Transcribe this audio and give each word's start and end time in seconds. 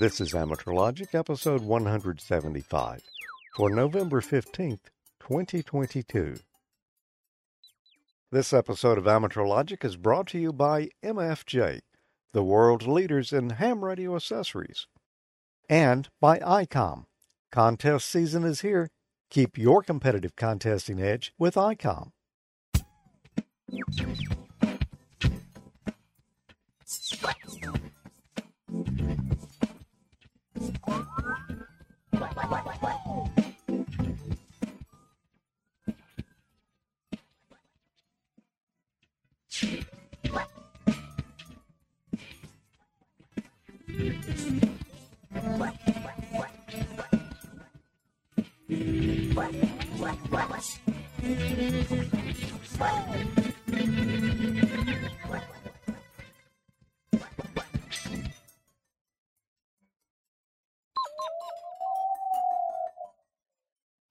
This 0.00 0.18
is 0.18 0.34
Amateur 0.34 0.72
Logic, 0.72 1.14
episode 1.14 1.60
175, 1.60 3.02
for 3.54 3.68
November 3.68 4.22
15th, 4.22 4.88
2022. 5.20 6.36
This 8.32 8.54
episode 8.54 8.96
of 8.96 9.06
Amateur 9.06 9.44
Logic 9.44 9.84
is 9.84 9.98
brought 9.98 10.28
to 10.28 10.38
you 10.38 10.54
by 10.54 10.88
MFJ, 11.04 11.80
the 12.32 12.42
world's 12.42 12.86
leaders 12.86 13.30
in 13.30 13.50
ham 13.50 13.84
radio 13.84 14.16
accessories, 14.16 14.86
and 15.68 16.08
by 16.18 16.38
ICOM. 16.38 17.04
Contest 17.52 18.08
season 18.08 18.44
is 18.44 18.62
here. 18.62 18.88
Keep 19.28 19.58
your 19.58 19.82
competitive 19.82 20.34
contesting 20.34 20.98
edge 20.98 21.34
with 21.38 21.56
ICOM. 21.56 22.12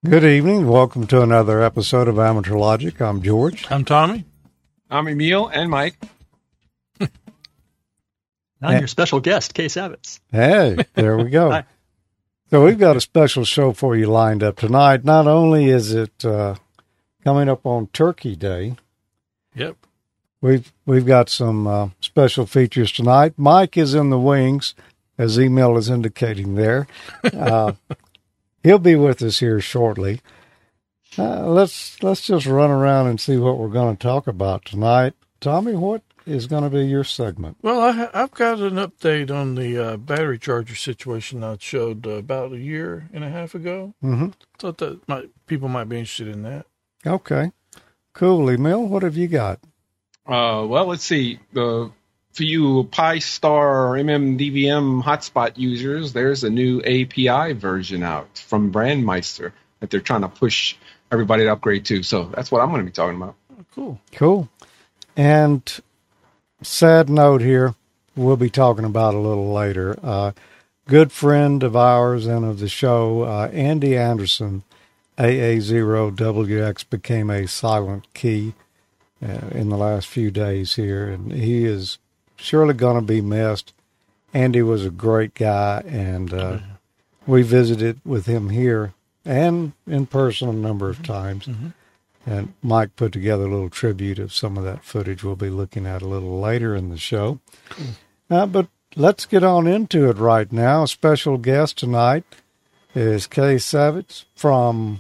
Good 0.09 0.23
evening. 0.23 0.67
Welcome 0.67 1.05
to 1.07 1.21
another 1.21 1.61
episode 1.61 2.07
of 2.07 2.17
Amateur 2.17 2.55
Logic. 2.57 2.99
I'm 2.99 3.21
George. 3.21 3.65
I'm 3.69 3.85
Tommy. 3.85 4.25
I'm 4.89 5.07
Emil 5.07 5.47
and 5.47 5.69
Mike. 5.69 5.95
I'm 8.61 8.79
your 8.79 8.88
special 8.88 9.19
guest, 9.19 9.53
Kay 9.53 9.66
Savetz. 9.67 10.19
Hey, 10.31 10.77
there 10.95 11.16
we 11.17 11.29
go. 11.29 11.61
so 12.49 12.66
we've 12.66 12.79
got 12.79 12.97
a 12.97 13.01
special 13.01 13.45
show 13.45 13.71
for 13.71 13.95
you 13.95 14.07
lined 14.07 14.41
up 14.41 14.57
tonight. 14.57 15.05
Not 15.05 15.27
only 15.27 15.69
is 15.69 15.93
it 15.93 16.25
uh, 16.25 16.55
coming 17.23 17.47
up 17.47 17.66
on 17.66 17.88
Turkey 17.88 18.35
Day, 18.35 18.77
Yep. 19.55 19.77
we've 20.41 20.71
we've 20.88 21.05
got 21.05 21.29
some 21.29 21.67
uh, 21.67 21.89
special 21.99 22.47
features 22.47 22.91
tonight. 22.91 23.33
Mike 23.38 23.77
is 23.77 23.94
in 23.94 24.09
the 24.09 24.19
wings, 24.19 24.73
as 25.19 25.38
Emil 25.38 25.77
is 25.77 25.89
indicating 25.89 26.55
there. 26.55 26.88
Uh, 27.23 27.73
he'll 28.63 28.79
be 28.79 28.95
with 28.95 29.21
us 29.21 29.39
here 29.39 29.59
shortly. 29.59 30.21
Uh, 31.17 31.47
let's 31.47 32.02
let's 32.03 32.21
just 32.21 32.45
run 32.45 32.69
around 32.69 33.07
and 33.07 33.19
see 33.19 33.38
what 33.38 33.57
we're 33.57 33.69
going 33.69 33.95
to 33.95 34.01
talk 34.01 34.27
about 34.27 34.66
tonight. 34.66 35.13
Tommy, 35.39 35.73
what 35.73 36.03
is 36.25 36.47
going 36.47 36.63
to 36.63 36.69
be 36.69 36.85
your 36.85 37.03
segment? 37.03 37.57
Well, 37.61 37.79
I, 37.81 38.09
I've 38.13 38.31
got 38.31 38.59
an 38.59 38.75
update 38.75 39.31
on 39.31 39.55
the 39.55 39.77
uh, 39.77 39.97
battery 39.97 40.38
charger 40.38 40.75
situation 40.75 41.43
I 41.43 41.57
showed 41.59 42.05
uh, 42.05 42.11
about 42.11 42.53
a 42.53 42.59
year 42.59 43.09
and 43.13 43.23
a 43.23 43.29
half 43.29 43.55
ago. 43.55 43.95
Mm-hmm. 44.03 44.29
Thought 44.59 44.77
that 44.77 45.07
might 45.07 45.29
people 45.47 45.67
might 45.67 45.89
be 45.89 45.97
interested 45.97 46.27
in 46.27 46.44
that. 46.44 46.67
Okay, 47.05 47.51
cool. 48.13 48.49
Emil, 48.49 48.85
what 48.85 49.03
have 49.03 49.17
you 49.17 49.27
got? 49.27 49.59
Uh, 50.27 50.63
well, 50.67 50.85
let's 50.85 51.03
see. 51.03 51.39
The 51.53 51.91
for 52.31 52.44
you 52.44 52.83
Pi 52.85 53.19
Star 53.19 53.94
MMDVM 53.94 55.03
hotspot 55.03 55.58
users, 55.58 56.13
there's 56.13 56.44
a 56.44 56.49
new 56.49 56.80
API 56.81 57.53
version 57.53 58.03
out 58.03 58.38
from 58.38 58.72
Brandmeister 58.72 59.52
that 59.80 59.89
they're 59.89 59.99
trying 59.99 60.22
to 60.22 60.30
push 60.30 60.75
everybody 61.11 61.44
to 61.44 61.52
upgrade 61.52 61.85
to. 61.85 62.03
So 62.03 62.25
that's 62.35 62.52
what 62.52 62.61
I'm 62.61 62.69
going 62.69 62.81
to 62.81 62.85
be 62.85 62.91
talking 62.91 63.17
about. 63.17 63.35
Oh, 63.51 63.66
cool. 63.73 64.01
Cool. 64.12 64.50
And 65.17 65.79
sad 66.62 67.09
note 67.09 67.41
here, 67.41 67.75
we'll 68.16 68.38
be 68.38 68.50
talking 68.50 68.85
about 68.85 69.16
a 69.16 69.19
little 69.19 69.51
later. 69.51 69.97
Uh, 70.01 70.31
good 70.88 71.11
friend 71.11 71.63
of 71.63 71.75
ours 71.75 72.25
and 72.28 72.46
of 72.46 72.59
the 72.59 72.69
show, 72.69 73.23
uh, 73.23 73.50
Andy 73.51 73.97
Anderson, 73.97 74.63
AA0WX, 75.17 76.90
became 76.90 77.29
a 77.29 77.47
silent 77.47 78.13
key 78.13 78.53
uh, 79.22 79.50
in 79.51 79.69
the 79.69 79.78
last 79.78 80.07
few 80.07 80.31
days 80.31 80.75
here, 80.75 81.07
and 81.09 81.31
he 81.31 81.66
is 81.66 81.97
surely 82.39 82.73
going 82.73 82.95
to 82.95 83.01
be 83.01 83.22
missed. 83.22 83.73
Andy 84.33 84.61
was 84.61 84.85
a 84.85 84.91
great 84.91 85.33
guy, 85.33 85.83
and 85.88 86.33
uh, 86.33 86.59
we 87.25 87.41
visited 87.41 88.00
with 88.05 88.25
him 88.25 88.50
here 88.50 88.94
and 89.25 89.73
in 89.88 90.05
person 90.05 90.49
a 90.49 90.53
number 90.53 90.89
of 90.89 91.03
times. 91.03 91.47
And 92.25 92.53
Mike 92.61 92.95
put 92.95 93.11
together 93.11 93.45
a 93.45 93.51
little 93.51 93.69
tribute 93.69 94.19
of 94.19 94.33
some 94.33 94.57
of 94.57 94.63
that 94.63 94.83
footage 94.83 95.23
we'll 95.23 95.35
be 95.35 95.49
looking 95.49 95.85
at 95.88 96.01
a 96.01 96.07
little 96.07 96.39
later 96.39 96.75
in 96.75 96.89
the 96.89 96.97
show. 96.97 97.39
Uh, 98.29 98.45
but 98.45 98.67
let's 98.95 99.25
get 99.25 99.44
on 99.44 99.66
into 99.67 100.09
it 100.09 100.17
right 100.17 100.51
now. 100.51 100.83
A 100.83 100.88
special 100.88 101.38
guest 101.38 101.78
tonight 101.78 102.23
is 102.94 103.25
Kay 103.25 103.55
Savetz 103.55 104.25
from, 104.35 104.99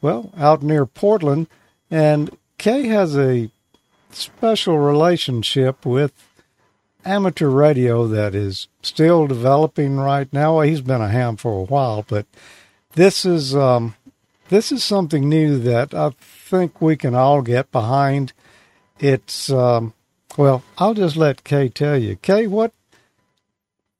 well, 0.00 0.32
out 0.36 0.62
near 0.62 0.86
Portland. 0.86 1.46
And 1.88 2.36
Kay 2.58 2.86
has 2.88 3.16
a 3.16 3.50
special 4.10 4.78
relationship 4.78 5.86
with 5.86 6.12
amateur 7.06 7.48
radio 7.48 8.06
that 8.08 8.34
is 8.34 8.68
still 8.82 9.26
developing 9.26 9.96
right 9.96 10.30
now. 10.32 10.60
He's 10.60 10.80
been 10.80 11.00
a 11.00 11.08
ham 11.08 11.36
for 11.36 11.60
a 11.60 11.64
while, 11.64 12.04
but 12.06 12.26
this 12.94 13.24
is 13.24 13.54
um, 13.54 13.94
this 14.48 14.72
is 14.72 14.82
something 14.82 15.28
new 15.28 15.58
that 15.58 15.94
I 15.94 16.10
think 16.20 16.80
we 16.80 16.96
can 16.96 17.14
all 17.14 17.42
get 17.42 17.70
behind. 17.70 18.32
It's 18.98 19.50
um, 19.50 19.94
well, 20.36 20.62
I'll 20.78 20.94
just 20.94 21.16
let 21.16 21.44
Kay 21.44 21.68
tell 21.68 21.96
you. 21.96 22.16
Kay, 22.16 22.46
what 22.46 22.72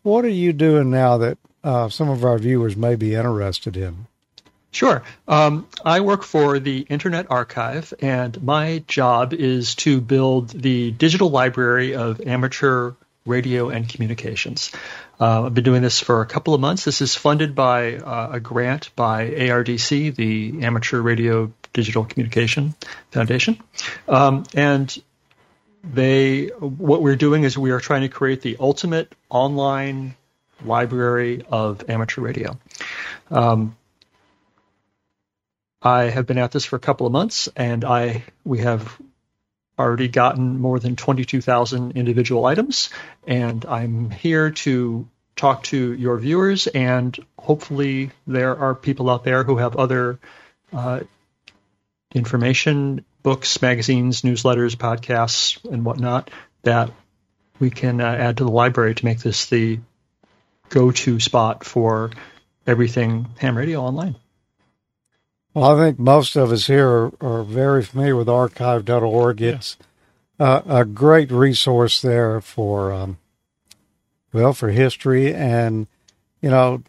what 0.02 0.24
are 0.24 0.28
you 0.28 0.52
doing 0.52 0.90
now 0.90 1.16
that 1.18 1.38
uh, 1.64 1.88
some 1.88 2.08
of 2.08 2.24
our 2.24 2.38
viewers 2.38 2.76
may 2.76 2.96
be 2.96 3.14
interested 3.14 3.76
in? 3.76 4.06
Sure. 4.76 5.02
Um, 5.26 5.66
I 5.82 6.00
work 6.00 6.22
for 6.22 6.58
the 6.58 6.80
Internet 6.80 7.30
Archive, 7.30 7.94
and 8.00 8.42
my 8.42 8.84
job 8.86 9.32
is 9.32 9.74
to 9.76 10.02
build 10.02 10.50
the 10.50 10.90
digital 10.90 11.30
library 11.30 11.94
of 11.94 12.20
amateur 12.20 12.92
radio 13.24 13.70
and 13.70 13.88
communications. 13.88 14.72
Uh, 15.18 15.44
I've 15.46 15.54
been 15.54 15.64
doing 15.64 15.80
this 15.80 16.00
for 16.00 16.20
a 16.20 16.26
couple 16.26 16.52
of 16.52 16.60
months. 16.60 16.84
This 16.84 17.00
is 17.00 17.14
funded 17.14 17.54
by 17.54 17.96
uh, 17.96 18.32
a 18.32 18.40
grant 18.40 18.94
by 18.94 19.30
ARDC, 19.30 20.14
the 20.14 20.62
Amateur 20.62 21.00
Radio 21.00 21.50
Digital 21.72 22.04
Communication 22.04 22.74
Foundation, 23.12 23.58
um, 24.08 24.44
and 24.52 24.94
they 25.84 26.48
what 26.48 27.00
we're 27.00 27.16
doing 27.16 27.44
is 27.44 27.56
we 27.56 27.70
are 27.70 27.80
trying 27.80 28.02
to 28.02 28.10
create 28.10 28.42
the 28.42 28.58
ultimate 28.60 29.10
online 29.30 30.16
library 30.62 31.46
of 31.48 31.88
amateur 31.88 32.20
radio. 32.20 32.58
Um, 33.30 33.74
I 35.86 36.10
have 36.10 36.26
been 36.26 36.38
at 36.38 36.50
this 36.50 36.64
for 36.64 36.74
a 36.74 36.80
couple 36.80 37.06
of 37.06 37.12
months, 37.12 37.48
and 37.54 37.84
I 37.84 38.24
we 38.44 38.58
have 38.58 39.00
already 39.78 40.08
gotten 40.08 40.58
more 40.58 40.80
than 40.80 40.96
22,000 40.96 41.92
individual 41.92 42.44
items, 42.44 42.90
and 43.24 43.64
I'm 43.64 44.10
here 44.10 44.50
to 44.50 45.06
talk 45.36 45.62
to 45.64 45.92
your 45.92 46.18
viewers, 46.18 46.66
and 46.66 47.16
hopefully 47.38 48.10
there 48.26 48.58
are 48.58 48.74
people 48.74 49.08
out 49.08 49.22
there 49.22 49.44
who 49.44 49.58
have 49.58 49.76
other 49.76 50.18
uh, 50.72 51.00
information, 52.12 53.04
books, 53.22 53.62
magazines, 53.62 54.22
newsletters, 54.22 54.74
podcasts, 54.74 55.64
and 55.70 55.84
whatnot 55.84 56.32
that 56.62 56.90
we 57.60 57.70
can 57.70 58.00
uh, 58.00 58.06
add 58.06 58.38
to 58.38 58.44
the 58.44 58.50
library 58.50 58.96
to 58.96 59.04
make 59.04 59.20
this 59.20 59.46
the 59.46 59.78
go-to 60.68 61.20
spot 61.20 61.62
for 61.62 62.10
everything 62.66 63.28
ham 63.38 63.56
radio 63.56 63.82
online. 63.82 64.16
Well, 65.56 65.74
I 65.74 65.86
think 65.86 65.98
most 65.98 66.36
of 66.36 66.52
us 66.52 66.66
here 66.66 66.86
are, 66.86 67.12
are 67.22 67.42
very 67.42 67.82
familiar 67.82 68.14
with 68.14 68.28
archive.org. 68.28 69.40
It's 69.40 69.78
uh, 70.38 70.60
a 70.66 70.84
great 70.84 71.30
resource 71.30 72.02
there 72.02 72.42
for, 72.42 72.92
um, 72.92 73.16
well, 74.34 74.52
for 74.52 74.68
history. 74.68 75.32
And, 75.34 75.86
you 76.42 76.50
know, 76.50 76.82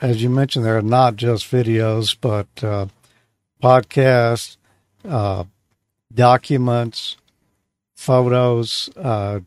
as 0.00 0.20
you 0.20 0.30
mentioned, 0.30 0.64
there 0.64 0.76
are 0.76 0.82
not 0.82 1.14
just 1.14 1.48
videos, 1.48 2.16
but 2.20 2.48
uh, 2.60 2.86
podcasts, 3.62 4.56
uh, 5.08 5.44
documents, 6.12 7.16
photos. 7.94 8.90
Uh, 8.96 9.38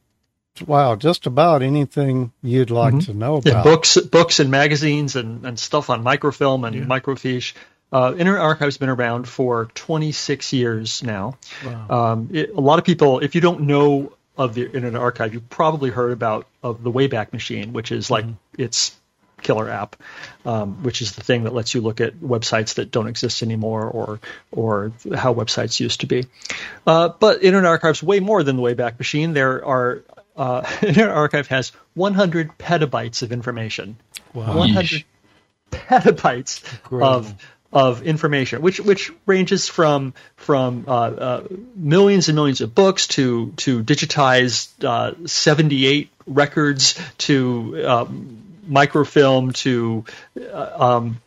wow, 0.66 0.96
just 0.96 1.26
about 1.26 1.62
anything 1.62 2.32
you'd 2.42 2.72
like 2.72 3.00
to 3.00 3.14
know 3.14 3.36
about. 3.36 3.54
Yeah, 3.54 3.64
books, 3.64 3.98
books 3.98 4.40
and 4.40 4.50
magazines 4.50 5.18
and, 5.18 5.46
and 5.46 5.60
stuff 5.60 5.90
on 5.90 6.06
microfilm 6.06 6.64
and 6.64 6.88
microfiche. 6.88 7.52
Uh, 7.92 8.14
Internet 8.18 8.42
Archive's 8.42 8.78
been 8.78 8.90
around 8.90 9.28
for 9.28 9.66
26 9.76 10.54
years 10.54 11.04
now. 11.04 11.38
Um, 11.90 12.30
it, 12.32 12.52
a 12.52 12.62
lot 12.62 12.80
of 12.80 12.86
people, 12.86 13.20
if 13.20 13.36
you 13.36 13.42
don't 13.42 13.62
know 13.62 14.14
of 14.38 14.54
the 14.54 14.66
Internet 14.66 15.02
Archive, 15.02 15.34
you've 15.34 15.50
probably 15.50 15.90
heard 15.90 16.12
about 16.12 16.48
of 16.64 16.84
the 16.84 16.92
Wayback 16.92 17.34
Machine, 17.34 17.74
which 17.74 17.92
is 17.92 18.10
like 18.10 18.26
it's 18.58 18.96
killer 19.42 19.70
app, 19.70 19.96
um, 20.46 20.84
which 20.84 21.02
is 21.02 21.14
the 21.14 21.24
thing 21.24 21.44
that 21.44 21.54
lets 21.54 21.74
you 21.74 21.82
look 21.82 22.00
at 22.00 22.16
websites 22.16 22.76
that 22.76 22.92
don't 22.92 23.08
exist 23.08 23.44
anymore 23.44 23.84
or 23.84 24.20
or 24.52 24.92
how 25.16 25.34
websites 25.34 25.80
used 25.80 26.02
to 26.02 26.08
be. 26.08 26.26
Uh, 26.88 27.10
but 27.10 27.44
Internet 27.44 27.70
Archive's 27.70 28.02
way 28.02 28.20
more 28.20 28.44
than 28.44 28.56
the 28.56 28.62
Wayback 28.62 28.98
Machine. 28.98 29.34
There 29.34 29.66
are 29.66 30.04
uh, 30.36 30.70
Internet 30.82 31.16
Archive 31.16 31.48
has 31.48 31.72
100 31.96 32.58
petabytes 32.58 33.22
of 33.22 33.32
information. 33.32 33.98
Wow. 34.34 34.58
100 34.58 35.04
petabytes 35.72 36.64
of 36.92 37.36
of 37.74 38.04
information, 38.04 38.62
which 38.62 38.80
which 38.80 39.12
ranges 39.26 39.68
from 39.68 40.14
from 40.36 40.86
uh, 40.88 40.92
uh, 40.92 41.48
millions 41.76 42.28
and 42.28 42.36
millions 42.36 42.62
of 42.62 42.76
books 42.76 43.08
to 43.08 43.52
to 43.58 43.84
digitized 43.84 44.84
uh, 44.84 45.14
78 45.26 46.10
records 46.28 47.00
to 47.18 47.88
um, 47.88 48.60
microfilm 48.68 49.54
to 49.54 50.04
uh, 50.54 51.00
um, 51.00 51.22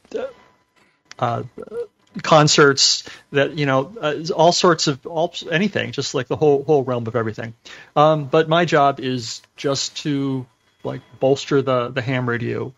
uh, 1.18 1.42
concerts 2.22 3.08
that 3.32 3.56
you 3.56 3.64
know 3.64 3.96
uh, 4.00 4.16
all 4.36 4.52
sorts 4.52 4.86
of 4.86 5.06
all 5.06 5.34
anything 5.50 5.92
just 5.92 6.14
like 6.14 6.28
the 6.28 6.36
whole 6.36 6.62
whole 6.62 6.84
realm 6.84 7.06
of 7.06 7.16
everything. 7.16 7.54
Um, 7.96 8.26
but 8.26 8.50
my 8.50 8.66
job 8.66 9.00
is 9.00 9.40
just 9.56 9.96
to 9.98 10.46
like 10.82 11.00
bolster 11.20 11.62
the 11.62 11.88
the 11.88 12.02
ham 12.02 12.28
radio 12.28 12.74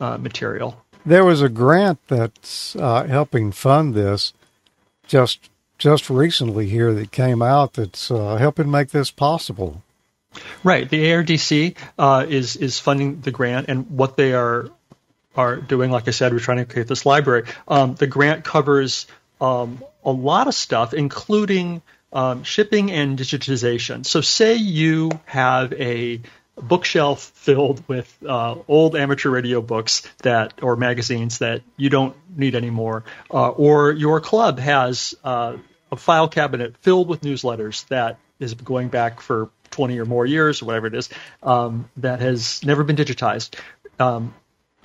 material 0.00 0.83
there 1.04 1.24
was 1.24 1.42
a 1.42 1.48
grant 1.48 1.98
that's 2.08 2.76
uh, 2.76 3.04
helping 3.04 3.52
fund 3.52 3.94
this 3.94 4.32
just 5.06 5.50
just 5.78 6.08
recently 6.08 6.66
here 6.66 6.94
that 6.94 7.10
came 7.10 7.42
out 7.42 7.74
that's 7.74 8.10
uh, 8.10 8.36
helping 8.36 8.70
make 8.70 8.90
this 8.90 9.10
possible. 9.10 9.82
Right, 10.62 10.88
the 10.88 11.04
ARDC 11.04 11.76
uh, 11.98 12.26
is 12.28 12.56
is 12.56 12.78
funding 12.78 13.20
the 13.20 13.30
grant, 13.30 13.68
and 13.68 13.90
what 13.90 14.16
they 14.16 14.32
are 14.32 14.70
are 15.36 15.56
doing, 15.56 15.90
like 15.90 16.08
I 16.08 16.12
said, 16.12 16.32
we're 16.32 16.38
trying 16.38 16.58
to 16.58 16.64
create 16.64 16.88
this 16.88 17.04
library. 17.04 17.44
Um, 17.66 17.94
the 17.94 18.06
grant 18.06 18.44
covers 18.44 19.06
um, 19.40 19.82
a 20.04 20.12
lot 20.12 20.46
of 20.46 20.54
stuff, 20.54 20.94
including 20.94 21.82
um, 22.12 22.44
shipping 22.44 22.92
and 22.92 23.18
digitization. 23.18 24.06
So, 24.06 24.20
say 24.20 24.54
you 24.54 25.10
have 25.24 25.72
a 25.74 26.20
bookshelf 26.56 27.20
filled 27.34 27.86
with 27.88 28.16
uh, 28.26 28.56
old 28.68 28.96
amateur 28.96 29.30
radio 29.30 29.60
books 29.60 30.02
that 30.22 30.62
or 30.62 30.76
magazines 30.76 31.38
that 31.38 31.62
you 31.76 31.90
don't 31.90 32.16
need 32.36 32.54
anymore, 32.54 33.04
uh, 33.32 33.48
or 33.50 33.92
your 33.92 34.20
club 34.20 34.58
has 34.58 35.14
uh, 35.24 35.56
a 35.90 35.96
file 35.96 36.28
cabinet 36.28 36.76
filled 36.78 37.08
with 37.08 37.22
newsletters 37.22 37.86
that 37.88 38.18
is 38.38 38.54
going 38.54 38.88
back 38.88 39.20
for 39.20 39.50
20 39.70 39.98
or 39.98 40.04
more 40.04 40.24
years 40.24 40.62
or 40.62 40.66
whatever 40.66 40.86
it 40.86 40.94
is 40.94 41.08
um, 41.42 41.88
that 41.96 42.20
has 42.20 42.64
never 42.64 42.84
been 42.84 42.96
digitized. 42.96 43.58
Um, 43.98 44.34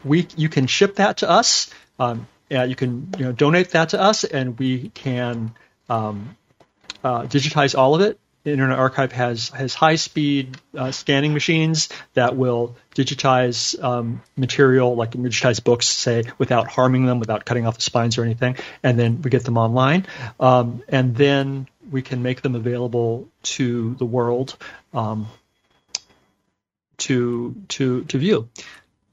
we 0.03 0.27
you 0.35 0.49
can 0.49 0.67
ship 0.67 0.95
that 0.95 1.17
to 1.17 1.29
us. 1.29 1.71
Um, 1.99 2.27
you 2.49 2.75
can 2.75 3.09
you 3.17 3.25
know 3.25 3.31
donate 3.31 3.71
that 3.71 3.89
to 3.89 4.01
us, 4.01 4.23
and 4.23 4.57
we 4.57 4.89
can 4.89 5.53
um, 5.87 6.35
uh, 7.03 7.23
digitize 7.23 7.77
all 7.77 7.95
of 7.95 8.01
it 8.01 8.19
Internet 8.51 8.79
Archive 8.79 9.11
has 9.11 9.49
has 9.49 9.73
high 9.73 9.95
speed 9.95 10.57
uh, 10.77 10.91
scanning 10.91 11.33
machines 11.33 11.89
that 12.13 12.35
will 12.35 12.75
digitize 12.95 13.81
um, 13.81 14.21
material, 14.35 14.95
like 14.95 15.11
digitize 15.11 15.63
books, 15.63 15.87
say, 15.87 16.23
without 16.37 16.67
harming 16.67 17.05
them, 17.05 17.19
without 17.19 17.45
cutting 17.45 17.65
off 17.65 17.75
the 17.75 17.81
spines 17.81 18.17
or 18.17 18.23
anything, 18.23 18.57
and 18.83 18.99
then 18.99 19.21
we 19.21 19.29
get 19.29 19.43
them 19.43 19.57
online, 19.57 20.05
um, 20.39 20.83
and 20.87 21.15
then 21.15 21.67
we 21.91 22.01
can 22.01 22.21
make 22.21 22.41
them 22.41 22.55
available 22.55 23.27
to 23.43 23.95
the 23.95 24.05
world 24.05 24.55
um, 24.93 25.27
to 26.97 27.55
to 27.69 28.03
to 28.05 28.17
view. 28.17 28.49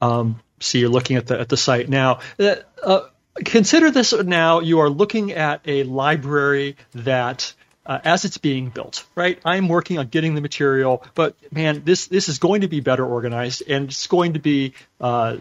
Um, 0.01 0.39
see, 0.59 0.79
you're 0.79 0.89
looking 0.89 1.17
at 1.17 1.27
the 1.27 1.39
at 1.39 1.49
the 1.49 1.57
site 1.57 1.89
now. 1.89 2.19
Uh, 2.39 3.01
consider 3.43 3.91
this 3.91 4.13
now. 4.13 4.59
You 4.59 4.79
are 4.79 4.89
looking 4.89 5.31
at 5.31 5.61
a 5.65 5.83
library 5.83 6.77
that 6.93 7.53
uh, 7.87 7.99
as 8.03 8.25
it's 8.25 8.37
being 8.37 8.69
built, 8.69 9.05
right? 9.15 9.39
I'm 9.45 9.69
working 9.69 9.97
on 9.97 10.07
getting 10.07 10.35
the 10.35 10.41
material, 10.41 11.03
but 11.15 11.35
man, 11.51 11.83
this 11.85 12.07
this 12.07 12.27
is 12.27 12.37
going 12.37 12.61
to 12.61 12.67
be 12.67 12.81
better 12.81 13.05
organized 13.05 13.63
and 13.67 13.85
it's 13.85 14.07
going 14.07 14.33
to 14.33 14.39
be 14.39 14.73
uh, 14.99 15.37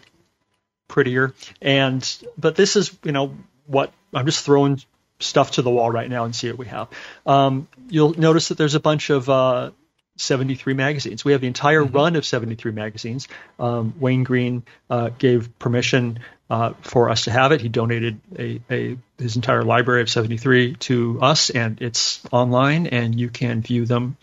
prettier. 0.89 1.35
And 1.61 2.09
but 2.39 2.55
this 2.55 2.77
is 2.77 2.97
you 3.03 3.13
know 3.13 3.37
what 3.67 3.93
I'm 4.15 4.27
just 4.27 4.45
throwing 4.45 4.81
stuff 5.19 5.53
to 5.53 5.63
the 5.63 5.71
wall 5.71 5.91
right 5.91 6.09
now 6.09 6.25
and 6.25 6.35
see 6.35 6.49
what 6.49 6.59
we 6.59 6.67
have. 6.67 6.89
Um, 7.27 7.69
you'll 7.89 8.15
notice 8.15 8.49
that 8.49 8.59
there's 8.59 8.75
a 8.75 8.81
bunch 8.81 9.11
of 9.11 9.29
uh, 9.29 9.71
73 10.19 10.75
magazines. 10.75 11.25
We 11.25 11.33
have 11.33 11.41
the 11.41 11.47
entire 11.47 11.83
mm-hmm. 11.83 11.97
run 11.97 12.17
of 12.17 12.25
73 12.25 12.73
magazines. 12.73 13.29
Um, 13.59 13.95
Wayne 13.99 14.25
Green 14.25 14.63
uh, 14.89 15.11
gave 15.19 15.59
permission 15.59 16.21
uh, 16.49 16.75
for 16.83 17.11
us 17.11 17.25
to 17.25 17.31
have 17.31 17.53
it. 17.53 17.61
He 17.61 17.69
donated 17.69 18.21
a, 18.39 18.61
a, 18.71 18.99
his 19.19 19.37
entire 19.37 19.63
library 19.63 20.03
of 20.03 20.11
73 20.11 20.75
to 20.75 21.21
us, 21.21 21.51
and 21.51 21.81
it's 21.83 22.21
online, 22.33 22.87
and 22.87 23.19
you 23.19 23.29
can 23.29 23.63
view 23.63 23.85
them, 23.85 24.17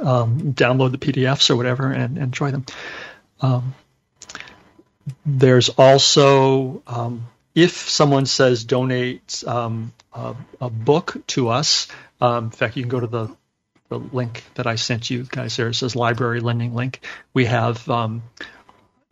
um, 0.00 0.54
download 0.54 0.92
the 0.92 0.98
PDFs 0.98 1.50
or 1.50 1.56
whatever, 1.56 1.90
and, 1.90 2.16
and 2.16 2.18
enjoy 2.18 2.50
them. 2.50 2.64
Um, 3.40 3.74
there's 5.26 5.68
also, 5.68 6.82
um, 6.86 7.26
if 7.54 7.72
someone 7.72 8.26
says 8.26 8.64
donate 8.64 9.44
um, 9.46 9.92
a, 10.12 10.34
a, 10.60 10.70
book 10.70 11.16
to 11.28 11.50
us, 11.50 11.88
um, 12.20 12.44
in 12.44 12.50
fact, 12.50 12.76
you 12.76 12.82
can 12.82 12.88
go 12.88 13.00
to 13.00 13.06
the 13.06 13.36
the 13.90 13.98
link 13.98 14.42
that 14.54 14.66
I 14.66 14.76
sent 14.76 15.10
you 15.10 15.24
guys 15.24 15.56
there. 15.56 15.68
It 15.68 15.74
says 15.74 15.94
library 15.94 16.40
lending 16.40 16.74
link. 16.74 17.00
We 17.34 17.44
have 17.44 17.88
um, 17.90 18.22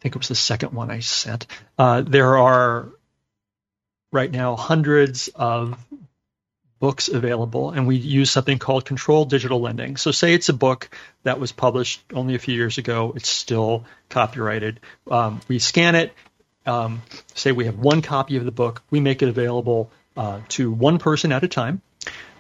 think 0.02 0.16
it 0.16 0.18
was 0.18 0.28
the 0.28 0.34
second 0.34 0.72
one 0.72 0.90
I 0.90 0.98
sent. 0.98 1.46
Uh, 1.78 2.02
there 2.02 2.36
are 2.36 2.88
right 4.10 4.30
now 4.30 4.56
hundreds 4.56 5.28
of 5.28 5.78
books 6.80 7.08
available, 7.08 7.70
and 7.70 7.86
we 7.86 7.94
use 7.96 8.30
something 8.30 8.58
called 8.58 8.84
controlled 8.84 9.30
digital 9.30 9.60
lending. 9.60 9.96
So, 9.96 10.10
say 10.10 10.34
it's 10.34 10.48
a 10.48 10.52
book 10.52 10.90
that 11.22 11.38
was 11.38 11.52
published 11.52 12.02
only 12.12 12.34
a 12.34 12.40
few 12.40 12.54
years 12.54 12.78
ago, 12.78 13.12
it's 13.14 13.28
still 13.28 13.84
copyrighted. 14.08 14.80
Um, 15.08 15.40
we 15.46 15.60
scan 15.60 15.94
it. 15.94 16.12
Um, 16.66 17.02
say 17.34 17.52
we 17.52 17.66
have 17.66 17.78
one 17.78 18.02
copy 18.02 18.36
of 18.36 18.44
the 18.44 18.50
book, 18.50 18.82
we 18.90 19.00
make 19.00 19.22
it 19.22 19.28
available 19.28 19.90
uh, 20.16 20.40
to 20.50 20.70
one 20.70 20.98
person 20.98 21.32
at 21.32 21.44
a 21.44 21.48
time. 21.48 21.80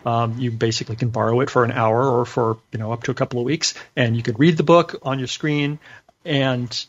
Um, 0.04 0.38
you 0.38 0.50
basically 0.50 0.96
can 0.96 1.10
borrow 1.10 1.40
it 1.40 1.50
for 1.50 1.62
an 1.64 1.70
hour 1.70 2.04
or 2.04 2.24
for 2.24 2.58
you 2.72 2.80
know 2.80 2.92
up 2.92 3.04
to 3.04 3.12
a 3.12 3.14
couple 3.14 3.38
of 3.38 3.44
weeks, 3.44 3.74
and 3.94 4.16
you 4.16 4.24
could 4.24 4.40
read 4.40 4.56
the 4.56 4.64
book 4.64 4.98
on 5.02 5.20
your 5.20 5.28
screen. 5.28 5.78
And 6.24 6.86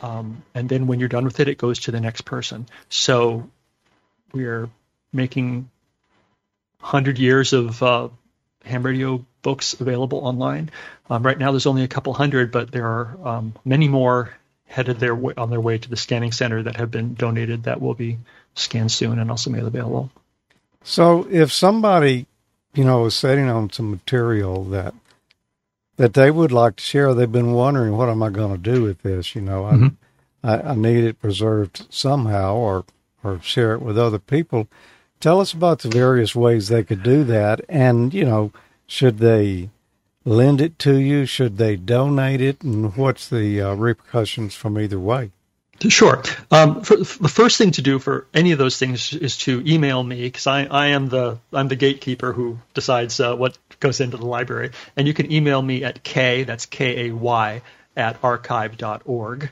um, 0.00 0.42
and 0.54 0.68
then 0.68 0.86
when 0.86 1.00
you're 1.00 1.08
done 1.08 1.24
with 1.24 1.40
it, 1.40 1.48
it 1.48 1.58
goes 1.58 1.80
to 1.80 1.90
the 1.90 2.00
next 2.00 2.22
person. 2.22 2.66
So 2.88 3.50
we're 4.32 4.68
making 5.12 5.70
100 6.80 7.18
years 7.18 7.52
of 7.52 7.82
uh, 7.82 8.08
ham 8.64 8.82
radio 8.82 9.24
books 9.42 9.74
available 9.74 10.18
online. 10.18 10.70
Um, 11.10 11.22
right 11.22 11.38
now, 11.38 11.52
there's 11.52 11.66
only 11.66 11.84
a 11.84 11.88
couple 11.88 12.12
hundred, 12.12 12.52
but 12.52 12.70
there 12.70 12.86
are 12.86 13.18
um, 13.24 13.54
many 13.64 13.88
more 13.88 14.34
headed 14.66 15.00
their 15.00 15.14
way, 15.14 15.34
on 15.36 15.50
their 15.50 15.60
way 15.60 15.78
to 15.78 15.88
the 15.88 15.96
scanning 15.96 16.32
center 16.32 16.62
that 16.62 16.76
have 16.76 16.90
been 16.90 17.14
donated 17.14 17.64
that 17.64 17.80
will 17.80 17.94
be 17.94 18.18
scanned 18.54 18.92
soon 18.92 19.18
and 19.18 19.30
also 19.30 19.50
made 19.50 19.62
available. 19.62 20.10
So, 20.84 21.26
if 21.30 21.52
somebody, 21.52 22.26
you 22.74 22.84
know, 22.84 23.06
is 23.06 23.14
sitting 23.14 23.48
on 23.48 23.70
some 23.70 23.90
material 23.90 24.64
that 24.64 24.94
that 25.98 26.14
they 26.14 26.30
would 26.30 26.52
like 26.52 26.76
to 26.76 26.82
share. 26.82 27.12
They've 27.12 27.30
been 27.30 27.52
wondering, 27.52 27.96
what 27.96 28.08
am 28.08 28.22
I 28.22 28.30
going 28.30 28.52
to 28.52 28.72
do 28.74 28.82
with 28.82 29.02
this? 29.02 29.34
You 29.34 29.42
know, 29.42 29.64
mm-hmm. 29.64 29.88
I, 30.42 30.70
I 30.70 30.74
need 30.74 31.04
it 31.04 31.20
preserved 31.20 31.86
somehow, 31.90 32.54
or 32.54 32.84
or 33.22 33.40
share 33.42 33.74
it 33.74 33.82
with 33.82 33.98
other 33.98 34.18
people. 34.18 34.68
Tell 35.20 35.40
us 35.40 35.52
about 35.52 35.80
the 35.80 35.88
various 35.88 36.34
ways 36.34 36.68
they 36.68 36.84
could 36.84 37.02
do 37.02 37.24
that, 37.24 37.60
and 37.68 38.14
you 38.14 38.24
know, 38.24 38.52
should 38.86 39.18
they 39.18 39.70
lend 40.24 40.60
it 40.60 40.78
to 40.80 40.96
you? 40.96 41.26
Should 41.26 41.58
they 41.58 41.76
donate 41.76 42.40
it? 42.40 42.62
And 42.62 42.96
what's 42.96 43.28
the 43.28 43.60
uh, 43.60 43.74
repercussions 43.74 44.54
from 44.54 44.78
either 44.78 45.00
way? 45.00 45.32
Sure. 45.86 46.22
Um, 46.50 46.82
for, 46.82 46.96
the 46.96 47.04
first 47.04 47.56
thing 47.56 47.70
to 47.72 47.82
do 47.82 47.98
for 47.98 48.26
any 48.34 48.50
of 48.50 48.58
those 48.58 48.78
things 48.78 49.12
is 49.12 49.36
to 49.38 49.62
email 49.64 50.02
me 50.02 50.22
because 50.22 50.46
I, 50.46 50.64
I 50.64 50.86
am 50.88 51.08
the 51.08 51.38
I'm 51.52 51.68
the 51.68 51.76
gatekeeper 51.76 52.32
who 52.32 52.58
decides 52.74 53.20
uh, 53.20 53.36
what 53.36 53.56
goes 53.78 54.00
into 54.00 54.16
the 54.16 54.26
library, 54.26 54.72
and 54.96 55.06
you 55.06 55.14
can 55.14 55.30
email 55.30 55.62
me 55.62 55.84
at 55.84 56.02
k 56.02 56.42
that's 56.42 56.66
k 56.66 57.06
a 57.08 57.14
y 57.14 57.62
at 57.96 58.18
archive.org, 58.24 59.50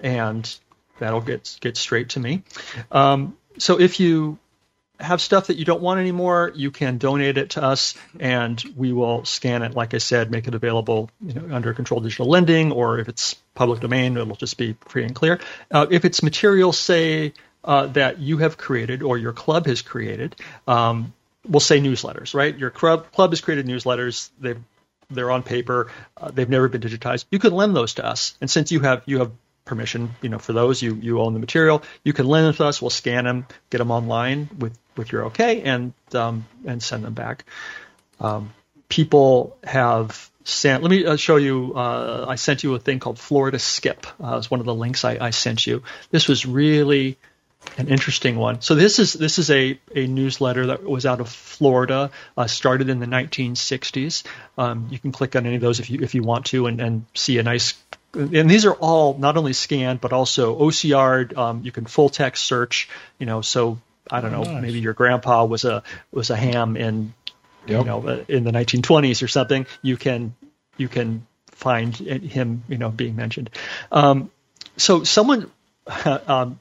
and 0.00 0.58
that'll 0.98 1.20
get 1.20 1.56
get 1.60 1.76
straight 1.76 2.10
to 2.10 2.20
me. 2.20 2.42
Um, 2.90 3.36
so 3.58 3.78
if 3.78 4.00
you 4.00 4.38
have 5.00 5.20
stuff 5.20 5.46
that 5.46 5.56
you 5.56 5.64
don't 5.64 5.80
want 5.80 6.00
anymore, 6.00 6.52
you 6.54 6.70
can 6.70 6.98
donate 6.98 7.38
it 7.38 7.50
to 7.50 7.62
us, 7.62 7.94
and 8.18 8.62
we 8.76 8.92
will 8.92 9.24
scan 9.24 9.62
it. 9.62 9.74
Like 9.74 9.94
I 9.94 9.98
said, 9.98 10.30
make 10.30 10.48
it 10.48 10.54
available 10.54 11.10
you 11.24 11.34
know, 11.34 11.54
under 11.54 11.72
controlled 11.72 12.04
digital 12.04 12.26
lending, 12.26 12.72
or 12.72 12.98
if 12.98 13.08
it's 13.08 13.36
public 13.54 13.80
domain, 13.80 14.16
it'll 14.16 14.36
just 14.36 14.58
be 14.58 14.76
free 14.88 15.04
and 15.04 15.14
clear. 15.14 15.40
Uh, 15.70 15.86
if 15.90 16.04
it's 16.04 16.22
material, 16.22 16.72
say 16.72 17.32
uh, 17.64 17.86
that 17.88 18.18
you 18.18 18.38
have 18.38 18.56
created 18.56 19.02
or 19.02 19.18
your 19.18 19.32
club 19.32 19.66
has 19.66 19.82
created, 19.82 20.36
um, 20.66 21.12
we'll 21.46 21.60
say 21.60 21.80
newsletters, 21.80 22.34
right? 22.34 22.56
Your 22.56 22.70
club 22.70 23.10
club 23.12 23.30
has 23.30 23.40
created 23.40 23.66
newsletters. 23.66 24.30
They've 24.40 24.60
they're 25.10 25.30
on 25.30 25.42
paper. 25.42 25.90
Uh, 26.16 26.30
they've 26.30 26.50
never 26.50 26.68
been 26.68 26.82
digitized. 26.82 27.24
You 27.30 27.38
could 27.38 27.52
lend 27.52 27.74
those 27.74 27.94
to 27.94 28.04
us, 28.04 28.36
and 28.40 28.50
since 28.50 28.72
you 28.72 28.80
have 28.80 29.02
you 29.06 29.20
have 29.20 29.32
permission, 29.68 30.10
you 30.22 30.28
know, 30.28 30.38
for 30.38 30.52
those 30.52 30.82
you 30.82 30.94
you 30.94 31.20
own 31.20 31.34
the 31.34 31.40
material. 31.40 31.82
You 32.02 32.12
can 32.12 32.26
lend 32.26 32.46
them 32.46 32.54
to 32.54 32.64
us. 32.64 32.82
We'll 32.82 32.90
scan 32.90 33.24
them, 33.24 33.46
get 33.70 33.78
them 33.78 33.90
online 33.90 34.48
with 34.58 34.78
with 34.96 35.12
your 35.12 35.26
okay, 35.26 35.62
and 35.62 35.92
um, 36.14 36.46
and 36.66 36.82
send 36.82 37.04
them 37.04 37.14
back. 37.14 37.44
Um, 38.20 38.52
people 38.88 39.56
have 39.64 40.30
sent. 40.44 40.82
Let 40.82 40.90
me 40.90 41.04
uh, 41.06 41.16
show 41.16 41.36
you. 41.36 41.74
Uh, 41.76 42.26
I 42.28 42.36
sent 42.36 42.62
you 42.62 42.74
a 42.74 42.78
thing 42.78 42.98
called 42.98 43.18
Florida 43.18 43.58
Skip. 43.58 44.06
Uh, 44.22 44.38
it's 44.38 44.50
one 44.50 44.60
of 44.60 44.66
the 44.66 44.74
links 44.74 45.04
I, 45.04 45.18
I 45.20 45.30
sent 45.30 45.66
you. 45.66 45.82
This 46.10 46.28
was 46.28 46.46
really 46.46 47.18
an 47.76 47.88
interesting 47.88 48.36
one. 48.36 48.60
So 48.60 48.74
this 48.74 48.98
is 48.98 49.12
this 49.12 49.38
is 49.38 49.50
a, 49.50 49.78
a 49.94 50.06
newsletter 50.06 50.66
that 50.66 50.82
was 50.82 51.06
out 51.06 51.20
of 51.20 51.28
Florida, 51.28 52.10
uh, 52.36 52.46
started 52.46 52.88
in 52.88 53.00
the 53.00 53.06
1960s. 53.06 54.24
Um, 54.56 54.88
you 54.90 54.98
can 54.98 55.12
click 55.12 55.36
on 55.36 55.46
any 55.46 55.56
of 55.56 55.60
those 55.60 55.80
if 55.80 55.90
you 55.90 56.00
if 56.00 56.14
you 56.14 56.22
want 56.22 56.46
to, 56.46 56.66
and, 56.66 56.80
and 56.80 57.04
see 57.14 57.38
a 57.38 57.42
nice. 57.42 57.74
And 58.14 58.50
these 58.50 58.64
are 58.64 58.72
all 58.74 59.16
not 59.18 59.36
only 59.36 59.52
scanned 59.52 60.00
but 60.00 60.12
also 60.12 60.58
OCR. 60.58 61.36
Um, 61.36 61.62
you 61.62 61.72
can 61.72 61.84
full 61.86 62.08
text 62.08 62.44
search. 62.44 62.88
You 63.18 63.26
know, 63.26 63.40
so 63.42 63.78
I 64.10 64.20
don't 64.20 64.32
know, 64.32 64.42
Nice. 64.42 64.62
maybe 64.62 64.80
your 64.80 64.94
grandpa 64.94 65.44
was 65.44 65.64
a 65.64 65.82
was 66.10 66.30
a 66.30 66.36
ham 66.36 66.76
in 66.76 67.12
Yep. 67.66 67.80
you 67.80 67.84
know 67.84 68.08
uh, 68.08 68.24
in 68.28 68.44
the 68.44 68.50
1920s 68.50 69.22
or 69.22 69.28
something. 69.28 69.66
You 69.82 69.96
can 69.98 70.34
you 70.78 70.88
can 70.88 71.26
find 71.50 71.94
him 71.94 72.64
you 72.68 72.78
know 72.78 72.88
being 72.90 73.14
mentioned. 73.14 73.50
Um, 73.92 74.30
so 74.78 75.04
someone 75.04 75.50
um, 76.26 76.58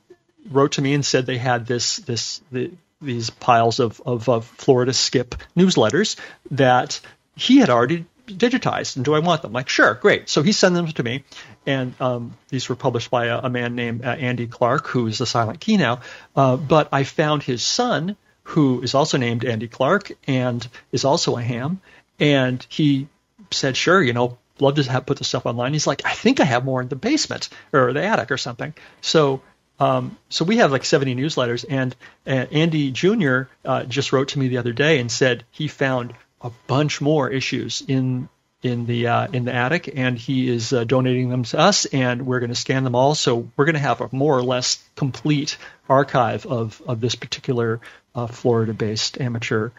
wrote 0.49 0.73
to 0.73 0.81
me 0.81 0.93
and 0.93 1.05
said 1.05 1.25
they 1.25 1.37
had 1.37 1.65
this 1.65 1.97
this 1.97 2.41
the, 2.51 2.71
these 3.01 3.29
piles 3.29 3.79
of, 3.79 4.01
of 4.05 4.27
of 4.27 4.45
Florida 4.45 4.91
Skip 4.91 5.35
newsletters 5.55 6.17
that 6.51 6.99
he 7.35 7.57
had 7.59 7.69
already 7.69 8.05
digitized 8.27 8.95
and 8.95 9.05
do 9.05 9.13
I 9.13 9.19
want 9.19 9.41
them? 9.41 9.53
Like, 9.53 9.69
sure, 9.69 9.93
great. 9.95 10.29
So 10.29 10.43
he 10.43 10.51
sent 10.51 10.75
them 10.75 10.87
to 10.87 11.03
me, 11.03 11.23
and 11.65 11.93
um, 12.01 12.37
these 12.49 12.69
were 12.69 12.75
published 12.75 13.09
by 13.09 13.27
a, 13.27 13.39
a 13.39 13.49
man 13.49 13.75
named 13.75 14.03
uh, 14.05 14.09
Andy 14.09 14.47
Clark, 14.47 14.87
who 14.87 15.07
is 15.07 15.17
the 15.17 15.25
Silent 15.25 15.59
Key 15.59 15.77
now. 15.77 16.01
Uh, 16.35 16.57
but 16.57 16.89
I 16.91 17.03
found 17.03 17.43
his 17.43 17.63
son, 17.63 18.17
who 18.43 18.81
is 18.81 18.93
also 18.93 19.17
named 19.17 19.45
Andy 19.45 19.67
Clark 19.67 20.11
and 20.27 20.67
is 20.91 21.05
also 21.05 21.37
a 21.37 21.41
ham, 21.41 21.81
and 22.19 22.65
he 22.69 23.07
said, 23.51 23.77
sure, 23.77 24.01
you 24.01 24.13
know, 24.13 24.37
love 24.59 24.75
to 24.75 24.83
have 24.83 25.05
put 25.05 25.17
the 25.17 25.23
stuff 25.23 25.45
online. 25.45 25.73
He's 25.73 25.87
like, 25.87 26.01
I 26.05 26.13
think 26.13 26.39
I 26.39 26.45
have 26.45 26.65
more 26.65 26.81
in 26.81 26.87
the 26.87 26.95
basement 26.95 27.49
or 27.71 27.93
the 27.93 28.03
attic 28.03 28.31
or 28.31 28.37
something. 28.37 28.73
So. 29.01 29.41
Um, 29.79 30.17
so 30.29 30.43
we 30.43 30.57
have 30.57 30.71
like 30.71 30.83
70 30.83 31.13
newsletters, 31.13 31.63
and 31.69 31.95
uh, 32.25 32.47
Andy 32.51 32.89
Jr. 32.89 33.41
Uh, 33.63 33.83
just 33.83 34.11
wrote 34.11 34.29
to 34.29 34.39
me 34.39 34.47
the 34.47 34.57
other 34.57 34.73
day 34.73 34.97
and 34.97 35.11
said 35.11 35.43
he 35.51 35.67
found 35.67 36.15
a 36.41 36.51
bunch 36.67 37.01
more 37.01 37.29
issues 37.29 37.83
in 37.87 38.29
in 38.63 38.85
the 38.85 39.07
uh, 39.07 39.27
in 39.31 39.45
the 39.45 39.53
attic, 39.53 39.89
and 39.95 40.17
he 40.17 40.49
is 40.49 40.73
uh, 40.73 40.83
donating 40.83 41.29
them 41.29 41.43
to 41.43 41.59
us, 41.59 41.85
and 41.85 42.25
we're 42.25 42.39
going 42.39 42.49
to 42.49 42.55
scan 42.55 42.83
them 42.83 42.95
all. 42.95 43.15
So 43.15 43.49
we're 43.55 43.65
going 43.65 43.75
to 43.75 43.79
have 43.79 44.01
a 44.01 44.09
more 44.11 44.37
or 44.37 44.43
less 44.43 44.83
complete 44.95 45.57
archive 45.87 46.45
of 46.45 46.81
of 46.87 46.99
this 46.99 47.15
particular 47.15 47.79
uh, 48.15 48.27
Florida-based 48.27 49.21
amateur 49.21 49.69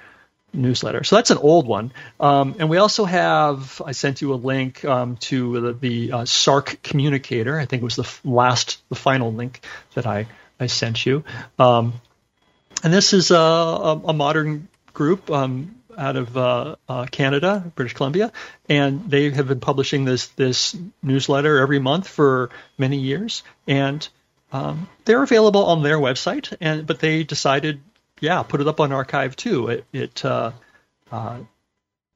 newsletter. 0.52 1.04
So 1.04 1.16
that's 1.16 1.30
an 1.30 1.38
old 1.38 1.66
one, 1.66 1.92
um, 2.20 2.56
and 2.58 2.70
we 2.70 2.78
also 2.78 3.04
have. 3.04 3.82
I 3.84 3.92
sent 3.92 4.22
you 4.22 4.32
a 4.32 4.36
link 4.36 4.84
um, 4.84 5.16
to 5.16 5.60
the, 5.60 5.72
the 5.72 6.12
uh, 6.12 6.24
SARC 6.24 6.82
communicator. 6.82 7.58
I 7.58 7.66
think 7.66 7.82
it 7.82 7.84
was 7.84 7.96
the 7.96 8.08
last, 8.24 8.80
the 8.88 8.94
final 8.94 9.32
link 9.32 9.60
that 9.94 10.06
I 10.06 10.26
I 10.60 10.66
sent 10.66 11.04
you. 11.04 11.24
Um, 11.58 11.94
and 12.82 12.92
this 12.92 13.12
is 13.12 13.30
a, 13.32 13.36
a, 13.36 14.00
a 14.06 14.12
modern 14.12 14.68
group 14.92 15.30
um, 15.30 15.74
out 15.98 16.16
of 16.16 16.36
uh, 16.36 16.76
uh, 16.88 17.06
Canada, 17.06 17.70
British 17.74 17.94
Columbia, 17.94 18.32
and 18.68 19.10
they 19.10 19.30
have 19.30 19.48
been 19.48 19.60
publishing 19.60 20.04
this 20.04 20.28
this 20.28 20.76
newsletter 21.02 21.58
every 21.58 21.80
month 21.80 22.08
for 22.08 22.50
many 22.78 22.98
years, 22.98 23.42
and 23.66 24.08
um, 24.52 24.88
they're 25.04 25.22
available 25.22 25.66
on 25.66 25.82
their 25.82 25.98
website. 25.98 26.56
And 26.60 26.86
but 26.86 27.00
they 27.00 27.24
decided, 27.24 27.80
yeah, 28.20 28.42
put 28.42 28.60
it 28.60 28.68
up 28.68 28.80
on 28.80 28.92
archive 28.92 29.36
too. 29.36 29.68
It, 29.68 29.84
it 29.92 30.24
uh, 30.24 30.52
uh, 31.10 31.38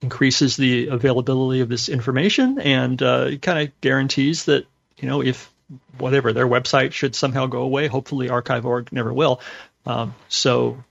increases 0.01 0.57
the 0.57 0.89
availability 0.89 1.61
of 1.61 1.69
this 1.69 1.89
information 1.89 2.61
and 2.61 3.03
uh, 3.03 3.37
kind 3.37 3.67
of 3.67 3.81
guarantees 3.81 4.45
that 4.47 4.67
you 4.97 5.09
know 5.09 5.23
if 5.23 5.51
whatever 5.99 6.33
their 6.33 6.47
website 6.47 6.93
should 6.93 7.15
somehow 7.15 7.47
go 7.47 7.63
away, 7.63 7.89
hopefully 7.89 8.31
archive.org 8.31 8.93
never 8.93 9.13
will. 9.13 9.41
Um, 9.87 10.15
so 10.29 10.83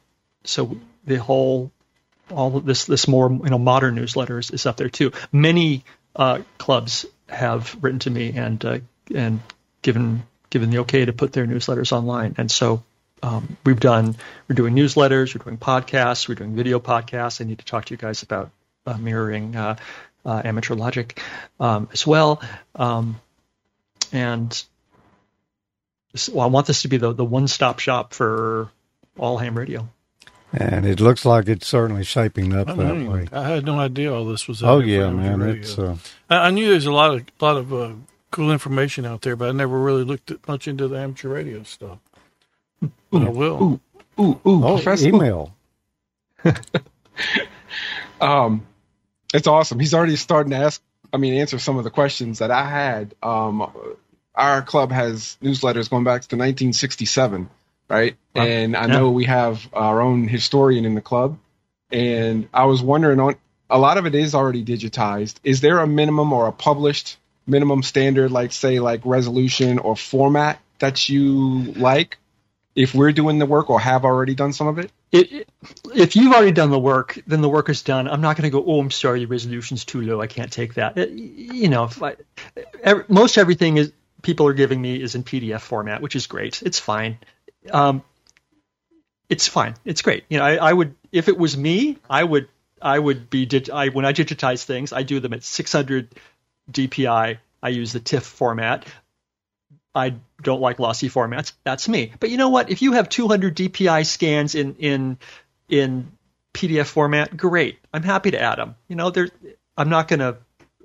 so 0.43 0.77
the 1.05 1.17
whole 1.17 1.71
all 2.31 2.57
of 2.57 2.65
this 2.65 2.85
this 2.85 3.07
more 3.07 3.31
you 3.31 3.49
know 3.49 3.57
modern 3.57 3.95
newsletters 3.95 4.53
is 4.53 4.65
up 4.65 4.77
there 4.77 4.89
too. 4.89 5.11
Many 5.31 5.83
uh, 6.15 6.41
clubs 6.57 7.05
have 7.29 7.75
written 7.81 7.99
to 7.99 8.09
me 8.09 8.33
and 8.35 8.63
uh, 8.65 8.79
and 9.13 9.39
given 9.81 10.23
given 10.49 10.69
the 10.69 10.79
okay 10.79 11.05
to 11.05 11.13
put 11.13 11.33
their 11.33 11.45
newsletters 11.45 11.91
online, 11.91 12.35
and 12.37 12.51
so 12.51 12.83
um, 13.23 13.57
we've 13.65 13.79
done 13.79 14.15
we're 14.47 14.55
doing 14.55 14.75
newsletters, 14.75 15.35
we're 15.35 15.43
doing 15.43 15.57
podcasts, 15.57 16.27
we're 16.27 16.35
doing 16.35 16.55
video 16.55 16.79
podcasts. 16.79 17.41
I 17.41 17.45
need 17.45 17.59
to 17.59 17.65
talk 17.65 17.85
to 17.85 17.93
you 17.93 17.97
guys 17.97 18.23
about 18.23 18.51
uh, 18.85 18.97
mirroring 18.97 19.55
uh, 19.55 19.77
uh, 20.25 20.41
amateur 20.43 20.75
logic 20.75 21.21
um, 21.59 21.89
as 21.93 22.05
well, 22.05 22.41
um, 22.75 23.19
and 24.11 24.63
I 26.15 26.45
want 26.47 26.67
this 26.67 26.81
to 26.83 26.87
be 26.87 26.97
the 26.97 27.13
the 27.13 27.25
one 27.25 27.47
stop 27.47 27.79
shop 27.79 28.13
for 28.13 28.69
all 29.17 29.37
ham 29.37 29.57
radio. 29.57 29.87
And 30.53 30.85
it 30.85 30.99
looks 30.99 31.23
like 31.25 31.47
it's 31.47 31.65
certainly 31.67 32.03
shaping 32.03 32.53
up 32.53 32.67
I, 32.69 32.73
that 32.73 32.93
mean, 32.95 33.11
way. 33.11 33.27
I 33.31 33.47
had 33.47 33.65
no 33.65 33.79
idea 33.79 34.13
all 34.13 34.25
this 34.25 34.47
was. 34.47 34.61
out 34.61 34.69
Oh 34.69 34.79
there 34.79 34.85
for 34.87 34.91
yeah, 34.91 35.09
man, 35.11 35.39
radio. 35.39 35.61
it's 35.61 35.79
uh, 35.79 35.95
I, 36.29 36.47
I 36.47 36.49
knew 36.51 36.69
there's 36.69 36.85
a 36.85 36.91
lot 36.91 37.13
of 37.13 37.23
lot 37.39 37.55
of 37.57 37.73
uh, 37.73 37.93
cool 38.31 38.51
information 38.51 39.05
out 39.05 39.21
there, 39.21 39.35
but 39.37 39.47
I 39.49 39.51
never 39.53 39.79
really 39.79 40.03
looked 40.03 40.29
at 40.31 40.45
much 40.47 40.67
into 40.67 40.87
the 40.89 40.97
amateur 40.99 41.29
radio 41.29 41.63
stuff. 41.63 41.99
But 43.11 43.21
I 43.21 43.29
will. 43.29 43.63
Ooh, 43.63 43.79
ooh, 44.19 44.39
ooh, 44.45 44.65
oh 44.65 44.75
Professor. 44.75 45.07
email. 45.07 45.55
Um, 48.19 48.67
it's 49.33 49.47
awesome. 49.47 49.79
He's 49.79 49.93
already 49.93 50.15
starting 50.15 50.51
to 50.51 50.57
ask. 50.57 50.81
I 51.11 51.17
mean, 51.17 51.33
answer 51.33 51.57
some 51.59 51.77
of 51.77 51.83
the 51.83 51.89
questions 51.89 52.39
that 52.39 52.51
I 52.51 52.69
had. 52.69 53.15
Um, 53.23 53.71
our 54.35 54.61
club 54.61 54.91
has 54.91 55.37
newsletters 55.41 55.89
going 55.89 56.03
back 56.03 56.21
to 56.21 56.35
1967, 56.35 57.49
right? 57.91 58.15
Wow. 58.35 58.43
And 58.45 58.75
I 58.75 58.81
Yeah. 58.81 58.87
know 58.87 59.11
we 59.11 59.25
have 59.25 59.67
our 59.73 60.01
own 60.01 60.27
historian 60.27 60.85
in 60.85 60.95
the 60.95 61.01
club, 61.01 61.37
and 61.91 62.47
I 62.53 62.65
was 62.65 62.81
wondering 62.81 63.19
on 63.19 63.35
a 63.69 63.77
lot 63.77 63.97
of 63.97 64.05
it 64.05 64.15
is 64.15 64.33
already 64.35 64.63
digitized. 64.65 65.35
Is 65.43 65.61
there 65.61 65.79
a 65.79 65.87
minimum 65.87 66.33
or 66.33 66.47
a 66.47 66.51
published 66.51 67.17
minimum 67.47 67.83
standard, 67.83 68.31
like 68.31 68.51
say 68.51 68.79
like 68.79 69.01
resolution 69.05 69.79
or 69.79 69.95
format 69.95 70.59
that 70.79 71.09
you 71.09 71.73
like? 71.73 72.17
If 72.73 72.95
we're 72.95 73.11
doing 73.11 73.37
the 73.37 73.45
work 73.45 73.69
or 73.69 73.81
have 73.81 74.05
already 74.05 74.33
done 74.33 74.53
some 74.53 74.67
of 74.67 74.79
it, 74.79 74.91
it, 75.11 75.31
it- 75.31 75.49
if 75.93 76.15
you've 76.15 76.31
already 76.33 76.53
done 76.53 76.69
the 76.69 76.79
work, 76.79 77.19
then 77.27 77.41
the 77.41 77.49
work 77.49 77.67
is 77.69 77.81
done. 77.83 78.07
I'm 78.07 78.21
not 78.21 78.37
going 78.37 78.43
to 78.43 78.49
go. 78.49 78.63
Oh, 78.65 78.79
I'm 78.79 78.91
sorry, 78.91 79.19
the 79.19 79.25
resolution's 79.25 79.83
too 79.83 80.01
low. 80.01 80.21
I 80.21 80.27
can't 80.27 80.51
take 80.51 80.75
that. 80.75 80.97
It- 80.97 81.11
you 81.11 81.67
know, 81.67 81.89
I, 82.01 82.15
every, 82.81 83.03
most 83.09 83.37
everything 83.37 83.75
is 83.75 83.91
people 84.21 84.47
are 84.47 84.53
giving 84.53 84.81
me 84.81 85.01
is 85.01 85.15
in 85.15 85.23
PDF 85.23 85.59
format, 85.59 86.01
which 86.01 86.15
is 86.15 86.27
great. 86.27 86.61
It's 86.63 86.79
fine. 86.79 87.17
Um, 87.69 88.03
it's 89.29 89.47
fine. 89.47 89.75
It's 89.85 90.01
great. 90.01 90.25
You 90.29 90.39
know, 90.39 90.45
I, 90.45 90.55
I 90.55 90.73
would 90.73 90.95
if 91.11 91.27
it 91.27 91.37
was 91.37 91.55
me, 91.55 91.97
I 92.09 92.23
would 92.23 92.47
I 92.81 92.97
would 92.97 93.29
be 93.29 93.47
I 93.71 93.89
when 93.89 94.05
I 94.05 94.13
digitize 94.13 94.63
things, 94.63 94.91
I 94.91 95.03
do 95.03 95.19
them 95.19 95.33
at 95.33 95.43
600 95.43 96.13
DPI. 96.71 97.37
I 97.63 97.69
use 97.69 97.93
the 97.93 97.99
TIFF 97.99 98.23
format. 98.23 98.85
I 99.93 100.15
don't 100.41 100.61
like 100.61 100.79
lossy 100.79 101.09
formats. 101.09 101.53
That's 101.63 101.87
me. 101.87 102.11
But 102.19 102.29
you 102.29 102.37
know 102.37 102.49
what? 102.49 102.69
If 102.69 102.81
you 102.81 102.93
have 102.93 103.09
200 103.09 103.55
DPI 103.55 104.05
scans 104.05 104.55
in 104.55 104.75
in 104.75 105.17
in 105.69 106.11
PDF 106.53 106.87
format, 106.87 107.35
great. 107.35 107.79
I'm 107.93 108.03
happy 108.03 108.31
to 108.31 108.41
add 108.41 108.57
them. 108.57 108.75
You 108.87 108.97
know, 108.97 109.11
there. 109.11 109.29
I'm 109.77 109.89
not 109.89 110.07
going 110.07 110.19
to. 110.19 110.37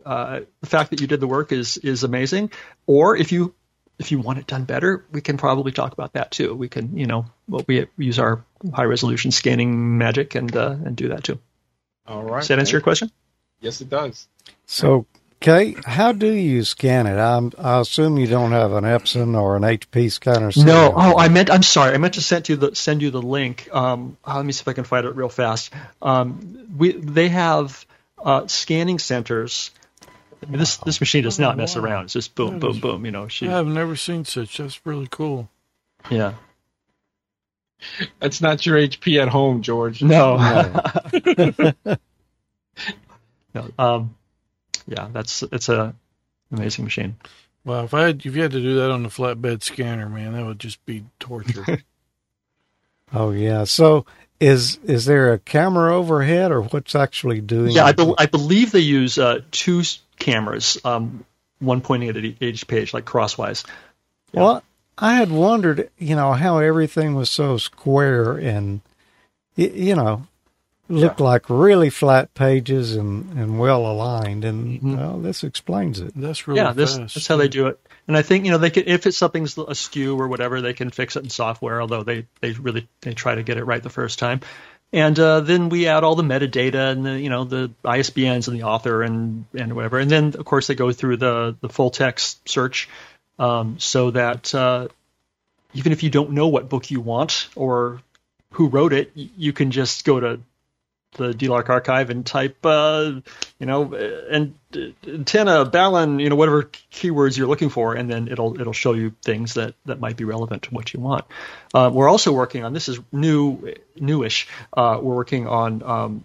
Uh, 0.04 0.42
the 0.61 0.68
fact 0.68 0.90
that 0.90 1.00
you 1.00 1.09
did 1.09 1.18
the 1.18 1.26
work 1.26 1.50
is 1.50 1.78
is 1.78 2.04
amazing. 2.04 2.52
Or 2.87 3.16
if 3.16 3.33
you 3.33 3.55
if 3.98 4.12
you 4.12 4.18
want 4.18 4.38
it 4.38 4.46
done 4.46 4.64
better, 4.64 5.04
we 5.12 5.20
can 5.20 5.36
probably 5.36 5.72
talk 5.72 5.92
about 5.92 6.12
that 6.14 6.30
too. 6.30 6.54
We 6.54 6.68
can, 6.68 6.96
you 6.96 7.06
know, 7.06 7.26
well, 7.48 7.64
we 7.66 7.86
use 7.96 8.18
our 8.18 8.44
high 8.74 8.84
resolution 8.84 9.30
scanning 9.30 9.98
magic 9.98 10.34
and 10.34 10.54
uh, 10.54 10.76
and 10.84 10.96
do 10.96 11.08
that 11.08 11.24
too. 11.24 11.38
all 12.06 12.22
right. 12.22 12.40
Does 12.40 12.48
that 12.48 12.58
answer 12.58 12.72
your 12.72 12.82
question? 12.82 13.10
Yes, 13.60 13.80
it 13.80 13.88
does. 13.88 14.28
So, 14.66 15.06
Kate, 15.40 15.82
how 15.84 16.12
do 16.12 16.30
you 16.30 16.62
scan 16.64 17.06
it? 17.06 17.18
I'm, 17.18 17.52
I 17.58 17.80
assume 17.80 18.18
you 18.18 18.26
don't 18.26 18.52
have 18.52 18.72
an 18.72 18.84
Epson 18.84 19.40
or 19.40 19.56
an 19.56 19.62
HP 19.62 20.10
scanner. 20.10 20.52
sitting 20.52 20.66
No. 20.66 20.92
Oh. 20.94 21.18
I 21.18 21.28
meant. 21.28 21.50
I'm 21.50 21.62
sorry. 21.62 21.94
I 21.94 21.98
meant 21.98 22.14
to 22.14 22.22
send 22.22 22.48
you 22.48 22.56
the 22.56 22.74
send 22.74 23.00
you 23.00 23.10
the 23.10 23.22
link. 23.22 23.68
Um, 23.72 24.18
uh, 24.26 24.36
let 24.36 24.44
me 24.44 24.52
see 24.52 24.62
if 24.62 24.68
I 24.68 24.72
can 24.74 24.84
find 24.84 25.06
it 25.06 25.14
real 25.16 25.28
fast. 25.28 25.72
Um, 26.02 26.66
we 26.76 26.92
they 26.92 27.28
have 27.28 27.86
uh, 28.18 28.46
scanning 28.46 28.98
centers. 28.98 29.70
I 30.42 30.50
mean, 30.50 30.58
this 30.58 30.76
this 30.78 31.00
machine 31.00 31.24
does 31.24 31.38
not 31.38 31.56
mess 31.56 31.76
around. 31.76 32.04
It's 32.04 32.12
just 32.12 32.34
boom, 32.34 32.54
That 32.54 32.60
boom, 32.60 32.80
boom. 32.80 33.04
You 33.06 33.12
know, 33.12 33.28
she, 33.28 33.48
I 33.48 33.52
have 33.52 33.66
never 33.66 33.96
seen 33.96 34.24
such. 34.24 34.58
That's 34.58 34.84
really 34.86 35.08
cool. 35.10 35.48
yeah. 36.10 36.34
That's 38.20 38.40
not 38.40 38.64
your 38.64 38.78
HP 38.78 39.20
at 39.22 39.28
home, 39.28 39.60
George. 39.62 40.02
No. 40.02 40.36
No. 40.38 41.72
no. 43.54 43.70
Um, 43.78 44.16
yeah, 44.86 45.08
that's 45.12 45.42
it's 45.42 45.68
a 45.68 45.94
amazing 46.52 46.84
machine. 46.84 47.16
Wow, 47.64 47.84
if 47.84 47.94
I 47.94 48.06
had, 48.06 48.24
if 48.24 48.36
you 48.36 48.42
had 48.42 48.52
to 48.52 48.60
do 48.62 48.76
that 48.76 48.90
on 48.90 49.02
the 49.02 49.08
flatbed 49.08 49.62
scanner, 49.62 50.08
man, 50.08 50.32
that 50.34 50.44
would 50.46 50.58
just 50.60 50.84
be 50.86 51.04
torture. 51.18 51.64
Oh 53.14 53.30
yeah. 53.30 53.62
So 53.62 54.04
is 54.40 54.80
is 54.82 55.04
there 55.04 55.32
a 55.32 55.38
camera 55.38 55.94
overhead 55.96 56.50
or 56.50 56.62
what's 56.62 56.96
actually 56.96 57.40
doing? 57.40 57.70
Yeah, 57.70 57.84
I, 57.84 57.92
be- 57.92 58.14
I 58.18 58.26
believe 58.26 58.72
they 58.72 58.80
use 58.80 59.16
uh, 59.16 59.42
two 59.52 59.78
s- 59.80 60.00
cameras, 60.18 60.78
um, 60.85 61.25
one 61.58 61.80
pointing 61.80 62.08
at 62.08 62.16
each 62.16 62.66
page, 62.66 62.92
like 62.92 63.04
crosswise. 63.04 63.64
Well, 64.32 64.62
I 64.99 65.14
had 65.14 65.30
wondered, 65.30 65.90
you 65.99 66.16
know, 66.16 66.32
how 66.32 66.58
everything 66.58 67.14
was 67.14 67.30
so 67.30 67.58
square 67.58 68.32
and, 68.32 68.80
you 69.56 69.94
know, 69.94 70.26
looked 70.88 71.20
like 71.20 71.49
really 71.49 71.90
flat 71.90 72.32
pages 72.35 72.94
and, 72.94 73.32
and 73.38 73.58
well 73.58 73.87
aligned. 73.87 74.44
And 74.44 74.80
Mhm. 74.80 74.96
well, 74.96 75.18
this 75.18 75.42
explains 75.42 76.00
it. 76.00 76.12
That's 76.14 76.46
really 76.46 76.61
yeah, 76.61 76.73
this, 76.73 76.96
fast. 76.96 77.14
that's 77.14 77.26
how 77.26 77.37
they 77.37 77.49
do 77.49 77.66
it. 77.66 77.80
And 78.08 78.16
I 78.16 78.23
think 78.23 78.44
you 78.44 78.52
know 78.52 78.58
they 78.58 78.70
can 78.70 78.85
if 78.87 79.06
it's 79.06 79.16
something's 79.16 79.58
askew 79.58 80.16
or 80.16 80.28
whatever, 80.28 80.61
they 80.61 80.75
can 80.75 80.90
fix 80.90 81.16
it 81.16 81.25
in 81.25 81.30
software. 81.30 81.80
Although 81.80 82.04
they 82.04 82.26
they 82.40 82.52
really 82.52 82.88
they 83.00 83.14
try 83.14 83.35
to 83.35 83.42
get 83.42 83.56
it 83.56 83.64
right 83.64 83.82
the 83.82 83.90
first 83.90 84.18
time. 84.18 84.40
And 84.92 85.18
uh, 85.18 85.40
then 85.40 85.68
we 85.68 85.88
add 85.88 86.04
all 86.04 86.14
the 86.14 86.22
metadata 86.22 86.92
and 86.92 87.04
the 87.04 87.20
you 87.20 87.28
know 87.28 87.44
the 87.44 87.70
ISBNs 87.84 88.48
and 88.48 88.56
the 88.56 88.64
author 88.64 89.02
and 89.02 89.44
and 89.54 89.74
whatever. 89.74 89.98
And 89.98 90.10
then 90.10 90.34
of 90.38 90.44
course 90.44 90.68
they 90.68 90.74
go 90.74 90.92
through 90.92 91.18
the 91.18 91.56
the 91.60 91.68
full 91.68 91.90
text 91.90 92.48
search 92.48 92.88
um, 93.38 93.78
so 93.78 94.10
that 94.12 94.54
uh, 94.54 94.88
even 95.74 95.92
if 95.92 96.02
you 96.02 96.10
don't 96.10 96.30
know 96.30 96.48
what 96.48 96.68
book 96.68 96.90
you 96.90 97.00
want 97.00 97.48
or 97.56 98.00
who 98.52 98.68
wrote 98.68 98.92
it, 98.92 99.10
you 99.14 99.52
can 99.52 99.70
just 99.70 100.04
go 100.04 100.20
to 100.20 100.40
the 101.16 101.32
DLARC 101.32 101.68
archive 101.68 102.11
and 102.11 102.25
type, 102.25 102.64
uh, 102.64 103.12
you 103.58 103.66
know, 103.66 103.94
and 103.94 104.54
antenna, 105.06 105.64
Balun, 105.64 106.23
you 106.23 106.28
know, 106.28 106.37
whatever 106.37 106.64
keywords 106.92 107.37
you're 107.37 107.46
looking 107.46 107.70
for, 107.70 107.94
and 107.94 108.11
then 108.11 108.28
it'll 108.28 108.61
it'll 108.61 108.73
show 108.73 108.92
you 108.92 109.14
things 109.23 109.54
that 109.54 109.75
that 109.87 110.00
might 110.00 110.16
be 110.16 110.25
relevant 110.25 110.64
to 110.64 110.70
what 110.75 110.92
you 110.92 111.00
want. 111.00 111.25
Uh, 111.75 111.90
we're 111.92 112.08
also 112.08 112.32
working 112.32 112.64
on 112.64 112.73
this 112.73 112.88
is 112.88 112.99
new 113.12 113.75
newish. 113.96 114.49
Uh, 114.73 114.99
we're 115.00 115.14
working 115.14 115.46
on 115.49 115.82
um, 115.82 116.25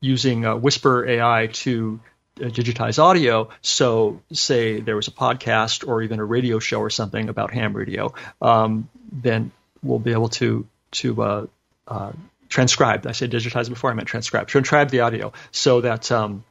using 0.00 0.44
uh, 0.44 0.56
Whisper 0.56 1.06
AI 1.06 1.48
to 1.52 2.00
uh, 2.40 2.44
digitize 2.44 2.98
audio. 2.98 3.48
So, 3.62 4.20
say 4.32 4.80
there 4.80 4.96
was 4.96 5.08
a 5.08 5.12
podcast 5.12 5.86
or 5.86 6.02
even 6.02 6.20
a 6.20 6.24
radio 6.24 6.58
show 6.58 6.80
or 6.80 6.90
something 6.90 7.28
about 7.28 7.52
ham 7.52 7.74
radio, 7.74 8.12
um, 8.42 8.88
then 9.10 9.52
we'll 9.82 9.98
be 9.98 10.12
able 10.12 10.28
to 10.30 10.66
to 10.92 11.22
uh, 11.22 11.46
uh, 11.88 12.12
transcribe. 12.48 13.06
I 13.06 13.12
said 13.12 13.30
digitize 13.30 13.68
before 13.68 13.90
I 13.90 13.94
meant 13.94 14.08
transcribe. 14.08 14.48
Transcribe 14.48 14.90
the 14.90 15.00
audio 15.00 15.32
so 15.50 15.80
that 15.80 16.10
um, 16.12 16.44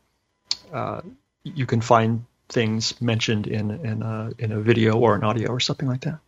uh, 0.74 1.02
you 1.44 1.66
can 1.66 1.82
find 1.82 2.26
things 2.50 3.00
mentioned 3.02 3.48
in 3.48 3.72
in 3.72 4.02
a, 4.02 4.32
in 4.38 4.52
a 4.52 4.60
video 4.60 4.98
or 4.98 5.16
an 5.16 5.24
audio 5.24 5.50
or 5.50 5.60
something 5.60 5.88
like 5.88 6.02
that. 6.02 6.20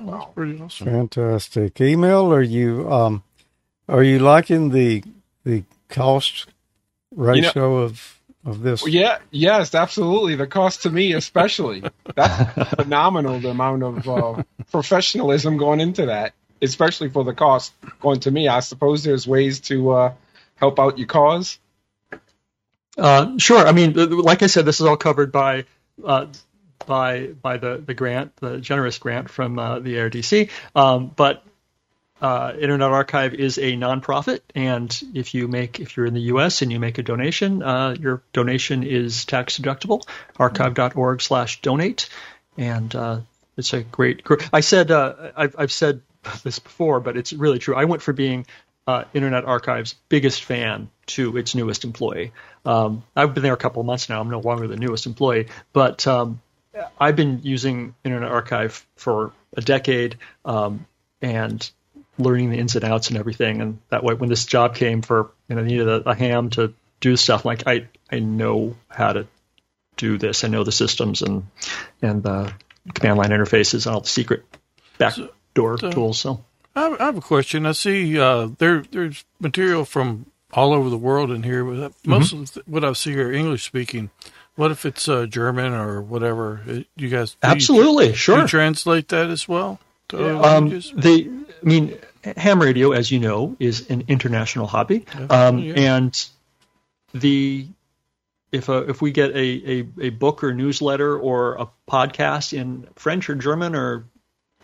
Oh, 0.00 0.10
that's 0.10 0.34
pretty 0.34 0.60
awesome. 0.60 0.86
Fantastic. 0.86 1.80
Emil, 1.80 2.32
are 2.32 2.42
you, 2.42 2.90
um, 2.90 3.22
are 3.88 4.02
you 4.02 4.18
liking 4.18 4.70
the, 4.70 5.04
the 5.44 5.64
cost 5.88 6.46
ratio 7.14 7.78
of, 7.78 8.20
of 8.44 8.62
this? 8.62 8.86
Yeah, 8.86 9.18
yes, 9.30 9.74
absolutely. 9.74 10.34
The 10.34 10.46
cost 10.46 10.82
to 10.82 10.90
me, 10.90 11.12
especially, 11.12 11.84
that's 12.14 12.70
phenomenal. 12.74 13.38
The 13.40 13.50
amount 13.50 13.82
of 13.82 14.08
uh, 14.08 14.42
professionalism 14.70 15.56
going 15.56 15.80
into 15.80 16.06
that, 16.06 16.32
especially 16.62 17.08
for 17.08 17.24
the 17.24 17.34
cost 17.34 17.72
going 18.00 18.20
to 18.20 18.30
me. 18.30 18.48
I 18.48 18.60
suppose 18.60 19.02
there's 19.02 19.26
ways 19.26 19.60
to 19.62 19.90
uh, 19.90 20.14
help 20.56 20.78
out 20.78 20.98
your 20.98 21.08
cause. 21.08 21.58
Uh, 22.96 23.38
sure. 23.38 23.66
I 23.66 23.72
mean, 23.72 23.94
like 23.94 24.42
I 24.42 24.46
said, 24.46 24.64
this 24.64 24.80
is 24.80 24.86
all 24.86 24.96
covered 24.96 25.32
by 25.32 25.64
uh, 26.04 26.26
by 26.86 27.26
by 27.26 27.56
the 27.56 27.82
the 27.84 27.94
grant, 27.94 28.36
the 28.36 28.58
generous 28.58 28.98
grant 28.98 29.28
from 29.28 29.58
uh, 29.58 29.80
the 29.80 29.96
ARDC. 29.96 30.50
Um, 30.74 31.10
but 31.14 31.42
uh, 32.20 32.52
Internet 32.58 32.90
Archive 32.90 33.34
is 33.34 33.58
a 33.58 33.72
nonprofit, 33.72 34.40
and 34.54 35.02
if 35.14 35.34
you 35.34 35.48
make 35.48 35.80
if 35.80 35.96
you're 35.96 36.06
in 36.06 36.14
the 36.14 36.20
U.S. 36.20 36.62
and 36.62 36.70
you 36.70 36.78
make 36.78 36.98
a 36.98 37.02
donation, 37.02 37.62
uh, 37.62 37.96
your 37.98 38.22
donation 38.32 38.82
is 38.84 39.24
tax 39.24 39.58
deductible. 39.58 40.06
Archive.org/donate, 40.38 42.08
and 42.58 42.94
uh, 42.94 43.20
it's 43.56 43.72
a 43.72 43.82
great. 43.82 44.22
gr- 44.22 44.42
I 44.52 44.60
said 44.60 44.90
I've 44.90 45.56
I've 45.58 45.72
said 45.72 46.02
this 46.42 46.58
before, 46.58 47.00
but 47.00 47.16
it's 47.16 47.32
really 47.32 47.58
true. 47.58 47.74
I 47.74 47.84
went 47.84 48.02
for 48.02 48.12
being 48.12 48.46
uh, 48.86 49.04
Internet 49.14 49.44
Archive's 49.44 49.94
biggest 50.08 50.42
fan 50.44 50.90
to 51.06 51.36
its 51.36 51.54
newest 51.54 51.84
employee. 51.84 52.32
Um, 52.64 53.04
I've 53.14 53.34
been 53.34 53.42
there 53.42 53.54
a 53.54 53.58
couple 53.58 53.80
of 53.80 53.86
months 53.86 54.08
now. 54.08 54.20
I'm 54.20 54.30
no 54.30 54.40
longer 54.40 54.66
the 54.66 54.76
newest 54.76 55.06
employee, 55.06 55.48
but 55.72 56.06
um, 56.06 56.40
I've 56.98 57.16
been 57.16 57.40
using 57.42 57.94
Internet 58.04 58.30
Archive 58.30 58.86
for 58.96 59.32
a 59.56 59.60
decade 59.60 60.16
um, 60.44 60.86
and 61.20 61.68
learning 62.18 62.50
the 62.50 62.58
ins 62.58 62.74
and 62.76 62.84
outs 62.84 63.08
and 63.08 63.18
everything. 63.18 63.60
And 63.60 63.78
that 63.90 64.02
way, 64.02 64.14
when 64.14 64.28
this 64.28 64.46
job 64.46 64.74
came 64.74 65.02
for, 65.02 65.30
you 65.48 65.56
know, 65.56 65.62
I 65.62 65.64
needed 65.64 65.88
a, 65.88 66.10
a 66.10 66.14
ham 66.14 66.50
to 66.50 66.74
do 67.00 67.16
stuff, 67.16 67.44
like 67.44 67.66
I 67.66 67.88
I 68.10 68.18
know 68.20 68.76
how 68.88 69.12
to 69.12 69.26
do 69.96 70.18
this. 70.18 70.44
I 70.44 70.48
know 70.48 70.64
the 70.64 70.72
systems 70.72 71.22
and 71.22 71.46
and 72.00 72.22
the 72.22 72.52
command 72.94 73.18
line 73.18 73.30
interfaces 73.30 73.86
and 73.86 73.94
all 73.94 74.00
the 74.00 74.08
secret 74.08 74.44
backdoor 74.98 75.26
So- 75.28 75.32
tools. 75.54 76.18
So. 76.20 76.44
I 76.74 76.80
have, 76.82 77.00
I 77.00 77.04
have 77.04 77.16
a 77.18 77.20
question. 77.22 77.66
I 77.66 77.72
see 77.72 78.18
uh, 78.18 78.48
there 78.58 78.82
there's 78.90 79.24
material 79.40 79.84
from 79.84 80.26
all 80.52 80.72
over 80.72 80.88
the 80.90 80.98
world 80.98 81.30
in 81.30 81.42
here, 81.42 81.64
but 81.64 81.92
most 82.06 82.32
of 82.32 82.52
the, 82.52 82.62
what 82.66 82.84
I 82.84 82.92
see 82.94 83.12
here 83.12 83.32
English 83.32 83.64
speaking. 83.64 84.10
What 84.54 84.70
if 84.70 84.84
it's 84.84 85.08
uh, 85.08 85.24
German 85.26 85.72
or 85.72 86.02
whatever? 86.02 86.60
It- 86.66 86.86
you 86.96 87.08
guys 87.08 87.36
do 87.40 87.48
you- 87.48 87.52
Absolutely, 87.54 88.12
sure. 88.14 88.40
you 88.42 88.46
translate 88.46 89.08
that 89.08 89.28
as 89.30 89.48
well 89.48 89.78
to 90.08 90.38
other 90.38 90.56
Um, 90.56 90.82
they, 90.94 91.24
I 91.24 91.64
mean, 91.64 91.98
ham 92.36 92.60
radio, 92.60 92.92
as 92.92 93.10
you 93.10 93.18
know, 93.18 93.56
is 93.58 93.88
an 93.90 94.04
international 94.08 94.66
hobby, 94.66 95.06
um, 95.30 95.58
yeah. 95.58 95.74
and 95.74 96.26
the 97.14 97.66
if 98.50 98.68
a, 98.68 98.88
if 98.90 99.00
we 99.00 99.10
get 99.10 99.30
a, 99.30 99.38
a, 99.72 99.86
a 100.02 100.10
book 100.10 100.44
or 100.44 100.52
newsletter 100.52 101.18
or 101.18 101.54
a 101.54 101.66
podcast 101.90 102.52
in 102.52 102.86
French 102.96 103.30
or 103.30 103.34
German 103.34 103.74
or 103.74 104.04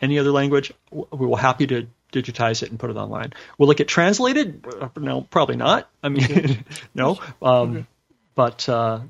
any 0.01 0.19
other 0.19 0.31
language, 0.31 0.73
we 0.91 1.27
will 1.27 1.37
happy 1.37 1.67
to 1.69 1.87
digitize 2.13 2.63
it 2.63 2.71
and 2.71 2.79
put 2.79 2.91
it 2.91 2.97
online. 2.97 3.33
Will 3.59 3.71
it 3.71 3.77
get 3.77 3.89
translated? 3.89 4.65
No, 4.97 5.23
probably 5.23 5.57
not. 5.57 5.91
I 6.03 6.09
mean, 6.09 6.65
no. 6.95 7.19
Um, 7.43 7.87
But 8.35 8.69
uh, 8.69 9.01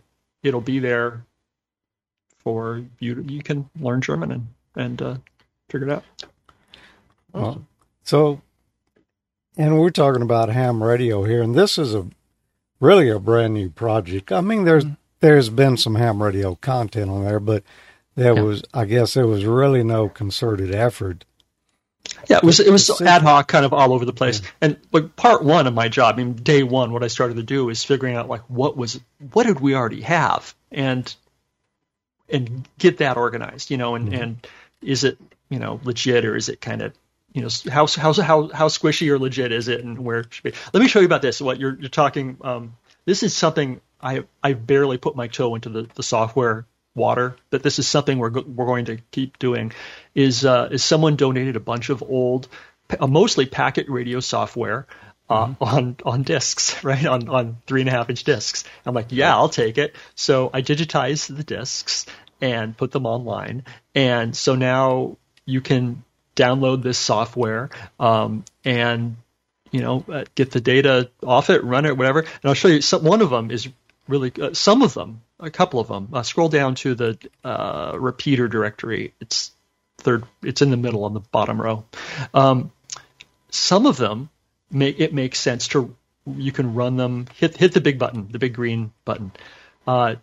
it'll 0.43 0.61
be 0.63 0.79
there 0.79 1.25
for 2.39 2.83
you. 2.99 3.15
to- 3.17 3.33
You 3.33 3.43
can 3.43 3.69
learn 3.81 4.01
German 4.01 4.33
and 4.33 4.47
and 4.75 5.03
uh, 5.03 5.17
figure 5.69 5.89
it 5.89 5.93
out. 5.93 6.05
Well, 7.33 7.65
so, 8.05 8.41
and 9.57 9.79
we're 9.79 9.91
talking 9.91 10.23
about 10.23 10.49
ham 10.49 10.83
radio 10.83 11.25
here, 11.25 11.43
and 11.43 11.55
this 11.55 11.79
is 11.79 11.95
a 11.95 12.07
really 12.81 13.09
a 13.11 13.19
brand 13.19 13.55
new 13.55 13.69
project. 13.71 14.33
I 14.33 14.41
mean, 14.41 14.65
there's 14.65 14.85
there's 15.21 15.51
been 15.51 15.77
some 15.77 15.97
ham 15.97 16.23
radio 16.23 16.55
content 16.55 17.11
on 17.11 17.25
there, 17.25 17.41
but 17.41 17.65
there 18.19 18.35
Yeah. 18.35 18.43
was, 18.43 18.63
I 18.75 18.85
guess, 18.85 19.15
there 19.15 19.27
was 19.27 19.45
really 19.45 19.85
no 19.85 20.09
concerted 20.09 20.75
effort. 20.75 21.25
Yeah, 22.29 22.39
it 22.39 22.43
was 22.43 22.61
it 22.61 22.71
was 22.71 23.01
ad 23.01 23.23
hoc, 23.23 23.49
kind 23.49 23.65
of 23.65 23.73
all 23.73 23.93
over 23.93 24.05
the 24.05 24.13
place. 24.13 24.43
And 24.61 24.77
like 24.93 25.15
part 25.17 25.45
one 25.45 25.67
of 25.67 25.75
my 25.75 25.89
job, 25.89 26.15
I 26.15 26.19
mean, 26.19 26.35
day 26.35 26.63
one, 26.63 26.93
what 26.93 27.05
I 27.05 27.09
started 27.09 27.37
to 27.37 27.43
do 27.43 27.69
is 27.71 27.85
figuring 27.85 28.17
out 28.17 28.29
like 28.29 28.43
what 28.49 28.77
was 28.77 29.01
what 29.33 29.47
did 29.47 29.61
we 29.61 29.75
already 29.75 30.03
have, 30.03 30.55
and 30.73 31.15
and 32.29 32.69
get 32.79 32.99
that 32.99 33.17
organized, 33.17 33.71
you 33.71 33.77
know, 33.77 33.95
and 33.95 34.13
and 34.13 34.47
is 34.83 35.05
it 35.05 35.19
you 35.49 35.59
know 35.59 35.81
legit 35.85 36.25
or 36.25 36.37
is 36.37 36.49
it 36.49 36.61
kind 36.61 36.83
of 36.83 36.93
you 37.35 37.43
know 37.43 37.49
how 37.71 37.87
how 37.87 38.13
how 38.15 38.49
how 38.49 38.69
squishy 38.69 39.09
or 39.11 39.19
legit 39.19 39.53
is 39.53 39.69
it 39.69 39.85
and 39.85 39.99
where 39.99 40.21
it 40.21 40.27
should 40.35 40.45
be? 40.45 40.53
Let 40.73 40.81
me 40.83 40.89
show 40.89 41.01
you 41.01 41.07
about 41.07 41.23
this. 41.23 41.41
What 41.41 41.61
you're 41.61 41.77
you're 41.79 41.89
talking. 41.89 42.39
Um, 42.43 42.77
this 43.05 43.23
is 43.23 43.35
something 43.37 43.81
I 44.01 44.25
I 44.43 44.55
barely 44.55 44.99
put 44.99 45.15
my 45.17 45.29
toe 45.29 45.55
into 45.55 45.69
the 45.69 45.89
the 45.95 46.03
software 46.03 46.67
water, 46.99 47.37
but 47.51 47.63
this 47.63 47.79
is 47.79 47.89
something 47.89 48.19
we're 48.19 48.31
go- 48.31 48.45
we're 48.47 48.67
going 48.67 48.87
to 48.87 48.99
keep 49.11 49.39
doing. 49.39 49.73
Is 50.15 50.45
uh, 50.45 50.69
is 50.71 50.85
someone 50.85 51.17
donated 51.17 51.57
a 51.57 51.61
bunch 51.61 51.89
of 51.89 52.03
old, 52.03 52.49
uh, 52.99 53.07
mostly 53.07 53.47
packet 53.47 53.89
radio 53.89 54.21
software. 54.21 54.87
Uh, 55.31 55.53
on 55.61 55.95
on 56.07 56.23
discs, 56.23 56.83
right 56.85 57.05
on 57.05 57.29
on 57.29 57.59
three 57.67 57.83
and 57.83 57.89
a 57.89 57.93
half 57.93 58.09
inch 58.09 58.25
discs. 58.25 58.65
I'm 58.87 58.95
like, 58.95 59.09
yeah, 59.11 59.37
I'll 59.37 59.51
take 59.51 59.77
it. 59.77 59.95
So 60.15 60.49
I 60.55 60.63
digitized 60.63 61.37
the 61.37 61.45
discs 61.45 62.07
and 62.41 62.75
put 62.75 62.93
them 62.93 63.05
online, 63.05 63.65
and 63.95 64.35
so 64.35 64.55
now 64.55 65.19
you 65.45 65.61
can 65.61 66.03
download 66.39 66.83
this 66.83 66.99
software 66.99 67.69
um, 67.99 68.45
and 68.65 69.17
you 69.73 69.81
know 69.81 70.05
uh, 70.09 70.25
get 70.35 70.53
the 70.53 70.61
data 70.61 71.11
off 71.23 71.51
it, 71.51 71.65
run 71.65 71.85
it, 71.85 71.97
whatever. 71.97 72.21
And 72.21 72.45
I'll 72.45 72.55
show 72.55 72.69
you. 72.69 72.81
Some, 72.81 73.05
one 73.05 73.21
of 73.21 73.31
them 73.31 73.51
is 73.51 73.69
really 74.07 74.33
uh, 74.41 74.55
some 74.55 74.83
of 74.83 74.95
them, 74.95 75.23
a 75.41 75.51
couple 75.51 75.81
of 75.81 75.89
them. 75.89 76.09
Uh, 76.13 76.23
scroll 76.23 76.49
down 76.49 76.75
to 76.77 76.95
the 76.95 77.19
uh, 77.45 77.97
repeater 77.99 78.49
directory. 78.49 79.15
It's 79.21 79.53
third. 79.99 80.25
It's 80.43 80.63
in 80.63 80.71
the 80.71 80.77
middle 80.77 81.05
on 81.05 81.15
the 81.15 81.21
bottom 81.21 81.61
row. 81.61 81.85
Um, 82.35 82.73
some 83.51 83.87
of 83.87 83.97
them 83.97 84.31
make 84.71 85.01
it 85.01 85.15
makes 85.15 85.39
sense 85.39 85.69
to 85.69 85.95
you 86.27 86.53
can 86.53 86.75
run 86.75 86.97
them 86.97 87.27
hit 87.37 87.57
hit 87.57 87.73
the 87.73 87.81
big 87.81 87.99
button 87.99 88.29
the 88.31 88.39
big 88.39 88.53
green 88.53 88.93
button 89.07 89.33
uh, 89.87 90.17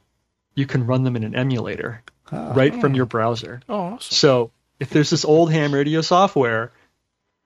you 0.54 0.68
can 0.68 0.86
run 0.86 1.04
them 1.04 1.16
in 1.16 1.24
an 1.24 1.34
emulator 1.34 2.04
right 2.32 2.74
from 2.80 2.94
your 2.96 3.06
browser. 3.06 3.62
Oh, 3.70 3.76
awesome. 3.76 4.16
So 4.16 4.52
if 4.80 4.90
there's 4.90 5.10
this 5.10 5.26
old 5.26 5.52
ham 5.52 5.74
radio 5.74 6.02
software, 6.02 6.72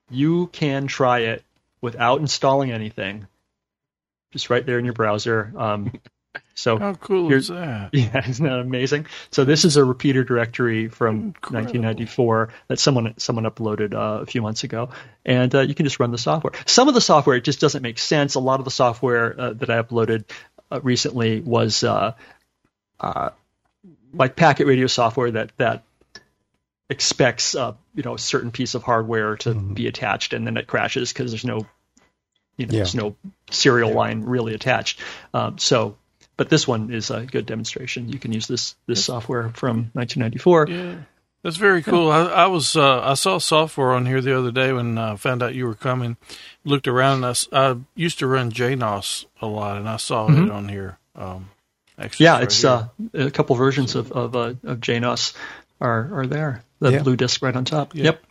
you 0.09 0.47
can 0.47 0.87
try 0.87 1.19
it 1.19 1.43
without 1.81 2.19
installing 2.21 2.71
anything, 2.71 3.27
just 4.31 4.49
right 4.49 4.65
there 4.65 4.79
in 4.79 4.85
your 4.85 4.93
browser. 4.93 5.53
Um, 5.55 5.91
so 6.53 6.77
How 6.77 6.93
cool 6.93 7.27
Here- 7.29 7.37
is 7.37 7.47
that? 7.47 7.89
yeah, 7.93 8.27
isn't 8.27 8.45
that 8.45 8.59
amazing? 8.59 9.07
So 9.31 9.45
this 9.45 9.65
is 9.65 9.77
a 9.77 9.83
repeater 9.83 10.23
directory 10.23 10.87
from 10.87 11.15
Incredible. 11.35 11.81
1994 11.81 12.49
that 12.67 12.79
someone 12.79 13.13
someone 13.17 13.45
uploaded 13.45 13.93
uh, 13.93 14.21
a 14.21 14.25
few 14.25 14.41
months 14.41 14.63
ago, 14.63 14.89
and 15.25 15.53
uh, 15.55 15.61
you 15.61 15.73
can 15.73 15.85
just 15.85 15.99
run 15.99 16.11
the 16.11 16.17
software. 16.17 16.53
Some 16.65 16.87
of 16.87 16.93
the 16.93 17.01
software 17.01 17.35
it 17.35 17.43
just 17.43 17.59
doesn't 17.59 17.81
make 17.81 17.97
sense. 17.97 18.35
A 18.35 18.39
lot 18.39 18.59
of 18.59 18.65
the 18.65 18.71
software 18.71 19.39
uh, 19.39 19.53
that 19.53 19.69
I 19.69 19.81
uploaded 19.81 20.25
uh, 20.71 20.79
recently 20.81 21.41
was 21.41 21.83
uh, 21.83 22.13
uh, 22.99 23.29
like 24.13 24.35
packet 24.35 24.67
radio 24.67 24.87
software 24.87 25.31
that 25.31 25.51
that 25.57 25.83
expects 26.89 27.55
uh, 27.55 27.73
you 27.95 28.03
know 28.03 28.15
a 28.15 28.19
certain 28.19 28.51
piece 28.51 28.75
of 28.75 28.83
hardware 28.83 29.35
to 29.37 29.53
be 29.53 29.87
attached, 29.87 30.33
and 30.33 30.45
then 30.45 30.57
it 30.57 30.67
crashes 30.67 31.11
because 31.13 31.31
there's 31.31 31.45
no 31.45 31.65
you 32.57 32.65
know 32.65 32.71
Yeah. 32.73 32.77
there's 32.79 32.95
no 32.95 33.15
serial 33.51 33.93
line 33.93 34.23
really 34.23 34.53
attached. 34.53 34.99
Um, 35.33 35.57
so 35.57 35.95
but 36.39 36.49
this 36.49 36.67
one 36.67 36.91
is 36.91 37.11
a 37.11 37.25
good 37.25 37.45
demonstration. 37.45 38.09
You 38.09 38.17
can 38.17 38.31
use 38.33 38.47
this 38.47 38.75
this 38.87 39.03
software 39.05 39.49
from 39.53 39.91
1994. 39.93 40.67
Yeah, 40.69 40.95
that's 41.43 41.57
very 41.57 41.83
cool. 41.83 42.09
I, 42.11 42.23
I 42.45 42.47
was 42.47 42.75
uh, 42.75 43.01
I 43.01 43.13
saw 43.15 43.37
software 43.39 43.91
on 43.91 44.05
here 44.05 44.21
the 44.21 44.37
other 44.37 44.51
day 44.51 44.71
when 44.73 44.97
I 44.97 45.15
found 45.17 45.43
out 45.43 45.53
you 45.53 45.67
were 45.67 45.75
coming. 45.75 46.17
Looked 46.63 46.87
around. 46.87 47.17
And 47.17 47.25
I, 47.25 47.29
s- 47.31 47.47
I 47.51 47.75
used 47.95 48.19
to 48.19 48.27
run 48.27 48.51
JNOS 48.51 49.25
a 49.41 49.47
lot, 49.47 49.77
and 49.77 49.87
I 49.89 49.97
saw 49.97 50.27
it 50.31 50.49
on 50.49 50.69
here. 50.69 50.97
Um, 51.15 51.49
actually, 51.97 52.25
Mm-hmm. 52.25 52.33
Yeah, 52.33 52.33
right 52.33 52.43
it's 52.43 52.63
uh, 52.63 52.87
a 53.13 53.31
couple 53.31 53.55
versions 53.57 53.95
of 53.95 54.11
of, 54.11 54.35
uh, 54.35 54.53
of 54.63 54.79
JNOS 54.79 55.35
are 55.81 56.09
are 56.21 56.27
there. 56.27 56.63
The 56.79 56.91
Yeah. 56.91 57.03
blue 57.03 57.15
disc 57.17 57.41
right 57.43 57.55
on 57.55 57.65
top. 57.65 57.93
Yeah. 57.95 58.03
Yep. 58.05 58.23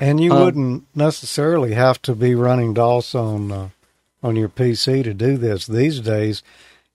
And 0.00 0.18
you 0.20 0.32
Um, 0.32 0.42
wouldn't 0.44 0.84
necessarily 0.94 1.74
have 1.74 2.00
to 2.02 2.14
be 2.14 2.34
running 2.34 2.74
DOS 2.74 3.14
on 3.14 3.52
uh, 3.52 3.68
on 4.22 4.36
your 4.36 4.48
PC 4.48 5.04
to 5.04 5.12
do 5.14 5.36
this. 5.36 5.66
These 5.66 6.00
days, 6.00 6.42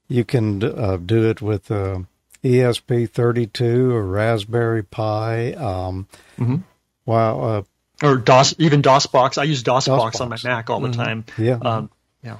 you 0.09 0.25
can 0.25 0.61
uh, 0.63 0.97
do 0.97 1.29
it 1.29 1.41
with 1.41 1.71
uh, 1.71 1.99
ESP32 2.43 3.91
or 3.91 4.05
Raspberry 4.05 4.83
Pi. 4.83 5.53
Um, 5.53 6.07
Mhm. 6.37 6.63
Wow, 7.05 7.39
uh, 7.39 7.61
Or 8.03 8.17
DOS, 8.17 8.55
even 8.59 8.81
DOSBox. 8.81 9.37
I 9.37 9.43
use 9.43 9.63
DOSBox 9.63 10.19
on 10.21 10.29
my 10.29 10.37
Mac 10.43 10.69
all 10.69 10.79
the 10.81 10.91
time. 10.91 11.25
yeah, 11.37 11.57
Um, 11.61 11.89
yeah, 12.23 12.37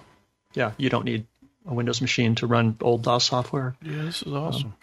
yeah. 0.54 0.72
You 0.78 0.90
don't 0.90 1.06
need 1.06 1.26
a 1.66 1.74
Windows 1.74 2.02
machine 2.02 2.36
to 2.36 2.48
run 2.48 2.78
old 2.82 3.02
DOS 3.04 3.26
software. 3.26 3.76
yeah, 3.82 4.04
this 4.04 4.22
is 4.24 4.32
awesome. 4.34 4.74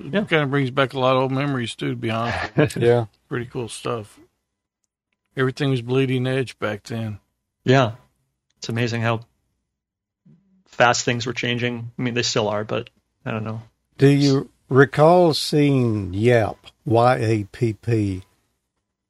um, 0.00 0.10
yeah. 0.12 0.20
It 0.22 0.28
kind 0.28 0.42
of 0.42 0.50
brings 0.50 0.70
back 0.70 0.92
a 0.92 0.98
lot 0.98 1.16
of 1.16 1.22
old 1.22 1.32
memories 1.32 1.74
too. 1.74 1.90
To 1.90 1.96
be 1.96 2.10
honest, 2.10 2.76
yeah. 2.76 3.06
pretty 3.28 3.46
cool 3.46 3.68
stuff. 3.68 4.18
Everything 5.36 5.70
was 5.70 5.82
bleeding 5.82 6.26
edge 6.26 6.58
back 6.58 6.82
then. 6.84 7.20
Yeah, 7.64 7.92
it's 8.58 8.68
amazing 8.68 9.02
how 9.02 9.20
fast 10.78 11.04
things 11.04 11.26
were 11.26 11.34
changing. 11.34 11.90
I 11.98 12.02
mean, 12.02 12.14
they 12.14 12.22
still 12.22 12.48
are, 12.48 12.64
but 12.64 12.88
I 13.26 13.32
don't 13.32 13.44
know. 13.44 13.60
Do 13.98 14.08
you 14.08 14.48
recall 14.68 15.34
seeing 15.34 16.12
YAPP, 16.12 16.56
Y 16.86 17.16
A 17.16 17.44
P 17.44 17.72
P, 17.74 18.22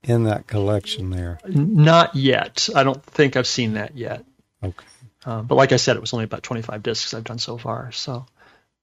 in 0.03 0.25
that 0.25 0.47
collection 0.47 1.11
there? 1.11 1.39
Not 1.47 2.17
yet. 2.17 2.69
I 2.75 2.83
don't 2.83 3.05
think 3.05 3.37
I've 3.37 3.47
seen 3.47 3.75
that 3.75 3.97
yet. 3.97 4.25
Okay. 4.65 4.87
Uh, 5.25 5.43
but 5.43 5.57
like 5.57 5.73
I 5.73 5.77
said, 5.77 5.97
it 5.97 6.01
was 6.01 6.15
only 6.15 6.25
about 6.25 6.43
25 6.43 6.83
discs 6.83 7.13
I've 7.13 7.25
done 7.25 7.39
so 7.39 7.59
far. 7.59 7.93
So, 7.93 8.25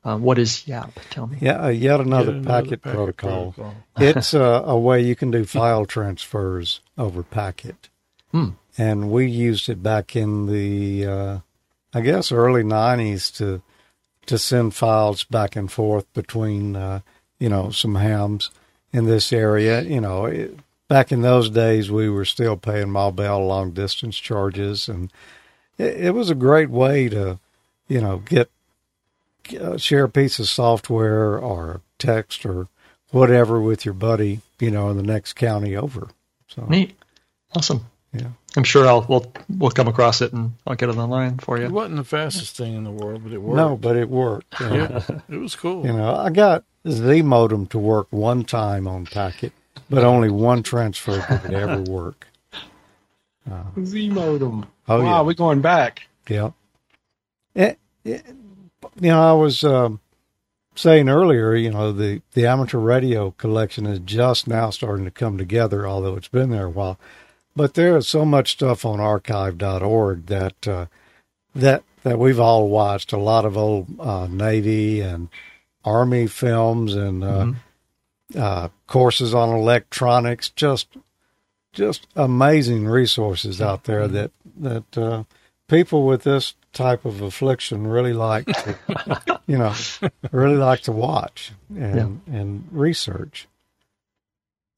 um, 0.03 0.21
what 0.21 0.37
is 0.37 0.63
YAPP? 0.67 0.91
Tell 1.09 1.25
me. 1.25 1.39
Yeah, 1.41 1.65
uh, 1.65 1.67
yet 1.69 1.99
another 1.99 2.33
Yet 2.33 2.41
another 2.41 2.47
packet, 2.47 2.81
packet 2.83 2.95
protocol. 2.95 3.51
protocol. 3.53 3.75
it's 3.97 4.33
uh, 4.33 4.63
a 4.65 4.77
way 4.77 5.01
you 5.01 5.15
can 5.15 5.31
do 5.31 5.43
file 5.45 5.85
transfers 5.85 6.81
over 6.97 7.23
packet. 7.23 7.89
Hmm. 8.31 8.49
And 8.77 9.09
we 9.09 9.25
used 9.27 9.69
it 9.69 9.81
back 9.81 10.15
in 10.15 10.45
the, 10.45 11.05
uh, 11.05 11.39
I 11.95 12.01
guess, 12.01 12.31
early 12.31 12.61
'90s 12.61 13.35
to 13.37 13.61
to 14.25 14.37
send 14.37 14.75
files 14.75 15.23
back 15.23 15.55
and 15.55 15.71
forth 15.71 16.11
between, 16.13 16.75
uh, 16.75 16.99
you 17.39 17.47
know, 17.47 17.69
some 17.69 17.95
hams 17.95 18.51
in 18.91 19.05
this 19.05 19.31
area. 19.31 19.81
You 19.81 20.01
know, 20.01 20.25
it, 20.25 20.59
back 20.89 21.11
in 21.11 21.21
those 21.21 21.49
days, 21.49 21.89
we 21.89 22.09
were 22.09 22.25
still 22.25 22.57
paying 22.57 22.91
Ma 22.91 23.11
Bell 23.11 23.45
long 23.45 23.71
distance 23.71 24.17
charges, 24.17 24.89
and 24.89 25.11
it, 25.77 26.07
it 26.07 26.11
was 26.13 26.29
a 26.29 26.35
great 26.35 26.69
way 26.69 27.07
to, 27.09 27.39
you 27.87 28.01
know, 28.01 28.17
get 28.17 28.51
uh, 29.59 29.77
share 29.77 30.03
a 30.03 30.09
piece 30.09 30.37
of 30.37 30.49
software 30.49 31.39
or 31.39 31.79
text 31.97 32.45
or 32.45 32.67
whatever 33.11 33.61
with 33.61 33.85
your 33.85 33.93
buddy, 33.93 34.41
you 34.59 34.69
know, 34.69 34.89
in 34.89 34.97
the 34.97 35.03
next 35.03 35.33
county 35.33 35.77
over. 35.77 36.09
So 36.47 36.65
Neat. 36.65 36.99
Awesome. 37.55 37.85
Yeah. 38.15 38.27
I'm 38.57 38.63
sure 38.63 38.87
I'll 38.87 39.05
we'll 39.07 39.31
we'll 39.49 39.71
come 39.71 39.87
across 39.87 40.21
it 40.21 40.31
and 40.31 40.53
I'll 40.65 40.75
get 40.75 40.89
it 40.89 40.97
online 40.97 41.37
for 41.39 41.57
you. 41.57 41.65
It 41.65 41.71
wasn't 41.71 41.97
the 41.97 42.03
fastest 42.05 42.55
thing 42.55 42.73
in 42.75 42.83
the 42.83 42.91
world, 42.91 43.23
but 43.23 43.33
it 43.33 43.41
worked. 43.41 43.57
no, 43.57 43.75
but 43.75 43.97
it 43.97 44.09
worked. 44.09 44.59
you 44.59 44.69
know. 44.69 45.03
yeah, 45.09 45.19
it 45.29 45.37
was 45.37 45.55
cool. 45.55 45.85
You 45.85 45.93
know, 45.93 46.15
I 46.15 46.29
got 46.29 46.63
the 46.83 47.21
modem 47.21 47.65
to 47.67 47.79
work 47.79 48.07
one 48.11 48.43
time 48.43 48.87
on 48.87 49.05
packet, 49.05 49.51
but 49.89 50.03
only 50.03 50.29
one 50.29 50.63
transfer 50.63 51.21
could 51.21 51.53
ever 51.53 51.81
work. 51.91 52.27
Z 53.83 54.09
modem. 54.09 54.65
Oh, 54.87 55.01
wow, 55.01 55.03
yeah. 55.03 55.21
we're 55.21 55.33
going 55.33 55.61
back. 55.61 56.07
Yeah. 56.29 56.51
It, 57.53 57.79
it, 58.03 58.25
you 58.99 59.09
know, 59.09 59.21
I 59.21 59.33
was 59.33 59.63
um, 59.63 59.99
saying 60.75 61.09
earlier, 61.09 61.55
you 61.55 61.71
know, 61.71 61.91
the, 61.91 62.21
the 62.33 62.47
amateur 62.47 62.79
radio 62.79 63.31
collection 63.31 63.85
is 63.85 63.99
just 63.99 64.47
now 64.47 64.69
starting 64.69 65.05
to 65.05 65.11
come 65.11 65.37
together, 65.37 65.87
although 65.87 66.15
it's 66.15 66.27
been 66.27 66.49
there 66.49 66.65
a 66.65 66.69
while. 66.69 66.99
But 67.55 67.73
there 67.75 67.95
is 67.97 68.07
so 68.07 68.25
much 68.25 68.51
stuff 68.51 68.85
on 68.85 68.99
archive.org 68.99 70.25
that 70.25 70.67
uh, 70.67 70.85
that 71.53 71.83
that 72.03 72.19
we've 72.19 72.39
all 72.39 72.69
watched. 72.69 73.13
A 73.13 73.17
lot 73.17 73.45
of 73.45 73.57
old 73.57 73.87
uh, 73.99 74.27
Navy 74.27 75.01
and 75.01 75.29
Army 75.83 76.27
films 76.27 76.95
and 76.95 77.23
uh, 77.23 77.51
uh, 78.37 78.69
courses 78.87 79.33
on 79.33 79.49
electronics. 79.49 80.49
Just 80.49 80.97
just 81.73 82.07
amazing 82.15 82.87
resources 82.87 83.61
out 83.61 83.85
there 83.85 84.07
that 84.07 84.31
that 84.57 84.97
uh, 84.97 85.23
people 85.67 86.05
with 86.05 86.23
this 86.23 86.55
type 86.73 87.05
of 87.05 87.21
affliction 87.21 87.87
really 87.87 88.13
like 88.13 88.45
to, 88.45 89.39
you 89.47 89.57
know, 89.57 89.73
really 90.31 90.57
like 90.57 90.81
to 90.81 90.91
watch 90.91 91.53
and 91.75 92.21
and 92.27 92.67
research. 92.71 93.47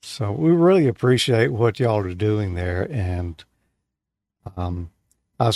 So 0.02 0.32
we 0.32 0.52
really 0.52 0.88
appreciate 0.88 1.52
what 1.52 1.80
y'all 1.80 2.00
are 2.06 2.14
doing 2.14 2.54
there. 2.56 2.88
And 2.92 3.44
um, 4.56 4.92
I 5.40 5.52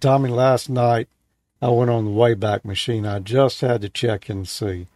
Tommy 0.00 0.30
last 0.30 0.68
night. 0.68 1.08
I 1.62 1.68
went 1.70 1.90
on 1.90 2.04
the 2.04 2.10
Wayback 2.10 2.64
Machine. 2.66 3.06
I 3.06 3.18
just 3.18 3.62
had 3.62 3.80
to 3.80 3.88
check 3.88 4.28
and 4.28 4.46
see. 4.46 4.88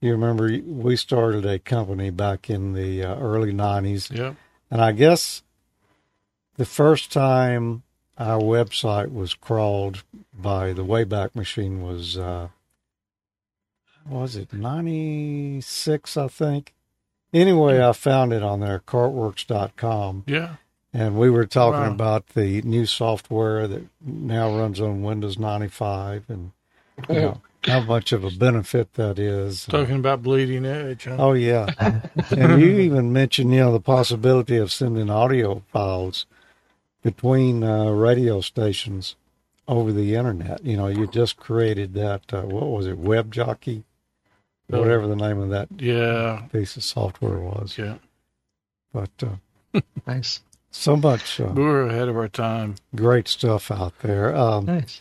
You 0.00 0.10
remember 0.10 0.50
we 0.66 0.96
started 0.96 1.46
a 1.46 1.58
company 1.60 2.10
back 2.10 2.50
in 2.50 2.72
the 2.74 3.02
uh, 3.04 3.16
early 3.16 3.52
'90s, 3.52 4.10
Yeah. 4.14 4.34
and 4.70 4.80
I 4.82 4.90
guess 4.92 5.42
the 6.56 6.64
first 6.64 7.12
time 7.12 7.84
our 8.18 8.40
website 8.40 9.12
was 9.12 9.34
crawled 9.34 10.02
by 10.36 10.72
the 10.72 10.84
Wayback 10.84 11.34
Machine 11.36 11.80
was 11.80 12.18
uh, 12.18 12.48
was 14.06 14.34
it 14.36 14.52
'96, 14.52 16.16
I 16.16 16.28
think. 16.28 16.74
Anyway, 17.34 17.82
I 17.84 17.92
found 17.92 18.32
it 18.32 18.42
on 18.42 18.60
there, 18.60 18.78
cartworks.com, 18.86 20.22
Yeah. 20.26 20.54
and 20.92 21.18
we 21.18 21.28
were 21.30 21.46
talking 21.46 21.80
Wow. 21.80 21.90
about 21.92 22.28
the 22.28 22.62
new 22.62 22.86
software 22.86 23.66
that 23.66 23.82
now 24.00 24.56
runs 24.56 24.80
on 24.80 25.02
Windows 25.02 25.38
95, 25.38 26.24
and 26.28 26.52
you 27.08 27.14
know, 27.16 27.40
how 27.64 27.80
much 27.80 28.12
of 28.12 28.22
a 28.24 28.30
benefit 28.30 28.94
that 28.94 29.18
is. 29.18 29.66
Talking 29.66 29.96
about 29.96 30.22
bleeding 30.22 30.64
edge. 30.64 31.04
Huh? 31.06 31.16
Oh 31.18 31.32
yeah, 31.32 31.66
and 32.30 32.60
you 32.62 32.68
even 32.78 33.12
mentioned 33.12 33.52
you 33.52 33.60
know 33.60 33.72
the 33.72 33.80
possibility 33.80 34.56
of 34.56 34.70
sending 34.72 35.10
audio 35.10 35.62
files 35.72 36.26
between 37.02 37.64
uh, 37.64 37.90
radio 37.90 38.40
stations 38.40 39.16
over 39.66 39.92
the 39.92 40.14
internet. 40.14 40.64
You 40.64 40.76
know, 40.76 40.86
you 40.86 41.06
just 41.08 41.36
created 41.36 41.94
that. 41.94 42.32
Uh, 42.32 42.42
what 42.42 42.66
was 42.68 42.86
it, 42.86 42.98
Web 42.98 43.32
Jockey. 43.32 43.82
Whatever 44.68 45.06
the 45.06 45.16
name 45.16 45.38
of 45.38 45.50
that 45.50 45.68
Yeah. 45.78 46.42
piece 46.52 46.76
of 46.76 46.82
software 46.84 47.38
was. 47.38 47.76
Yeah. 47.78 47.96
But 48.92 49.10
uh, 49.22 49.80
Nice. 50.06 50.40
so 50.70 50.96
much 50.96 51.40
uh, 51.40 51.52
We 51.54 51.62
were 51.62 51.86
ahead 51.86 52.08
of 52.08 52.16
our 52.16 52.28
time. 52.28 52.76
great 52.94 53.28
stuff 53.28 53.70
out 53.70 53.92
there. 54.00 54.34
Um, 54.34 54.66
Nice. 54.66 55.00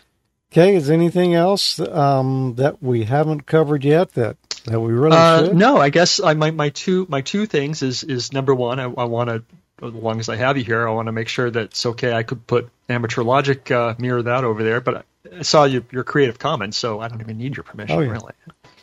Kay, 0.52 0.76
is 0.76 0.90
anything 0.92 1.34
else 1.34 1.80
um, 1.80 2.54
that 2.58 2.82
we 2.84 3.06
haven't 3.06 3.48
covered 3.48 3.84
yet 3.84 4.14
that 4.14 4.38
that 4.66 4.80
we 4.80 4.94
really 4.94 5.18
Uh, 5.18 5.46
should? 5.48 5.56
no, 5.56 5.78
I 5.78 5.90
guess 5.90 6.20
I, 6.20 6.36
my 6.36 6.52
my 6.52 6.70
two 6.70 7.06
my 7.10 7.22
two 7.22 7.46
things 7.48 7.82
is 7.82 8.04
is 8.04 8.32
number 8.32 8.54
one. 8.54 8.80
I, 8.80 8.84
I 8.84 9.06
want 9.06 9.30
to 9.30 9.44
as 9.86 9.92
long 9.94 10.20
as 10.20 10.30
I 10.30 10.36
have 10.36 10.56
you 10.58 10.64
here, 10.64 10.88
I 10.88 10.92
want 10.92 11.08
to 11.08 11.12
make 11.12 11.28
sure 11.28 11.50
that 11.50 11.60
it's 11.64 11.86
okay. 11.88 12.14
I 12.14 12.22
could 12.24 12.46
put 12.48 12.70
amateur 12.88 13.24
logic 13.24 13.72
uh, 13.72 13.96
mirror 13.98 14.22
that 14.22 14.44
over 14.44 14.64
there, 14.64 14.80
but 14.80 15.06
I 15.36 15.42
saw 15.42 15.64
your 15.66 15.82
your 15.92 16.04
Creative 16.04 16.38
Commons, 16.38 16.78
so 16.78 17.00
I 17.00 17.08
don't 17.08 17.20
even 17.20 17.38
need 17.40 17.58
your 17.58 17.64
permission 17.64 17.98
Oh, 17.98 18.02
yeah. 18.02 18.12
really. 18.12 18.34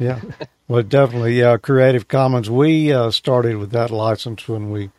Yeah. 0.01 0.21
Well, 0.67 0.83
definitely. 0.83 1.39
Yeah. 1.39 1.57
Creative 1.57 2.07
Commons. 2.07 2.49
We 2.49 2.93
uh, 2.93 3.11
started 3.11 3.57
with 3.57 3.73
that 3.73 3.91
license 3.91 4.49
when 4.49 4.71
we 4.71 4.91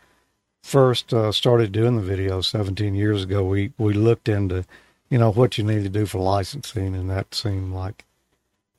first 0.63 1.13
uh, 1.13 1.31
started 1.31 1.71
doing 1.71 1.95
the 1.95 2.01
video 2.01 2.41
17 2.41 2.93
years 2.93 3.23
ago. 3.23 3.43
We, 3.43 3.73
we 3.77 3.93
looked 3.93 4.29
into, 4.29 4.65
you 5.09 5.17
know, 5.17 5.31
what 5.31 5.57
you 5.57 5.63
need 5.63 5.83
to 5.83 5.89
do 5.89 6.05
for 6.05 6.19
licensing, 6.19 6.95
and 6.95 7.09
that 7.09 7.33
seemed 7.33 7.73
like 7.73 8.05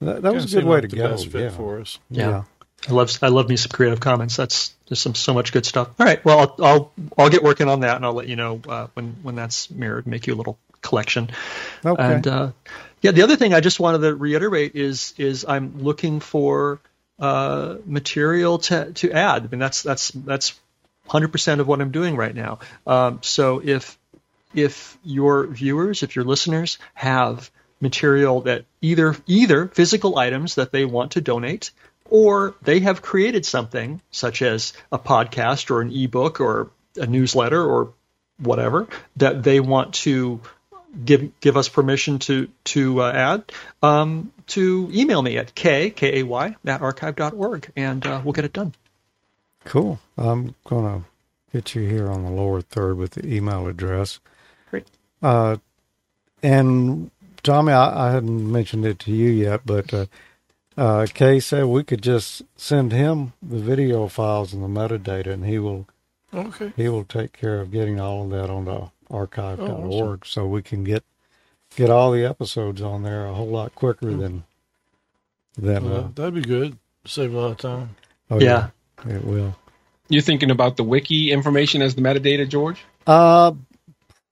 that, 0.01 0.23
that 0.23 0.35
was 0.35 0.53
a 0.53 0.57
good 0.57 0.65
way 0.65 0.81
seemed 0.81 0.91
to 0.91 0.97
like 0.97 1.03
the 1.03 1.09
go. 1.09 1.09
best 1.09 1.29
fit 1.29 1.43
yeah. 1.43 1.51
for 1.51 1.81
us. 1.81 1.99
Yeah. 2.11 2.45
I 2.89 2.93
love 2.93 3.17
I 3.23 3.29
love 3.29 3.49
me 3.49 3.57
some 3.57 3.71
Creative 3.71 4.01
Commons. 4.01 4.37
That's 4.37 4.75
there's 4.89 5.01
some 5.01 5.15
so 5.15 5.33
much 5.35 5.53
good 5.53 5.65
stuff. 5.65 5.91
All 6.01 6.07
right, 6.07 6.25
well 6.25 6.41
I'll 6.41 6.57
I'll, 6.65 6.93
I'll 7.17 7.31
get 7.31 7.43
working 7.43 7.69
on 7.69 7.81
that 7.81 7.97
and 7.97 8.05
I'll 8.05 8.13
let 8.13 8.27
you 8.27 8.35
know 8.35 8.61
uh, 8.69 8.89
when 8.95 9.17
when 9.23 9.37
that's 9.37 9.71
mirrored. 9.71 10.07
Make 10.07 10.27
you 10.27 10.35
a 10.35 10.37
little 10.37 10.59
collection. 10.81 11.31
Okay. 11.85 12.03
And 12.03 12.27
uh, 12.27 12.51
yeah, 13.03 13.11
the 13.11 13.23
other 13.23 13.37
thing 13.37 13.53
I 13.53 13.61
just 13.61 13.81
wanted 13.81 13.99
to 13.99 14.15
reiterate 14.15 14.75
is 14.77 15.15
is 15.19 15.45
I'm 15.47 15.83
looking 15.83 16.21
for 16.21 16.81
uh, 17.19 17.77
material 17.85 18.59
to 18.59 18.93
to 18.93 19.13
add. 19.13 19.45
I 19.45 19.47
mean 19.49 19.59
that's 19.59 19.83
that's 19.83 20.11
that's 20.13 20.59
100% 21.09 21.59
of 21.59 21.67
what 21.67 21.81
I'm 21.81 21.91
doing 21.91 22.17
right 22.17 22.35
now. 22.35 22.61
Um, 22.87 23.19
so 23.23 23.61
if 23.63 23.99
if 24.55 24.97
your 25.05 25.47
viewers, 25.47 26.03
if 26.03 26.15
your 26.15 26.25
listeners 26.25 26.79
have 26.95 27.51
material 27.81 28.43
that 28.43 28.65
either 28.81 29.17
either 29.27 29.67
physical 29.67 30.17
items 30.17 30.55
that 30.55 30.71
they 30.71 30.85
want 30.85 31.13
to 31.13 31.21
donate 31.21 31.73
or 32.09 32.55
they 32.63 32.81
have 32.81 33.03
created 33.03 33.45
something 33.45 34.01
such 34.11 34.43
as 34.43 34.73
a 34.93 34.99
podcast 34.99 35.71
or 35.71 35.81
an 35.81 35.91
ebook 35.93 36.41
or 36.41 36.71
a 36.97 37.07
newsletter 37.07 37.65
or 37.65 37.93
whatever 38.39 38.87
that 39.17 39.43
they 39.43 39.59
want 39.59 39.95
to 39.95 40.41
give 41.05 41.39
give 41.41 41.57
us 41.57 41.69
permission 41.69 42.19
to 42.21 42.49
to 42.65 43.01
uh, 43.03 43.13
add 43.13 43.45
um, 43.83 44.33
to 44.49 44.91
email 44.93 45.23
me 45.23 45.39
at 45.39 45.55
k 45.55 45.91
k 45.91 46.21
a 46.21 46.23
y 46.25 46.57
at 46.67 46.83
archive.org 46.83 47.71
and 47.77 48.07
uh, 48.07 48.21
we'll 48.25 48.33
get 48.33 48.45
it 48.45 48.53
done 48.53 48.75
Cool. 49.65 50.01
I'm 50.19 50.57
going 50.65 51.03
to 51.03 51.07
get 51.53 51.75
you 51.77 51.83
here 51.83 52.11
on 52.11 52.25
the 52.25 52.31
lower 52.31 52.61
third 52.63 52.97
with 52.97 53.13
the 53.13 53.33
email 53.33 53.69
address. 53.69 54.19
Great. 54.71 54.89
Uh, 55.23 55.59
and 56.43 57.13
Tommy, 57.45 57.73
I, 57.73 58.09
I 58.09 58.11
hadn't 58.11 58.51
mentioned 58.51 58.85
it 58.85 58.99
to 59.01 59.13
you 59.13 59.31
yet, 59.31 59.61
but 59.65 59.95
uh, 59.95 60.07
uh, 60.77 61.07
Kay 61.15 61.39
said 61.39 61.67
we 61.67 61.85
could 61.85 62.03
just 62.03 62.43
send 62.57 62.91
him 62.91 63.35
the 63.41 63.59
video 63.59 64.09
files 64.09 64.53
and 64.53 64.65
the 64.65 64.69
metadata, 64.81 65.29
and 65.29 65.45
he 65.47 65.61
will 65.61 65.87
Okay. 66.35 66.73
he 66.77 66.89
will 66.89 67.05
take 67.05 67.33
care 67.33 67.61
of 67.61 67.71
getting 67.71 68.01
all 68.01 68.25
of 68.25 68.31
that 68.31 68.51
onto 68.51 68.89
archive.org, 69.13 69.71
Oh, 69.71 69.85
awesome. 69.89 70.21
so 70.25 70.47
we 70.47 70.63
can 70.63 70.85
get 70.85 71.05
get 71.77 71.91
all 71.91 72.11
the 72.13 72.25
episodes 72.25 72.83
on 72.83 73.03
there 73.03 73.27
a 73.27 73.33
whole 73.35 73.49
lot 73.49 73.75
quicker 73.75 74.11
than 74.15 74.45
than. 75.57 75.85
Well, 75.85 75.97
Uh, 76.05 76.09
that'd 76.15 76.35
be 76.35 76.43
good. 76.43 76.77
Save 77.05 77.35
a 77.35 77.39
lot 77.41 77.51
of 77.53 77.57
time. 77.59 77.97
oh, 78.31 78.39
yeah. 78.41 78.71
it 79.07 79.25
will. 79.25 79.57
You're 80.09 80.23
thinking 80.23 80.51
about 80.51 80.77
the 80.77 80.85
wiki 80.85 81.31
information 81.33 81.81
as 81.83 81.95
the 81.95 82.03
metadata, 82.03 82.49
George? 82.49 82.81
Uh, 83.07 83.53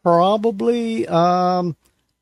probably. 0.03 1.07
Um, 1.09 1.77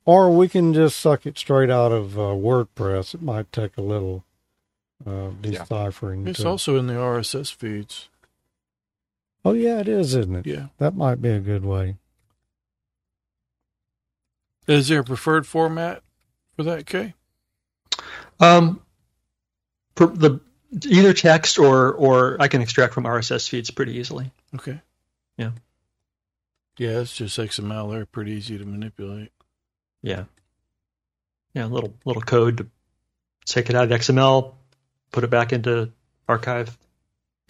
or 0.05 0.31
we 0.35 0.49
can 0.49 0.73
just 0.73 0.99
suck 1.01 1.27
it 1.27 1.37
straight 1.39 1.69
out 1.71 1.93
of 1.93 2.19
uh, 2.19 2.23
WordPress. 2.33 3.15
It 3.15 3.21
might 3.23 3.53
take 3.53 3.77
a 3.77 3.83
little 3.83 4.25
uh, 5.07 5.29
deciphering. 5.41 6.27
It's 6.27 6.41
to- 6.41 6.49
also 6.49 6.79
in 6.79 6.87
the 6.87 6.95
RSS 6.95 7.53
feeds. 7.55 8.09
oh 9.45 9.53
yeah, 9.53 9.81
it 9.81 9.89
is, 9.89 10.15
isn't 10.15 10.35
it? 10.37 10.47
Yeah. 10.47 10.67
That 10.79 10.95
might 10.97 11.21
be 11.21 11.31
a 11.31 11.41
good 11.41 11.65
way. 11.65 11.97
Is 14.69 14.89
there 14.89 15.01
a 15.01 15.05
preferred 15.05 15.47
format 15.47 16.03
for 16.55 16.63
that, 16.65 16.87
Kay? 16.87 17.15
Um, 18.39 18.81
per, 19.95 20.07
the 20.07 20.41
either 20.87 21.15
text 21.15 21.59
or 21.59 21.93
or 21.93 22.37
I 22.39 22.49
can 22.49 22.61
extract 22.61 22.95
from 22.95 23.05
RSS 23.05 23.49
feeds 23.49 23.71
pretty 23.71 23.97
easily. 23.97 24.31
Okay. 24.55 24.81
Yeah. 25.37 25.53
Yeah, 26.77 27.01
it's 27.01 27.17
just 27.17 27.39
XML. 27.39 27.91
They're 27.91 28.07
pretty 28.07 28.33
easy 28.33 28.59
to 28.59 28.65
manipulate. 28.65 29.33
Yeah. 30.03 30.25
Yeah, 31.55 31.65
a 31.65 31.69
little 31.69 31.95
little 32.05 32.23
code 32.23 32.59
to 32.59 32.67
take 33.47 33.71
it 33.71 33.75
out 33.75 33.91
of 33.91 34.01
XML, 34.01 34.55
put 35.11 35.25
it 35.25 35.31
back 35.31 35.53
into 35.53 35.91
archive. 36.29 36.77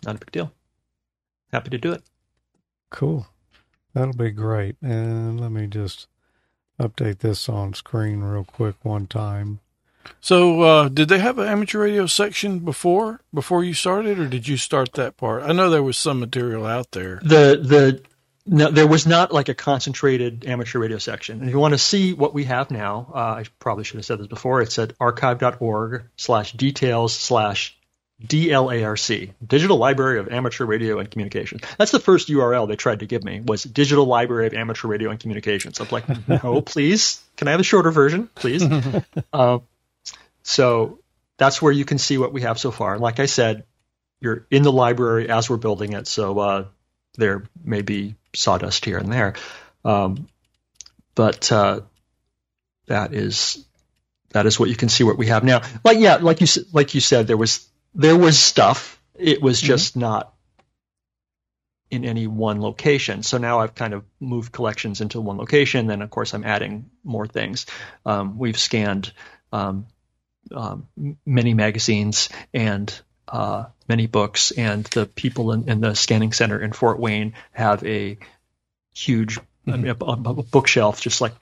Not 0.04 0.16
a 0.16 0.18
big 0.18 0.30
deal. 0.30 0.52
Happy 1.52 1.70
to 1.70 1.78
do 1.78 1.92
it. 1.92 2.02
Cool. 2.90 3.26
That'll 3.92 4.14
be 4.14 4.30
great. 4.30 4.76
And 4.80 5.40
let 5.40 5.50
me 5.50 5.66
just 5.66 6.06
update 6.78 7.18
this 7.18 7.48
on 7.48 7.74
screen 7.74 8.20
real 8.20 8.44
quick 8.44 8.76
one 8.82 9.06
time. 9.06 9.60
So, 10.20 10.62
uh, 10.62 10.88
did 10.88 11.08
they 11.08 11.18
have 11.18 11.38
an 11.38 11.48
amateur 11.48 11.80
radio 11.80 12.06
section 12.06 12.60
before 12.60 13.20
before 13.32 13.62
you 13.62 13.74
started, 13.74 14.18
or 14.18 14.26
did 14.26 14.48
you 14.48 14.56
start 14.56 14.94
that 14.94 15.16
part? 15.16 15.42
I 15.42 15.52
know 15.52 15.70
there 15.70 15.82
was 15.82 15.98
some 15.98 16.18
material 16.18 16.66
out 16.66 16.92
there. 16.92 17.20
The 17.22 17.60
the 17.62 18.02
no, 18.48 18.70
there 18.70 18.86
was 18.86 19.06
not 19.06 19.32
like 19.32 19.48
a 19.48 19.54
concentrated 19.54 20.46
amateur 20.46 20.78
radio 20.78 20.98
section. 20.98 21.40
And 21.40 21.48
if 21.48 21.52
you 21.52 21.60
want 21.60 21.74
to 21.74 21.78
see 21.78 22.14
what 22.14 22.32
we 22.32 22.44
have 22.44 22.70
now, 22.70 23.12
uh, 23.14 23.18
I 23.18 23.44
probably 23.58 23.84
should 23.84 23.96
have 23.96 24.06
said 24.06 24.18
this 24.18 24.26
before. 24.26 24.62
It's 24.62 24.78
at 24.78 24.94
archive.org 24.98 26.04
slash 26.16 26.52
details 26.52 27.14
slash 27.14 27.77
DLARC, 28.24 29.32
Digital 29.46 29.76
Library 29.76 30.18
of 30.18 30.28
Amateur 30.28 30.64
Radio 30.64 30.98
and 30.98 31.08
Communications. 31.08 31.62
That's 31.78 31.92
the 31.92 32.00
first 32.00 32.28
URL 32.28 32.66
they 32.66 32.74
tried 32.74 33.00
to 33.00 33.06
give 33.06 33.22
me 33.22 33.40
was 33.40 33.62
Digital 33.62 34.06
Library 34.06 34.48
of 34.48 34.54
Amateur 34.54 34.88
Radio 34.88 35.10
and 35.10 35.20
Communications. 35.20 35.80
I'm 35.80 35.88
like, 35.90 36.28
no, 36.28 36.60
please. 36.60 37.22
Can 37.36 37.46
I 37.46 37.52
have 37.52 37.60
a 37.60 37.64
shorter 37.64 37.92
version, 37.92 38.28
please? 38.34 38.64
uh, 39.32 39.60
so 40.42 40.98
that's 41.36 41.62
where 41.62 41.72
you 41.72 41.84
can 41.84 41.98
see 41.98 42.18
what 42.18 42.32
we 42.32 42.42
have 42.42 42.58
so 42.58 42.72
far. 42.72 42.94
And 42.94 43.00
like 43.00 43.20
I 43.20 43.26
said, 43.26 43.64
you're 44.20 44.46
in 44.50 44.64
the 44.64 44.72
library 44.72 45.30
as 45.30 45.48
we're 45.48 45.56
building 45.56 45.92
it, 45.92 46.08
so 46.08 46.38
uh, 46.40 46.64
there 47.16 47.44
may 47.62 47.82
be 47.82 48.16
sawdust 48.34 48.84
here 48.84 48.98
and 48.98 49.12
there. 49.12 49.34
Um, 49.84 50.28
but 51.14 51.52
uh, 51.52 51.82
that 52.86 53.14
is 53.14 53.64
that 54.30 54.46
is 54.46 54.58
what 54.58 54.68
you 54.68 54.76
can 54.76 54.88
see 54.88 55.04
what 55.04 55.16
we 55.16 55.28
have 55.28 55.44
now. 55.44 55.62
Like 55.84 55.98
yeah, 55.98 56.16
like 56.16 56.40
you 56.40 56.48
like 56.72 56.94
you 56.94 57.00
said, 57.00 57.28
there 57.28 57.36
was 57.36 57.68
there 57.98 58.16
was 58.16 58.38
stuff. 58.38 59.00
It 59.14 59.42
was 59.42 59.60
just 59.60 59.96
not 59.96 60.32
in 61.90 62.04
any 62.04 62.26
one 62.26 62.60
location. 62.62 63.22
So 63.22 63.38
now 63.38 63.58
I've 63.60 63.74
kind 63.74 63.92
of 63.92 64.04
moved 64.20 64.52
collections 64.52 65.00
into 65.00 65.20
one 65.20 65.36
location. 65.36 65.86
Then 65.86 66.00
of 66.00 66.10
course 66.10 66.32
I'm 66.32 66.44
adding 66.44 66.90
more 67.02 67.26
things. 67.26 67.66
Um, 68.06 68.38
we've 68.38 68.58
scanned 68.58 69.12
um, 69.52 69.86
um, 70.54 70.86
many 71.26 71.54
magazines 71.54 72.28
and 72.54 72.92
uh, 73.26 73.66
many 73.88 74.06
books, 74.06 74.52
and 74.52 74.84
the 74.84 75.04
people 75.04 75.52
in, 75.52 75.68
in 75.68 75.80
the 75.80 75.94
scanning 75.94 76.32
center 76.32 76.58
in 76.58 76.72
Fort 76.72 76.98
Wayne 76.98 77.34
have 77.52 77.84
a 77.84 78.18
huge 78.94 79.38
I 79.66 79.76
mean, 79.76 79.88
a, 79.88 80.04
a 80.04 80.16
bookshelf 80.16 81.00
just 81.00 81.20
like 81.20 81.34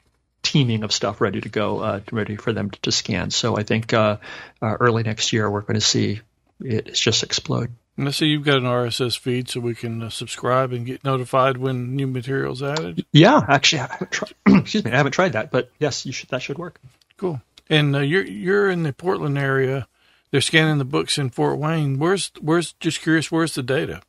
teeming 0.43 0.85
of 0.85 0.93
stuff 0.93 1.21
ready 1.21 1.41
to 1.41 1.49
go, 1.49 1.81
uh, 1.81 2.01
ready 2.11 2.37
for 2.37 2.53
them 2.53 2.71
to, 2.71 2.81
to 2.83 2.93
scan. 2.93 3.31
So 3.31 3.57
I 3.57 3.63
think 3.63 3.93
uh, 3.93 4.19
uh, 4.63 4.77
early 4.81 5.03
next 5.03 5.33
year 5.33 5.51
we're 5.51 5.61
going 5.61 5.75
to 5.75 5.81
see 5.81 6.21
it 6.61 6.95
just 6.95 7.23
explode. 7.23 7.73
And 7.97 8.09
I 8.09 8.11
see 8.11 8.27
you've 8.27 8.45
got 8.45 8.59
an 8.59 8.65
RSS 8.65 9.19
feed, 9.19 9.49
so 9.49 9.61
we 9.61 9.75
can 9.75 10.03
uh, 10.03 10.11
subscribe 10.11 10.73
and 10.73 10.85
get 10.85 11.03
notified 11.03 11.57
when 11.57 11.97
new 11.97 12.07
material's 12.07 12.63
added. 12.63 13.07
Yeah, 13.13 13.41
actually, 13.49 13.81
I 13.81 13.87
haven't 13.93 14.11
tried. 14.11 14.35
excuse 14.47 14.85
me, 14.85 14.91
I 14.91 14.97
haven't 14.97 15.13
tried 15.13 15.33
that, 15.33 15.51
but 15.51 15.71
yes, 15.79 16.05
you 16.05 16.13
should. 16.13 16.29
That 16.29 16.43
should 16.43 16.59
work. 16.59 16.79
Cool. 17.17 17.41
And 17.71 17.97
uh, 17.97 18.01
you're 18.01 18.25
you're 18.25 18.71
in 18.71 18.83
the 18.83 18.93
Portland 18.93 19.39
area. 19.39 19.89
They're 20.31 20.41
scanning 20.43 20.79
the 20.79 20.85
books 20.85 21.17
in 21.17 21.31
Fort 21.31 21.59
Wayne. 21.59 21.99
Where's 21.99 22.31
where's 22.41 22.73
just 22.75 23.01
curious? 23.01 23.33
Where's 23.33 23.55
the 23.55 23.63
data? 23.63 24.03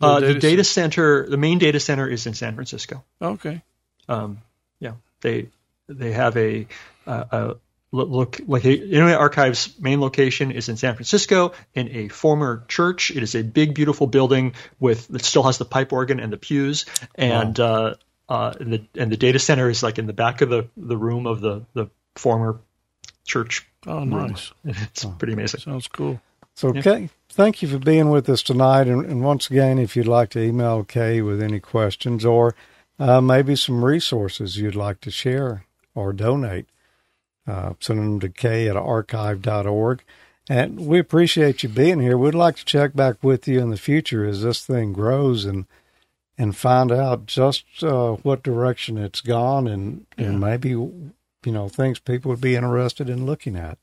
Uh, 0.00 0.20
the 0.20 0.34
data 0.34 0.64
center, 0.64 1.28
the 1.28 1.36
main 1.36 1.58
data 1.58 1.80
center, 1.80 2.08
is 2.08 2.26
in 2.26 2.34
San 2.34 2.54
Francisco. 2.54 3.04
Okay. 3.20 3.62
Um, 4.08 4.42
yeah, 4.78 4.94
they 5.20 5.48
they 5.88 6.12
have 6.12 6.36
a, 6.36 6.66
uh, 7.06 7.24
a 7.30 7.56
look 7.92 8.40
like 8.46 8.64
a, 8.64 8.72
Internet 8.72 9.18
Archive's 9.18 9.78
main 9.80 10.00
location 10.00 10.52
is 10.52 10.68
in 10.68 10.76
San 10.76 10.94
Francisco 10.94 11.52
in 11.74 11.88
a 11.88 12.08
former 12.08 12.64
church. 12.68 13.10
It 13.10 13.22
is 13.22 13.34
a 13.34 13.42
big, 13.42 13.74
beautiful 13.74 14.06
building 14.06 14.54
with 14.78 15.08
that 15.08 15.24
still 15.24 15.42
has 15.42 15.58
the 15.58 15.64
pipe 15.64 15.92
organ 15.92 16.20
and 16.20 16.32
the 16.32 16.36
pews, 16.36 16.86
and 17.14 17.58
uh, 17.58 17.94
uh, 18.28 18.52
the 18.60 18.84
and 18.94 19.10
the 19.10 19.16
data 19.16 19.38
center 19.38 19.68
is 19.68 19.82
like 19.82 19.98
in 19.98 20.06
the 20.06 20.12
back 20.12 20.40
of 20.40 20.48
the 20.48 20.68
the 20.76 20.96
room 20.96 21.26
of 21.26 21.40
the 21.40 21.62
the 21.74 21.86
former 22.14 22.60
church. 23.24 23.66
Oh, 23.86 24.04
nice. 24.04 24.52
It's 24.64 25.04
pretty 25.04 25.32
amazing. 25.32 25.60
Sounds 25.60 25.88
cool. 25.88 26.20
So, 26.54 26.72
Kay, 26.72 27.08
thank 27.30 27.62
you 27.62 27.68
for 27.68 27.78
being 27.78 28.10
with 28.10 28.28
us 28.28 28.42
tonight. 28.42 28.86
And, 28.86 29.06
and 29.06 29.22
once 29.22 29.48
again, 29.48 29.78
if 29.78 29.96
you'd 29.96 30.06
like 30.06 30.30
to 30.30 30.42
email 30.42 30.84
Kay 30.84 31.22
with 31.22 31.40
any 31.40 31.60
questions 31.60 32.24
or 32.24 32.54
uh, 32.98 33.20
maybe 33.20 33.56
some 33.56 33.82
resources 33.82 34.58
you'd 34.58 34.74
like 34.74 35.00
to 35.02 35.10
share 35.10 35.64
or 35.94 36.12
donate, 36.12 36.66
uh, 37.46 37.74
send 37.80 37.98
them 37.98 38.20
to 38.20 38.28
k 38.28 38.68
at 38.68 38.76
archive.org. 38.76 40.02
And 40.48 40.86
we 40.86 40.98
appreciate 40.98 41.62
you 41.62 41.68
being 41.68 42.00
here. 42.00 42.18
We'd 42.18 42.34
like 42.34 42.56
to 42.56 42.64
check 42.64 42.94
back 42.94 43.22
with 43.22 43.46
you 43.46 43.60
in 43.60 43.70
the 43.70 43.76
future 43.76 44.24
as 44.24 44.42
this 44.42 44.64
thing 44.64 44.92
grows 44.92 45.44
and 45.44 45.66
and 46.36 46.56
find 46.56 46.90
out 46.90 47.26
just 47.26 47.64
uh, 47.82 48.12
what 48.22 48.42
direction 48.42 48.96
it's 48.96 49.20
gone 49.20 49.68
and, 49.68 50.06
yeah. 50.16 50.26
and 50.26 50.40
maybe 50.40 50.70
you 50.70 51.12
know 51.44 51.68
things 51.68 51.98
people 51.98 52.30
would 52.30 52.40
be 52.40 52.56
interested 52.56 53.10
in 53.10 53.26
looking 53.26 53.56
at. 53.56 53.78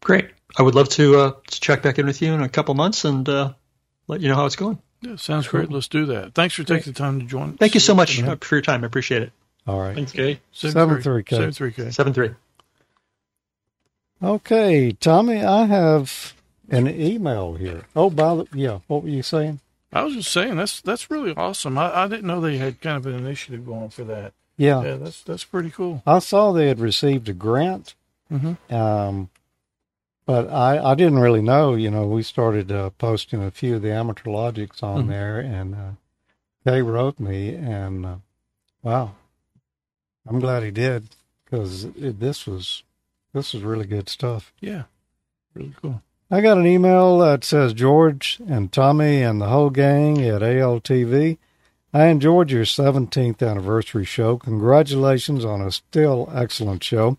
Great. 0.00 0.30
I 0.56 0.62
would 0.62 0.76
love 0.76 0.88
to, 0.90 1.18
uh, 1.18 1.32
to 1.48 1.60
check 1.60 1.82
back 1.82 1.98
in 1.98 2.06
with 2.06 2.22
you 2.22 2.32
in 2.32 2.40
a 2.40 2.48
couple 2.48 2.74
months 2.74 3.04
and 3.04 3.28
uh, 3.28 3.52
let 4.06 4.20
you 4.20 4.28
know 4.28 4.36
how 4.36 4.46
it's 4.46 4.56
going. 4.56 4.78
Yeah, 5.02 5.16
sounds 5.16 5.48
cool. 5.48 5.60
great. 5.60 5.72
Let's 5.72 5.88
do 5.88 6.06
that. 6.06 6.34
Thanks 6.34 6.54
for 6.54 6.64
taking 6.64 6.92
the 6.92 6.98
time 6.98 7.20
to 7.20 7.26
join. 7.26 7.54
Thank 7.54 7.74
you 7.74 7.80
so 7.80 7.94
much 7.94 8.18
yeah. 8.18 8.32
Uh, 8.32 8.36
for 8.40 8.56
your 8.56 8.62
time. 8.62 8.84
I 8.84 8.86
appreciate 8.86 9.22
it. 9.22 9.32
All 9.66 9.80
right. 9.80 9.94
Thanks, 9.94 10.12
Kay. 10.12 10.40
7-3. 10.54 11.02
7-3, 11.02 11.26
Kay. 11.26 11.36
7-3, 11.36 11.74
Kay. 11.74 11.82
7-3. 11.84 12.36
Okay, 14.22 14.92
Tommy, 14.92 15.44
I 15.44 15.66
have 15.66 16.34
an 16.68 16.88
email 16.88 17.54
here. 17.54 17.84
Oh, 17.94 18.10
by 18.10 18.34
the 18.36 18.46
yeah, 18.52 18.80
what 18.88 19.02
were 19.04 19.08
you 19.08 19.22
saying? 19.22 19.60
I 19.92 20.02
was 20.02 20.14
just 20.14 20.30
saying 20.32 20.56
that's 20.56 20.80
that's 20.80 21.10
really 21.10 21.34
awesome. 21.36 21.78
I, 21.78 22.04
I 22.04 22.08
didn't 22.08 22.26
know 22.26 22.40
they 22.40 22.58
had 22.58 22.80
kind 22.80 22.96
of 22.96 23.06
an 23.06 23.14
initiative 23.14 23.64
going 23.64 23.90
for 23.90 24.04
that. 24.04 24.32
Yeah, 24.56 24.82
Yeah, 24.82 24.96
that's 24.96 25.22
that's 25.22 25.44
pretty 25.44 25.70
cool. 25.70 26.02
I 26.06 26.18
saw 26.18 26.52
they 26.52 26.66
had 26.68 26.80
received 26.80 27.28
a 27.28 27.32
grant, 27.32 27.94
Mm-hmm. 28.30 28.74
um, 28.74 29.30
but 30.26 30.50
I 30.50 30.78
I 30.92 30.94
didn't 30.96 31.20
really 31.20 31.40
know. 31.40 31.74
You 31.74 31.90
know, 31.90 32.06
we 32.06 32.22
started 32.24 32.70
uh, 32.72 32.90
posting 32.90 33.42
a 33.42 33.50
few 33.52 33.76
of 33.76 33.82
the 33.82 33.92
amateur 33.92 34.30
logics 34.30 34.82
on 34.82 35.04
Mhm. 35.04 35.08
there, 35.08 35.38
and 35.38 35.74
uh, 35.74 35.90
they 36.64 36.82
wrote 36.82 37.18
me, 37.20 37.54
and 37.54 38.04
uh, 38.04 38.16
wow, 38.82 39.12
I'm 40.26 40.40
glad 40.40 40.64
he 40.64 40.70
did 40.72 41.08
because 41.44 41.86
this 41.94 42.46
was 42.46 42.82
this 43.38 43.54
is 43.54 43.62
really 43.62 43.86
good 43.86 44.08
stuff. 44.08 44.52
Yeah, 44.60 44.84
really 45.54 45.74
cool. 45.80 46.02
I 46.30 46.42
got 46.42 46.58
an 46.58 46.66
email 46.66 47.18
that 47.20 47.42
says 47.42 47.72
George 47.72 48.38
and 48.46 48.70
Tommy 48.70 49.22
and 49.22 49.40
the 49.40 49.48
whole 49.48 49.70
gang 49.70 50.22
at 50.22 50.42
ALTV. 50.42 51.38
I 51.94 52.06
enjoyed 52.06 52.50
your 52.50 52.64
17th 52.64 53.42
anniversary 53.42 54.04
show. 54.04 54.36
Congratulations 54.36 55.44
on 55.44 55.62
a 55.62 55.72
still 55.72 56.30
excellent 56.34 56.84
show. 56.84 57.16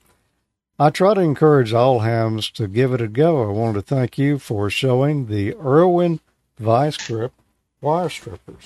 I 0.78 0.92
try 0.92 1.16
to 1.16 1.22
encourage 1.22 1.74
all 1.74 2.00
hams 2.00 2.52
to 2.52 2.68
give 2.68 2.94
it 2.94 3.02
a 3.02 3.08
go. 3.08 3.50
I 3.50 3.52
wanted 3.52 3.74
to 3.74 3.96
thank 3.96 4.20
you 4.20 4.38
for 4.38 4.70
showing 4.70 5.26
the 5.26 5.56
Irwin 5.56 6.20
Vise-Grip 6.60 7.34
wire 7.82 8.10
strippers. 8.10 8.66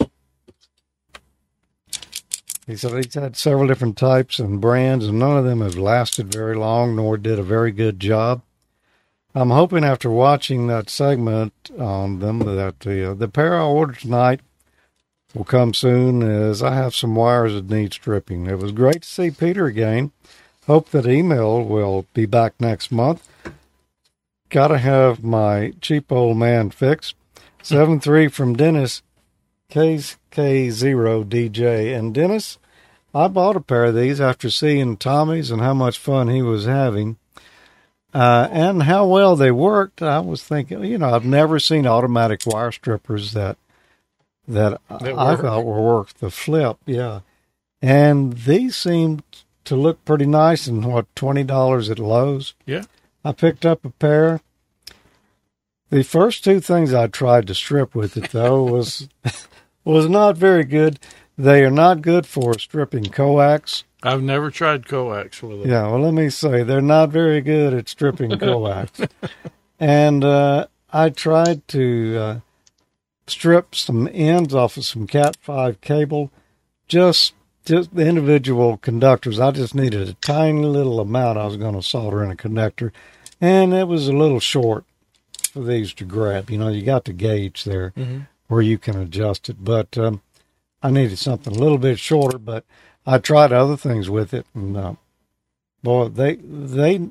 He 2.65 2.77
said 2.77 2.93
he's 2.93 3.13
had 3.13 3.35
several 3.35 3.67
different 3.67 3.97
types 3.97 4.39
and 4.39 4.61
brands, 4.61 5.07
and 5.07 5.19
none 5.19 5.37
of 5.37 5.43
them 5.43 5.61
have 5.61 5.77
lasted 5.77 6.31
very 6.31 6.55
long, 6.55 6.95
nor 6.95 7.17
did 7.17 7.37
a 7.37 7.43
very 7.43 7.71
good 7.71 7.99
job. 7.99 8.41
I'm 9.35 9.49
hoping 9.49 9.83
after 9.83 10.09
watching 10.09 10.67
that 10.67 10.89
segment 10.89 11.53
on 11.77 12.19
them 12.19 12.39
that 12.39 12.79
the 12.81 13.11
uh, 13.11 13.13
the 13.15 13.27
pair 13.27 13.59
I 13.59 13.63
ordered 13.63 13.99
tonight 13.99 14.41
will 15.33 15.43
come 15.43 15.73
soon, 15.73 16.21
as 16.21 16.61
I 16.61 16.75
have 16.75 16.95
some 16.95 17.15
wires 17.15 17.53
that 17.53 17.69
need 17.69 17.93
stripping. 17.93 18.45
It 18.45 18.59
was 18.59 18.71
great 18.71 19.01
to 19.01 19.09
see 19.09 19.31
Peter 19.31 19.65
again. 19.65 20.11
Hope 20.67 20.91
that 20.91 21.07
Emil 21.07 21.65
will 21.65 22.05
be 22.13 22.25
back 22.25 22.53
next 22.59 22.91
month. 22.91 23.27
Got 24.49 24.67
to 24.67 24.77
have 24.77 25.23
my 25.23 25.73
cheap 25.81 26.11
old 26.11 26.37
man 26.37 26.69
fixed. 26.69 27.15
Seven 27.63 27.99
three 27.99 28.27
from 28.27 28.55
Dennis 28.55 29.01
KK0DJ. 30.33 31.97
And 31.97 32.13
Dennis, 32.13 32.57
I 33.13 33.27
bought 33.27 33.55
a 33.55 33.61
pair 33.61 33.85
of 33.85 33.95
these 33.95 34.19
after 34.19 34.49
seeing 34.49 34.97
Tommy's 34.97 35.51
and 35.51 35.61
how 35.61 35.73
much 35.73 35.97
fun 35.97 36.27
he 36.27 36.41
was 36.41 36.65
having. 36.65 37.17
Uh, 38.13 38.47
and 38.51 38.83
how 38.83 39.07
well 39.07 39.35
they 39.35 39.51
worked. 39.51 40.01
I 40.01 40.19
was 40.19 40.43
thinking, 40.43 40.83
you 40.83 40.97
know, 40.99 41.13
I've 41.13 41.25
never 41.25 41.59
seen 41.59 41.87
automatic 41.87 42.41
wire 42.45 42.71
strippers 42.71 43.33
that 43.33 43.57
that, 44.47 44.81
That 44.89 45.17
I 45.17 45.35
thought 45.35 45.65
were 45.65 45.81
worth 45.81 46.19
the 46.19 46.29
flip. 46.29 46.77
Yeah, 46.85 47.21
and 47.81 48.33
these 48.33 48.75
seemed 48.75 49.23
to 49.65 49.75
look 49.75 50.03
pretty 50.05 50.25
nice. 50.25 50.67
And 50.67 50.85
what 50.85 51.13
twenty 51.15 51.43
dollars 51.43 51.89
at 51.89 51.97
Lowe's? 51.97 52.53
Yeah. 52.65 52.83
I 53.25 53.31
picked 53.31 53.65
up 53.65 53.85
a 53.85 53.89
pair. 53.89 54.41
The 55.89 56.03
first 56.03 56.43
two 56.43 56.59
things 56.59 56.93
I 56.93 57.07
tried 57.07 57.47
to 57.47 57.55
strip 57.55 57.95
with 57.95 58.17
it 58.17 58.31
though 58.31 58.63
was 58.63 59.07
was 59.83 60.09
not 60.09 60.37
very 60.37 60.63
good. 60.63 60.99
They 61.37 61.63
are 61.63 61.71
not 61.71 62.01
good 62.01 62.25
for 62.27 62.57
stripping 62.59 63.05
coax. 63.05 63.83
I've 64.03 64.21
never 64.21 64.51
tried 64.51 64.87
coax 64.87 65.41
with 65.41 65.61
it. 65.61 65.67
Yeah, 65.67 65.87
well, 65.87 66.01
let 66.01 66.13
me 66.13 66.29
say 66.29 66.63
they're 66.63 66.81
not 66.81 67.09
very 67.09 67.41
good 67.41 67.73
at 67.73 67.87
stripping 67.89 68.37
coax. 68.39 68.99
and 69.79 70.23
uh, 70.23 70.67
I 70.91 71.09
tried 71.09 71.67
to 71.69 72.17
uh, 72.17 72.39
strip 73.27 73.75
some 73.75 74.09
ends 74.11 74.53
off 74.53 74.77
of 74.77 74.85
some 74.85 75.07
Cat 75.07 75.37
Five 75.41 75.81
cable, 75.81 76.31
just 76.87 77.33
just 77.65 77.95
the 77.95 78.05
individual 78.05 78.75
conductors. 78.77 79.39
I 79.39 79.51
just 79.51 79.73
needed 79.73 80.07
a 80.09 80.13
tiny 80.15 80.65
little 80.65 80.99
amount. 80.99 81.37
I 81.37 81.45
was 81.45 81.55
going 81.57 81.75
to 81.75 81.81
solder 81.81 82.23
in 82.23 82.29
a 82.31 82.35
connector, 82.35 82.91
and 83.39 83.73
it 83.73 83.87
was 83.87 84.07
a 84.09 84.13
little 84.13 84.41
short 84.41 84.83
for 85.51 85.63
these 85.63 85.93
to 85.95 86.03
grab. 86.03 86.49
You 86.49 86.57
know, 86.57 86.67
you 86.67 86.83
got 86.83 87.05
the 87.05 87.13
gauge 87.13 87.63
there 87.63 87.93
Mhm. 87.97 88.27
Where 88.53 88.61
you 88.61 88.77
can 88.77 88.97
adjust 88.99 89.49
it, 89.49 89.57
but 89.63 89.97
um, 89.97 90.21
I 90.81 90.91
needed 90.91 91.17
something 91.19 91.55
a 91.55 91.59
little 91.59 91.77
bit 91.77 91.99
shorter. 91.99 92.37
But 92.37 92.65
I 93.05 93.17
tried 93.17 93.51
other 93.51 93.77
things 93.77 94.09
with 94.09 94.33
it, 94.33 94.45
and 94.53 94.77
uh, 94.77 94.93
boy, 95.83 96.09
they 96.09 96.35
they 96.35 97.09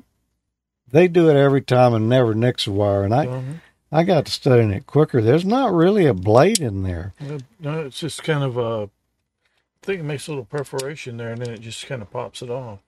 they 0.91 1.07
do 1.07 1.29
it 1.29 1.35
every 1.35 1.61
time 1.61 1.93
and 1.93 2.07
never 2.09 2.33
nicks 2.33 2.67
a 2.67 2.71
wire. 2.71 3.03
And 3.03 3.13
I 3.13 3.25
Mhm. 3.27 3.61
I 3.91 4.03
got 4.03 4.25
to 4.25 4.31
studying 4.31 4.71
it 4.71 4.87
quicker. 4.87 5.21
There's 5.21 5.45
not 5.45 5.71
really 5.71 6.07
a 6.07 6.15
blade 6.15 6.59
in 6.59 6.81
there. 6.81 7.13
No, 7.59 7.81
it's 7.81 7.99
just 7.99 8.23
kind 8.23 8.43
of 8.43 8.57
a. 8.57 8.85
I 8.85 9.85
think 9.85 9.99
it 9.99 10.03
makes 10.03 10.27
a 10.27 10.31
little 10.31 10.45
perforation 10.45 11.17
there, 11.17 11.31
and 11.31 11.41
then 11.41 11.53
it 11.53 11.59
just 11.61 11.85
kind 11.85 12.01
of 12.01 12.09
pops 12.09 12.41
it 12.41 12.49
off. 12.49 12.79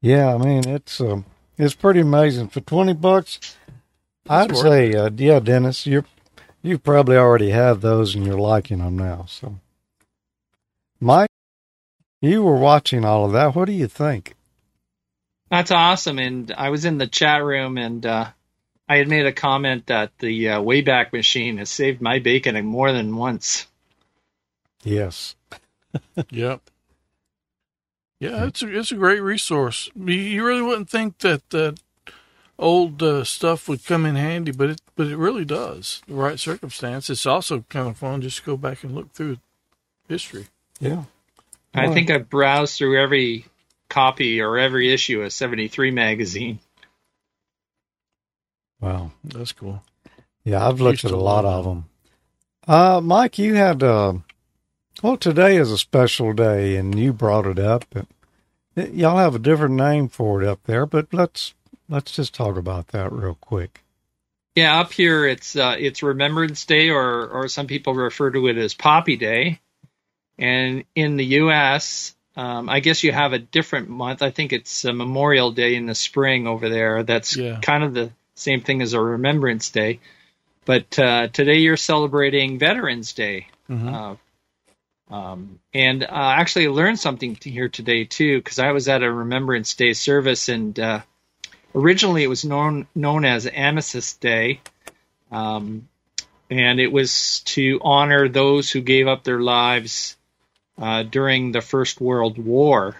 Yeah, 0.00 0.34
I 0.34 0.38
mean 0.38 0.66
it's 0.68 1.00
um, 1.00 1.24
it's 1.58 1.74
pretty 1.74 2.00
amazing 2.00 2.48
for 2.48 2.60
twenty 2.60 2.94
bucks. 2.94 3.40
I'd 4.30 4.52
worth 4.52 4.60
say, 4.62 4.92
uh, 4.94 5.10
yeah, 5.16 5.40
Dennis, 5.40 5.86
you 5.86 6.04
you 6.62 6.78
probably 6.78 7.16
already 7.16 7.50
have 7.50 7.80
those 7.80 8.14
and 8.14 8.24
you're 8.24 8.38
liking 8.38 8.78
them 8.78 8.98
now. 8.98 9.26
So, 9.28 9.58
Mike, 11.00 11.30
you 12.20 12.42
were 12.42 12.56
watching 12.56 13.04
all 13.04 13.24
of 13.24 13.32
that. 13.32 13.54
What 13.54 13.66
do 13.66 13.72
you 13.72 13.86
think? 13.86 14.34
That's 15.50 15.70
awesome. 15.70 16.18
And 16.18 16.52
I 16.56 16.70
was 16.70 16.84
in 16.84 16.98
the 16.98 17.06
chat 17.06 17.42
room 17.42 17.78
and 17.78 18.04
uh, 18.04 18.30
I 18.88 18.96
had 18.96 19.08
made 19.08 19.26
a 19.26 19.32
comment 19.32 19.86
that 19.86 20.12
the 20.18 20.50
uh, 20.50 20.60
Wayback 20.60 21.12
Machine 21.12 21.58
has 21.58 21.70
saved 21.70 22.00
my 22.00 22.18
bacon 22.18 22.64
more 22.66 22.92
than 22.92 23.16
once. 23.16 23.66
Yes, 24.84 25.34
Yep. 26.30 26.60
Yeah, 28.20 28.46
it's 28.46 28.62
a 28.62 28.76
it's 28.76 28.90
a 28.90 28.96
great 28.96 29.20
resource. 29.20 29.88
You, 29.94 30.14
you 30.14 30.44
really 30.44 30.62
wouldn't 30.62 30.90
think 30.90 31.18
that 31.18 31.48
that 31.50 31.78
old 32.58 33.00
uh, 33.00 33.22
stuff 33.22 33.68
would 33.68 33.84
come 33.84 34.04
in 34.04 34.16
handy, 34.16 34.50
but 34.50 34.70
it 34.70 34.80
but 34.98 35.06
it 35.06 35.16
really 35.16 35.46
does. 35.46 36.02
The 36.08 36.14
right 36.14 36.40
circumstance. 36.40 37.08
It's 37.08 37.24
also 37.24 37.64
kind 37.70 37.88
of 37.88 37.96
fun 37.96 38.20
just 38.20 38.38
to 38.38 38.44
go 38.44 38.56
back 38.58 38.84
and 38.84 38.94
look 38.96 39.12
through 39.12 39.38
history. 40.08 40.48
yeah, 40.80 41.04
I 41.74 41.86
Wow. 41.86 41.94
think 41.94 42.10
I've 42.10 42.28
browsed 42.28 42.76
through 42.78 43.00
every 43.00 43.46
copy 43.88 44.40
or 44.40 44.58
every 44.58 44.92
issue 44.92 45.22
of 45.22 45.32
73 45.32 45.92
magazine. 45.92 46.58
wow. 48.80 49.12
That's 49.24 49.52
cool. 49.52 49.82
Yeah, 50.44 50.66
I've 50.66 50.80
looked 50.80 51.04
at 51.04 51.10
a 51.12 51.16
lot 51.16 51.44
of 51.44 51.64
them. 51.64 51.84
Uh, 52.66 53.00
Mike, 53.02 53.38
you 53.38 53.54
had, 53.54 53.82
uh, 53.82 54.14
well, 55.02 55.16
today 55.16 55.56
is 55.56 55.70
a 55.70 55.78
special 55.78 56.32
day 56.32 56.76
and 56.76 56.98
you 56.98 57.12
brought 57.12 57.46
it 57.46 57.58
up. 57.58 57.84
And 57.94 58.06
y- 58.76 58.90
y'all 58.92 59.18
have 59.18 59.34
a 59.34 59.38
different 59.40 59.74
name 59.76 60.08
for 60.08 60.42
it 60.42 60.48
up 60.48 60.60
there, 60.64 60.86
but 60.86 61.12
let's, 61.12 61.54
let's 61.88 62.12
just 62.12 62.34
talk 62.34 62.56
about 62.56 62.88
that 62.88 63.12
real 63.12 63.36
quick. 63.40 63.82
Yeah, 64.58 64.80
up 64.80 64.92
here 64.92 65.24
it's 65.24 65.54
uh, 65.54 65.76
it's 65.78 66.02
Remembrance 66.02 66.64
Day, 66.64 66.90
or 66.90 67.28
or 67.28 67.48
some 67.48 67.68
people 67.68 67.94
refer 67.94 68.30
to 68.32 68.48
it 68.48 68.56
as 68.56 68.74
Poppy 68.74 69.16
Day. 69.16 69.60
And 70.36 70.84
in 70.94 71.16
the 71.16 71.24
U.S., 71.42 72.14
um, 72.36 72.68
I 72.68 72.80
guess 72.80 73.04
you 73.04 73.12
have 73.12 73.32
a 73.32 73.38
different 73.38 73.88
month. 73.88 74.20
I 74.20 74.30
think 74.30 74.52
it's 74.52 74.84
uh, 74.84 74.92
Memorial 74.92 75.52
Day 75.52 75.74
in 75.76 75.86
the 75.86 75.94
spring 75.94 76.46
over 76.48 76.68
there. 76.68 77.04
That's 77.04 77.36
Yeah. 77.36 77.60
kind 77.60 77.84
of 77.84 77.94
the 77.94 78.10
same 78.34 78.60
thing 78.60 78.82
as 78.82 78.94
a 78.94 79.00
Remembrance 79.00 79.70
Day. 79.70 80.00
But 80.64 80.98
uh, 80.98 81.28
today 81.28 81.58
you're 81.58 81.76
celebrating 81.76 82.58
Veterans 82.58 83.12
Day. 83.12 83.46
Mhm. 83.70 83.94
Uh, 83.94 85.14
um, 85.14 85.60
and 85.72 86.02
uh, 86.04 86.08
actually 86.10 86.66
I 86.66 86.70
learned 86.70 86.98
something 86.98 87.38
here 87.42 87.68
today 87.68 88.04
too, 88.04 88.38
because 88.38 88.58
I 88.58 88.72
was 88.72 88.88
at 88.88 89.02
a 89.02 89.12
Remembrance 89.12 89.74
Day 89.74 89.92
service, 89.92 90.48
and 90.48 90.78
uh, 90.78 91.00
originally 91.74 92.22
it 92.22 92.28
was 92.28 92.44
known 92.44 92.86
known 92.94 93.24
as 93.24 93.46
Armistice 93.46 94.14
Day, 94.14 94.60
um, 95.30 95.88
and 96.50 96.80
it 96.80 96.92
was 96.92 97.40
to 97.40 97.80
honor 97.82 98.28
those 98.28 98.70
who 98.70 98.80
gave 98.80 99.08
up 99.08 99.24
their 99.24 99.40
lives 99.40 100.16
uh, 100.80 101.02
during 101.02 101.52
the 101.52 101.60
First 101.60 102.00
World 102.00 102.38
War. 102.38 102.96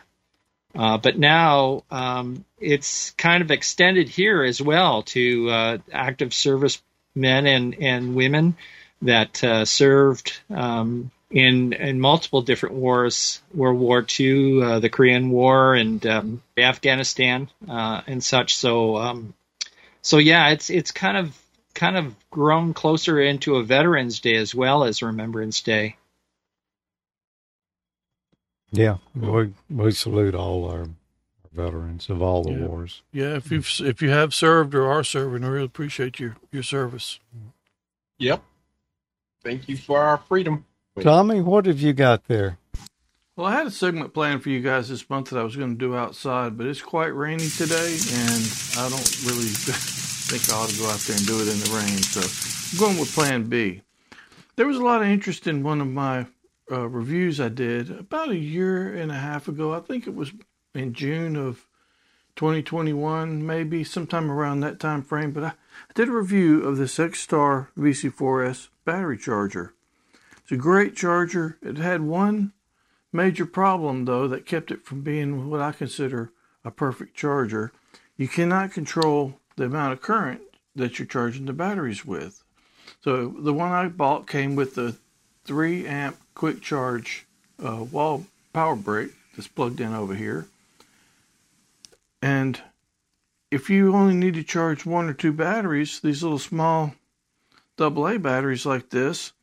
Uh, 0.74 0.98
but 0.98 1.18
now 1.18 1.82
um, 1.90 2.44
it's 2.60 3.10
kind 3.12 3.42
of 3.42 3.50
extended 3.50 4.08
here 4.08 4.42
as 4.42 4.60
well 4.60 5.02
to 5.02 5.50
uh, 5.50 5.78
active 5.92 6.34
service 6.34 6.80
men 7.14 7.46
and, 7.46 7.74
and 7.80 8.14
women 8.14 8.56
that 9.02 9.42
uh, 9.42 9.64
served 9.64 10.38
um, 10.50 11.10
in 11.30 11.72
in 11.74 12.00
multiple 12.00 12.42
different 12.42 12.76
wars, 12.76 13.42
World 13.52 13.78
War 13.78 14.04
II, 14.18 14.62
uh, 14.62 14.78
the 14.80 14.88
Korean 14.88 15.30
War, 15.30 15.74
and 15.74 16.04
um, 16.06 16.42
Afghanistan, 16.56 17.50
uh, 17.68 18.00
and 18.06 18.22
such. 18.24 18.56
So, 18.56 18.96
um, 18.96 19.34
so 20.02 20.18
yeah, 20.18 20.48
it's 20.48 20.70
it's 20.70 20.90
kind 20.90 21.16
of 21.16 21.38
kind 21.74 21.96
of 21.96 22.14
grown 22.30 22.74
closer 22.74 23.20
into 23.20 23.56
a 23.56 23.62
Veterans 23.62 24.20
Day 24.20 24.36
as 24.36 24.54
well 24.54 24.84
as 24.84 25.02
Remembrance 25.02 25.60
Day. 25.60 25.96
Yeah, 28.70 28.98
we 29.14 29.54
we 29.70 29.90
salute 29.92 30.34
all 30.34 30.68
our, 30.70 30.80
our 30.80 30.88
veterans 31.52 32.10
of 32.10 32.20
all 32.20 32.42
the 32.42 32.52
Yeah. 32.52 32.66
wars. 32.66 33.02
Yeah, 33.12 33.36
if 33.36 33.50
you've 33.50 33.70
if 33.80 34.02
you 34.02 34.10
have 34.10 34.34
served 34.34 34.74
or 34.74 34.90
are 34.90 35.04
serving, 35.04 35.44
I 35.44 35.48
really 35.48 35.64
appreciate 35.66 36.18
your 36.18 36.36
your 36.52 36.62
service. 36.62 37.18
Yep. 38.18 38.42
Thank 39.42 39.68
you 39.68 39.76
for 39.76 40.00
our 40.00 40.18
freedom. 40.18 40.64
Tommy, 41.02 41.40
what 41.40 41.66
have 41.66 41.80
you 41.80 41.92
got 41.92 42.24
there? 42.28 42.58
Well, 43.36 43.46
I 43.46 43.52
had 43.52 43.68
a 43.68 43.70
segment 43.70 44.14
planned 44.14 44.42
for 44.42 44.50
you 44.50 44.60
guys 44.60 44.88
this 44.88 45.08
month 45.08 45.30
that 45.30 45.38
I 45.38 45.44
was 45.44 45.54
going 45.54 45.70
to 45.70 45.78
do 45.78 45.94
outside, 45.94 46.58
but 46.58 46.66
it's 46.66 46.82
quite 46.82 47.14
rainy 47.14 47.48
today, 47.48 47.96
and 48.12 48.42
I 48.76 48.88
don't 48.88 49.22
really 49.24 49.46
think 50.28 50.52
I 50.52 50.56
ought 50.56 50.68
to 50.68 50.78
go 50.78 50.88
out 50.88 50.98
there 50.98 51.16
and 51.16 51.26
do 51.26 51.40
it 51.40 51.48
in 51.48 51.60
the 51.60 51.70
rain. 51.72 51.98
So 52.02 52.20
I'm 52.20 52.80
going 52.80 52.98
with 52.98 53.14
Plan 53.14 53.44
B. 53.44 53.82
There 54.56 54.66
was 54.66 54.76
a 54.76 54.82
lot 54.82 55.02
of 55.02 55.08
interest 55.08 55.46
in 55.46 55.62
one 55.62 55.80
of 55.80 55.86
my 55.86 56.26
uh, 56.70 56.88
reviews 56.88 57.40
I 57.40 57.48
did 57.48 57.90
about 57.92 58.30
a 58.30 58.36
year 58.36 58.92
and 58.92 59.12
a 59.12 59.16
half 59.16 59.46
ago. 59.46 59.72
I 59.72 59.80
think 59.80 60.08
it 60.08 60.16
was 60.16 60.32
in 60.74 60.92
June 60.92 61.36
of 61.36 61.66
2021, 62.34 63.46
maybe 63.46 63.84
sometime 63.84 64.30
around 64.30 64.60
that 64.60 64.80
time 64.80 65.02
frame. 65.02 65.30
But 65.30 65.44
I, 65.44 65.48
I 65.48 65.92
did 65.94 66.08
a 66.08 66.12
review 66.12 66.64
of 66.64 66.76
this 66.76 66.98
XTAR 66.98 67.68
VC4S 67.78 68.68
battery 68.84 69.16
charger. 69.16 69.74
It's 70.48 70.54
a 70.54 70.56
great 70.56 70.96
charger. 70.96 71.58
It 71.60 71.76
had 71.76 72.00
one 72.00 72.54
major 73.12 73.44
problem 73.44 74.06
though 74.06 74.26
that 74.28 74.46
kept 74.46 74.70
it 74.70 74.82
from 74.82 75.02
being 75.02 75.50
what 75.50 75.60
I 75.60 75.72
consider 75.72 76.32
a 76.64 76.70
perfect 76.70 77.14
charger. 77.14 77.70
You 78.16 78.28
cannot 78.28 78.72
control 78.72 79.40
the 79.56 79.66
amount 79.66 79.92
of 79.92 80.00
current 80.00 80.40
that 80.74 80.98
you're 80.98 81.04
charging 81.04 81.44
the 81.44 81.52
batteries 81.52 82.06
with. 82.06 82.42
So 83.02 83.28
the 83.28 83.52
one 83.52 83.72
I 83.72 83.88
bought 83.88 84.26
came 84.26 84.56
with 84.56 84.74
the 84.74 84.96
3 85.44 85.86
amp 85.86 86.16
quick 86.34 86.62
charge 86.62 87.26
uh, 87.62 87.84
wall 87.84 88.24
power 88.54 88.74
brick 88.74 89.10
that's 89.36 89.48
plugged 89.48 89.82
in 89.82 89.92
over 89.92 90.14
here. 90.14 90.46
And 92.22 92.58
if 93.50 93.68
you 93.68 93.94
only 93.94 94.14
need 94.14 94.32
to 94.32 94.42
charge 94.42 94.86
one 94.86 95.10
or 95.10 95.14
two 95.14 95.34
batteries, 95.34 96.00
these 96.00 96.22
little 96.22 96.38
small 96.38 96.94
AA 97.78 98.16
batteries 98.16 98.64
like 98.64 98.88
this, 98.88 99.34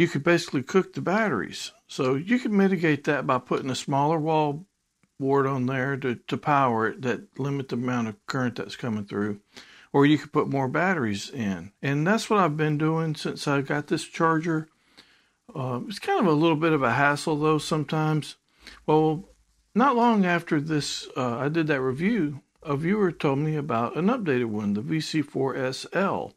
you 0.00 0.08
could 0.08 0.24
basically 0.24 0.62
cook 0.62 0.94
the 0.94 1.02
batteries. 1.02 1.72
So 1.86 2.14
you 2.14 2.38
can 2.38 2.56
mitigate 2.56 3.04
that 3.04 3.26
by 3.26 3.36
putting 3.36 3.68
a 3.68 3.74
smaller 3.74 4.18
wall 4.18 4.64
board 5.18 5.46
on 5.46 5.66
there 5.66 5.94
to, 5.98 6.14
to 6.14 6.38
power 6.38 6.88
it 6.88 7.02
that 7.02 7.38
limit 7.38 7.68
the 7.68 7.76
amount 7.76 8.08
of 8.08 8.26
current 8.26 8.56
that's 8.56 8.76
coming 8.76 9.04
through. 9.04 9.40
Or 9.92 10.06
you 10.06 10.16
could 10.16 10.32
put 10.32 10.48
more 10.48 10.68
batteries 10.68 11.28
in. 11.28 11.72
And 11.82 12.06
that's 12.06 12.30
what 12.30 12.40
I've 12.40 12.56
been 12.56 12.78
doing 12.78 13.14
since 13.14 13.46
I 13.46 13.60
got 13.60 13.88
this 13.88 14.04
charger. 14.04 14.68
Uh, 15.54 15.80
it's 15.86 15.98
kind 15.98 16.18
of 16.18 16.26
a 16.26 16.32
little 16.32 16.56
bit 16.56 16.72
of 16.72 16.82
a 16.82 16.94
hassle 16.94 17.36
though 17.36 17.58
sometimes. 17.58 18.36
Well, 18.86 19.28
not 19.74 19.96
long 19.96 20.24
after 20.24 20.62
this, 20.62 21.08
uh, 21.14 21.36
I 21.36 21.50
did 21.50 21.66
that 21.66 21.82
review, 21.82 22.40
a 22.62 22.74
viewer 22.74 23.12
told 23.12 23.40
me 23.40 23.54
about 23.54 23.96
an 23.96 24.06
updated 24.06 24.46
one, 24.46 24.72
the 24.72 24.80
VC4SL. 24.80 26.32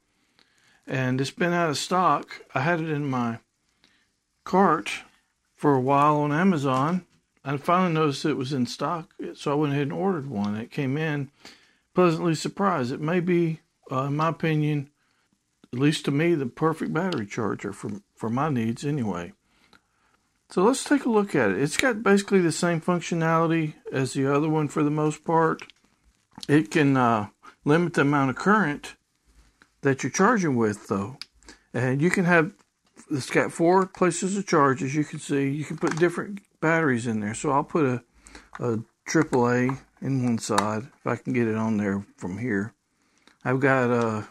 And 0.86 1.22
it's 1.22 1.32
been 1.32 1.53
out 1.53 1.70
of 1.70 1.78
stock. 1.78 2.41
I 2.53 2.59
had 2.59 2.82
it 2.82 2.89
in 2.89 3.09
my 3.09 3.39
cart 4.43 5.03
for 5.55 5.73
a 5.73 5.81
while 5.81 6.17
on 6.17 6.31
Amazon. 6.31 7.05
I 7.45 7.57
finally 7.57 7.93
noticed 7.93 8.25
it 8.25 8.37
was 8.37 8.53
in 8.53 8.65
stock, 8.65 9.13
so 9.35 9.51
I 9.51 9.55
went 9.55 9.73
ahead 9.73 9.83
and 9.83 9.93
ordered 9.93 10.29
one. 10.29 10.55
It 10.55 10.71
came 10.71 10.97
in 10.97 11.29
pleasantly 11.93 12.35
surprised. 12.35 12.91
It 12.91 13.01
may 13.01 13.19
be, 13.19 13.59
uh, 13.91 14.03
in 14.03 14.15
my 14.15 14.29
opinion, 14.29 14.89
at 15.71 15.79
least 15.79 16.05
to 16.05 16.11
me, 16.11 16.35
the 16.35 16.45
perfect 16.45 16.93
battery 16.93 17.25
charger 17.25 17.73
for 17.73 18.01
for 18.15 18.29
my 18.29 18.49
needs 18.49 18.85
anyway. 18.85 19.33
So 20.49 20.63
let's 20.63 20.83
take 20.83 21.05
a 21.05 21.09
look 21.09 21.33
at 21.35 21.49
it. 21.49 21.59
It's 21.59 21.77
got 21.77 22.03
basically 22.03 22.39
the 22.39 22.51
same 22.51 22.79
functionality 22.79 23.73
as 23.91 24.13
the 24.13 24.31
other 24.33 24.47
one 24.47 24.67
for 24.67 24.83
the 24.83 24.91
most 24.91 25.25
part. 25.25 25.63
It 26.47 26.69
can 26.69 26.95
uh, 26.95 27.27
limit 27.65 27.95
the 27.95 28.01
amount 28.01 28.29
of 28.29 28.35
current 28.35 28.95
that 29.81 30.03
you're 30.03 30.11
charging 30.11 30.55
with, 30.55 30.87
though, 30.87 31.17
and 31.73 32.01
you 32.01 32.09
can 32.09 32.25
have. 32.25 32.53
It's 33.14 33.30
got 33.30 33.51
four 33.51 33.86
places 33.86 34.36
to 34.36 34.43
charge, 34.43 34.82
as 34.82 34.95
you 34.95 35.03
can 35.03 35.20
see. 35.20 35.49
You 35.49 35.64
can 35.64 35.78
put 35.78 35.97
different 35.97 36.39
batteries 36.59 37.07
in 37.07 37.20
there. 37.20 37.36
So 37.36 37.51
I'll 37.51 37.64
put 37.64 37.86
a 37.86 38.03
a 38.59 38.80
AAA 39.07 39.78
in 40.01 40.26
one 40.26 40.38
side 40.38 40.84
if 40.84 41.07
I 41.07 41.16
can 41.16 41.34
get 41.34 41.47
it 41.47 41.55
on 41.55 41.78
there 41.78 42.05
from 42.18 42.38
here. 42.38 42.74
I've 43.43 43.59
got 43.59 43.89
a 43.89 44.28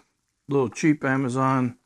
little 0.49 0.68
cheap 0.68 1.05
Amazon 1.05 1.76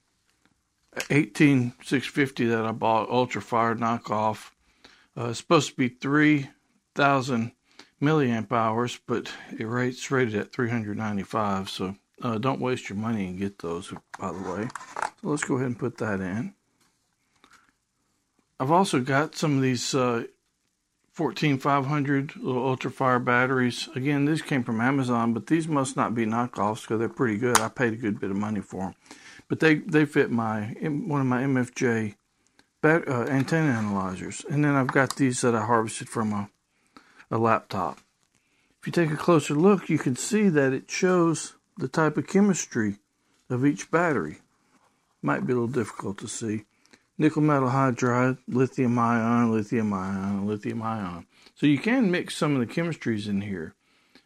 18650 1.11 2.47
that 2.47 2.65
I 2.65 2.73
bought 2.73 3.11
Ultra 3.11 3.43
Fire 3.43 3.75
knockoff. 3.75 4.51
Uh, 5.17 5.29
it's 5.31 5.39
supposed 5.39 5.71
to 5.71 5.77
be 5.77 5.89
3000 5.89 7.53
milliamp 8.01 8.53
hours, 8.53 8.99
but 9.07 9.33
it 9.59 9.67
rates 9.67 10.11
rated 10.11 10.35
at 10.37 10.53
395. 10.53 11.69
So 11.69 11.97
uh, 12.23 12.39
don't 12.39 12.61
waste 12.61 12.89
your 12.89 12.99
money 12.99 13.27
and 13.27 13.39
get 13.39 13.59
those, 13.59 13.93
by 14.19 14.33
the 14.33 14.51
way. 14.51 14.69
So 15.21 15.29
let's 15.29 15.45
go 15.45 15.57
ahead 15.57 15.69
and 15.69 15.79
put 15.79 15.99
that 15.99 16.21
in. 16.21 16.55
I've 18.59 18.71
also 18.71 19.01
got 19.01 19.37
some 19.37 19.57
of 19.57 19.63
these 19.63 19.95
uh, 19.95 20.25
14500 21.13 22.37
little 22.37 22.67
ultra 22.67 22.91
fire 22.91 23.19
batteries. 23.19 23.89
Again, 23.95 24.25
these 24.25 24.43
came 24.43 24.65
from 24.65 24.81
Amazon, 24.81 25.35
but 25.35 25.47
these 25.47 25.69
must 25.69 25.97
not 25.97 26.15
be 26.15 26.25
knockoffs 26.27 26.83
because 26.83 26.99
they're 26.99 27.09
pretty 27.09 27.37
good. 27.37 27.59
I 27.59 27.69
paid 27.69 27.93
a 27.93 27.97
good 27.97 28.19
bit 28.19 28.31
of 28.31 28.37
money 28.37 28.61
for 28.61 28.85
them, 28.85 28.95
but 29.49 29.61
they 29.61 29.77
they 29.77 30.05
fit 30.05 30.31
my 30.31 30.75
one 30.81 31.21
of 31.21 31.27
my 31.27 31.43
MFJ 31.43 32.15
bat, 32.81 33.07
uh, 33.09 33.25
antenna 33.25 33.73
analyzers. 33.73 34.45
And 34.49 34.65
then 34.65 34.75
I've 34.75 34.89
got 34.89 35.17
these 35.17 35.41
that 35.43 35.55
I 35.55 35.65
harvested 35.65 36.09
from 36.09 36.33
a 36.33 36.51
a 37.31 37.39
laptop. 37.39 37.99
If 38.81 38.87
you 38.87 38.93
take 38.93 39.11
a 39.11 39.17
closer 39.17 39.55
look, 39.55 39.89
you 39.89 39.99
can 39.99 40.17
see 40.17 40.49
that 40.49 40.73
it 40.73 40.91
shows 40.91 41.55
the 41.77 41.89
type 41.89 42.17
of 42.17 42.27
chemistry 42.27 42.97
of 43.51 43.67
each 43.67 43.91
battery. 43.91 44.39
Might 45.23 45.47
be 45.47 45.53
a 45.53 45.57
little 45.57 45.67
difficult 45.67 46.19
to 46.19 46.29
see 46.29 46.65
nickel 47.19 47.43
metal 47.43 47.71
hydride, 47.71 48.39
lithium 48.49 48.99
ion, 48.99 49.53
lithium 49.53 49.93
ion, 49.93 50.47
lithium 50.47 50.83
ion. 50.83 51.27
So 51.55 51.67
you 51.67 51.79
can 51.79 52.11
mix 52.11 52.37
some 52.37 52.55
of 52.55 52.61
the 52.61 52.73
chemistries 52.73 53.29
in 53.29 53.43
here 53.43 53.75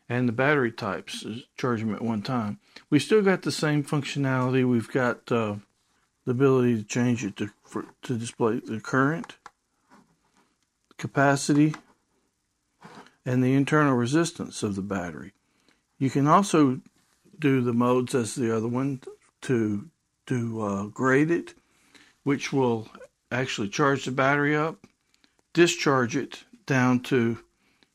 and 0.09 0.29
the 0.29 0.33
battery 0.33 0.73
types, 0.73 1.25
uh, 1.25 1.37
charge 1.57 1.81
them 1.81 1.95
at 1.95 2.03
one 2.03 2.21
time. 2.21 2.59
We 2.91 2.99
still 2.99 3.23
got 3.23 3.43
the 3.43 3.53
same 3.53 3.85
functionality. 3.85 4.69
We've 4.69 4.91
got 4.91 5.31
uh, 5.31 5.57
the 6.25 6.33
ability 6.33 6.77
to 6.77 6.83
change 6.83 7.25
it 7.25 7.37
to 7.37 7.51
for, 7.65 7.87
to 8.03 8.19
display 8.19 8.59
the 8.59 8.81
current, 8.81 9.37
capacity, 10.99 11.77
and 13.25 13.45
the 13.45 13.55
internal 13.55 13.95
resistance 13.95 14.65
of 14.65 14.75
the 14.75 14.83
battery. 14.83 15.33
You 15.99 16.11
can 16.11 16.27
also 16.27 16.81
do 17.39 17.61
the 17.63 17.73
modes 17.73 18.15
as 18.15 18.35
the 18.35 18.55
other 18.55 18.69
one 18.69 19.01
to 19.43 19.89
to 20.27 20.63
uh, 20.63 20.85
grade 20.87 21.31
it 21.31 21.55
which 22.23 22.53
will 22.53 22.89
actually 23.31 23.69
charge 23.69 24.05
the 24.05 24.11
battery 24.11 24.57
up, 24.57 24.87
discharge 25.53 26.17
it 26.17 26.45
down 26.67 27.01
to 27.01 27.39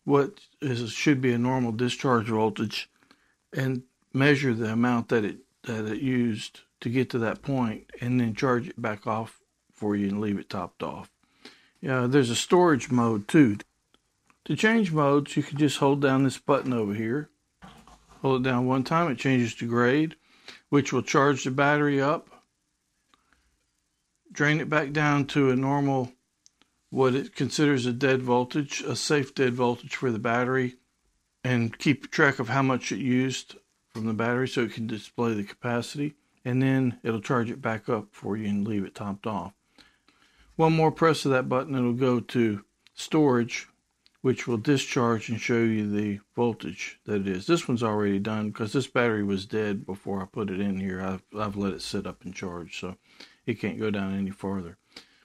what 0.03 0.39
is 0.61 0.91
should 0.91 1.21
be 1.21 1.33
a 1.33 1.37
normal 1.37 1.71
discharge 1.71 2.27
voltage, 2.27 2.89
and 3.53 3.83
measure 4.13 4.53
the 4.53 4.71
amount 4.71 5.09
that 5.09 5.25
it 5.25 5.37
that 5.63 5.85
it 5.85 6.01
used 6.01 6.61
to 6.79 6.89
get 6.89 7.09
to 7.09 7.19
that 7.19 7.41
point, 7.41 7.89
and 8.01 8.19
then 8.19 8.35
charge 8.35 8.67
it 8.67 8.79
back 8.79 9.07
off 9.07 9.39
for 9.73 9.95
you 9.95 10.07
and 10.07 10.21
leave 10.21 10.37
it 10.37 10.49
topped 10.49 10.83
off. 10.83 11.09
Yeah, 11.81 12.05
there's 12.07 12.29
a 12.29 12.35
storage 12.35 12.91
mode 12.91 13.27
too. 13.27 13.57
To 14.45 14.55
change 14.55 14.91
modes, 14.91 15.35
you 15.35 15.41
can 15.41 15.57
just 15.57 15.79
hold 15.79 16.01
down 16.01 16.23
this 16.23 16.37
button 16.37 16.71
over 16.71 16.93
here. 16.93 17.29
Hold 18.21 18.45
it 18.45 18.49
down 18.49 18.67
one 18.67 18.83
time, 18.83 19.11
it 19.11 19.17
changes 19.17 19.55
to 19.55 19.67
grade, 19.67 20.15
which 20.69 20.93
will 20.93 21.01
charge 21.01 21.43
the 21.43 21.51
battery 21.51 21.99
up 21.99 22.29
drain 24.35 24.59
it 24.59 24.69
back 24.69 24.91
down 24.91 25.25
to 25.25 25.49
a 25.49 25.55
normal, 25.55 26.11
what 26.89 27.15
it 27.15 27.35
considers 27.35 27.85
a 27.85 27.93
dead 27.93 28.21
voltage, 28.21 28.81
a 28.81 28.95
safe 28.95 29.33
dead 29.33 29.53
voltage 29.53 29.95
for 29.95 30.11
the 30.11 30.19
battery, 30.19 30.75
and 31.43 31.77
keep 31.77 32.11
track 32.11 32.39
of 32.39 32.49
how 32.49 32.61
much 32.61 32.91
it 32.91 32.99
used 32.99 33.55
from 33.93 34.05
the 34.05 34.13
battery 34.13 34.47
so 34.47 34.63
it 34.63 34.73
can 34.73 34.87
display 34.87 35.33
the 35.33 35.43
capacity. 35.43 36.15
And 36.43 36.61
then 36.61 36.99
it'll 37.01 37.21
charge 37.21 37.49
it 37.49 37.61
back 37.61 37.89
up 37.89 38.09
for 38.11 38.37
you 38.37 38.47
and 38.47 38.67
leave 38.67 38.83
it 38.83 38.93
topped 38.93 39.25
off. 39.25 39.53
One 40.55 40.73
more 40.73 40.91
press 40.91 41.25
of 41.25 41.31
that 41.31 41.49
button, 41.49 41.75
it'll 41.75 41.93
go 41.93 42.19
to 42.19 42.63
storage, 42.93 43.67
which 44.21 44.47
will 44.47 44.57
discharge 44.57 45.29
and 45.29 45.39
show 45.39 45.59
you 45.59 45.89
the 45.89 46.19
voltage 46.35 46.99
that 47.05 47.21
it 47.21 47.27
is. 47.27 47.47
This 47.47 47.67
one's 47.67 47.83
already 47.83 48.19
done 48.19 48.49
because 48.49 48.73
this 48.73 48.87
battery 48.87 49.23
was 49.23 49.45
dead 49.45 49.85
before 49.85 50.21
I 50.21 50.25
put 50.25 50.49
it 50.49 50.59
in 50.59 50.79
here. 50.79 51.01
I've, 51.01 51.23
I've 51.37 51.57
let 51.57 51.73
it 51.73 51.81
sit 51.81 52.05
up 52.05 52.23
and 52.23 52.33
charge. 52.33 52.79
So 52.79 52.95
it 53.45 53.59
can't 53.59 53.79
go 53.79 53.89
down 53.91 54.17
any 54.17 54.31
farther. 54.31 54.77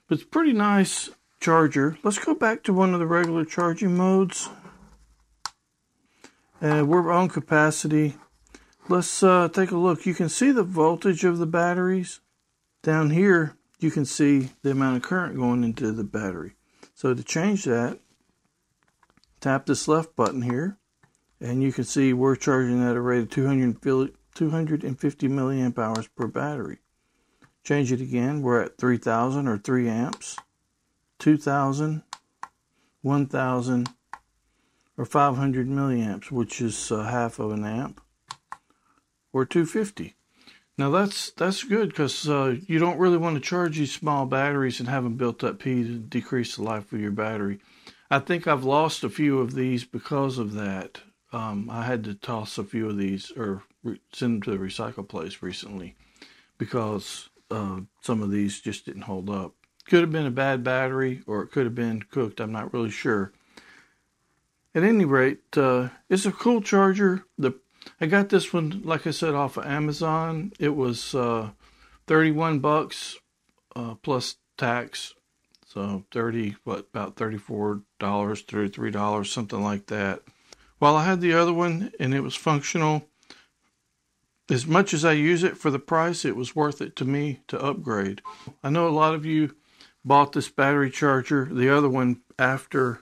But 0.07 0.15
it's 0.15 0.23
pretty 0.27 0.53
nice 0.53 1.09
charger. 1.39 1.97
Let's 2.03 2.19
go 2.19 2.35
back 2.35 2.63
to 2.63 2.73
one 2.73 2.93
of 2.93 2.99
the 2.99 3.07
regular 3.07 3.45
charging 3.45 3.97
modes. 3.97 4.49
Uh, 6.61 6.83
we're 6.85 7.11
on 7.11 7.27
capacity. 7.27 8.15
let's 8.87 9.23
uh, 9.23 9.49
take 9.49 9.71
a 9.71 9.77
look. 9.77 10.05
You 10.05 10.13
can 10.13 10.29
see 10.29 10.51
the 10.51 10.63
voltage 10.63 11.23
of 11.23 11.39
the 11.39 11.47
batteries. 11.47 12.19
Down 12.83 13.09
here, 13.09 13.57
you 13.79 13.89
can 13.89 14.05
see 14.05 14.51
the 14.61 14.71
amount 14.71 14.97
of 14.97 15.01
current 15.01 15.35
going 15.35 15.63
into 15.63 15.91
the 15.91 16.03
battery. 16.03 16.53
So 16.93 17.15
to 17.15 17.23
change 17.23 17.63
that, 17.65 17.99
tap 19.39 19.65
this 19.65 19.87
left 19.87 20.15
button 20.15 20.43
here, 20.43 20.77
and 21.39 21.63
you 21.63 21.71
can 21.73 21.83
see 21.83 22.13
we're 22.13 22.35
charging 22.35 22.83
at 22.83 22.95
a 22.95 23.01
rate 23.01 23.23
of 23.23 23.29
250 23.31 25.27
milliamp 25.27 25.79
hours 25.79 26.07
per 26.09 26.27
battery. 26.27 26.80
Change 27.63 27.91
it 27.91 28.01
again, 28.01 28.41
we're 28.41 28.61
at 28.61 28.77
3000 28.77 29.47
or 29.47 29.57
3 29.57 29.87
amps, 29.87 30.37
2000, 31.19 32.01
1000, 33.01 33.89
or 34.97 35.05
500 35.05 35.67
milliamps, 35.67 36.31
which 36.31 36.61
is 36.61 36.91
uh, 36.91 37.03
half 37.03 37.39
of 37.39 37.51
an 37.51 37.63
amp, 37.63 38.01
or 39.31 39.45
250. 39.45 40.15
Now 40.77 40.89
that's 40.89 41.31
that's 41.31 41.63
good 41.63 41.89
because 41.89 42.27
uh, 42.27 42.55
you 42.65 42.79
don't 42.79 42.97
really 42.97 43.17
want 43.17 43.35
to 43.35 43.41
charge 43.41 43.77
these 43.77 43.91
small 43.91 44.25
batteries 44.25 44.79
and 44.79 44.89
have 44.89 45.03
them 45.03 45.15
built 45.15 45.43
up 45.43 45.59
P 45.59 45.83
to 45.83 45.99
decrease 45.99 46.55
the 46.55 46.63
life 46.63 46.91
of 46.91 46.99
your 46.99 47.11
battery. 47.11 47.59
I 48.09 48.19
think 48.19 48.47
I've 48.47 48.63
lost 48.63 49.03
a 49.03 49.09
few 49.09 49.39
of 49.39 49.53
these 49.53 49.85
because 49.85 50.37
of 50.37 50.53
that. 50.53 51.01
Um, 51.31 51.69
I 51.69 51.83
had 51.83 52.03
to 52.05 52.13
toss 52.13 52.57
a 52.57 52.63
few 52.63 52.89
of 52.89 52.97
these 52.97 53.31
or 53.37 53.63
re- 53.83 54.01
send 54.11 54.33
them 54.33 54.41
to 54.43 54.51
the 54.51 54.63
recycle 54.63 55.07
place 55.07 55.41
recently 55.41 55.95
because 56.57 57.29
uh, 57.51 57.81
some 58.01 58.23
of 58.23 58.31
these 58.31 58.59
just 58.59 58.85
didn't 58.85 59.03
hold 59.03 59.29
up. 59.29 59.53
Could 59.85 60.01
have 60.01 60.11
been 60.11 60.25
a 60.25 60.31
bad 60.31 60.63
battery 60.63 61.21
or 61.27 61.43
it 61.43 61.51
could 61.51 61.65
have 61.65 61.75
been 61.75 62.01
cooked. 62.03 62.39
I'm 62.39 62.51
not 62.51 62.73
really 62.73 62.91
sure. 62.91 63.33
At 64.73 64.83
any 64.83 65.05
rate, 65.05 65.57
uh, 65.57 65.89
it's 66.09 66.25
a 66.25 66.31
cool 66.31 66.61
charger. 66.61 67.25
The 67.37 67.53
I 67.99 68.05
got 68.05 68.29
this 68.29 68.53
one, 68.53 68.81
like 68.83 69.05
I 69.05 69.11
said, 69.11 69.33
off 69.33 69.57
of 69.57 69.65
Amazon. 69.65 70.53
It 70.59 70.75
was 70.75 71.13
uh, 71.15 71.51
31 72.07 72.59
bucks 72.59 73.17
uh, 73.75 73.95
plus 73.95 74.37
tax. 74.57 75.13
So 75.65 76.03
30, 76.11 76.57
what, 76.63 76.87
about 76.93 77.15
$34, 77.15 77.83
$33, 77.99 79.25
something 79.25 79.63
like 79.63 79.87
that. 79.87 80.21
While 80.79 80.95
I 80.95 81.05
had 81.05 81.21
the 81.21 81.33
other 81.33 81.53
one 81.53 81.91
and 81.99 82.13
it 82.13 82.21
was 82.21 82.35
functional, 82.35 83.07
as 84.51 84.67
much 84.67 84.93
as 84.93 85.05
I 85.05 85.13
use 85.13 85.43
it 85.43 85.57
for 85.57 85.71
the 85.71 85.79
price, 85.79 86.25
it 86.25 86.35
was 86.35 86.55
worth 86.55 86.81
it 86.81 86.95
to 86.97 87.05
me 87.05 87.39
to 87.47 87.59
upgrade. 87.59 88.21
I 88.61 88.69
know 88.69 88.87
a 88.87 88.89
lot 88.89 89.15
of 89.15 89.25
you 89.25 89.55
bought 90.03 90.33
this 90.33 90.49
battery 90.49 90.91
charger, 90.91 91.47
the 91.49 91.69
other 91.69 91.89
one 91.89 92.21
after 92.37 93.01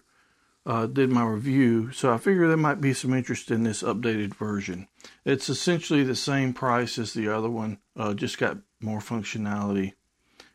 uh, 0.66 0.86
did 0.86 1.10
my 1.10 1.24
review, 1.24 1.92
so 1.92 2.14
I 2.14 2.18
figure 2.18 2.48
there 2.48 2.58
might 2.58 2.82
be 2.82 2.94
some 2.94 3.14
interest 3.14 3.50
in 3.50 3.64
this 3.64 3.82
updated 3.82 4.36
version. 4.36 4.88
It's 5.26 5.50
essentially 5.50 6.04
the 6.04 6.16
same 6.16 6.54
price 6.54 7.00
as 7.00 7.14
the 7.14 7.30
other 7.30 7.50
one, 7.50 7.80
uh, 7.98 8.14
just 8.14 8.38
got 8.38 8.60
more 8.80 9.00
functionality. 9.00 9.94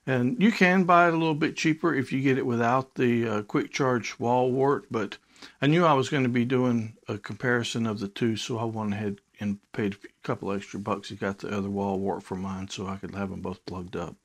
And 0.07 0.41
you 0.41 0.53
can 0.53 0.85
buy 0.85 1.09
it 1.09 1.15
a 1.15 1.19
little 1.19 1.35
bit 1.35 1.57
cheaper 1.57 1.93
if 1.93 2.13
you 2.13 2.21
get 2.21 2.39
it 2.39 2.47
without 2.47 2.95
the 2.95 3.29
uh, 3.29 3.43
quick 3.43 3.73
charge 3.73 4.19
wall 4.21 4.53
wart, 4.53 4.87
but 4.91 5.19
I 5.61 5.67
knew 5.67 5.85
I 5.85 5.95
was 5.95 6.09
going 6.09 6.23
to 6.23 6.29
be 6.29 6.45
doing 6.45 6.97
a 7.09 7.19
comparison 7.19 7.87
of 7.87 7.99
the 7.99 8.09
two, 8.09 8.37
so 8.37 8.59
I 8.59 8.65
went 8.65 8.93
ahead 8.93 9.21
and 9.45 9.59
paid 9.73 9.95
a 9.95 9.97
couple 10.23 10.51
extra 10.51 10.81
bucks. 10.81 11.13
I 11.13 11.17
got 11.17 11.39
the 11.39 11.57
other 11.57 11.71
wall 11.71 11.99
wart 11.99 12.23
for 12.23 12.35
mine 12.35 12.69
so 12.69 12.87
I 12.87 12.97
could 12.97 13.15
have 13.15 13.31
them 13.31 13.43
both 13.43 13.65
plugged 13.67 13.95
up. 13.95 14.17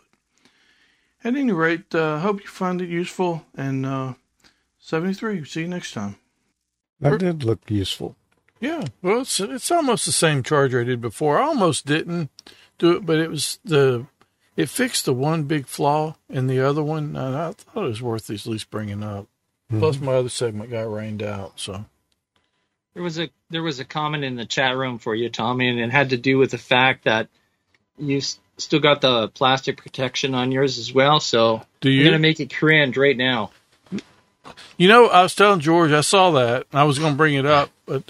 At 1.23 1.35
any 1.35 1.51
rate, 1.51 1.93
I 1.93 1.99
uh, 1.99 2.19
hope 2.19 2.41
you 2.41 2.47
find 2.47 2.81
it 2.81 2.89
useful 2.89 3.45
and 3.53 3.85
uh, 3.85 4.13
73. 4.79 5.43
See 5.43 5.61
you 5.61 5.67
next 5.67 5.93
time. 5.93 6.15
That 7.01 7.19
did 7.19 7.43
look 7.43 7.69
useful. 7.69 8.15
Yeah, 8.61 8.85
well, 9.01 9.21
it's 9.21 9.39
it's 9.39 9.71
almost 9.71 10.05
the 10.05 10.11
same 10.11 10.43
charger 10.43 10.81
I 10.81 10.83
did 10.83 10.99
before. 10.99 11.39
I 11.39 11.43
almost 11.43 11.85
didn't 11.85 12.29
do 12.77 12.97
it, 12.97 13.05
but 13.05 13.17
it 13.17 13.29
was 13.29 13.59
the 13.63 14.05
it 14.57 14.67
fixed 14.67 15.05
the 15.05 15.13
one 15.13 15.43
big 15.43 15.65
flaw 15.65 16.17
in 16.29 16.47
the 16.47 16.59
other 16.59 16.83
one, 16.83 17.15
and 17.15 17.37
I 17.37 17.51
thought 17.53 17.85
it 17.85 17.87
was 17.87 18.01
worth 18.01 18.29
at 18.29 18.45
least 18.45 18.69
bringing 18.69 19.01
up. 19.01 19.27
Mm-hmm. 19.71 19.79
Plus, 19.79 19.99
my 20.01 20.13
other 20.15 20.27
segment 20.27 20.71
got 20.71 20.91
rained 20.91 21.23
out, 21.23 21.53
so 21.57 21.85
there 22.99 23.03
was 23.05 23.17
a 23.17 23.29
there 23.49 23.63
was 23.63 23.79
a 23.79 23.85
comment 23.85 24.25
in 24.25 24.35
the 24.35 24.45
chat 24.45 24.75
room 24.75 24.99
for 24.99 25.15
you, 25.15 25.29
Tommy, 25.29 25.69
and 25.69 25.79
it 25.79 25.89
had 25.89 26.09
to 26.09 26.17
do 26.17 26.37
with 26.37 26.51
the 26.51 26.57
fact 26.57 27.05
that 27.05 27.29
you 27.97 28.19
still 28.57 28.81
got 28.81 28.99
the 28.99 29.29
plastic 29.29 29.77
protection 29.77 30.35
on 30.35 30.51
yours 30.51 30.77
as 30.77 30.93
well. 30.93 31.21
So 31.21 31.61
do 31.79 31.89
you? 31.89 32.01
are 32.01 32.05
gonna 32.09 32.19
make 32.19 32.41
it 32.41 32.53
cringe 32.53 32.97
right 32.97 33.15
now. 33.15 33.51
You 34.75 34.89
know, 34.89 35.07
I 35.07 35.23
was 35.23 35.33
telling 35.33 35.61
George, 35.61 35.93
I 35.93 36.01
saw 36.01 36.31
that. 36.31 36.67
I 36.73 36.83
was 36.83 36.99
going 36.99 37.13
to 37.13 37.17
bring 37.17 37.35
it 37.35 37.45
up, 37.45 37.69
but 37.85 38.03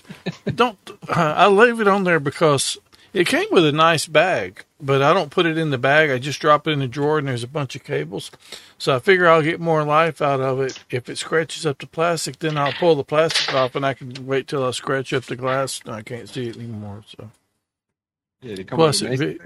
don't. 0.56 0.78
I 1.10 1.48
leave 1.48 1.82
it 1.82 1.88
on 1.88 2.04
there 2.04 2.20
because 2.20 2.80
it 3.14 3.28
came 3.28 3.48
with 3.52 3.66
a 3.66 3.72
nice 3.72 4.06
bag, 4.06 4.64
but 4.82 5.02
I 5.02 5.14
don't 5.14 5.32
put 5.32 5.46
it 5.46 5.58
in 5.58 5.72
the 5.72 5.78
bag. 5.78 6.10
I 6.10 6.20
just 6.20 6.40
drop 6.40 6.68
it 6.68 6.72
in 6.72 6.80
the 6.80 6.88
drawer, 6.88 7.20
and 7.20 7.28
there's 7.28 7.44
a 7.44 7.48
bunch 7.48 7.76
of 7.76 7.84
cables. 7.84 8.32
So 8.78 8.96
I 8.96 9.00
figure 9.00 9.28
I'll 9.28 9.42
get 9.42 9.60
more 9.60 9.84
life 9.84 10.22
out 10.22 10.42
of 10.42 10.60
it. 10.62 10.80
If 10.90 11.10
it 11.10 11.18
scratches 11.18 11.66
up 11.66 11.80
the 11.80 11.88
plastic, 11.88 12.40
then 12.40 12.58
I'll 12.58 12.74
pull 12.74 12.96
the 12.96 13.04
plastic 13.04 13.54
off, 13.54 13.76
and 13.76 13.86
I 13.86 13.94
can 13.94 14.26
wait 14.26 14.48
till 14.48 14.66
I 14.66 14.72
scratch 14.72 15.14
up 15.14 15.24
the 15.24 15.36
glass, 15.36 15.82
and 15.86 15.94
I 15.94 16.02
can't 16.02 16.30
see 16.30 16.48
it 16.48 16.58
anymore. 16.58 17.04
So 17.08 17.30
yeah, 18.42 18.64
plus, 18.68 19.02
it, 19.02 19.18
vi- 19.18 19.40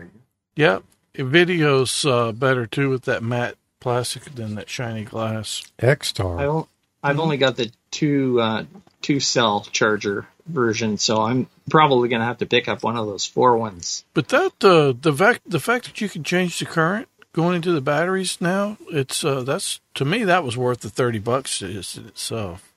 yeah, 0.56 0.80
it 1.14 1.24
videos 1.24 2.10
uh, 2.10 2.32
better 2.32 2.66
too 2.68 2.90
with 2.90 3.04
that 3.04 3.24
matte 3.24 3.56
plastic 3.80 4.24
than 4.36 4.56
that 4.56 4.70
shiny 4.70 5.04
glass. 5.04 5.64
XTAR. 5.80 6.68
I've 7.02 7.20
only 7.20 7.38
got 7.38 7.58
the 7.58 7.72
two 7.92 8.40
uh, 8.40 8.66
two 9.02 9.20
cell 9.20 9.68
charger 9.72 10.26
version, 10.46 10.98
so 10.98 11.22
I'm 11.22 11.48
probably 11.70 12.10
going 12.10 12.22
to 12.22 12.26
have 12.26 12.40
to 12.40 12.46
pick 12.46 12.68
up 12.68 12.84
one 12.84 12.98
of 12.98 13.08
those 13.08 13.26
four 13.26 13.58
ones. 13.58 14.06
But 14.14 14.30
that 14.30 14.64
uh, 14.64 14.94
the 15.00 15.14
fact 15.14 15.42
the 15.46 15.60
fact 15.60 15.86
that 15.86 16.02
you 16.02 16.10
can 16.10 16.24
change 16.24 16.60
the 16.60 16.66
current 16.66 17.08
going 17.34 17.56
into 17.56 17.72
the 17.72 17.82
batteries 17.82 18.40
now, 18.40 18.78
it's 18.90 19.24
uh, 19.24 19.44
that's 19.44 19.80
to 19.96 20.06
me 20.06 20.24
that 20.24 20.44
was 20.44 20.58
worth 20.58 20.82
the 20.82 20.90
thirty 20.90 21.20
bucks 21.20 21.62
in 21.62 21.78
itself. 21.78 22.74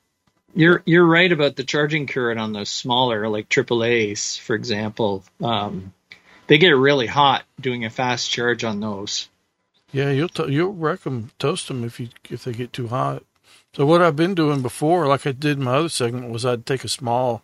You're 0.54 0.82
you're 0.86 1.06
right 1.06 1.30
about 1.30 1.56
the 1.56 1.64
charging 1.64 2.06
current 2.06 2.40
on 2.40 2.52
those 2.52 2.70
smaller 2.70 3.28
like 3.28 3.48
AAA's, 3.48 4.36
for 4.36 4.54
example. 4.54 5.24
Um, 5.42 5.92
they 6.46 6.58
get 6.58 6.70
really 6.70 7.06
hot 7.06 7.44
doing 7.60 7.84
a 7.84 7.90
fast 7.90 8.30
charge 8.30 8.64
on 8.64 8.80
those. 8.80 9.28
Yeah, 9.92 10.10
you'll 10.10 10.28
t- 10.28 10.52
you'll 10.52 10.72
wreck 10.72 11.00
them, 11.00 11.30
toast 11.38 11.68
them 11.68 11.84
if 11.84 12.00
you 12.00 12.08
if 12.30 12.44
they 12.44 12.52
get 12.52 12.72
too 12.72 12.88
hot. 12.88 13.22
So 13.74 13.84
what 13.84 14.00
I've 14.00 14.16
been 14.16 14.34
doing 14.34 14.62
before, 14.62 15.06
like 15.06 15.26
I 15.26 15.32
did 15.32 15.58
in 15.58 15.64
my 15.64 15.76
other 15.76 15.88
segment, 15.88 16.30
was 16.30 16.46
I'd 16.46 16.64
take 16.64 16.84
a 16.84 16.88
small 16.88 17.42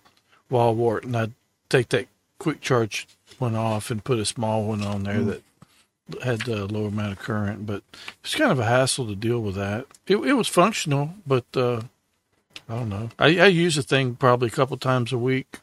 wall 0.52 0.74
wart 0.74 1.04
and 1.04 1.16
I'd 1.16 1.32
take 1.68 1.88
that 1.88 2.06
quick 2.38 2.60
charge 2.60 3.08
one 3.38 3.56
off 3.56 3.90
and 3.90 4.04
put 4.04 4.18
a 4.18 4.24
small 4.24 4.64
one 4.64 4.82
on 4.82 5.02
there 5.02 5.18
mm. 5.18 5.26
that 5.26 5.42
had 6.22 6.46
a 6.48 6.66
lower 6.66 6.88
amount 6.88 7.12
of 7.12 7.18
current. 7.18 7.66
But 7.66 7.82
it's 8.22 8.34
kind 8.34 8.52
of 8.52 8.58
a 8.58 8.64
hassle 8.64 9.06
to 9.06 9.16
deal 9.16 9.40
with 9.40 9.54
that. 9.56 9.86
It, 10.06 10.16
it 10.16 10.34
was 10.34 10.48
functional, 10.48 11.14
but 11.26 11.46
uh, 11.56 11.82
I 12.68 12.76
don't 12.76 12.88
know. 12.88 13.10
I, 13.18 13.38
I 13.38 13.46
use 13.46 13.76
the 13.76 13.82
thing 13.82 14.14
probably 14.14 14.48
a 14.48 14.52
couple 14.52 14.76
times 14.76 15.12
a 15.12 15.18
week. 15.18 15.58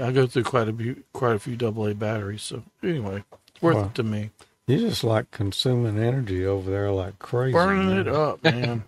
I 0.00 0.10
go 0.10 0.26
through 0.26 0.44
quite 0.44 0.68
a 0.68 0.72
few, 0.72 1.02
quite 1.12 1.36
a 1.36 1.38
few 1.38 1.56
AA 1.60 1.92
batteries. 1.92 2.42
So 2.42 2.62
anyway, 2.82 3.24
it's 3.48 3.62
worth 3.62 3.76
wow. 3.76 3.84
it 3.84 3.94
to 3.96 4.02
me. 4.02 4.30
You 4.66 4.78
just 4.78 5.04
like 5.04 5.30
consuming 5.30 5.98
energy 5.98 6.46
over 6.46 6.70
there 6.70 6.90
like 6.90 7.18
crazy. 7.18 7.52
Burning 7.52 7.88
man. 7.88 7.98
it 7.98 8.08
up, 8.08 8.44
man. 8.44 8.84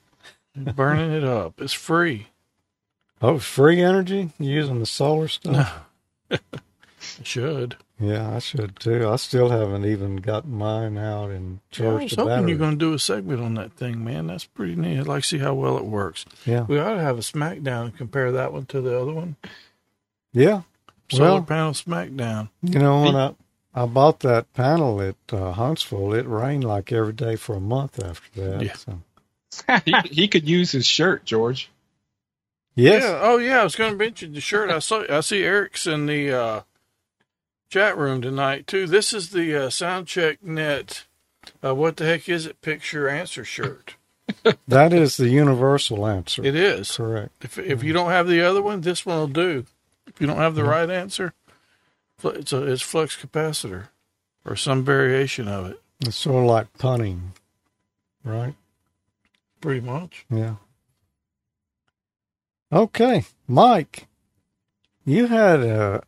burning 0.56 1.10
it 1.10 1.24
up. 1.24 1.60
It's 1.60 1.72
free. 1.72 2.28
Oh, 3.22 3.38
free 3.38 3.80
energy 3.80 4.30
using 4.38 4.80
the 4.80 4.86
solar 4.86 5.28
stuff. 5.28 5.80
No. 6.30 6.38
should. 7.22 7.76
Yeah, 7.98 8.36
I 8.36 8.40
should 8.40 8.78
too. 8.78 9.08
I 9.08 9.16
still 9.16 9.48
haven't 9.48 9.86
even 9.86 10.16
got 10.16 10.46
mine 10.46 10.98
out 10.98 11.30
and 11.30 11.60
charged 11.70 11.82
yeah, 11.82 11.90
I 11.90 12.02
was 12.02 12.14
hoping 12.14 12.26
battery. 12.26 12.50
you're 12.50 12.58
going 12.58 12.78
to 12.78 12.84
do 12.84 12.92
a 12.92 12.98
segment 12.98 13.40
on 13.40 13.54
that 13.54 13.72
thing, 13.72 14.04
man. 14.04 14.26
That's 14.26 14.44
pretty 14.44 14.76
neat. 14.76 15.00
I'd 15.00 15.06
like 15.06 15.22
to 15.22 15.28
see 15.28 15.38
how 15.38 15.54
well 15.54 15.78
it 15.78 15.84
works. 15.84 16.26
Yeah, 16.44 16.62
we 16.62 16.78
ought 16.78 16.94
to 16.94 17.00
have 17.00 17.16
a 17.16 17.22
SmackDown 17.22 17.86
and 17.86 17.96
compare 17.96 18.32
that 18.32 18.52
one 18.52 18.66
to 18.66 18.82
the 18.82 19.00
other 19.00 19.12
one. 19.12 19.36
Yeah, 20.34 20.62
solar 21.10 21.30
well, 21.30 21.42
panel 21.42 21.72
SmackDown. 21.72 22.50
You 22.60 22.80
know, 22.80 23.02
when 23.02 23.16
I 23.16 23.34
I 23.74 23.86
bought 23.86 24.20
that 24.20 24.52
panel 24.52 25.00
at 25.00 25.16
uh, 25.32 25.52
Huntsville, 25.52 26.12
it 26.12 26.26
rained 26.26 26.64
like 26.64 26.92
every 26.92 27.14
day 27.14 27.36
for 27.36 27.56
a 27.56 27.60
month 27.60 28.02
after 28.02 28.42
that. 28.42 28.62
Yeah. 28.62 28.74
So 28.74 29.00
he, 29.86 29.94
he 30.10 30.28
could 30.28 30.46
use 30.46 30.70
his 30.70 30.86
shirt, 30.86 31.24
George. 31.24 31.70
Yes. 32.76 33.02
Yeah. 33.02 33.18
Oh, 33.22 33.38
yeah. 33.38 33.60
I 33.60 33.64
was 33.64 33.74
going 33.74 33.92
to 33.92 33.98
mention 33.98 34.32
the 34.32 34.40
shirt. 34.40 34.70
I 34.70 34.78
saw. 34.78 35.04
I 35.08 35.20
see 35.20 35.42
Eric's 35.42 35.86
in 35.86 36.06
the 36.06 36.32
uh, 36.32 36.60
chat 37.68 37.96
room 37.96 38.22
tonight 38.22 38.66
too. 38.66 38.86
This 38.86 39.12
is 39.12 39.30
the 39.30 39.56
uh, 39.56 39.68
Soundcheck 39.68 40.42
Net. 40.42 41.06
Uh, 41.64 41.74
what 41.74 41.96
the 41.96 42.04
heck 42.04 42.28
is 42.28 42.46
it? 42.46 42.60
Picture 42.60 43.08
answer 43.08 43.44
shirt. 43.44 43.96
that 44.68 44.92
is 44.92 45.16
the 45.16 45.28
universal 45.28 46.06
answer. 46.06 46.44
It 46.44 46.54
is 46.54 46.96
correct. 46.96 47.44
If 47.44 47.58
if 47.58 47.82
you 47.82 47.92
don't 47.92 48.10
have 48.10 48.28
the 48.28 48.42
other 48.42 48.62
one, 48.62 48.82
this 48.82 49.06
one 49.06 49.18
will 49.18 49.26
do. 49.26 49.66
If 50.06 50.20
you 50.20 50.26
don't 50.26 50.36
have 50.36 50.54
the 50.54 50.64
right 50.64 50.90
answer, 50.90 51.32
it's 52.22 52.52
a 52.52 52.62
it's 52.62 52.82
flux 52.82 53.16
capacitor 53.16 53.88
or 54.44 54.56
some 54.56 54.84
variation 54.84 55.48
of 55.48 55.66
it. 55.66 55.80
It's 56.00 56.16
sort 56.16 56.44
of 56.44 56.50
like 56.50 56.72
punning, 56.78 57.32
right? 58.24 58.54
Pretty 59.60 59.80
much. 59.80 60.26
Yeah. 60.30 60.56
Okay, 62.76 63.24
Mike, 63.48 64.08
you 65.04 65.28
had 65.28 65.60
a 65.60 66.02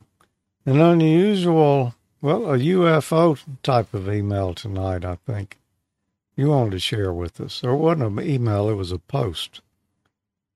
An 0.65 0.81
unusual, 0.81 1.97
well, 2.23 2.55
a 2.55 2.59
UFO 2.59 3.37
type 3.65 3.93
of 3.95 4.09
email 4.09 4.55
tonight, 4.55 5.05
I 5.05 5.17
think. 5.27 5.59
You 6.37 6.49
wanted 6.51 6.73
to 6.73 6.79
share 6.81 7.13
with 7.13 7.41
us. 7.41 7.65
Or 7.65 7.73
it 7.73 7.79
wasn't 7.79 8.21
an 8.21 8.29
email, 8.29 8.69
it 8.71 8.75
was 8.75 8.93
a 8.93 8.99
post. 8.99 9.61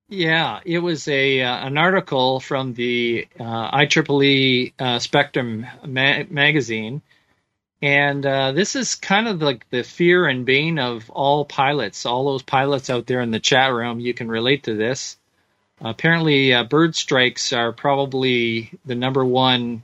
Yeah, 0.08 0.60
it 0.64 0.80
was 0.80 1.08
a 1.08 1.42
uh, 1.42 1.66
an 1.66 1.78
article 1.78 2.40
from 2.40 2.74
the 2.74 3.28
uh, 3.40 3.76
IEEE 3.78 4.74
uh, 4.78 5.00
Spectrum 5.00 5.66
ma- 5.86 6.24
magazine, 6.30 7.02
and 7.82 8.26
uh, 8.26 8.52
this 8.52 8.76
is 8.76 8.94
kind 8.96 9.28
of 9.28 9.42
like 9.42 9.68
the 9.70 9.84
fear 9.84 10.26
and 10.26 10.46
bane 10.46 10.78
of 10.78 11.10
all 11.10 11.44
pilots. 11.44 12.06
All 12.06 12.26
those 12.26 12.42
pilots 12.42 12.90
out 12.90 13.06
there 13.06 13.20
in 13.22 13.32
the 13.32 13.40
chat 13.40 13.72
room, 13.72 14.00
you 14.00 14.14
can 14.14 14.28
relate 14.28 14.64
to 14.64 14.74
this. 14.76 15.18
Apparently, 15.84 16.54
uh, 16.54 16.64
bird 16.64 16.94
strikes 16.94 17.52
are 17.52 17.72
probably 17.72 18.70
the 18.84 18.94
number 18.94 19.24
one 19.24 19.82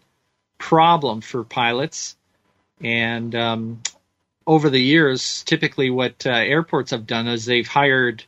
problem 0.58 1.20
for 1.20 1.44
pilots, 1.44 2.16
and 2.80 3.34
um, 3.34 3.82
over 4.46 4.70
the 4.70 4.80
years, 4.80 5.42
typically 5.42 5.90
what 5.90 6.24
uh, 6.24 6.30
airports 6.30 6.92
have 6.92 7.06
done 7.06 7.26
is 7.26 7.44
they've 7.44 7.66
hired 7.66 8.24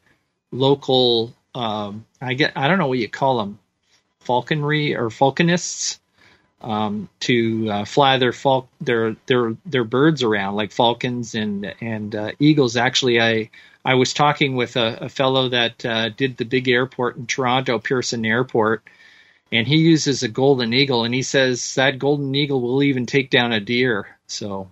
local 0.50 1.32
um, 1.54 2.06
I 2.20 2.34
get 2.34 2.52
I 2.56 2.68
don't 2.68 2.78
know 2.78 2.86
what 2.86 2.98
you 2.98 3.08
call 3.08 3.38
them, 3.38 3.58
falconry 4.20 4.94
or 4.94 5.10
falconists, 5.10 5.98
um, 6.60 7.08
to 7.20 7.70
uh, 7.70 7.84
fly 7.84 8.18
their 8.18 8.32
fal- 8.32 8.68
their 8.80 9.16
their 9.26 9.56
their 9.66 9.84
birds 9.84 10.22
around 10.22 10.56
like 10.56 10.72
falcons 10.72 11.34
and 11.34 11.74
and 11.80 12.14
uh, 12.14 12.32
eagles. 12.38 12.76
Actually, 12.76 13.20
I 13.20 13.50
I 13.84 13.94
was 13.94 14.12
talking 14.12 14.56
with 14.56 14.76
a, 14.76 15.04
a 15.04 15.08
fellow 15.08 15.48
that 15.50 15.84
uh, 15.84 16.08
did 16.10 16.36
the 16.36 16.44
big 16.44 16.68
airport 16.68 17.16
in 17.16 17.26
Toronto, 17.26 17.78
Pearson 17.78 18.24
Airport, 18.26 18.82
and 19.50 19.66
he 19.66 19.78
uses 19.78 20.22
a 20.22 20.28
golden 20.28 20.72
eagle, 20.72 21.04
and 21.04 21.14
he 21.14 21.22
says 21.22 21.74
that 21.76 21.98
golden 21.98 22.34
eagle 22.34 22.60
will 22.60 22.82
even 22.82 23.06
take 23.06 23.30
down 23.30 23.52
a 23.52 23.60
deer. 23.60 24.06
So, 24.26 24.70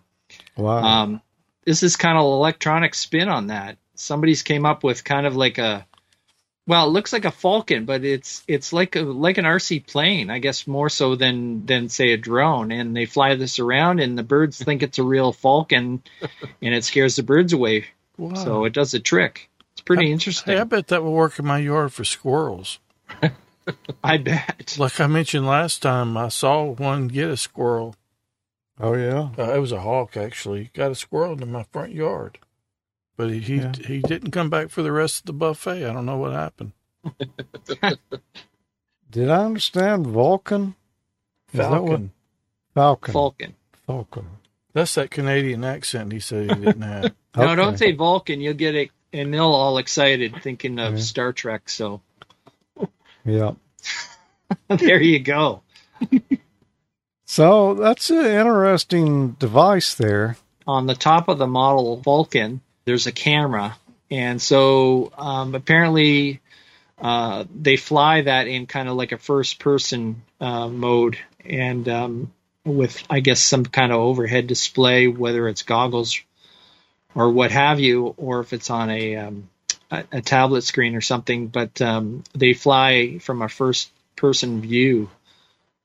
wow. 0.57 0.83
Um, 0.83 1.23
this 1.65 1.83
is 1.83 1.97
kind 1.97 2.17
of 2.17 2.25
electronic 2.25 2.95
spin 2.95 3.29
on 3.29 3.49
that. 3.49 3.79
Somebody's 3.95 4.43
came 4.43 4.65
up 4.65 4.85
with 4.85 5.05
kind 5.05 5.27
of 5.27 5.37
like 5.37 5.59
a 5.59 5.87
well, 6.69 6.87
it 6.87 6.91
looks 6.91 7.15
like 7.15 7.25
a 7.25 7.31
Falcon, 7.31 7.87
but 7.87 8.05
it's 8.05 8.45
it's 8.47 8.75
like 8.75 8.95
a 8.95 9.01
like 9.01 9.39
an 9.39 9.47
RC 9.47 9.87
plane, 9.87 10.29
I 10.29 10.39
guess 10.39 10.67
more 10.67 10.91
so 10.91 11.17
than 11.17 11.65
than 11.65 11.89
say 11.89 12.13
a 12.13 12.19
drone. 12.19 12.71
And 12.71 12.95
they 12.95 13.07
fly 13.07 13.35
this 13.37 13.59
around, 13.59 14.01
and 14.01 14.19
the 14.19 14.23
birds 14.23 14.63
think 14.63 14.83
it's 14.83 14.99
a 14.99 15.03
real 15.03 15.33
Falcon, 15.33 16.03
and 16.63 16.75
it 16.75 16.85
scares 16.85 17.17
the 17.17 17.23
birds 17.23 17.55
away. 17.55 17.87
Wow. 18.19 18.35
So 18.35 18.65
it 18.65 18.73
does 18.73 18.93
a 18.95 19.01
trick. 19.01 19.49
It's 19.73 19.81
pretty 19.81 20.09
I, 20.09 20.11
interesting. 20.11 20.55
Hey, 20.55 20.61
I 20.61 20.65
bet 20.65 20.89
that 20.89 21.03
will 21.03 21.13
work 21.13 21.39
in 21.39 21.47
my 21.47 21.59
yard 21.59 21.93
for 21.93 22.05
squirrels. 22.05 22.81
I 24.05 24.17
bet. 24.19 24.77
Like 24.79 25.01
I 25.01 25.07
mentioned 25.07 25.47
last 25.47 25.83
time, 25.83 26.17
I 26.17 26.29
saw 26.29 26.65
one 26.65 27.09
get 27.09 27.31
a 27.31 27.37
squirrel. 27.37 27.95
Oh 28.81 28.95
yeah, 28.95 29.31
uh, 29.39 29.55
it 29.55 29.59
was 29.59 29.73
a 29.73 29.81
hawk 29.81 30.17
actually. 30.17 30.71
Got 30.75 30.93
a 30.93 30.95
squirrel 30.95 31.41
in 31.41 31.53
my 31.53 31.65
front 31.65 31.93
yard. 31.93 32.39
But 33.17 33.31
he 33.31 33.57
yeah. 33.57 33.73
he 33.85 34.01
didn't 34.01 34.31
come 34.31 34.51
back 34.51 34.71
for 34.71 34.83
the 34.83 34.93
rest 34.93 35.21
of 35.21 35.27
the 35.27 35.33
buffet. 35.33 35.85
I 35.85 35.93
don't 35.93 36.07
know 36.07 36.19
what 36.19 36.33
happened. 36.33 36.73
Did 39.11 39.31
I 39.31 39.45
understand 39.45 40.07
Vulcan? 40.07 40.75
Falcon. 41.49 42.13
Falcon. 42.75 43.13
Falcon. 43.13 43.55
Falcon. 43.87 44.27
That's 44.73 44.95
that 44.95 45.11
Canadian 45.11 45.65
accent 45.65 46.13
he 46.13 46.21
said 46.21 46.51
he 46.51 46.65
didn't 46.65 46.83
have. 46.83 47.03
no, 47.37 47.45
okay. 47.45 47.55
don't 47.57 47.79
say 47.79 47.93
Vulcan. 47.93 48.41
You'll 48.41 48.55
get 48.55 48.75
it, 48.75 48.91
and 49.13 49.33
they'll 49.33 49.45
all 49.45 49.79
excited 49.79 50.43
thinking 50.43 50.79
of 50.79 50.95
yeah. 50.95 51.01
Star 51.01 51.33
Trek. 51.33 51.69
So. 51.69 52.01
Yeah. 53.25 53.53
there 54.69 55.03
you 55.03 55.19
go. 55.19 55.61
so 57.27 57.75
that's 57.75 58.09
an 58.09 58.25
interesting 58.25 59.33
device 59.33 59.95
there. 59.95 60.39
On 60.67 60.87
the 60.87 60.95
top 60.95 61.29
of 61.29 61.37
the 61.37 61.47
model 61.47 61.99
Vulcan, 61.99 62.63
there's 62.87 63.07
a 63.07 63.13
camera, 63.13 63.77
and 64.11 64.41
so 64.41 65.13
um, 65.19 65.55
apparently 65.55 66.41
uh, 67.01 67.45
they 67.55 67.77
fly 67.77 68.23
that 68.23 68.49
in 68.49 68.67
kind 68.67 68.89
of 68.89 68.97
like 68.97 69.13
a 69.13 69.19
first 69.19 69.59
person 69.59 70.23
uh, 70.41 70.69
mode, 70.69 71.19
and 71.45 71.89
um, 71.89 72.33
with 72.65 73.03
I 73.09 73.21
guess 73.21 73.41
some 73.41 73.65
kind 73.65 73.93
of 73.93 74.01
overhead 74.01 74.47
display, 74.47 75.09
whether 75.09 75.49
it's 75.49 75.63
goggles 75.63 76.21
or 77.15 77.31
what 77.31 77.51
have 77.51 77.81
you, 77.81 78.15
or 78.17 78.41
if 78.41 78.53
it's 78.53 78.71
on 78.71 78.91
a 78.91 79.17
um, 79.17 79.49
a, 79.91 80.05
a, 80.13 80.21
tablet 80.21 80.63
screen 80.63 80.95
or 80.95 81.01
something. 81.01 81.49
But 81.49 81.81
um, 81.81 82.25
they 82.35 82.53
fly 82.53 83.19
from 83.19 83.43
a 83.43 83.49
first 83.49 83.91
person 84.17 84.61
view 84.61 85.11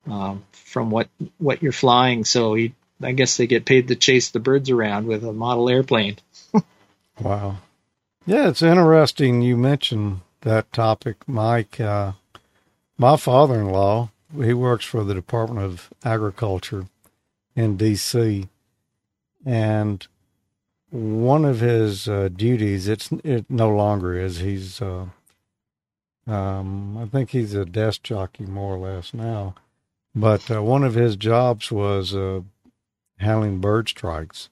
um, 0.09 0.43
from 0.51 0.91
what 0.91 1.09
what 1.38 1.63
you're 1.63 1.71
flying. 1.71 2.26
So 2.26 2.53
he, 2.53 2.74
I 3.01 3.13
guess 3.13 3.38
they 3.38 3.47
get 3.47 3.65
paid 3.65 3.88
to 3.88 3.95
chase 3.95 4.32
the 4.32 4.39
birds 4.39 4.69
around 4.69 5.07
with 5.07 5.24
a 5.24 5.34
model 5.34 5.69
airplane. 5.69 6.17
Wow. 7.21 7.57
Yeah, 8.26 8.49
it's 8.49 8.63
interesting 8.63 9.41
you 9.41 9.57
mentioned 9.57 10.21
that 10.41 10.71
topic, 10.74 11.17
Mike. 11.28 11.80
Uh, 11.80 12.13
my 12.97 13.17
father 13.17 13.59
in 13.59 13.69
law, 13.69 14.09
he 14.36 14.53
works 14.53 14.86
for 14.86 15.03
the 15.03 15.13
Department 15.13 15.65
of 15.65 15.89
Agriculture 16.03 16.88
in 17.55 17.77
D.C. 17.77 18.47
And 19.45 20.07
one 20.89 21.45
of 21.45 21.59
his 21.59 22.07
uh, 22.07 22.29
duties, 22.34 22.88
it's 22.88 23.11
it 23.23 23.45
no 23.49 23.69
longer 23.69 24.17
is. 24.17 24.39
He's, 24.39 24.81
uh, 24.81 25.07
um, 26.27 26.97
I 26.97 27.05
think 27.05 27.31
he's 27.31 27.53
a 27.53 27.65
desk 27.65 28.03
jockey 28.03 28.45
more 28.45 28.75
or 28.75 28.79
less 28.79 29.13
now. 29.13 29.55
But 30.15 30.49
uh, 30.49 30.61
one 30.61 30.84
of 30.84 30.93
his 30.93 31.15
jobs 31.15 31.71
was 31.71 32.15
uh, 32.15 32.41
handling 33.17 33.59
bird 33.59 33.89
strikes. 33.89 34.49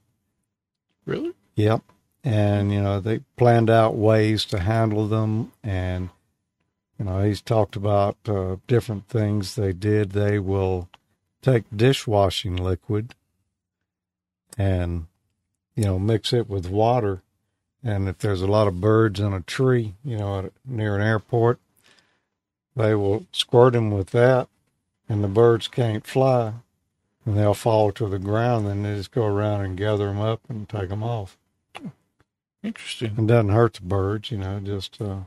Really? 1.05 1.33
Yep 1.55 1.83
and 2.23 2.71
you 2.71 2.81
know 2.81 2.99
they 2.99 3.19
planned 3.37 3.69
out 3.69 3.95
ways 3.95 4.45
to 4.45 4.59
handle 4.59 5.07
them 5.07 5.51
and 5.63 6.09
you 7.01 7.07
know 7.07 7.23
he's 7.23 7.41
talked 7.41 7.75
about 7.75 8.15
uh, 8.27 8.57
different 8.67 9.07
things 9.07 9.55
they 9.55 9.73
did. 9.73 10.11
They 10.11 10.37
will 10.37 10.87
take 11.41 11.63
dishwashing 11.75 12.55
liquid 12.55 13.15
and 14.55 15.07
you 15.75 15.85
know 15.85 15.97
mix 15.97 16.31
it 16.31 16.47
with 16.47 16.69
water. 16.69 17.23
And 17.83 18.07
if 18.07 18.19
there's 18.19 18.43
a 18.43 18.47
lot 18.47 18.67
of 18.67 18.79
birds 18.79 19.19
in 19.19 19.33
a 19.33 19.41
tree 19.41 19.95
you 20.05 20.19
know 20.19 20.51
near 20.63 20.95
an 20.95 21.01
airport 21.01 21.59
they 22.75 22.93
will 22.93 23.25
squirt 23.31 23.73
them 23.73 23.89
with 23.89 24.11
that 24.11 24.47
and 25.09 25.23
the 25.23 25.27
birds 25.27 25.67
can't 25.67 26.05
fly. 26.05 26.53
And 27.25 27.35
they'll 27.35 27.55
fall 27.55 27.91
to 27.93 28.07
the 28.07 28.19
ground 28.19 28.67
and 28.67 28.85
they 28.85 28.95
just 28.95 29.11
go 29.11 29.25
around 29.25 29.61
and 29.61 29.75
gather 29.75 30.05
them 30.05 30.21
up 30.21 30.41
and 30.49 30.69
take 30.69 30.89
them 30.89 31.03
off. 31.03 31.35
Interesting. 32.63 33.15
It 33.17 33.27
doesn't 33.27 33.49
hurt 33.49 33.73
the 33.73 33.81
birds, 33.81 34.29
you 34.29 34.37
know, 34.37 34.59
just, 34.59 35.01
uh, 35.01 35.21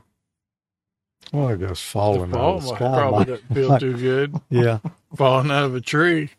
well, 1.33 1.47
I 1.49 1.55
guess 1.55 1.81
falling 1.81 2.31
the 2.31 2.37
out 2.39 2.55
of 2.57 2.61
the 2.63 2.67
sky. 2.69 2.77
Probably 2.77 3.17
might, 3.19 3.27
doesn't 3.27 3.53
feel 3.53 3.79
too 3.79 3.97
good. 3.97 4.41
Yeah. 4.49 4.79
falling 5.15 5.51
out 5.51 5.65
of 5.65 5.75
a 5.75 5.81
tree. 5.81 6.31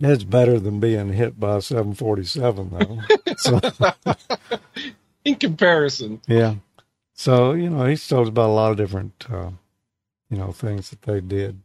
It's 0.00 0.24
better 0.24 0.58
than 0.58 0.80
being 0.80 1.12
hit 1.12 1.38
by 1.38 1.56
a 1.56 1.62
747, 1.62 2.70
though. 2.70 3.34
so, 3.36 3.60
In 5.24 5.34
comparison. 5.34 6.22
Yeah. 6.26 6.54
So, 7.12 7.52
you 7.52 7.68
know, 7.68 7.84
he's 7.84 8.06
told 8.08 8.28
about 8.28 8.48
a 8.48 8.52
lot 8.52 8.70
of 8.70 8.78
different, 8.78 9.26
uh, 9.30 9.50
you 10.30 10.38
know, 10.38 10.52
things 10.52 10.88
that 10.88 11.02
they 11.02 11.20
did. 11.20 11.60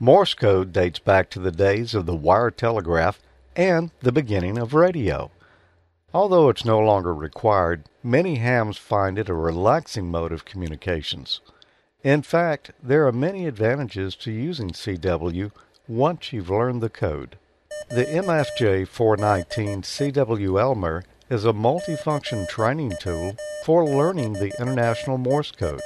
Morse 0.00 0.34
code 0.34 0.72
dates 0.72 0.98
back 0.98 1.30
to 1.30 1.38
the 1.38 1.52
days 1.52 1.94
of 1.94 2.06
the 2.06 2.16
wire 2.16 2.50
telegraph 2.50 3.20
and 3.54 3.92
the 4.00 4.12
beginning 4.12 4.58
of 4.58 4.74
radio. 4.74 5.30
Although 6.12 6.48
it's 6.48 6.64
no 6.64 6.80
longer 6.80 7.14
required, 7.14 7.84
many 8.02 8.36
hams 8.36 8.76
find 8.76 9.18
it 9.18 9.28
a 9.28 9.34
relaxing 9.34 10.10
mode 10.10 10.32
of 10.32 10.44
communications. 10.44 11.40
In 12.08 12.22
fact, 12.22 12.70
there 12.82 13.06
are 13.06 13.12
many 13.12 13.46
advantages 13.46 14.16
to 14.16 14.32
using 14.32 14.70
CW 14.70 15.50
once 15.86 16.32
you've 16.32 16.48
learned 16.48 16.80
the 16.80 16.88
code. 16.88 17.36
The 17.90 18.06
MFJ 18.06 18.88
419 18.88 19.82
CW 19.82 20.58
Elmer 20.58 21.04
is 21.28 21.44
a 21.44 21.52
multifunction 21.52 22.48
training 22.48 22.94
tool 22.98 23.36
for 23.66 23.84
learning 23.84 24.32
the 24.32 24.58
International 24.58 25.18
Morse 25.18 25.50
code. 25.50 25.82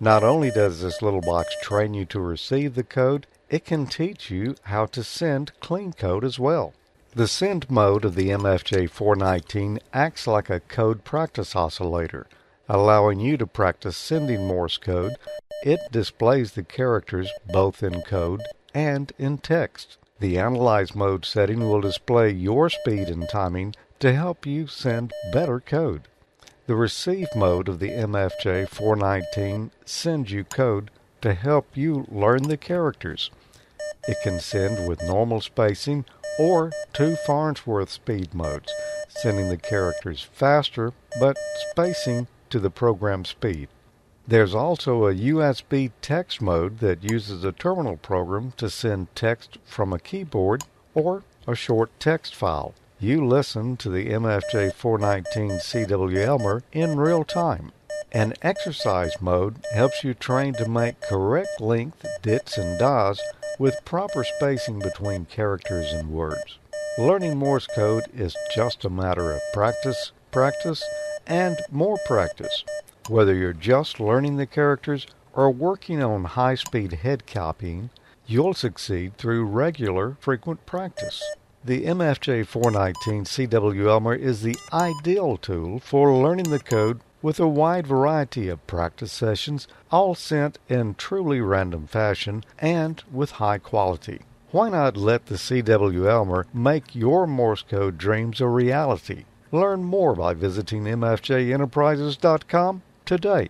Not 0.00 0.24
only 0.24 0.50
does 0.50 0.80
this 0.80 1.02
little 1.02 1.20
box 1.20 1.54
train 1.60 1.92
you 1.92 2.06
to 2.06 2.20
receive 2.20 2.74
the 2.74 2.82
code, 2.82 3.26
it 3.50 3.66
can 3.66 3.84
teach 3.84 4.30
you 4.30 4.54
how 4.62 4.86
to 4.86 5.04
send 5.04 5.52
clean 5.60 5.92
code 5.92 6.24
as 6.24 6.38
well. 6.38 6.72
The 7.14 7.28
send 7.28 7.70
mode 7.70 8.06
of 8.06 8.14
the 8.14 8.30
MFJ 8.30 8.88
419 8.88 9.80
acts 9.92 10.26
like 10.26 10.48
a 10.48 10.60
code 10.60 11.04
practice 11.04 11.54
oscillator, 11.54 12.26
allowing 12.66 13.20
you 13.20 13.36
to 13.36 13.46
practice 13.46 13.98
sending 13.98 14.46
Morse 14.46 14.78
code. 14.78 15.16
It 15.62 15.92
displays 15.92 16.52
the 16.52 16.62
characters 16.62 17.30
both 17.52 17.82
in 17.82 18.00
code 18.02 18.42
and 18.72 19.12
in 19.18 19.38
text. 19.38 19.98
The 20.18 20.38
Analyze 20.38 20.94
mode 20.94 21.26
setting 21.26 21.68
will 21.68 21.82
display 21.82 22.30
your 22.30 22.70
speed 22.70 23.08
and 23.08 23.28
timing 23.28 23.74
to 23.98 24.14
help 24.14 24.46
you 24.46 24.66
send 24.66 25.12
better 25.32 25.60
code. 25.60 26.08
The 26.66 26.76
Receive 26.76 27.28
mode 27.36 27.68
of 27.68 27.78
the 27.78 27.90
MFJ 27.90 28.68
419 28.68 29.70
sends 29.84 30.32
you 30.32 30.44
code 30.44 30.90
to 31.20 31.34
help 31.34 31.76
you 31.76 32.06
learn 32.08 32.44
the 32.44 32.56
characters. 32.56 33.30
It 34.08 34.16
can 34.22 34.40
send 34.40 34.88
with 34.88 35.02
normal 35.02 35.42
spacing 35.42 36.06
or 36.38 36.72
two 36.94 37.16
Farnsworth 37.26 37.90
speed 37.90 38.32
modes, 38.32 38.72
sending 39.08 39.50
the 39.50 39.58
characters 39.58 40.22
faster 40.22 40.94
but 41.18 41.36
spacing 41.70 42.28
to 42.48 42.58
the 42.58 42.70
program 42.70 43.26
speed. 43.26 43.68
There's 44.28 44.54
also 44.54 45.06
a 45.06 45.14
USB 45.14 45.90
text 46.02 46.40
mode 46.40 46.78
that 46.78 47.02
uses 47.02 47.42
a 47.42 47.52
terminal 47.52 47.96
program 47.96 48.52
to 48.58 48.70
send 48.70 49.14
text 49.14 49.58
from 49.64 49.92
a 49.92 49.98
keyboard 49.98 50.64
or 50.94 51.24
a 51.46 51.54
short 51.54 51.90
text 51.98 52.34
file. 52.34 52.74
You 53.00 53.26
listen 53.26 53.76
to 53.78 53.88
the 53.88 54.10
MFJ 54.10 54.74
419 54.74 55.58
CW 55.58 56.24
Elmer 56.24 56.62
in 56.70 57.00
real 57.00 57.24
time. 57.24 57.72
An 58.12 58.34
exercise 58.42 59.20
mode 59.20 59.64
helps 59.72 60.04
you 60.04 60.14
train 60.14 60.52
to 60.54 60.68
make 60.68 61.00
correct 61.00 61.60
length 61.60 62.04
dits 62.22 62.58
and 62.58 62.78
das 62.78 63.20
with 63.58 63.84
proper 63.84 64.24
spacing 64.24 64.80
between 64.80 65.26
characters 65.26 65.92
and 65.92 66.10
words. 66.10 66.58
Learning 66.98 67.38
Morse 67.38 67.68
code 67.68 68.04
is 68.14 68.36
just 68.54 68.84
a 68.84 68.90
matter 68.90 69.32
of 69.32 69.40
practice, 69.52 70.12
practice, 70.30 70.84
and 71.26 71.56
more 71.70 71.98
practice. 72.04 72.64
Whether 73.08 73.34
you're 73.34 73.52
just 73.52 73.98
learning 73.98 74.36
the 74.36 74.46
characters 74.46 75.06
or 75.32 75.50
working 75.50 76.02
on 76.02 76.24
high 76.24 76.54
speed 76.54 76.92
head 76.92 77.26
copying, 77.26 77.90
you'll 78.26 78.54
succeed 78.54 79.16
through 79.16 79.46
regular, 79.46 80.16
frequent 80.20 80.64
practice. 80.66 81.22
The 81.64 81.84
MFJ 81.86 82.46
419 82.46 83.24
CW 83.24 83.86
Elmer 83.88 84.14
is 84.14 84.42
the 84.42 84.56
ideal 84.72 85.36
tool 85.36 85.80
for 85.80 86.14
learning 86.16 86.50
the 86.50 86.60
code 86.60 87.00
with 87.20 87.40
a 87.40 87.48
wide 87.48 87.86
variety 87.86 88.48
of 88.48 88.66
practice 88.66 89.12
sessions, 89.12 89.66
all 89.90 90.14
sent 90.14 90.58
in 90.68 90.94
truly 90.94 91.40
random 91.40 91.86
fashion 91.86 92.44
and 92.58 93.02
with 93.12 93.32
high 93.32 93.58
quality. 93.58 94.20
Why 94.52 94.68
not 94.68 94.96
let 94.96 95.26
the 95.26 95.34
CW 95.34 96.08
Elmer 96.08 96.46
make 96.54 96.94
your 96.94 97.26
Morse 97.26 97.62
code 97.62 97.98
dreams 97.98 98.40
a 98.40 98.46
reality? 98.46 99.24
Learn 99.52 99.84
more 99.84 100.14
by 100.14 100.34
visiting 100.34 100.84
mfjenterprises.com 100.84 102.82
today. 103.10 103.48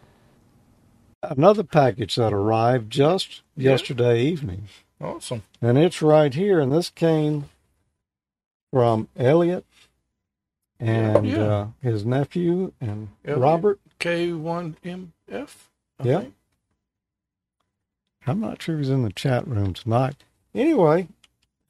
Another 1.22 1.62
package 1.62 2.16
that 2.16 2.32
arrived 2.32 2.90
just 2.90 3.42
yesterday 3.54 4.22
evening, 4.22 4.68
Awesome. 5.02 5.42
and 5.60 5.76
it's 5.76 6.00
right 6.00 6.32
here. 6.32 6.60
And 6.60 6.72
this 6.72 6.88
came 6.88 7.50
from 8.72 9.08
Elliot 9.18 9.66
and 10.78 11.26
Yeah. 11.26 11.42
uh, 11.42 11.66
his 11.82 12.06
nephew 12.06 12.72
and 12.80 13.08
Elliot. 13.22 13.38
Robert. 13.42 13.80
K1MF. 13.98 15.10
I 15.98 16.04
Yeah. 16.04 16.20
think. 16.20 16.34
I'm 18.26 18.40
not 18.40 18.62
sure 18.62 18.78
he's 18.78 18.88
in 18.88 19.02
the 19.02 19.12
chat 19.12 19.46
room 19.46 19.74
tonight. 19.74 20.24
Anyway, 20.54 21.08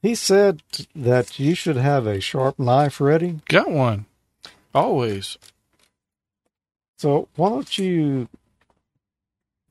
he 0.00 0.14
said 0.14 0.62
that 0.94 1.40
you 1.40 1.56
should 1.56 1.76
have 1.76 2.06
a 2.06 2.20
sharp 2.20 2.56
knife 2.58 3.00
ready. 3.00 3.40
Got 3.46 3.70
one. 3.72 4.06
Always. 4.72 5.38
So 7.00 7.28
why 7.34 7.48
don't 7.48 7.78
you 7.78 8.28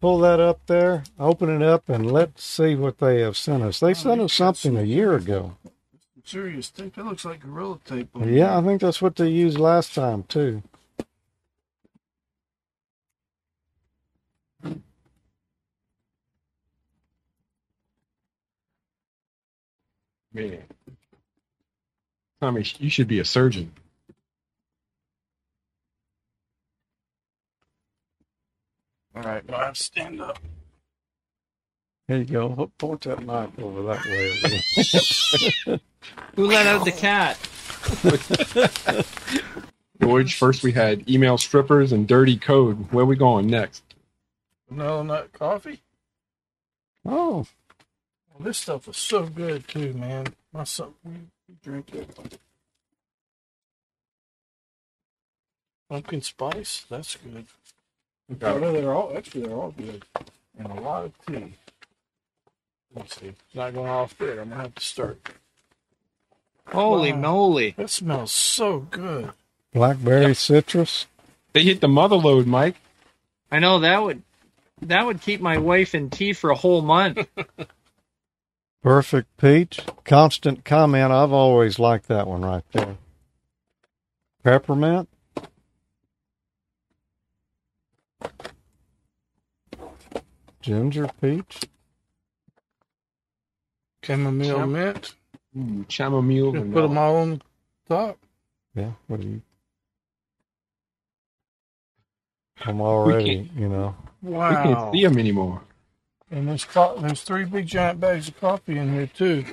pull 0.02 0.18
that 0.18 0.40
up 0.40 0.66
there, 0.66 1.04
open 1.20 1.50
it 1.50 1.62
up, 1.62 1.88
and 1.88 2.12
let's 2.12 2.44
see 2.44 2.74
what 2.74 2.98
they 2.98 3.22
have 3.22 3.38
sent 3.38 3.62
us. 3.62 3.80
They 3.80 3.94
sent 3.94 4.20
us 4.20 4.34
something 4.34 4.76
a 4.76 4.82
year 4.82 5.14
ago. 5.14 5.56
Serious 6.24 6.72
tape. 6.72 6.96
That 6.96 7.06
looks 7.06 7.26
like 7.26 7.42
Gorilla 7.42 7.78
Tape. 7.86 8.10
Yeah, 8.26 8.58
I 8.58 8.64
think 8.64 8.82
that's 8.82 9.00
what 9.00 9.16
they 9.16 9.30
used 9.30 9.60
last 9.60 9.94
time 9.94 10.24
too. 10.24 10.64
Man. 20.34 20.64
Tommy, 22.42 22.66
you 22.80 22.90
should 22.90 23.08
be 23.08 23.20
a 23.20 23.26
surgeon. 23.26 23.72
All 29.20 29.26
right. 29.26 29.45
Well, 29.49 29.59
I 29.59 29.65
have 29.65 29.76
stand 29.78 30.22
up. 30.22 30.39
There 32.07 32.20
you 32.20 32.24
go. 32.26 32.72
Point 32.78 33.01
that 33.01 33.26
knife 33.26 33.49
over 33.59 33.84
that 33.84 34.05
way. 35.67 35.80
Who 36.36 36.45
let 36.47 36.65
out 36.65 36.86
the 36.86 36.91
cat? 36.93 37.38
George, 40.01 40.36
first 40.36 40.63
we 40.63 40.72
had 40.72 41.09
email 41.09 41.38
strippers 41.38 41.91
and 41.91 42.07
dirty 42.07 42.38
code. 42.38 42.93
Where 42.93 43.05
we 43.05 43.17
going 43.17 43.47
next? 43.47 43.84
Vanilla 44.70 45.03
nut 45.03 45.34
coffee. 45.34 45.82
oh, 47.05 47.45
Well, 48.30 48.39
this 48.39 48.59
stuff 48.59 48.88
is 48.88 48.95
so 48.95 49.28
good 49.28 49.67
too, 49.67 49.91
man. 49.93 50.28
My 50.53 50.63
son, 50.63 50.93
we, 51.03 51.11
we 51.49 51.55
drink 51.61 51.93
it. 51.93 52.39
Pumpkin 55.89 56.22
spice. 56.22 56.86
That's 56.89 57.17
good. 57.17 57.47
Got 58.38 58.62
Well, 58.62 58.66
oh, 58.70 58.74
they're 58.74 58.94
all 58.94 59.18
actually 59.18 59.42
they're 59.44 59.56
all 59.56 59.72
good, 59.72 60.04
and 60.58 60.68
a 60.68 60.74
lot 60.82 61.06
of 61.06 61.14
tea. 61.26 61.54
Let's 62.96 63.20
see. 63.20 63.28
It's 63.28 63.56
not 63.56 63.74
going 63.74 63.90
off 63.90 64.18
good. 64.18 64.38
I'm 64.38 64.50
gonna 64.50 64.62
have 64.62 64.76
to 64.76 64.84
start. 64.84 65.20
Holy 66.68 67.12
Wow. 67.12 67.20
moly! 67.20 67.72
That 67.78 67.90
smells 67.90 68.32
so 68.32 68.80
good. 68.80 69.32
blackberry 69.74 70.36
citrus. 70.36 71.08
They 71.54 71.64
hit 71.64 71.82
the 71.82 71.88
mother 71.88 72.16
load, 72.16 72.46
Mike. 72.46 72.76
I 73.52 73.58
know 73.60 73.80
that 73.80 74.04
would 74.04 74.22
that 74.84 75.06
would 75.06 75.22
keep 75.22 75.42
my 75.42 75.58
wife 75.58 75.96
in 75.96 76.10
tea 76.12 76.34
for 76.34 76.52
a 76.52 76.56
whole 76.56 76.82
month. 76.84 77.28
Perfect 78.84 79.36
peach. 79.38 79.82
Constant 80.06 80.64
comment. 80.64 81.12
I've 81.12 81.34
always 81.34 81.80
liked 81.80 82.08
that 82.08 82.28
one 82.28 82.44
right 82.44 82.64
there. 82.72 82.96
Peppermint. 84.44 85.09
Ginger 90.70 91.09
peach. 91.20 91.61
Chamomile 94.03 94.55
Cham- 94.55 94.72
mint. 94.72 95.13
Ooh, 95.57 95.86
chamomile. 95.89 96.51
Just 96.51 96.72
put 96.72 96.82
them 96.84 96.97
all 96.97 97.15
on 97.17 97.41
top. 97.88 98.20
Yeah. 98.76 98.91
What 99.07 99.22
do 99.22 99.28
you? 99.28 99.41
I'm 102.65 102.82
already, 102.82 103.49
you 103.57 103.67
know. 103.67 103.95
We 104.22 104.34
can't 104.34 104.93
see 104.93 105.03
them 105.03 105.17
anymore. 105.17 105.61
And 106.30 106.47
there's 106.47 106.65
co- 106.65 106.99
there's 106.99 107.24
three 107.24 107.45
big 107.45 107.65
giant 107.65 107.99
bags 107.99 108.28
of 108.28 108.39
coffee 108.39 108.78
in 108.78 108.93
here 108.93 109.07
too. 109.07 109.45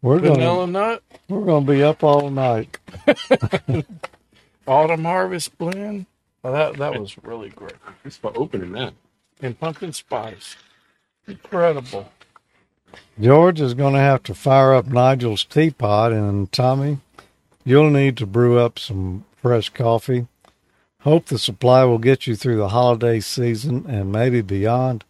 We're 0.00 0.18
gonna 0.18 0.34
Vanilla 0.34 0.66
nut, 0.66 1.02
we're 1.28 1.44
gonna 1.44 1.66
be 1.66 1.82
up 1.82 2.02
all 2.02 2.30
night. 2.30 2.78
autumn 4.66 5.04
harvest 5.04 5.58
blend. 5.58 6.06
Oh, 6.42 6.52
that 6.52 6.78
that 6.78 6.98
was 6.98 7.16
really 7.22 7.50
great. 7.50 7.74
Thanks 8.02 8.16
for 8.16 8.32
opening 8.34 8.72
that. 8.72 8.94
And 9.44 9.60
pumpkin 9.60 9.92
spice. 9.92 10.56
Incredible. 11.28 12.10
George 13.20 13.60
is 13.60 13.74
going 13.74 13.92
to 13.92 14.00
have 14.00 14.22
to 14.22 14.34
fire 14.34 14.72
up 14.72 14.86
Nigel's 14.86 15.44
teapot, 15.44 16.12
and 16.12 16.50
Tommy, 16.50 16.98
you'll 17.62 17.90
need 17.90 18.16
to 18.16 18.26
brew 18.26 18.58
up 18.58 18.78
some 18.78 19.26
fresh 19.36 19.68
coffee. 19.68 20.28
Hope 21.00 21.26
the 21.26 21.38
supply 21.38 21.84
will 21.84 21.98
get 21.98 22.26
you 22.26 22.36
through 22.36 22.56
the 22.56 22.70
holiday 22.70 23.20
season 23.20 23.84
and 23.86 24.10
maybe 24.10 24.40
beyond. 24.40 25.04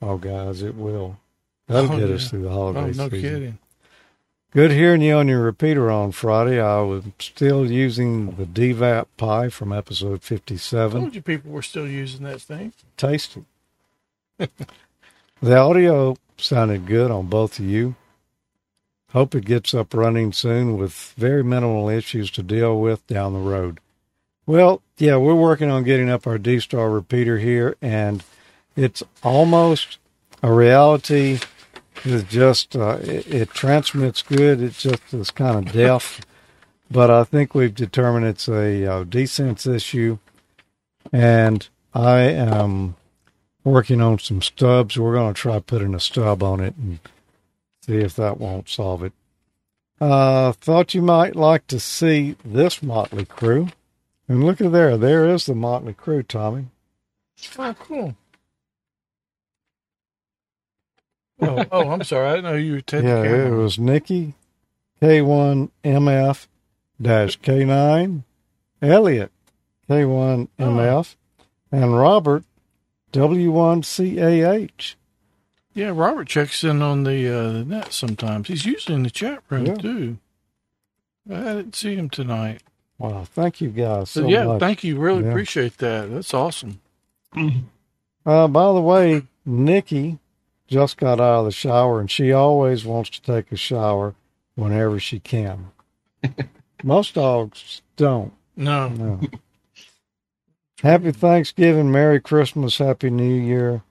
Oh, 0.00 0.16
guys, 0.16 0.62
it 0.62 0.74
will. 0.74 1.18
That'll 1.66 1.92
Oh, 1.92 1.98
get 1.98 2.08
yeah. 2.08 2.14
us 2.14 2.30
through 2.30 2.44
the 2.44 2.50
holiday 2.50 2.80
Oh, 2.80 2.86
no 2.86 2.92
season. 3.10 3.10
kidding. 3.20 3.58
Good 4.54 4.70
hearing 4.70 5.02
you 5.02 5.16
on 5.16 5.26
your 5.26 5.42
repeater 5.42 5.90
on 5.90 6.12
Friday. 6.12 6.60
I 6.60 6.80
was 6.82 7.02
still 7.18 7.68
using 7.68 8.36
the 8.36 8.44
DVAP 8.44 9.06
Pi 9.16 9.48
from 9.48 9.72
episode 9.72 10.20
I 10.20 10.28
57. 10.28 11.00
told 11.00 11.14
you 11.16 11.22
people 11.22 11.50
were 11.50 11.60
still 11.60 11.88
using 11.88 12.22
that 12.22 12.40
thing. 12.40 12.72
tasty. 12.96 13.46
the 14.38 15.56
audio 15.56 16.16
sounded 16.36 16.86
good 16.86 17.10
on 17.10 17.26
both 17.26 17.58
of 17.58 17.64
you. 17.64 17.96
Hope 19.10 19.34
it 19.34 19.44
gets 19.44 19.74
up 19.74 19.92
running 19.92 20.32
soon 20.32 20.76
with 20.78 21.14
very 21.16 21.42
minimal 21.42 21.88
issues 21.88 22.30
to 22.30 22.42
deal 22.44 22.80
with 22.80 23.04
down 23.08 23.32
the 23.32 23.40
road. 23.40 23.80
Well, 24.46 24.82
yeah, 24.98 25.16
we're 25.16 25.34
working 25.34 25.68
on 25.68 25.82
getting 25.82 26.08
up 26.08 26.28
our 26.28 26.38
D 26.38 26.60
Star 26.60 26.90
repeater 26.90 27.38
here, 27.38 27.74
and 27.82 28.22
it's 28.76 29.02
almost 29.24 29.98
a 30.44 30.52
reality. 30.52 31.40
It's 32.04 32.30
just, 32.30 32.76
uh, 32.76 32.98
it, 33.02 33.26
it 33.26 33.50
transmits 33.50 34.22
good. 34.22 34.60
It's 34.60 34.82
just 34.82 35.02
it's 35.12 35.30
kind 35.30 35.66
of 35.66 35.72
deaf, 35.72 36.20
but 36.90 37.10
I 37.10 37.24
think 37.24 37.54
we've 37.54 37.74
determined 37.74 38.26
it's 38.26 38.48
a 38.48 38.86
uh, 38.86 39.04
issue, 39.10 40.18
and 41.12 41.68
I 41.94 42.20
am 42.20 42.96
working 43.64 44.00
on 44.00 44.18
some 44.18 44.42
stubs. 44.42 44.98
We're 44.98 45.14
going 45.14 45.32
to 45.32 45.40
try 45.40 45.58
putting 45.60 45.94
a 45.94 46.00
stub 46.00 46.42
on 46.42 46.60
it 46.60 46.74
and 46.76 46.98
see 47.82 47.96
if 47.96 48.14
that 48.16 48.38
won't 48.38 48.68
solve 48.68 49.02
it. 49.02 49.12
Uh, 50.00 50.52
thought 50.52 50.94
you 50.94 51.00
might 51.00 51.36
like 51.36 51.66
to 51.68 51.80
see 51.80 52.36
this 52.44 52.82
motley 52.82 53.24
crew. 53.24 53.68
And 54.28 54.44
look 54.44 54.60
at 54.60 54.72
there. 54.72 54.96
There 54.96 55.26
is 55.28 55.46
the 55.46 55.54
motley 55.54 55.94
crew, 55.94 56.22
Tommy. 56.22 56.66
Oh, 57.58 57.74
cool. 57.78 58.16
Oh, 61.40 61.64
oh, 61.72 61.90
I'm 61.90 62.02
sorry. 62.04 62.28
I 62.28 62.34
didn't 62.36 62.50
know 62.50 62.56
you 62.56 62.72
were 62.74 62.80
Ted. 62.80 63.04
yeah, 63.04 63.22
it 63.22 63.50
was 63.50 63.78
Nikki 63.78 64.34
K1MF 65.02 66.46
dash 67.00 67.38
K9, 67.40 68.22
Elliot 68.82 69.32
K1MF, 69.88 71.16
and 71.72 71.96
Robert 71.98 72.44
W1CAH. 73.12 74.94
Yeah, 75.74 75.90
Robert 75.94 76.28
checks 76.28 76.62
in 76.62 76.82
on 76.82 77.02
the, 77.02 77.28
uh, 77.28 77.50
the 77.52 77.64
net 77.64 77.92
sometimes. 77.92 78.46
He's 78.48 78.64
usually 78.64 78.94
in 78.94 79.02
the 79.02 79.10
chat 79.10 79.42
room 79.50 79.66
Yeah. 79.66 79.74
too. 79.74 80.18
I 81.28 81.54
didn't 81.54 81.74
see 81.74 81.96
him 81.96 82.10
tonight. 82.10 82.62
Wow, 82.98 83.24
thank 83.24 83.60
you 83.60 83.70
guys 83.70 84.10
so 84.10 84.22
So 84.22 84.28
yeah, 84.28 84.44
much. 84.44 84.60
thank 84.60 84.84
you. 84.84 84.96
Really 84.98 85.24
Yeah. 85.24 85.30
appreciate 85.30 85.78
that. 85.78 86.10
That's 86.12 86.32
awesome. 86.32 86.80
Uh, 88.24 88.46
by 88.46 88.72
the 88.72 88.80
way, 88.80 89.22
Nikki 89.44 90.18
just 90.66 90.96
got 90.96 91.20
out 91.20 91.40
of 91.40 91.44
the 91.46 91.52
shower, 91.52 92.00
and 92.00 92.10
she 92.10 92.32
always 92.32 92.84
wants 92.84 93.10
to 93.10 93.22
take 93.22 93.50
a 93.52 93.56
shower 93.56 94.14
whenever 94.54 94.98
she 95.00 95.20
can. 95.20 95.70
Most 96.82 97.14
dogs 97.14 97.82
don't. 97.96 98.32
No, 98.56 98.88
No. 98.88 99.20
Happy 100.82 101.12
Thanksgiving, 101.12 101.90
Merry 101.90 102.20
Christmas, 102.20 102.78
Happy 102.78 103.08
New 103.10 103.34
Year. 103.34 103.82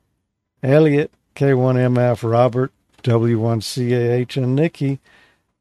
Elliot, 0.62 1.12
K1MF, 1.36 2.30
Robert, 2.30 2.72
W1CAH, 3.04 4.38
and 4.38 4.56
Nikki, 4.56 5.00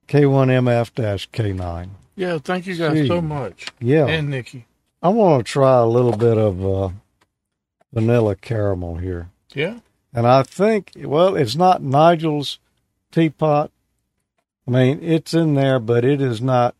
K1MF 0.08 0.92
K9. 1.32 1.88
yeah. 2.16 2.38
Thank 2.38 2.66
you 2.66 2.76
guys 2.76 3.06
so 3.08 3.20
much, 3.22 3.66
Yeah. 3.80 4.06
and 4.06 4.28
Nikki. 4.30 4.66
I 5.02 5.08
want 5.08 5.44
to 5.46 5.50
try 5.52 5.78
a 5.78 5.86
little 5.86 6.16
bit 6.16 6.36
of 6.38 6.64
uh, 6.64 6.90
vanilla 7.92 8.36
caramel 8.36 8.96
here. 8.96 9.30
Yeah, 9.54 9.78
And 10.14 10.26
I 10.26 10.42
think, 10.42 10.92
well, 10.96 11.36
it's 11.36 11.56
not 11.56 11.82
Nigel's 11.82 12.58
teapot. 13.10 13.70
I 14.66 14.70
mean, 14.70 15.02
it's 15.02 15.34
in 15.34 15.54
there, 15.54 15.78
but 15.78 16.04
it 16.04 16.20
is 16.20 16.40
not 16.40 16.74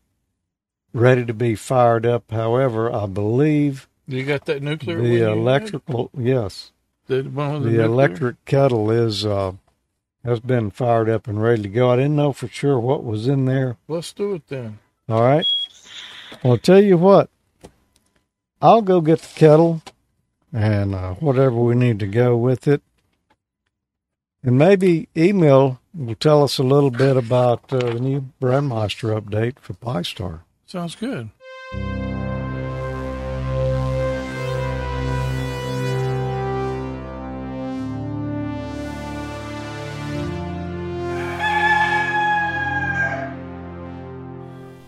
ready 0.93 1.25
to 1.25 1.33
be 1.33 1.55
fired 1.55 2.05
up. 2.05 2.31
However, 2.31 2.93
I 2.93 3.07
believe 3.07 3.87
you 4.07 4.23
got 4.23 4.45
that 4.45 4.61
nuclear. 4.61 5.01
the 5.01 5.23
electrical, 5.29 6.11
yes, 6.17 6.71
the 7.07 7.23
the, 7.23 7.59
the 7.59 7.83
electric 7.83 8.43
kettle 8.45 8.91
is 8.91 9.25
uh, 9.25 9.53
has 10.23 10.39
been 10.39 10.71
fired 10.71 11.09
up 11.09 11.27
and 11.27 11.41
ready 11.41 11.63
to 11.63 11.69
go. 11.69 11.89
I 11.89 11.97
didn't 11.97 12.15
know 12.15 12.33
for 12.33 12.47
sure 12.47 12.79
what 12.79 13.03
was 13.03 13.27
in 13.27 13.45
there. 13.45 13.77
Let's 13.87 14.13
do 14.13 14.33
it 14.35 14.47
then. 14.47 14.79
All 15.09 15.21
right. 15.21 15.45
Well, 16.43 16.53
I'll 16.53 16.59
tell 16.59 16.81
you 16.81 16.97
what. 16.97 17.29
I'll 18.61 18.81
go 18.81 19.01
get 19.01 19.19
the 19.19 19.39
kettle 19.39 19.81
and 20.53 20.95
uh, 20.95 21.15
whatever 21.15 21.55
we 21.55 21.75
need 21.75 21.99
to 21.99 22.07
go 22.07 22.37
with 22.37 22.67
it. 22.67 22.81
And 24.45 24.57
maybe 24.57 25.07
Emil 25.15 25.79
will 25.93 26.15
tell 26.15 26.43
us 26.43 26.57
a 26.57 26.63
little 26.63 26.91
bit 26.91 27.15
about 27.15 27.71
uh, 27.71 27.79
the 27.79 27.99
new 27.99 28.29
Brandmeister 28.41 29.17
update 29.17 29.57
for 29.59 29.73
Pi-Star. 29.73 30.43
Sounds 30.65 30.95
good. 30.95 31.29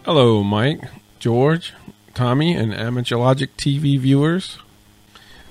Hello, 0.04 0.44
Mike, 0.44 0.82
George, 1.18 1.74
Tommy, 2.14 2.54
and 2.54 2.74
Amateurlogic 2.74 3.50
TV 3.58 3.98
viewers. 3.98 4.60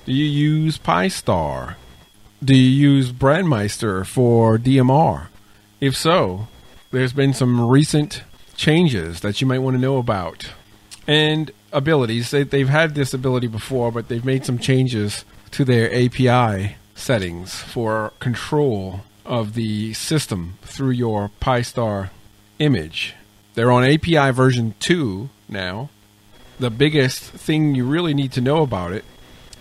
Do 0.05 0.13
you 0.13 0.25
use 0.25 0.77
Pi-Star? 0.77 1.77
Do 2.45 2.55
you 2.55 2.91
use 2.91 3.11
Brandmeister 3.11 4.05
for 4.05 4.59
DMR? 4.59 5.29
If 5.81 5.97
so, 5.97 6.47
there's 6.91 7.11
been 7.11 7.33
some 7.33 7.59
recent 7.67 8.21
changes 8.55 9.21
that 9.21 9.41
you 9.41 9.47
might 9.47 9.63
want 9.63 9.75
to 9.77 9.81
know 9.81 9.97
about. 9.97 10.51
And 11.07 11.51
abilities. 11.73 12.29
They, 12.29 12.43
they've 12.43 12.69
had 12.69 12.93
this 12.93 13.15
ability 13.15 13.47
before, 13.47 13.91
but 13.91 14.09
they've 14.09 14.23
made 14.23 14.45
some 14.45 14.59
changes 14.59 15.25
to 15.51 15.65
their 15.65 15.91
API 15.91 16.75
settings 16.93 17.55
for 17.55 18.13
control 18.19 19.01
of 19.25 19.55
the 19.55 19.93
system 19.93 20.59
through 20.61 20.91
your 20.91 21.31
Pi-Star 21.39 22.11
image. 22.59 23.15
They're 23.55 23.71
on 23.71 23.83
API 23.83 24.29
version 24.29 24.75
2 24.79 25.29
now. 25.49 25.89
The 26.59 26.69
biggest 26.69 27.23
thing 27.23 27.73
you 27.73 27.85
really 27.85 28.13
need 28.13 28.33
to 28.33 28.41
know 28.41 28.61
about 28.61 28.91
it 28.91 29.03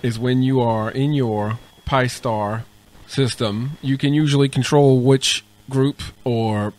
is 0.02 0.18
when 0.18 0.42
you 0.42 0.60
are 0.60 0.90
in 0.90 1.14
your 1.14 1.58
Pi-Star 1.86 2.64
system, 3.06 3.72
you 3.82 3.98
can 3.98 4.14
usually 4.14 4.48
control 4.48 5.00
which 5.00 5.44
group 5.70 6.02
or 6.24 6.72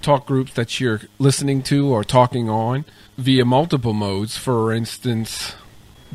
talk 0.00 0.26
groups 0.26 0.52
that 0.54 0.80
you're 0.80 1.00
listening 1.18 1.62
to 1.62 1.88
or 1.88 2.04
talking 2.04 2.48
on 2.48 2.84
via 3.16 3.44
multiple 3.44 3.92
modes. 3.92 4.36
For 4.36 4.72
instance, 4.72 5.54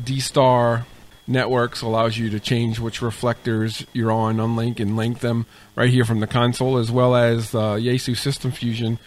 D-Star 0.02 0.86
Networks 1.26 1.82
allows 1.82 2.16
you 2.16 2.30
to 2.30 2.40
change 2.40 2.78
which 2.78 3.02
reflectors 3.02 3.84
you're 3.92 4.10
on, 4.10 4.38
unlink, 4.38 4.80
and 4.80 4.96
link 4.96 5.20
them 5.20 5.44
right 5.76 5.90
here 5.90 6.06
from 6.06 6.20
the 6.20 6.26
console, 6.26 6.78
as 6.78 6.90
well 6.90 7.14
as 7.14 7.54
uh, 7.54 7.74
Yaesu 7.74 8.16
System 8.16 8.50
Fusion 8.50 8.98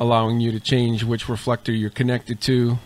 allowing 0.00 0.40
you 0.40 0.50
to 0.50 0.58
change 0.58 1.04
which 1.04 1.28
reflector 1.28 1.70
you're 1.70 1.90
connected 1.90 2.40
to 2.40 2.78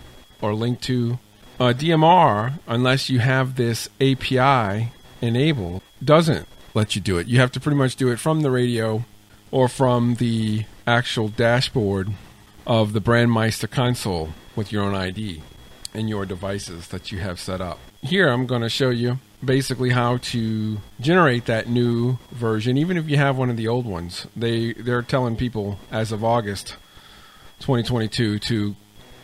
or 0.42 0.54
linked 0.54 0.82
to. 0.82 1.18
Uh, 1.58 1.72
DMR, 1.72 2.58
unless 2.66 3.08
you 3.08 3.20
have 3.20 3.56
this 3.56 3.88
API 4.00 4.92
enabled, 5.22 5.82
doesn't 6.04 6.46
let 6.78 6.94
you 6.94 7.02
do 7.02 7.18
it. 7.18 7.26
You 7.26 7.40
have 7.40 7.52
to 7.52 7.60
pretty 7.60 7.76
much 7.76 7.96
do 7.96 8.08
it 8.08 8.18
from 8.18 8.40
the 8.40 8.50
radio 8.50 9.04
or 9.50 9.68
from 9.68 10.14
the 10.14 10.64
actual 10.86 11.28
dashboard 11.28 12.12
of 12.66 12.92
the 12.92 13.00
Brandmeister 13.00 13.68
console 13.68 14.30
with 14.54 14.70
your 14.72 14.84
own 14.84 14.94
ID 14.94 15.42
and 15.92 16.08
your 16.08 16.24
devices 16.24 16.88
that 16.88 17.10
you 17.10 17.18
have 17.18 17.40
set 17.40 17.60
up. 17.60 17.78
Here 18.02 18.28
I'm 18.28 18.46
going 18.46 18.62
to 18.62 18.68
show 18.68 18.90
you 18.90 19.18
basically 19.44 19.90
how 19.90 20.18
to 20.18 20.78
generate 21.00 21.46
that 21.46 21.68
new 21.68 22.18
version 22.30 22.76
even 22.76 22.96
if 22.96 23.08
you 23.08 23.16
have 23.16 23.36
one 23.36 23.50
of 23.50 23.56
the 23.56 23.68
old 23.68 23.86
ones. 23.86 24.26
They 24.36 24.72
they're 24.72 25.02
telling 25.02 25.36
people 25.36 25.78
as 25.90 26.12
of 26.12 26.22
August 26.22 26.76
2022 27.60 28.38
to 28.38 28.76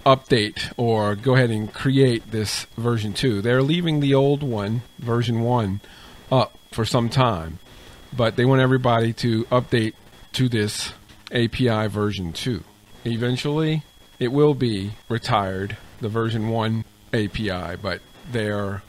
update 0.04 0.72
or 0.76 1.14
go 1.14 1.34
ahead 1.34 1.50
and 1.50 1.72
create 1.72 2.30
this 2.30 2.64
version 2.76 3.12
2. 3.12 3.42
They're 3.42 3.62
leaving 3.62 4.00
the 4.00 4.14
old 4.14 4.42
one, 4.42 4.82
version 4.98 5.40
1, 5.40 5.80
up 6.30 6.58
for 6.74 6.84
some 6.84 7.08
time, 7.08 7.58
but 8.12 8.36
they 8.36 8.44
want 8.44 8.60
everybody 8.60 9.12
to 9.14 9.44
update 9.44 9.94
to 10.32 10.48
this 10.48 10.92
API 11.32 11.86
version 11.86 12.32
2. 12.32 12.62
Eventually, 13.04 13.82
it 14.18 14.28
will 14.28 14.54
be 14.54 14.92
retired, 15.08 15.76
the 16.00 16.08
version 16.08 16.48
1 16.48 16.84
API, 17.12 17.76
but 17.80 18.00
they're 18.30 18.82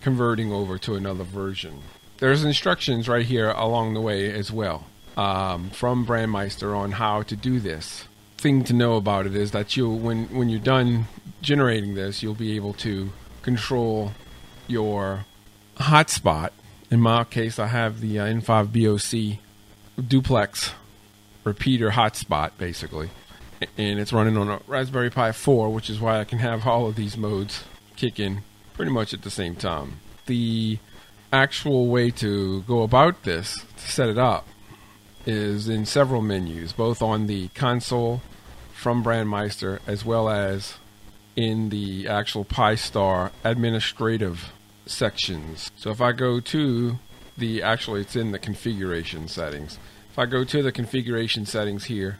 converting 0.00 0.52
over 0.52 0.78
to 0.78 0.94
another 0.94 1.24
version. 1.24 1.80
There's 2.18 2.44
instructions 2.44 3.08
right 3.08 3.24
here 3.24 3.50
along 3.50 3.94
the 3.94 4.00
way 4.00 4.32
as 4.32 4.52
well 4.52 4.86
um, 5.16 5.70
from 5.70 6.06
Brandmeister 6.06 6.76
on 6.76 6.92
how 6.92 7.22
to 7.22 7.36
do 7.36 7.60
this 7.60 8.06
thing 8.36 8.64
to 8.64 8.72
know 8.72 8.96
about 8.96 9.24
it 9.24 9.36
is 9.36 9.52
that 9.52 9.76
you 9.76 9.88
when 9.88 10.24
when 10.36 10.48
you're 10.48 10.58
done 10.58 11.06
generating 11.42 11.94
this 11.94 12.24
you'll 12.24 12.34
be 12.34 12.56
able 12.56 12.72
to 12.72 13.12
control 13.40 14.10
your 14.66 15.24
hotspot 15.76 16.50
in 16.92 17.00
my 17.00 17.24
case 17.24 17.58
i 17.58 17.66
have 17.66 18.00
the 18.00 18.20
uh, 18.20 18.24
n5boc 18.24 19.38
duplex 20.08 20.72
repeater 21.44 21.90
hotspot 21.90 22.50
basically. 22.58 23.10
And 23.78 24.00
it's 24.00 24.12
running 24.12 24.36
on 24.36 24.48
a 24.48 24.60
raspberry 24.66 25.10
pi 25.10 25.32
4 25.32 25.70
which 25.70 25.88
is 25.88 26.00
why 26.00 26.20
i 26.20 26.24
can 26.24 26.38
have 26.38 26.66
all 26.66 26.86
of 26.86 26.96
these 26.96 27.16
modes 27.16 27.64
kicking 27.96 28.42
pretty 28.74 28.90
much 28.90 29.14
at 29.14 29.22
the 29.22 29.30
same 29.30 29.54
time. 29.54 30.00
The 30.26 30.78
actual 31.32 31.88
way 31.88 32.10
to 32.10 32.62
go 32.62 32.82
about 32.82 33.22
this 33.22 33.64
to 33.76 33.90
set 33.90 34.08
it 34.08 34.18
up 34.18 34.46
is 35.24 35.68
in 35.68 35.86
several 35.86 36.20
menus, 36.20 36.72
both 36.72 37.00
on 37.00 37.26
the 37.26 37.48
console 37.48 38.22
from 38.72 39.04
Brandmeister 39.04 39.78
as 39.86 40.04
well 40.04 40.28
as 40.28 40.78
in 41.36 41.68
the 41.68 42.08
actual 42.08 42.44
Pi-Star 42.44 43.30
administrative 43.44 44.52
sections. 44.86 45.70
So 45.76 45.90
if 45.90 46.00
I 46.00 46.12
go 46.12 46.40
to 46.40 46.98
the 47.36 47.62
actually 47.62 48.02
it's 48.02 48.16
in 48.16 48.32
the 48.32 48.38
configuration 48.38 49.28
settings. 49.28 49.78
If 50.10 50.18
I 50.18 50.26
go 50.26 50.44
to 50.44 50.62
the 50.62 50.72
configuration 50.72 51.46
settings 51.46 51.84
here, 51.84 52.18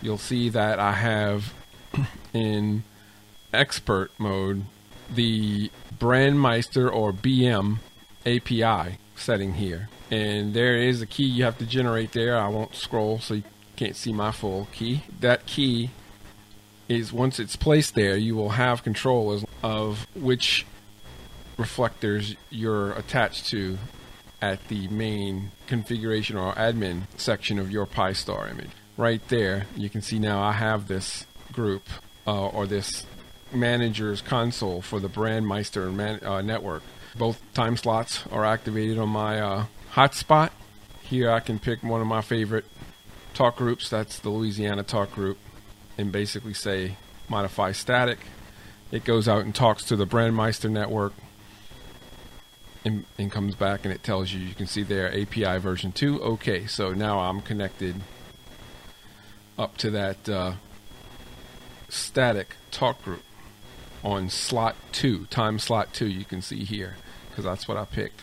you'll 0.00 0.18
see 0.18 0.48
that 0.50 0.78
I 0.78 0.92
have 0.92 1.52
in 2.32 2.84
expert 3.52 4.10
mode 4.18 4.64
the 5.12 5.70
Brandmeister 5.98 6.92
or 6.92 7.12
BM 7.12 7.78
API 8.24 8.98
setting 9.14 9.54
here. 9.54 9.88
And 10.10 10.54
there 10.54 10.76
is 10.76 11.02
a 11.02 11.06
key 11.06 11.24
you 11.24 11.44
have 11.44 11.58
to 11.58 11.66
generate 11.66 12.12
there. 12.12 12.38
I 12.38 12.48
won't 12.48 12.74
scroll 12.74 13.18
so 13.18 13.34
you 13.34 13.42
can't 13.76 13.96
see 13.96 14.12
my 14.12 14.32
full 14.32 14.68
key. 14.72 15.02
That 15.20 15.46
key 15.46 15.90
is 16.88 17.12
once 17.12 17.38
it's 17.38 17.56
placed 17.56 17.94
there, 17.94 18.16
you 18.16 18.34
will 18.36 18.50
have 18.50 18.82
control 18.82 19.42
of 19.62 20.06
which 20.14 20.64
reflectors 21.56 22.36
you're 22.50 22.92
attached 22.92 23.46
to 23.46 23.78
at 24.42 24.68
the 24.68 24.88
main 24.88 25.50
configuration 25.66 26.36
or 26.36 26.52
admin 26.54 27.02
section 27.16 27.58
of 27.58 27.70
your 27.70 27.86
Pi-Star 27.86 28.48
image. 28.48 28.70
Right 28.96 29.26
there, 29.28 29.66
you 29.76 29.88
can 29.88 30.02
see 30.02 30.18
now 30.18 30.42
I 30.42 30.52
have 30.52 30.88
this 30.88 31.26
group 31.52 31.88
uh, 32.26 32.48
or 32.48 32.66
this 32.66 33.06
manager's 33.52 34.20
console 34.20 34.82
for 34.82 35.00
the 35.00 35.08
Brandmeister 35.08 35.92
man- 35.92 36.22
uh, 36.24 36.42
network. 36.42 36.82
Both 37.16 37.40
time 37.54 37.76
slots 37.76 38.24
are 38.30 38.44
activated 38.44 38.98
on 38.98 39.08
my 39.08 39.40
uh, 39.40 39.64
hotspot. 39.92 40.50
Here 41.02 41.30
I 41.30 41.40
can 41.40 41.58
pick 41.58 41.82
one 41.82 42.00
of 42.00 42.06
my 42.06 42.20
favorite 42.20 42.64
talk 43.32 43.56
groups, 43.56 43.88
that's 43.88 44.18
the 44.18 44.30
Louisiana 44.30 44.82
talk 44.82 45.12
group, 45.12 45.38
and 45.96 46.10
basically 46.10 46.54
say 46.54 46.96
modify 47.28 47.72
static. 47.72 48.18
It 48.90 49.04
goes 49.04 49.28
out 49.28 49.44
and 49.44 49.54
talks 49.54 49.84
to 49.84 49.96
the 49.96 50.06
Brandmeister 50.06 50.70
network 50.70 51.12
and, 52.86 53.04
and 53.18 53.32
comes 53.32 53.56
back 53.56 53.84
and 53.84 53.92
it 53.92 54.04
tells 54.04 54.32
you, 54.32 54.38
you 54.38 54.54
can 54.54 54.68
see 54.68 54.84
there 54.84 55.12
API 55.12 55.58
version 55.58 55.90
2. 55.90 56.22
Okay, 56.22 56.66
so 56.66 56.92
now 56.92 57.18
I'm 57.18 57.42
connected 57.42 57.96
up 59.58 59.76
to 59.78 59.90
that 59.90 60.28
uh, 60.28 60.52
static 61.88 62.54
talk 62.70 63.02
group 63.02 63.22
on 64.04 64.30
slot 64.30 64.76
2, 64.92 65.26
time 65.26 65.58
slot 65.58 65.92
2, 65.92 66.06
you 66.06 66.24
can 66.24 66.40
see 66.40 66.62
here, 66.62 66.96
because 67.28 67.44
that's 67.44 67.66
what 67.66 67.76
I 67.76 67.86
picked. 67.86 68.22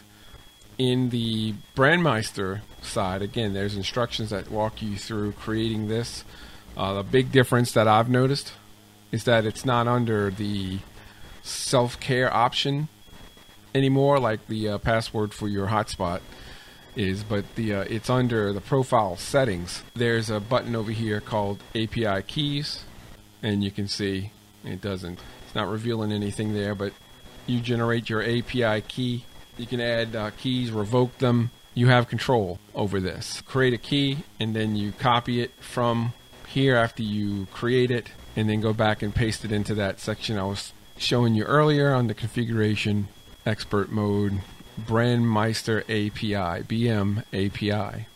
In 0.77 1.09
the 1.09 1.55
Brandmeister 1.75 2.61
side, 2.81 3.21
again, 3.21 3.53
there's 3.53 3.75
instructions 3.75 4.29
that 4.29 4.49
walk 4.49 4.81
you 4.81 4.95
through 4.95 5.33
creating 5.33 5.89
this. 5.89 6.23
Uh, 6.77 6.93
the 6.93 7.03
big 7.03 7.33
difference 7.33 7.73
that 7.73 7.87
I've 7.87 8.09
noticed 8.09 8.53
is 9.11 9.25
that 9.25 9.45
it's 9.45 9.65
not 9.65 9.87
under 9.87 10.31
the 10.31 10.79
self 11.41 11.99
care 11.99 12.33
option 12.33 12.87
anymore, 13.75 14.19
like 14.19 14.47
the 14.47 14.69
uh, 14.69 14.77
password 14.77 15.33
for 15.33 15.47
your 15.47 15.67
hotspot 15.67 16.21
is, 16.95 17.23
but 17.23 17.55
the 17.55 17.73
uh, 17.73 17.85
it's 17.89 18.09
under 18.09 18.53
the 18.53 18.61
profile 18.61 19.15
settings. 19.17 19.83
There's 19.95 20.29
a 20.29 20.39
button 20.39 20.75
over 20.75 20.91
here 20.91 21.19
called 21.21 21.61
API 21.75 22.21
keys, 22.23 22.85
and 23.41 23.63
you 23.63 23.71
can 23.71 23.87
see 23.87 24.31
it 24.63 24.81
doesn't. 24.81 25.19
It's 25.45 25.55
not 25.55 25.69
revealing 25.69 26.11
anything 26.11 26.53
there, 26.53 26.75
but 26.75 26.93
you 27.45 27.59
generate 27.59 28.09
your 28.09 28.21
API 28.21 28.81
key. 28.81 29.25
You 29.57 29.65
can 29.65 29.81
add 29.81 30.15
uh, 30.15 30.31
keys, 30.31 30.71
revoke 30.71 31.17
them. 31.17 31.51
You 31.75 31.87
have 31.87 32.07
control 32.07 32.59
over 32.75 32.99
this. 32.99 33.41
Create 33.41 33.73
a 33.73 33.77
key, 33.77 34.19
and 34.39 34.55
then 34.55 34.75
you 34.75 34.91
copy 34.91 35.41
it 35.41 35.51
from 35.59 36.13
here 36.47 36.75
after 36.75 37.01
you 37.01 37.47
create 37.51 37.89
it, 37.89 38.11
and 38.35 38.49
then 38.49 38.61
go 38.61 38.73
back 38.73 39.01
and 39.01 39.13
paste 39.13 39.43
it 39.43 39.51
into 39.51 39.73
that 39.75 39.99
section 39.99 40.37
I 40.37 40.43
was 40.43 40.71
showing 40.97 41.33
you 41.33 41.43
earlier 41.43 41.93
on 41.93 42.07
the 42.07 42.13
configuration 42.13 43.07
expert 43.45 43.91
mode 43.91 44.41
Brandmeister 44.79 45.81
API, 45.83 46.63
BM 46.63 47.23
API. 47.31 48.07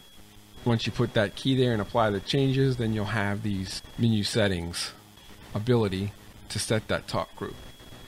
Once 0.66 0.86
you 0.86 0.92
put 0.92 1.14
that 1.14 1.36
key 1.36 1.56
there 1.56 1.72
and 1.72 1.82
apply 1.82 2.10
the 2.10 2.20
changes, 2.20 2.78
then 2.78 2.94
you'll 2.94 3.06
have 3.06 3.44
these 3.44 3.82
menu 3.98 4.24
settings 4.24 4.92
ability 5.54 6.12
to 6.50 6.60
set 6.60 6.88
that 6.88 7.08
talk 7.08 7.34
group. 7.36 7.56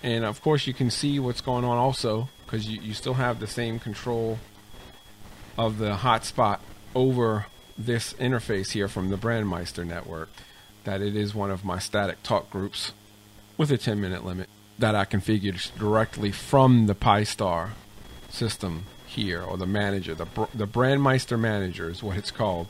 And 0.03 0.25
of 0.25 0.41
course, 0.41 0.67
you 0.67 0.73
can 0.73 0.89
see 0.89 1.19
what's 1.19 1.41
going 1.41 1.63
on 1.63 1.77
also 1.77 2.29
because 2.45 2.67
you, 2.67 2.81
you 2.81 2.93
still 2.93 3.15
have 3.15 3.39
the 3.39 3.47
same 3.47 3.79
control 3.79 4.39
of 5.57 5.77
the 5.77 5.95
hotspot 5.97 6.59
over 6.95 7.45
this 7.77 8.13
interface 8.13 8.71
here 8.71 8.87
from 8.87 9.09
the 9.09 9.17
Brandmeister 9.17 9.85
network. 9.85 10.29
That 10.85 11.01
it 11.01 11.15
is 11.15 11.35
one 11.35 11.51
of 11.51 11.63
my 11.63 11.79
static 11.79 12.23
talk 12.23 12.49
groups 12.49 12.93
with 13.57 13.71
a 13.71 13.77
10 13.77 13.99
minute 14.01 14.25
limit 14.25 14.49
that 14.79 14.95
I 14.95 15.05
configured 15.05 15.77
directly 15.77 16.31
from 16.31 16.87
the 16.87 16.95
Pi-Star 16.95 17.73
system 18.29 18.85
here, 19.05 19.41
or 19.41 19.57
the 19.57 19.65
manager. 19.65 20.15
The, 20.15 20.27
the 20.53 20.67
Brandmeister 20.67 21.39
manager 21.39 21.89
is 21.89 22.01
what 22.01 22.17
it's 22.17 22.31
called. 22.31 22.67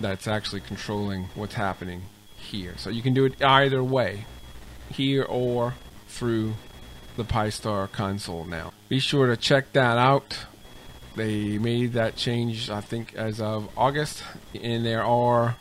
That's 0.00 0.26
actually 0.26 0.60
controlling 0.60 1.28
what's 1.34 1.54
happening 1.54 2.02
here. 2.36 2.74
So 2.76 2.90
you 2.90 3.02
can 3.02 3.14
do 3.14 3.24
it 3.24 3.42
either 3.42 3.82
way, 3.82 4.26
here 4.90 5.24
or 5.24 5.74
through 6.08 6.54
the 7.16 7.24
Pi-Star 7.24 7.88
console 7.88 8.44
now. 8.44 8.72
Be 8.88 8.98
sure 8.98 9.26
to 9.26 9.36
check 9.36 9.72
that 9.72 9.98
out. 9.98 10.46
They 11.16 11.58
made 11.58 11.92
that 11.92 12.16
change, 12.16 12.70
I 12.70 12.80
think, 12.80 13.14
as 13.14 13.40
of 13.40 13.68
August, 13.76 14.24
and 14.54 14.84
there 14.84 15.04
are 15.04 15.56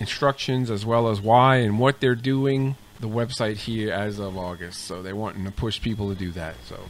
instructions 0.00 0.70
as 0.70 0.84
well 0.84 1.08
as 1.08 1.20
why 1.20 1.56
and 1.56 1.78
what 1.78 2.00
they're 2.00 2.14
doing. 2.14 2.76
The 3.00 3.08
website 3.08 3.56
here 3.56 3.92
as 3.92 4.18
of 4.18 4.36
August, 4.36 4.84
so 4.84 5.02
they're 5.02 5.14
wanting 5.14 5.44
to 5.44 5.52
push 5.52 5.80
people 5.80 6.08
to 6.08 6.18
do 6.18 6.32
that. 6.32 6.56
So, 6.66 6.80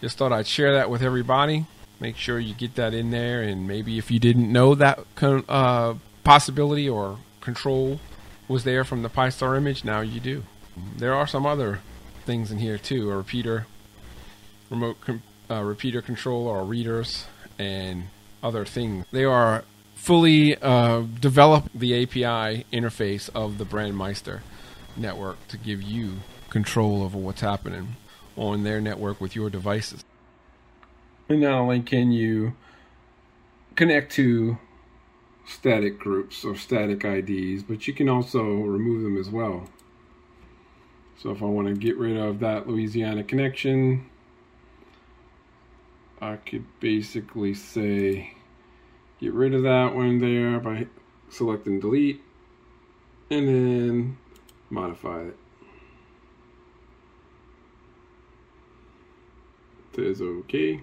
just 0.00 0.18
thought 0.18 0.32
I'd 0.32 0.48
share 0.48 0.74
that 0.74 0.90
with 0.90 1.02
everybody. 1.02 1.66
Make 2.00 2.16
sure 2.16 2.40
you 2.40 2.54
get 2.54 2.74
that 2.74 2.92
in 2.92 3.10
there, 3.10 3.42
and 3.42 3.66
maybe 3.66 3.96
if 3.96 4.10
you 4.10 4.18
didn't 4.18 4.50
know 4.50 4.74
that 4.74 4.98
uh, 5.22 5.94
possibility 6.24 6.88
or 6.88 7.18
control 7.40 8.00
was 8.48 8.64
there 8.64 8.82
from 8.82 9.02
the 9.02 9.08
Pi-Star 9.08 9.54
image, 9.54 9.84
now 9.84 10.00
you 10.00 10.18
do. 10.18 10.42
There 10.96 11.14
are 11.14 11.26
some 11.26 11.46
other 11.46 11.80
things 12.26 12.50
in 12.50 12.58
here 12.58 12.78
too: 12.78 13.10
a 13.12 13.16
repeater, 13.16 13.66
remote 14.70 14.96
uh, 15.48 15.62
repeater 15.62 16.02
control, 16.02 16.48
or 16.48 16.64
readers, 16.64 17.26
and 17.60 18.08
other 18.42 18.64
things. 18.64 19.06
They 19.12 19.24
are 19.24 19.62
fully 19.94 20.56
uh, 20.60 21.02
develop 21.20 21.70
the 21.74 22.02
API 22.02 22.66
interface 22.72 23.30
of 23.34 23.58
the 23.58 23.64
Brandmeister 23.64 24.40
network 24.96 25.46
to 25.48 25.56
give 25.56 25.82
you 25.82 26.14
control 26.50 27.02
over 27.02 27.18
what's 27.18 27.40
happening 27.40 27.96
on 28.36 28.64
their 28.64 28.80
network 28.80 29.20
with 29.20 29.34
your 29.34 29.50
devices. 29.50 30.04
And 31.28 31.40
not 31.40 31.54
only 31.54 31.80
can 31.80 32.12
you 32.12 32.54
connect 33.76 34.12
to 34.12 34.58
static 35.46 35.98
groups 35.98 36.44
or 36.44 36.56
static 36.56 37.04
IDs, 37.04 37.62
but 37.62 37.86
you 37.86 37.94
can 37.94 38.08
also 38.08 38.42
remove 38.42 39.02
them 39.02 39.18
as 39.18 39.30
well. 39.30 39.68
So 41.18 41.30
if 41.30 41.42
I 41.42 41.46
want 41.46 41.68
to 41.68 41.74
get 41.74 41.96
rid 41.96 42.16
of 42.16 42.40
that 42.40 42.68
Louisiana 42.68 43.22
connection, 43.22 44.10
I 46.20 46.36
could 46.36 46.64
basically 46.80 47.54
say 47.54 48.34
get 49.20 49.32
rid 49.32 49.54
of 49.54 49.62
that 49.62 49.94
one 49.94 50.18
there 50.18 50.58
by 50.58 50.86
selecting 51.30 51.80
delete 51.80 52.20
and 53.30 53.48
then 53.48 54.18
modify 54.70 55.22
it. 55.22 55.36
Says 59.94 60.20
OK. 60.20 60.80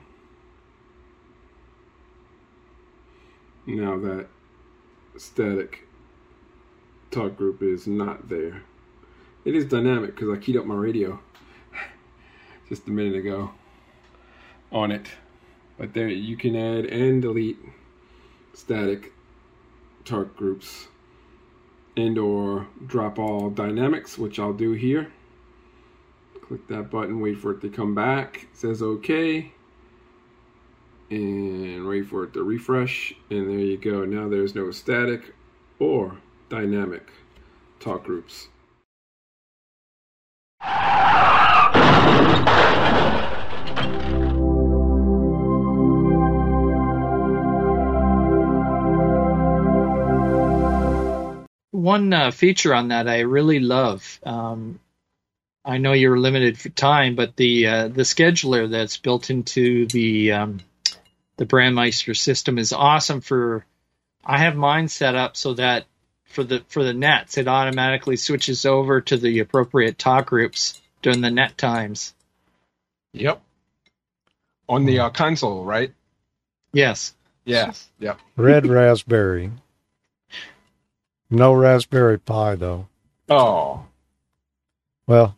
Now 3.65 3.97
that 3.99 4.27
static 5.17 5.87
talk 7.11 7.37
group 7.37 7.61
is 7.61 7.87
not 7.87 8.29
there. 8.29 8.63
It 9.43 9.55
is 9.55 9.65
dynamic 9.65 10.15
because 10.15 10.29
I 10.29 10.41
keyed 10.41 10.57
up 10.57 10.65
my 10.65 10.75
radio 10.75 11.19
just 12.69 12.87
a 12.87 12.91
minute 12.91 13.15
ago 13.15 13.51
on 14.71 14.91
it. 14.91 15.07
But 15.77 15.93
there 15.93 16.07
you 16.07 16.37
can 16.37 16.55
add 16.55 16.85
and 16.85 17.21
delete 17.21 17.59
static 18.53 19.11
talk 20.05 20.35
groups 20.35 20.87
and 21.97 22.17
or 22.17 22.67
drop 22.87 23.19
all 23.19 23.49
dynamics, 23.49 24.17
which 24.17 24.39
I'll 24.39 24.53
do 24.53 24.71
here. 24.73 25.11
Click 26.41 26.67
that 26.67 26.89
button, 26.89 27.19
wait 27.19 27.37
for 27.37 27.51
it 27.51 27.61
to 27.61 27.69
come 27.69 27.95
back. 27.95 28.43
It 28.43 28.57
says 28.57 28.81
OK. 28.81 29.51
And 31.09 31.85
wait 31.87 32.07
for 32.07 32.23
it 32.23 32.33
to 32.33 32.43
refresh. 32.43 33.13
And 33.29 33.49
there 33.49 33.59
you 33.59 33.77
go. 33.77 34.05
Now 34.05 34.29
there's 34.29 34.55
no 34.55 34.71
static 34.71 35.33
or 35.79 36.17
dynamic 36.49 37.09
talk 37.79 38.03
groups. 38.05 38.47
One 51.71 52.11
uh, 52.13 52.31
feature 52.31 52.73
on 52.73 52.89
that 52.89 53.07
I 53.07 53.21
really 53.21 53.59
love. 53.59 54.19
Um, 54.23 54.79
I 55.63 55.77
know 55.77 55.93
you're 55.93 56.17
limited 56.17 56.57
for 56.57 56.69
time, 56.69 57.15
but 57.15 57.35
the 57.35 57.67
uh, 57.67 57.87
the 57.87 58.01
scheduler 58.01 58.69
that's 58.69 58.97
built 58.97 59.29
into 59.29 59.85
the 59.87 60.33
um, 60.33 60.59
the 61.37 61.45
Brandmeister 61.45 62.15
system 62.17 62.57
is 62.57 62.73
awesome. 62.73 63.21
For 63.21 63.65
I 64.25 64.39
have 64.39 64.55
mine 64.55 64.87
set 64.87 65.15
up 65.15 65.37
so 65.37 65.53
that 65.53 65.85
for 66.25 66.43
the 66.43 66.63
for 66.67 66.83
the 66.83 66.93
nets, 66.93 67.37
it 67.37 67.47
automatically 67.47 68.17
switches 68.17 68.65
over 68.65 69.01
to 69.01 69.17
the 69.17 69.39
appropriate 69.39 69.97
talk 69.97 70.27
groups 70.27 70.81
during 71.01 71.21
the 71.21 71.31
net 71.31 71.57
times. 71.57 72.13
Yep. 73.13 73.41
On 74.67 74.85
the 74.85 74.99
uh, 74.99 75.09
console, 75.09 75.65
right? 75.65 75.93
Yes. 76.71 77.13
Yes. 77.43 77.89
Yep. 77.99 78.19
Red 78.37 78.67
raspberry. 78.67 79.51
No 81.31 81.53
Raspberry 81.53 82.19
Pi 82.19 82.55
though. 82.55 82.87
Oh, 83.29 83.85
Well, 85.07 85.35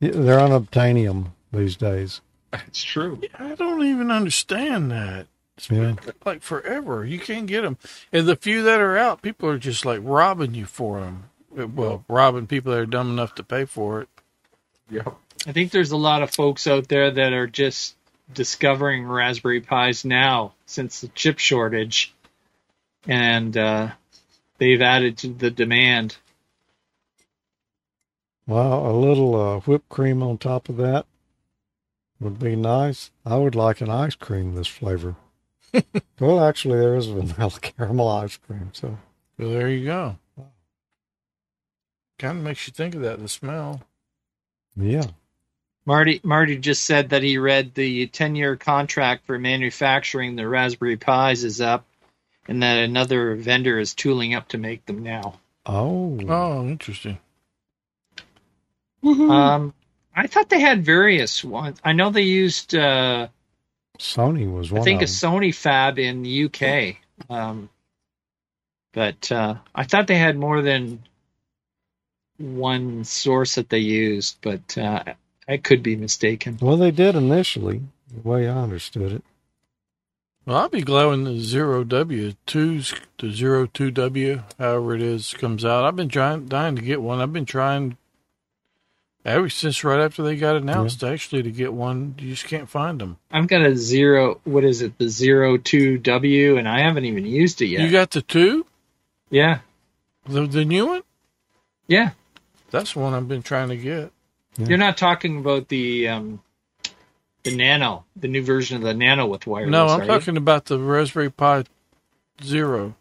they're 0.00 0.38
unobtainium 0.38 1.28
these 1.52 1.76
days. 1.76 2.20
it's 2.52 2.82
true. 2.82 3.20
I 3.38 3.54
don't 3.54 3.84
even 3.84 4.10
understand 4.10 4.90
that. 4.90 5.26
It's 5.58 5.68
been 5.68 5.98
like 6.24 6.42
forever. 6.42 7.04
You 7.04 7.18
can't 7.18 7.46
get 7.46 7.62
them, 7.62 7.78
and 8.12 8.26
the 8.26 8.36
few 8.36 8.62
that 8.64 8.80
are 8.80 8.96
out, 8.98 9.22
people 9.22 9.48
are 9.48 9.58
just 9.58 9.84
like 9.86 10.00
robbing 10.02 10.54
you 10.54 10.66
for 10.66 11.00
them. 11.00 11.24
Well, 11.50 12.04
robbing 12.08 12.46
people 12.46 12.72
that 12.72 12.80
are 12.80 12.86
dumb 12.86 13.10
enough 13.10 13.34
to 13.36 13.42
pay 13.42 13.64
for 13.64 14.02
it. 14.02 14.08
Yeah. 14.90 15.12
I 15.46 15.52
think 15.52 15.70
there's 15.70 15.92
a 15.92 15.96
lot 15.96 16.22
of 16.22 16.30
folks 16.34 16.66
out 16.66 16.88
there 16.88 17.10
that 17.10 17.32
are 17.32 17.46
just 17.46 17.96
discovering 18.34 19.06
Raspberry 19.06 19.60
Pis 19.60 20.04
now 20.04 20.52
since 20.66 21.00
the 21.00 21.08
chip 21.08 21.38
shortage, 21.38 22.12
and 23.08 23.56
uh, 23.56 23.90
they've 24.58 24.82
added 24.82 25.18
to 25.18 25.28
the 25.28 25.50
demand. 25.50 26.16
Well, 28.46 28.88
a 28.88 28.92
little 28.92 29.34
uh, 29.34 29.60
whipped 29.60 29.88
cream 29.88 30.22
on 30.22 30.38
top 30.38 30.68
of 30.68 30.76
that 30.76 31.06
would 32.20 32.38
be 32.38 32.54
nice. 32.56 33.10
I 33.24 33.36
would 33.36 33.54
like 33.54 33.80
an 33.80 33.90
ice 33.90 34.14
cream 34.14 34.54
this 34.54 34.68
flavor. 34.68 35.16
well, 36.20 36.44
actually, 36.44 36.78
there 36.78 36.94
is 36.96 37.06
vanilla 37.06 37.50
caramel 37.60 38.08
ice 38.08 38.36
cream, 38.36 38.70
so 38.72 38.98
Well, 39.38 39.50
there 39.50 39.68
you 39.68 39.84
go. 39.84 40.18
Kind 42.18 42.38
of 42.38 42.44
makes 42.44 42.66
you 42.66 42.72
think 42.72 42.94
of 42.94 43.02
that. 43.02 43.20
The 43.20 43.28
smell. 43.28 43.82
yeah. 44.76 45.06
Marty 45.84 46.20
Marty 46.24 46.56
just 46.56 46.84
said 46.84 47.10
that 47.10 47.22
he 47.22 47.38
read 47.38 47.74
the 47.74 48.08
10-year 48.08 48.56
contract 48.56 49.24
for 49.26 49.38
manufacturing 49.38 50.34
the 50.34 50.48
Raspberry 50.48 50.96
Pis 50.96 51.44
is 51.44 51.60
up, 51.60 51.84
and 52.48 52.62
that 52.62 52.78
another 52.78 53.34
vendor 53.34 53.78
is 53.78 53.94
tooling 53.94 54.34
up 54.34 54.48
to 54.48 54.58
make 54.58 54.86
them 54.86 55.02
now. 55.02 55.40
Oh, 55.64 56.18
Oh, 56.28 56.66
interesting. 56.66 57.18
Um, 59.02 59.74
I 60.14 60.26
thought 60.26 60.48
they 60.48 60.60
had 60.60 60.84
various 60.84 61.44
ones. 61.44 61.78
I 61.84 61.92
know 61.92 62.10
they 62.10 62.22
used, 62.22 62.74
uh, 62.74 63.28
Sony 63.98 64.50
was 64.50 64.72
one 64.72 64.80
I 64.80 64.84
think, 64.84 65.02
a 65.02 65.06
them. 65.06 65.14
Sony 65.14 65.54
fab 65.54 65.98
in 65.98 66.22
the 66.22 66.44
UK. 66.44 66.96
Um, 67.30 67.68
but 68.92 69.30
uh, 69.30 69.56
I 69.74 69.84
thought 69.84 70.06
they 70.06 70.16
had 70.18 70.36
more 70.36 70.62
than 70.62 71.02
one 72.38 73.04
source 73.04 73.56
that 73.56 73.68
they 73.68 73.78
used, 73.78 74.38
but 74.40 74.76
uh, 74.78 75.04
I 75.48 75.56
could 75.58 75.82
be 75.82 75.96
mistaken. 75.96 76.58
Well, 76.60 76.76
they 76.76 76.90
did 76.90 77.14
initially, 77.14 77.82
the 78.12 78.28
way 78.28 78.48
I 78.48 78.56
understood 78.56 79.12
it. 79.12 79.24
Well, 80.46 80.58
I'll 80.58 80.68
be 80.68 80.82
glad 80.82 81.06
when 81.06 81.24
the 81.24 81.40
zero 81.40 81.82
W 81.82 82.34
twos, 82.46 82.94
the 83.18 83.32
zero 83.32 83.66
two 83.66 83.90
W, 83.90 84.42
however 84.58 84.94
it 84.94 85.02
is, 85.02 85.34
comes 85.34 85.64
out. 85.64 85.84
I've 85.84 85.96
been 85.96 86.08
trying, 86.08 86.46
dying 86.46 86.76
to 86.76 86.82
get 86.82 87.02
one. 87.02 87.20
I've 87.20 87.32
been 87.32 87.46
trying 87.46 87.96
ever 89.24 89.48
since 89.48 89.82
right 89.82 89.98
after 89.98 90.22
they 90.22 90.36
got 90.36 90.54
announced, 90.54 91.02
actually, 91.02 91.42
to 91.42 91.50
get 91.50 91.72
one. 91.72 92.14
You 92.20 92.30
just 92.30 92.44
can't 92.46 92.68
find 92.68 93.00
them. 93.00 93.16
I've 93.32 93.48
got 93.48 93.66
a 93.66 93.74
zero. 93.76 94.40
What 94.44 94.62
is 94.62 94.82
it? 94.82 94.96
The 94.98 95.08
zero 95.08 95.56
two 95.56 95.98
W, 95.98 96.56
and 96.56 96.68
I 96.68 96.78
haven't 96.80 97.06
even 97.06 97.26
used 97.26 97.60
it 97.60 97.66
yet. 97.66 97.80
You 97.80 97.90
got 97.90 98.12
the 98.12 98.22
two, 98.22 98.66
yeah, 99.30 99.58
the 100.26 100.46
the 100.46 100.64
new 100.64 100.86
one. 100.86 101.02
yeah. 101.88 102.10
That's 102.70 102.94
the 102.94 102.98
one 102.98 103.14
I've 103.14 103.28
been 103.28 103.42
trying 103.42 103.68
to 103.68 103.76
get. 103.76 104.12
You're 104.58 104.76
not 104.76 104.96
talking 104.96 105.38
about 105.38 105.68
the 105.68 106.08
um, 106.08 106.42
the 107.50 107.56
Nano, 107.56 108.04
the 108.14 108.28
new 108.28 108.42
version 108.42 108.76
of 108.76 108.82
the 108.82 108.94
Nano 108.94 109.26
with 109.26 109.46
wireless. 109.46 109.70
No, 109.70 109.86
I'm 109.86 110.00
are 110.00 110.04
you? 110.04 110.08
talking 110.08 110.36
about 110.36 110.66
the 110.66 110.78
Raspberry 110.78 111.30
Pi 111.30 111.64
Zero 112.42 112.94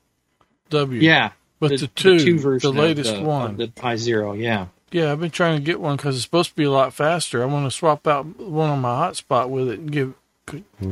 W. 0.70 1.02
Yeah, 1.02 1.32
but 1.60 1.80
the, 1.80 1.88
two, 1.88 2.20
the 2.20 2.68
of 2.70 2.76
latest 2.76 3.16
the, 3.16 3.22
one. 3.22 3.52
of 3.52 3.58
the 3.58 3.68
Pi 3.68 3.96
Zero. 3.98 4.34
Yeah. 4.34 4.68
Yeah, 4.91 5.12
I've 5.12 5.20
been 5.20 5.32
trying 5.32 5.58
to 5.58 5.64
get 5.64 5.82
one 5.82 5.98
because 5.98 6.16
it's 6.16 6.24
supposed 6.24 6.52
to 6.52 6.56
be 6.56 6.64
a 6.64 6.72
lot 6.72 6.93
faster. 6.93 7.41
I 7.43 7.48
want 7.48 7.66
to 7.66 7.72
swap 7.72 8.08
out 8.08 8.39
one 8.39 8.70
on 8.70 8.80
my 8.80 8.96
hotspot 9.10 9.50
with 9.50 9.68
it 9.68 9.80
and 9.80 9.91
give 9.91 10.14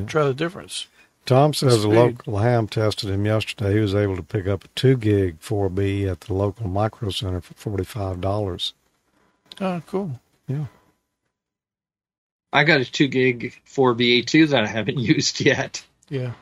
try 0.07 0.23
the 0.25 0.33
difference. 0.33 0.87
Tom 1.25 1.53
says 1.53 1.85
a 1.85 1.89
local 1.89 2.39
ham 2.39 2.67
tested 2.67 3.09
him 3.09 3.25
yesterday. 3.25 3.75
He 3.75 3.79
was 3.79 3.95
able 3.95 4.17
to 4.17 4.23
pick 4.23 4.45
up 4.45 4.65
a 4.65 4.67
two 4.69 4.97
gig 4.97 5.39
4B 5.39 6.05
at 6.11 6.21
the 6.21 6.33
local 6.33 6.67
micro 6.67 7.11
center 7.11 7.39
for 7.39 7.53
forty 7.53 7.85
five 7.85 8.19
dollars. 8.19 8.73
Oh, 9.61 9.81
cool. 9.87 10.19
Yeah. 10.47 10.65
I 12.53 12.63
got 12.63 12.81
a 12.81 12.85
two 12.85 13.07
gig 13.07 13.53
4BA2 13.67 14.49
that 14.49 14.63
I 14.63 14.67
haven't 14.67 14.99
used 14.99 15.41
yet. 15.41 15.83
Yeah, 16.07 16.33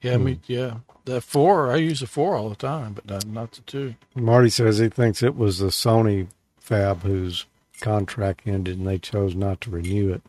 yeah, 0.00 0.16
me, 0.16 0.40
yeah. 0.46 0.78
That 1.04 1.22
four, 1.22 1.70
I 1.70 1.76
use 1.76 2.00
the 2.00 2.06
four 2.06 2.36
all 2.36 2.48
the 2.48 2.56
time, 2.56 2.92
but 2.94 3.06
not, 3.06 3.26
not 3.26 3.52
the 3.52 3.60
two. 3.62 3.94
Marty 4.14 4.50
says 4.50 4.78
he 4.78 4.88
thinks 4.88 5.22
it 5.22 5.36
was 5.36 5.58
the 5.58 5.68
Sony 5.68 6.28
fab 6.58 7.02
whose 7.02 7.46
contract 7.80 8.42
ended 8.46 8.78
and 8.78 8.86
they 8.86 8.98
chose 8.98 9.34
not 9.34 9.60
to 9.62 9.70
renew 9.70 10.12
it. 10.12 10.22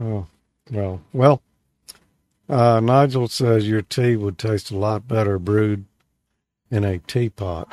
Oh, 0.00 0.26
well, 0.70 1.00
well. 1.12 1.42
Uh, 2.48 2.80
Nigel 2.80 3.28
says 3.28 3.68
your 3.68 3.82
tea 3.82 4.16
would 4.16 4.36
taste 4.36 4.70
a 4.70 4.76
lot 4.76 5.06
better 5.08 5.38
brewed 5.38 5.84
in 6.70 6.84
a 6.84 6.98
teapot. 6.98 7.72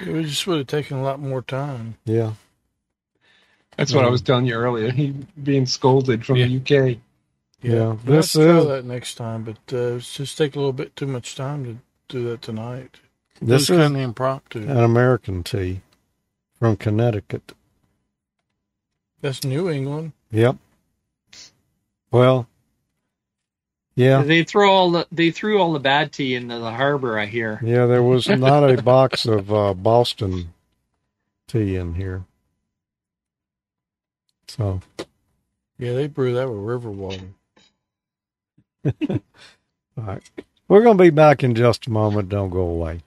It 0.00 0.08
would 0.08 0.26
just 0.26 0.46
would 0.46 0.58
have 0.58 0.66
taken 0.68 0.98
a 0.98 1.02
lot 1.02 1.20
more 1.20 1.42
time. 1.42 1.96
Yeah. 2.04 2.32
That's 3.80 3.94
what 3.94 4.04
I 4.04 4.08
Um, 4.08 4.12
was 4.12 4.20
telling 4.20 4.44
you 4.44 4.54
earlier. 4.54 4.90
He 4.90 5.14
being 5.42 5.64
scolded 5.64 6.26
from 6.26 6.36
the 6.36 6.56
UK. 6.58 6.98
Yeah, 7.62 7.80
I'll 7.82 7.94
this 7.94 8.34
have 8.34 8.42
to 8.44 8.58
is- 8.58 8.66
that 8.66 8.84
next 8.84 9.14
time, 9.14 9.42
but 9.44 9.56
uh, 9.72 9.94
it's 9.96 10.14
just 10.14 10.36
take 10.36 10.54
a 10.54 10.58
little 10.58 10.74
bit 10.74 10.94
too 10.96 11.06
much 11.06 11.34
time 11.34 11.64
to 11.64 11.78
do 12.08 12.24
that 12.28 12.42
tonight. 12.42 12.96
This 13.40 13.68
This 13.68 13.70
is 13.70 13.78
an 13.86 13.96
impromptu. 13.96 14.60
an 14.68 14.76
American 14.76 15.42
tea 15.42 15.80
from 16.58 16.76
Connecticut. 16.76 17.54
That's 19.22 19.44
New 19.44 19.70
England. 19.70 20.12
Yep. 20.30 20.56
Well, 22.10 22.48
yeah. 23.94 24.22
They 24.22 24.44
throw 24.44 24.70
all 24.70 24.90
the 24.90 25.06
they 25.10 25.30
threw 25.30 25.58
all 25.58 25.72
the 25.72 25.78
bad 25.80 26.12
tea 26.12 26.34
into 26.34 26.58
the 26.58 26.70
harbor. 26.70 27.18
I 27.18 27.24
hear. 27.26 27.60
Yeah, 27.64 27.86
there 27.86 28.02
was 28.02 28.28
not 28.28 28.68
a 28.70 28.82
box 28.82 29.24
of 29.24 29.50
uh, 29.52 29.72
Boston 29.72 30.52
tea 31.48 31.76
in 31.76 31.94
here. 31.94 32.24
So, 34.50 34.80
Yeah, 35.78 35.92
they 35.92 36.08
brew 36.08 36.34
that 36.34 36.50
with 36.50 36.58
river 36.58 36.90
water. 36.90 37.28
all 39.08 39.20
right. 39.96 40.22
We're 40.66 40.82
going 40.82 40.98
to 40.98 41.04
be 41.04 41.10
back 41.10 41.44
in 41.44 41.54
just 41.54 41.86
a 41.86 41.90
moment. 41.90 42.30
Don't 42.30 42.50
go 42.50 42.62
away. 42.62 43.02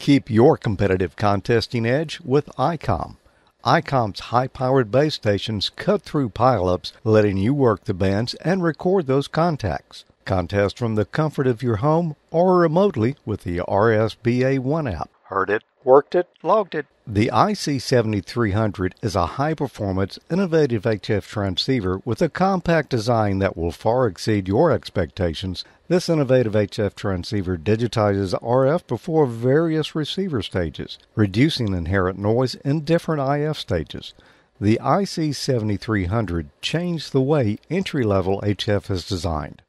Keep 0.00 0.28
your 0.28 0.56
competitive 0.56 1.14
contesting 1.14 1.86
edge 1.86 2.18
with 2.24 2.46
ICOM. 2.58 3.16
ICOM's 3.64 4.18
high 4.18 4.48
powered 4.48 4.90
base 4.90 5.14
stations 5.14 5.70
cut 5.70 6.02
through 6.02 6.30
pileups, 6.30 6.90
letting 7.04 7.36
you 7.36 7.54
work 7.54 7.84
the 7.84 7.94
bands 7.94 8.34
and 8.34 8.64
record 8.64 9.06
those 9.06 9.28
contacts. 9.28 10.04
Contest 10.24 10.76
from 10.76 10.96
the 10.96 11.04
comfort 11.04 11.46
of 11.46 11.62
your 11.62 11.76
home 11.76 12.16
or 12.32 12.58
remotely 12.58 13.14
with 13.24 13.44
the 13.44 13.58
RSBA 13.58 14.58
One 14.58 14.88
app. 14.88 15.10
Heard 15.26 15.48
it, 15.48 15.62
worked 15.84 16.14
it, 16.14 16.28
logged 16.42 16.74
it. 16.74 16.86
The 17.06 17.30
IC7300 17.32 18.92
is 19.02 19.16
a 19.16 19.26
high 19.26 19.54
performance, 19.54 20.18
innovative 20.30 20.84
HF 20.84 21.26
transceiver 21.26 22.00
with 22.04 22.22
a 22.22 22.28
compact 22.28 22.90
design 22.90 23.40
that 23.40 23.56
will 23.56 23.72
far 23.72 24.06
exceed 24.06 24.46
your 24.46 24.70
expectations. 24.70 25.64
This 25.88 26.08
innovative 26.08 26.52
HF 26.52 26.94
transceiver 26.94 27.58
digitizes 27.58 28.40
RF 28.40 28.86
before 28.86 29.26
various 29.26 29.94
receiver 29.94 30.42
stages, 30.42 30.98
reducing 31.16 31.74
inherent 31.74 32.18
noise 32.18 32.54
in 32.54 32.84
different 32.84 33.20
IF 33.20 33.58
stages. 33.58 34.14
The 34.60 34.78
IC7300 34.80 36.46
changed 36.60 37.12
the 37.12 37.20
way 37.20 37.58
entry 37.68 38.04
level 38.04 38.40
HF 38.42 38.90
is 38.92 39.08
designed. 39.08 39.60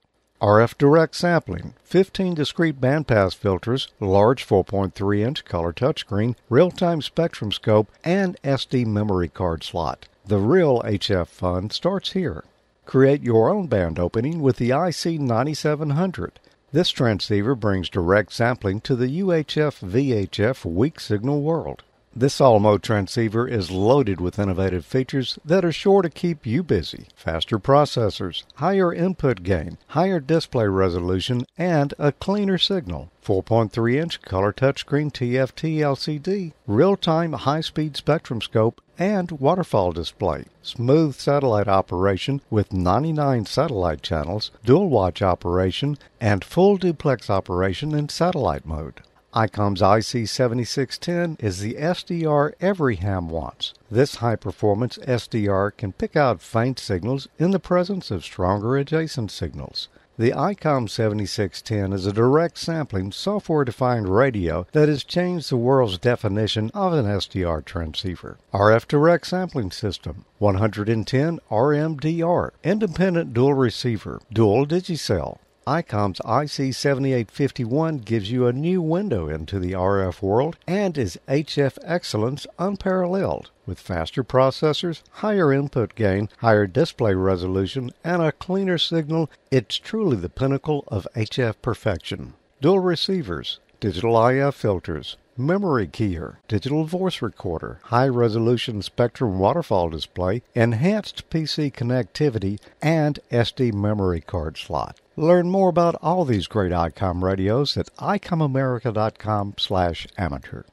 RF 0.43 0.77
direct 0.77 1.15
sampling, 1.15 1.73
15 1.85 2.33
discrete 2.33 2.81
bandpass 2.81 3.33
filters, 3.33 3.87
large 4.01 4.45
4.3 4.45 5.25
inch 5.25 5.45
color 5.45 5.71
touchscreen, 5.71 6.35
real 6.49 6.69
time 6.69 7.01
spectrum 7.01 7.49
scope, 7.49 7.89
and 8.03 8.35
SD 8.43 8.85
memory 8.85 9.29
card 9.29 9.63
slot. 9.63 10.09
The 10.25 10.39
real 10.39 10.81
HF 10.81 11.27
fun 11.27 11.69
starts 11.69 12.11
here. 12.11 12.43
Create 12.85 13.23
your 13.23 13.49
own 13.49 13.67
band 13.67 13.97
opening 13.97 14.41
with 14.41 14.57
the 14.57 14.71
IC9700. 14.71 16.31
This 16.73 16.89
transceiver 16.89 17.55
brings 17.55 17.89
direct 17.89 18.33
sampling 18.33 18.81
to 18.81 18.97
the 18.97 19.21
UHF 19.21 19.79
VHF 19.79 20.65
weak 20.65 20.99
signal 20.99 21.41
world. 21.41 21.83
This 22.15 22.39
all 22.39 22.59
mode 22.59 22.83
transceiver 22.83 23.47
is 23.47 23.71
loaded 23.71 24.21
with 24.21 24.37
innovative 24.37 24.85
features 24.85 25.39
that 25.43 25.65
are 25.65 25.71
sure 25.71 26.03
to 26.03 26.11
keep 26.11 26.45
you 26.45 26.61
busy. 26.61 27.07
Faster 27.15 27.57
processors, 27.57 28.43
higher 28.55 28.93
input 28.93 29.41
gain, 29.41 29.79
higher 29.87 30.19
display 30.19 30.67
resolution, 30.67 31.47
and 31.57 31.91
a 31.97 32.11
cleaner 32.11 32.59
signal. 32.59 33.09
4.3 33.25 33.95
inch 33.95 34.21
color 34.21 34.53
touchscreen 34.53 35.11
TFT 35.11 35.77
LCD, 35.77 36.53
real 36.67 36.95
time 36.95 37.33
high 37.33 37.61
speed 37.61 37.97
spectrum 37.97 38.41
scope, 38.41 38.79
and 38.99 39.31
waterfall 39.31 39.91
display. 39.91 40.45
Smooth 40.61 41.15
satellite 41.15 41.67
operation 41.67 42.41
with 42.51 42.71
99 42.71 43.47
satellite 43.47 44.03
channels, 44.03 44.51
dual 44.63 44.87
watch 44.87 45.23
operation, 45.23 45.97
and 46.21 46.43
full 46.43 46.77
duplex 46.77 47.31
operation 47.31 47.95
in 47.95 48.07
satellite 48.07 48.67
mode. 48.67 49.01
ICOM's 49.33 49.81
IC7610 49.81 51.43
is 51.43 51.59
the 51.59 51.73
SDR 51.73 52.53
every 52.61 52.97
ham 52.97 53.29
wants. 53.29 53.73
This 53.89 54.15
high 54.17 54.35
performance 54.35 54.99
SDR 54.99 55.75
can 55.75 55.91
pick 55.91 56.15
out 56.15 56.39
faint 56.39 56.77
signals 56.77 57.27
in 57.39 57.49
the 57.49 57.59
presence 57.59 58.11
of 58.11 58.23
stronger 58.23 58.77
adjacent 58.77 59.31
signals. 59.31 59.89
The 60.19 60.29
ICOM 60.29 60.87
7610 60.87 61.91
is 61.91 62.05
a 62.05 62.13
direct 62.13 62.59
sampling, 62.59 63.11
software 63.11 63.65
defined 63.65 64.07
radio 64.07 64.67
that 64.71 64.87
has 64.87 65.03
changed 65.03 65.49
the 65.49 65.57
world's 65.57 65.97
definition 65.97 66.69
of 66.75 66.93
an 66.93 67.05
SDR 67.05 67.65
transceiver. 67.65 68.37
RF 68.53 68.87
direct 68.87 69.25
sampling 69.25 69.71
system, 69.71 70.25
110 70.37 71.39
RMDR, 71.49 72.51
independent 72.63 73.33
dual 73.33 73.55
receiver, 73.55 74.21
dual 74.31 74.67
DIGI-SEL, 74.67 75.39
ICOM's 75.65 76.19
IC7851 76.19 78.03
gives 78.03 78.29
you 78.29 78.45
a 78.45 78.51
new 78.51 78.81
window 78.81 79.29
into 79.29 79.59
the 79.59 79.71
RF 79.71 80.21
world 80.21 80.57
and 80.67 80.97
is 80.97 81.17
HF 81.29 81.77
excellence 81.83 82.45
unparalleled. 82.59 83.49
With 83.65 83.79
faster 83.79 84.25
processors, 84.25 85.03
higher 85.11 85.53
input 85.53 85.95
gain, 85.95 86.27
higher 86.39 86.67
display 86.67 87.13
resolution, 87.13 87.91
and 88.03 88.21
a 88.21 88.33
cleaner 88.33 88.77
signal, 88.77 89.29
it's 89.51 89.77
truly 89.77 90.17
the 90.17 90.27
pinnacle 90.27 90.83
of 90.89 91.07
HF 91.15 91.55
perfection. 91.61 92.33
Dual 92.59 92.79
receivers, 92.79 93.59
digital 93.79 94.27
IF 94.27 94.55
filters, 94.55 95.15
memory 95.37 95.87
keyer, 95.87 96.37
digital 96.47 96.85
voice 96.85 97.21
recorder, 97.21 97.79
high 97.83 98.07
resolution 98.07 98.81
spectrum 98.81 99.39
waterfall 99.39 99.89
display, 99.89 100.41
enhanced 100.53 101.29
PC 101.29 101.73
connectivity, 101.73 102.59
and 102.81 103.19
SD 103.31 103.73
memory 103.73 104.21
card 104.21 104.57
slot. 104.57 104.99
Learn 105.15 105.49
more 105.49 105.69
about 105.69 105.95
all 106.01 106.25
these 106.25 106.47
great 106.47 106.71
ICOM 106.71 107.21
radios 107.21 107.77
at 107.77 107.95
icomamerica.com 107.97 109.55
slash 109.57 110.07
amateur. 110.17 110.63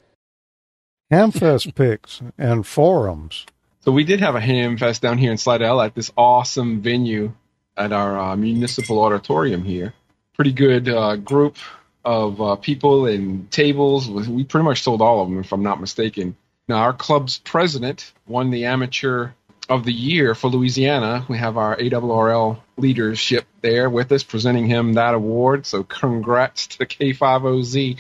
Hamfest 1.11 1.74
picks 1.74 2.23
and 2.39 2.66
forums. 2.66 3.47
So 3.81 3.93
we 3.93 4.05
did 4.05 4.20
have 4.20 4.35
a 4.35 4.41
Hamfest 4.41 5.01
down 5.01 5.19
here 5.19 5.32
in 5.32 5.39
Slidell 5.39 5.81
at 5.81 5.95
this 5.95 6.12
awesome 6.16 6.81
venue 6.81 7.32
at 7.77 7.93
our 7.93 8.19
uh, 8.19 8.37
municipal 8.37 9.01
auditorium 9.01 9.65
here. 9.65 9.95
Pretty 10.35 10.53
good 10.53 10.89
uh, 10.89 11.16
group 11.16 11.57
of 12.05 12.40
uh, 12.40 12.56
people 12.56 13.06
and 13.06 13.51
tables. 13.51 14.09
We 14.09 14.44
pretty 14.44 14.64
much 14.64 14.82
sold 14.82 15.02
all 15.02 15.22
of 15.22 15.28
them, 15.28 15.40
if 15.40 15.52
I'm 15.52 15.62
not 15.62 15.81
mistaken. 15.81 16.36
Now, 16.68 16.78
our 16.78 16.93
club's 16.93 17.39
president 17.39 18.12
won 18.27 18.51
the 18.51 18.66
amateur 18.66 19.31
of 19.68 19.85
the 19.85 19.93
year 19.93 20.35
for 20.35 20.48
Louisiana. 20.48 21.24
We 21.28 21.39
have 21.39 21.56
our 21.56 21.77
ARRL 21.77 22.59
leadership 22.77 23.47
there 23.60 23.90
with 23.90 24.12
us, 24.12 24.22
presenting 24.22 24.66
him 24.66 24.94
that 24.94 25.14
award. 25.14 25.66
So, 25.66 25.82
congrats 25.82 26.68
to 26.68 26.86
K5OZ. 26.86 27.98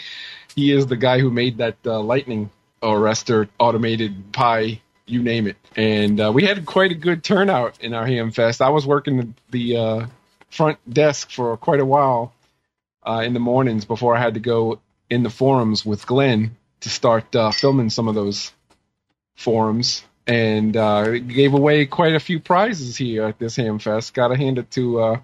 He 0.54 0.72
is 0.72 0.86
the 0.86 0.96
guy 0.96 1.20
who 1.20 1.30
made 1.30 1.58
that 1.58 1.76
uh, 1.84 2.00
lightning 2.00 2.50
arrestor 2.82 3.48
automated 3.58 4.32
pie 4.32 4.80
you 5.10 5.22
name 5.22 5.46
it. 5.46 5.56
And 5.76 6.20
uh, 6.20 6.32
we 6.32 6.44
had 6.44 6.64
quite 6.64 6.92
a 6.92 6.94
good 6.94 7.24
turnout 7.24 7.80
in 7.80 7.94
our 7.94 8.06
Ham 8.06 8.30
Fest. 8.30 8.62
I 8.62 8.68
was 8.70 8.86
working 8.86 9.16
the, 9.16 9.28
the 9.50 9.76
uh, 9.76 10.06
front 10.50 10.78
desk 10.92 11.30
for 11.30 11.56
quite 11.56 11.80
a 11.80 11.84
while 11.84 12.32
uh, 13.02 13.22
in 13.24 13.34
the 13.34 13.40
mornings 13.40 13.84
before 13.84 14.16
I 14.16 14.20
had 14.20 14.34
to 14.34 14.40
go 14.40 14.80
in 15.08 15.22
the 15.22 15.30
forums 15.30 15.84
with 15.84 16.06
Glenn 16.06 16.56
to 16.80 16.88
start 16.88 17.34
uh, 17.34 17.50
filming 17.50 17.90
some 17.90 18.08
of 18.08 18.14
those 18.14 18.52
forums 19.36 20.04
and 20.26 20.76
uh, 20.76 21.18
gave 21.18 21.54
away 21.54 21.86
quite 21.86 22.14
a 22.14 22.20
few 22.20 22.40
prizes 22.40 22.96
here 22.96 23.24
at 23.24 23.38
this 23.38 23.56
Ham 23.56 23.78
Fest. 23.78 24.14
Got 24.14 24.28
to 24.28 24.36
hand 24.36 24.58
it 24.58 24.70
to 24.72 25.00
uh, 25.00 25.20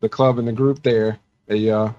the 0.00 0.08
club 0.08 0.38
and 0.38 0.46
the 0.46 0.52
group 0.52 0.82
there. 0.82 1.18
They 1.46 1.70
uh, 1.70 1.92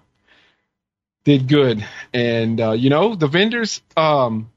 did 1.23 1.47
good, 1.47 1.85
and 2.13 2.61
uh, 2.61 2.71
you 2.71 2.89
know 2.89 3.15
the 3.15 3.27
vendors. 3.27 3.81
Um, 3.97 4.51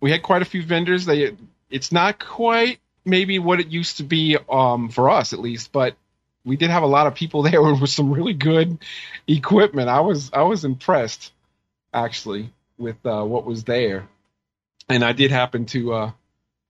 we 0.00 0.10
had 0.10 0.22
quite 0.22 0.42
a 0.42 0.46
few 0.46 0.62
vendors. 0.62 1.04
They 1.04 1.36
it's 1.68 1.92
not 1.92 2.18
quite 2.18 2.78
maybe 3.04 3.38
what 3.38 3.60
it 3.60 3.68
used 3.68 3.98
to 3.98 4.04
be 4.04 4.38
um, 4.48 4.88
for 4.88 5.10
us 5.10 5.32
at 5.32 5.40
least, 5.40 5.72
but 5.72 5.96
we 6.44 6.56
did 6.56 6.70
have 6.70 6.82
a 6.82 6.86
lot 6.86 7.06
of 7.06 7.14
people 7.14 7.42
there 7.50 7.62
with 7.62 7.90
some 7.90 8.12
really 8.12 8.34
good 8.34 8.78
equipment. 9.26 9.88
I 9.88 10.00
was 10.00 10.30
I 10.32 10.42
was 10.42 10.64
impressed 10.64 11.32
actually 11.92 12.50
with 12.78 12.96
uh, 13.04 13.22
what 13.22 13.44
was 13.44 13.64
there, 13.64 14.08
and 14.88 15.04
I 15.04 15.12
did 15.12 15.30
happen 15.30 15.66
to 15.66 15.94
uh, 15.94 16.10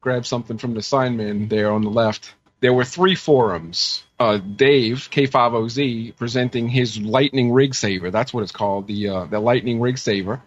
grab 0.01 0.27
something 0.27 0.59
from 0.59 0.75
the 0.75 0.83
sign 0.83 1.17
man 1.17 1.49
there 1.49 1.73
on 1.73 1.83
the 1.83 1.91
left. 1.91 2.35
There 2.61 2.73
were 2.73 2.85
three 2.85 3.15
forums. 3.15 4.05
Uh, 4.19 4.39
Dave 4.39 5.09
K5OZ 5.11 6.17
presenting 6.17 6.69
his 6.69 6.99
Lightning 7.01 7.53
Rig 7.53 7.75
Saver. 7.75 8.11
That's 8.11 8.33
what 8.33 8.43
it's 8.43 8.53
called, 8.53 8.87
the 8.87 9.09
uh, 9.09 9.25
the 9.25 9.41
Lightning 9.41 9.81
Rig 9.81 9.99
Saver. 9.99 10.41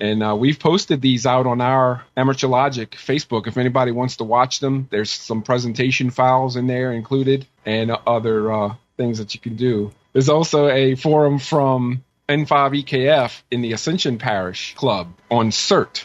And 0.00 0.22
uh, 0.22 0.34
we've 0.34 0.58
posted 0.58 1.02
these 1.02 1.26
out 1.26 1.46
on 1.46 1.60
our 1.60 2.04
Amateur 2.16 2.48
Logic 2.48 2.90
Facebook. 2.90 3.46
If 3.46 3.58
anybody 3.58 3.92
wants 3.92 4.16
to 4.16 4.24
watch 4.24 4.60
them, 4.60 4.88
there's 4.90 5.10
some 5.10 5.42
presentation 5.42 6.10
files 6.10 6.56
in 6.56 6.66
there 6.66 6.92
included, 6.92 7.46
and 7.66 7.90
other 7.90 8.50
uh, 8.50 8.74
things 8.96 9.18
that 9.18 9.34
you 9.34 9.40
can 9.40 9.56
do. 9.56 9.92
There's 10.14 10.30
also 10.30 10.68
a 10.68 10.94
forum 10.94 11.38
from 11.38 12.02
N5EKF 12.28 13.42
in 13.50 13.60
the 13.60 13.72
Ascension 13.72 14.18
Parish 14.18 14.74
Club 14.74 15.12
on 15.30 15.50
CERT, 15.50 16.04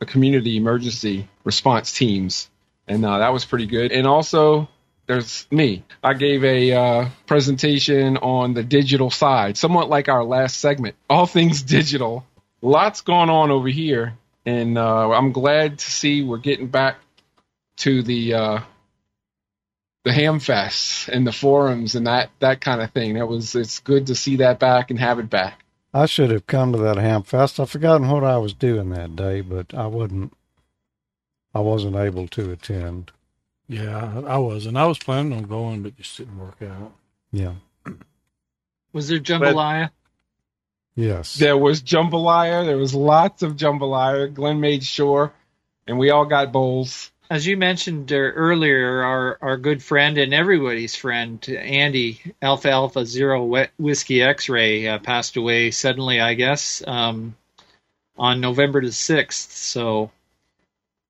the 0.00 0.06
Community 0.06 0.56
Emergency 0.56 1.28
Response 1.44 1.92
Teams, 1.92 2.50
and 2.88 3.04
uh, 3.04 3.18
that 3.18 3.32
was 3.32 3.44
pretty 3.44 3.66
good. 3.66 3.92
And 3.92 4.06
also, 4.06 4.68
there's 5.06 5.46
me. 5.50 5.84
I 6.02 6.14
gave 6.14 6.42
a 6.44 6.72
uh, 6.72 7.08
presentation 7.26 8.16
on 8.16 8.54
the 8.54 8.62
digital 8.62 9.10
side, 9.10 9.56
somewhat 9.56 9.88
like 9.88 10.08
our 10.08 10.24
last 10.24 10.56
segment, 10.56 10.96
all 11.08 11.26
things 11.26 11.62
digital. 11.62 12.26
Lots 12.60 13.02
going 13.02 13.30
on 13.30 13.50
over 13.50 13.68
here, 13.68 14.16
and 14.44 14.76
uh, 14.76 15.10
I'm 15.10 15.32
glad 15.32 15.78
to 15.78 15.90
see 15.90 16.22
we're 16.22 16.38
getting 16.38 16.66
back 16.66 16.96
to 17.78 18.02
the 18.02 18.34
uh, 18.34 18.60
the 20.04 20.12
ham 20.12 20.40
fests 20.40 21.08
and 21.08 21.26
the 21.26 21.32
forums 21.32 21.94
and 21.94 22.06
that 22.06 22.30
that 22.40 22.60
kind 22.60 22.80
of 22.80 22.90
thing. 22.90 23.14
That 23.14 23.28
was 23.28 23.54
it's 23.54 23.78
good 23.78 24.06
to 24.08 24.14
see 24.14 24.36
that 24.36 24.58
back 24.58 24.90
and 24.90 24.98
have 24.98 25.18
it 25.18 25.30
back. 25.30 25.64
I 25.94 26.06
should 26.06 26.30
have 26.30 26.46
come 26.46 26.72
to 26.72 26.78
that 26.78 26.96
ham 26.96 27.22
fest. 27.22 27.60
I've 27.60 27.70
forgotten 27.70 28.08
what 28.08 28.24
I 28.24 28.38
was 28.38 28.54
doing 28.54 28.90
that 28.90 29.16
day, 29.16 29.40
but 29.40 29.72
I 29.74 29.86
wasn't. 29.86 30.32
I 31.54 31.60
wasn't 31.60 31.96
able 31.96 32.28
to 32.28 32.50
attend. 32.52 33.10
Yeah, 33.68 34.22
I 34.26 34.38
was, 34.38 34.66
and 34.66 34.78
I 34.78 34.86
was 34.86 34.98
planning 34.98 35.32
on 35.32 35.44
going, 35.44 35.82
but 35.82 35.96
just 35.96 36.16
didn't 36.16 36.38
work 36.38 36.62
out. 36.62 36.92
Yeah. 37.32 37.54
Was 38.92 39.08
there 39.08 39.18
jambalaya? 39.18 39.90
Yes. 40.98 41.36
There 41.36 41.56
was 41.56 41.80
jambalaya. 41.80 42.66
There 42.66 42.76
was 42.76 42.92
lots 42.92 43.44
of 43.44 43.54
jambalaya. 43.54 44.34
Glenn 44.34 44.58
made 44.58 44.82
sure, 44.82 45.32
and 45.86 45.96
we 45.96 46.10
all 46.10 46.24
got 46.24 46.50
bowls. 46.50 47.12
As 47.30 47.46
you 47.46 47.56
mentioned 47.56 48.12
uh, 48.12 48.16
earlier, 48.16 49.04
our, 49.04 49.38
our 49.40 49.56
good 49.58 49.80
friend 49.80 50.18
and 50.18 50.34
everybody's 50.34 50.96
friend, 50.96 51.48
Andy, 51.48 52.20
Alpha 52.42 52.70
Alpha 52.70 53.06
Zero 53.06 53.68
Whiskey 53.78 54.22
X 54.22 54.48
Ray, 54.48 54.88
uh, 54.88 54.98
passed 54.98 55.36
away 55.36 55.70
suddenly, 55.70 56.20
I 56.20 56.34
guess, 56.34 56.82
um, 56.84 57.36
on 58.16 58.40
November 58.40 58.80
the 58.80 58.88
6th. 58.88 59.52
So 59.52 60.10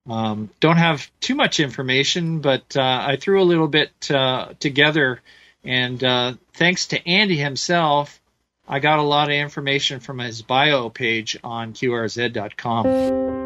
um, 0.07 0.51
don't 0.61 0.77
have 0.77 1.11
too 1.21 1.35
much 1.35 1.61
information, 1.61 2.41
but 2.41 2.77
uh, 2.77 3.05
I 3.07 3.17
threw 3.17 3.41
a 3.41 3.45
little 3.45 3.69
bit 3.69 4.11
uh, 4.11 4.53
together. 4.61 5.23
And 5.65 6.05
uh, 6.05 6.35
thanks 6.53 6.89
to 6.89 7.09
Andy 7.09 7.37
himself, 7.37 8.21
I 8.71 8.81
got 8.81 8.99
a 8.99 9.03
lot 9.03 9.29
of 9.29 9.35
information 9.35 10.01
from 10.01 10.19
his 10.19 10.43
bio 10.43 10.91
page 10.91 11.39
on 11.43 11.73
QRZ.com. 11.73 13.38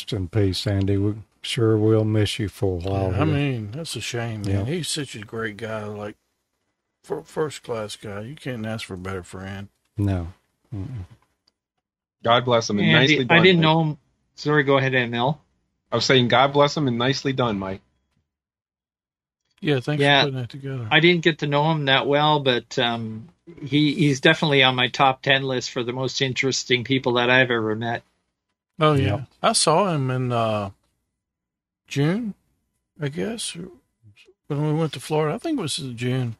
rest 0.00 0.12
in 0.12 0.28
peace, 0.28 0.66
Andy. 0.66 0.96
We 0.96 1.14
sure 1.42 1.76
will 1.76 2.04
miss 2.04 2.38
you 2.38 2.48
for 2.48 2.76
a 2.78 2.80
while. 2.90 3.12
Yeah, 3.12 3.20
I 3.22 3.24
mean, 3.24 3.70
that's 3.72 3.96
a 3.96 4.00
shame, 4.00 4.42
man. 4.42 4.66
Yeah. 4.66 4.72
He's 4.74 4.88
such 4.88 5.14
a 5.14 5.20
great 5.20 5.56
guy, 5.56 5.84
like 5.84 6.16
for 7.04 7.22
first 7.22 7.62
class 7.62 7.96
guy. 7.96 8.22
You 8.22 8.34
can't 8.34 8.66
ask 8.66 8.86
for 8.86 8.94
a 8.94 8.98
better 8.98 9.22
friend. 9.22 9.68
no. 9.96 10.28
God 12.22 12.44
bless 12.44 12.68
him 12.68 12.78
and 12.78 12.86
And 12.86 12.96
nicely 12.96 13.24
done. 13.24 13.38
I 13.38 13.42
didn't 13.42 13.60
Mike. 13.60 13.62
know 13.62 13.80
him. 13.82 13.98
Sorry, 14.34 14.62
go 14.62 14.76
ahead, 14.76 14.94
Emil. 14.94 15.40
I 15.90 15.96
was 15.96 16.04
saying 16.04 16.28
God 16.28 16.52
bless 16.52 16.76
him 16.76 16.86
and 16.86 16.98
nicely 16.98 17.32
done, 17.32 17.58
Mike. 17.58 17.80
Yeah, 19.62 19.80
thanks 19.80 20.00
Yeah. 20.02 20.20
for 20.20 20.26
putting 20.26 20.40
that 20.40 20.50
together. 20.50 20.88
I 20.90 21.00
didn't 21.00 21.24
get 21.24 21.38
to 21.38 21.46
know 21.46 21.70
him 21.72 21.86
that 21.86 22.06
well, 22.06 22.40
but 22.40 22.78
um, 22.78 23.28
he 23.62 23.94
he's 23.94 24.20
definitely 24.20 24.62
on 24.62 24.74
my 24.76 24.88
top 24.88 25.22
ten 25.22 25.42
list 25.44 25.70
for 25.70 25.82
the 25.82 25.92
most 25.94 26.20
interesting 26.20 26.84
people 26.84 27.14
that 27.14 27.30
I've 27.30 27.50
ever 27.50 27.74
met. 27.74 28.02
Oh 28.80 28.94
yeah. 28.94 29.06
Yeah. 29.06 29.20
I 29.42 29.52
saw 29.52 29.92
him 29.92 30.10
in 30.10 30.32
uh, 30.32 30.70
June, 31.86 32.34
I 33.00 33.08
guess, 33.08 33.56
when 34.46 34.66
we 34.66 34.72
went 34.72 34.92
to 34.94 35.00
Florida. 35.00 35.34
I 35.34 35.38
think 35.38 35.58
it 35.58 35.62
was 35.62 35.78
in 35.78 35.96
June, 35.96 36.36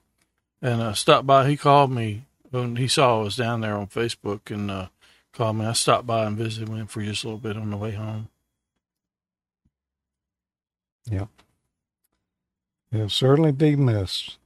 and 0.61 0.81
uh, 0.81 0.95
stopped 0.95 1.27
by. 1.27 1.49
He 1.49 1.57
called 1.57 1.93
me 1.93 2.25
when 2.51 2.77
he 2.77 2.89
saw 2.89 3.21
I 3.21 3.25
was 3.25 3.37
down 3.37 3.61
there 3.61 3.77
on 3.77 3.87
Facebook 3.87 4.51
and 4.51 4.71
uh, 4.71 4.87
called 5.33 5.57
me. 5.57 5.67
I 5.67 5.73
stopped 5.73 6.07
by 6.07 6.25
and 6.25 6.37
visited 6.37 6.69
with 6.69 6.79
him 6.79 6.87
for 6.87 7.03
just 7.03 7.25
a 7.25 7.29
little 7.29 7.39
bit 7.39 7.57
on 7.57 7.71
the 7.71 7.77
way 7.77 7.93
home. 7.93 8.29
Yep. 11.11 11.29
He'll 12.93 13.09
certainly 13.09 13.53
be 13.53 13.77
missed. 13.77 14.39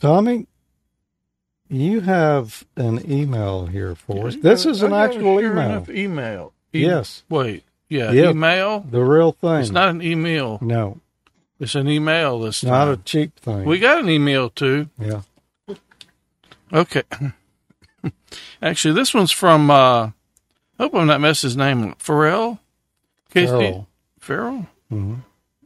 Tommy, 0.00 0.46
you 1.70 2.00
have 2.00 2.64
an 2.76 3.10
email 3.10 3.66
here 3.66 3.94
for 3.94 4.26
us. 4.28 4.36
This 4.36 4.66
is 4.66 4.82
an 4.82 4.92
I 4.92 5.06
got 5.06 5.12
a 5.12 5.14
actual 5.16 5.38
sure 5.40 5.52
email. 5.52 5.70
enough 5.70 5.88
email. 5.88 6.52
E- 6.74 6.82
Yes. 6.82 7.22
Wait. 7.28 7.64
Yeah. 7.88 8.10
Yeah. 8.12 8.30
Email. 8.30 8.80
The 8.80 9.00
real 9.02 9.32
thing. 9.32 9.60
It's 9.60 9.70
not 9.70 9.88
an 9.88 10.02
email. 10.02 10.58
no, 10.60 11.00
It's 11.58 11.74
an 11.74 11.88
email 11.88 12.38
this 12.40 12.62
not 12.64 12.88
a 12.88 12.96
cheap 12.98 13.36
thing. 13.40 13.64
we 13.64 13.78
got 13.78 13.98
an 14.02 14.08
email 14.10 14.50
too. 14.50 14.88
yeah. 14.98 15.22
Okay. 16.72 17.02
Actually, 18.62 18.94
this 18.94 19.12
one's 19.14 19.32
from. 19.32 19.70
uh 19.70 20.10
Hope 20.78 20.94
I'm 20.94 21.06
not 21.08 21.20
messing 21.20 21.48
his 21.48 21.56
name. 21.56 21.94
Pharrell. 21.98 22.58
Farrell. 23.28 23.86
Farrell. 24.18 24.66
hmm 24.88 25.14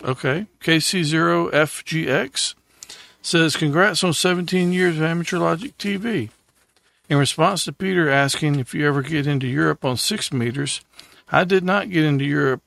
Okay. 0.03 0.47
KC0FGX 0.61 2.55
says, 3.25 3.57
Congrats 3.57 4.05
on 4.05 4.13
17 4.13 4.73
years 4.73 4.97
of 4.97 5.03
Amateur 5.03 5.39
Logic 5.39 5.77
TV. 5.79 6.29
In 7.09 7.19
response 7.19 7.65
to 7.65 7.73
Peter 7.73 8.09
asking 8.09 8.59
if 8.59 8.75
you 8.75 8.87
ever 8.87 9.03
get 9.03 9.27
into 9.27 9.47
Europe 9.47 9.85
on 9.85 9.97
six 9.97 10.33
meters, 10.33 10.83
I 11.33 11.45
did 11.45 11.65
not 11.65 11.91
get 11.91 12.05
into 12.05 12.25
Europe 12.25 12.63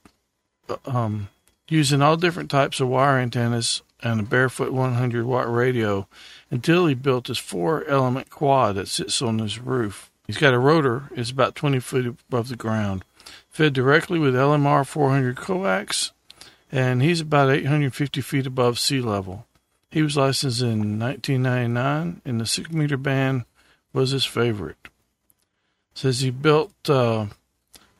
uh, 0.68 0.78
um, 0.86 1.30
using 1.70 2.02
all 2.02 2.18
different 2.18 2.50
types 2.50 2.80
of 2.80 2.88
wire 2.88 3.20
antennas 3.20 3.84
and 4.02 4.20
a 4.20 4.24
barefoot 4.24 4.72
100 4.72 5.26
watt 5.26 5.52
radio 5.52 6.08
until 6.50 6.88
he 6.88 6.94
built 6.96 7.28
his 7.28 7.38
four 7.38 7.86
element 7.86 8.30
quad 8.30 8.76
that 8.76 8.88
sits 8.88 9.22
on 9.22 9.40
his 9.40 9.60
roof. 9.60 10.12
He's 10.26 10.38
got 10.38 10.54
a 10.54 10.60
rotor, 10.60 11.10
it's 11.16 11.32
about 11.32 11.56
20 11.56 11.80
feet 11.80 12.06
above 12.06 12.50
the 12.50 12.56
ground, 12.56 13.04
fed 13.50 13.74
directly 13.74 14.20
with 14.20 14.36
LMR 14.36 14.86
400 14.86 15.38
coax 15.38 16.12
and 16.72 17.02
he's 17.02 17.22
about 17.22 17.50
850 17.50 18.22
feet 18.22 18.46
above 18.46 18.80
sea 18.80 19.02
level. 19.02 19.46
He 19.90 20.02
was 20.02 20.18
licensed 20.18 20.62
in 20.62 21.00
1999, 21.00 22.22
and 22.26 22.42
the 22.42 22.46
six 22.46 22.70
meter 22.72 22.98
band 22.98 23.46
was 23.94 24.12
his 24.12 24.26
favorite. 24.26 24.90
Says 25.94 26.20
he 26.20 26.30
built 26.30 26.74
uh, 26.90 27.28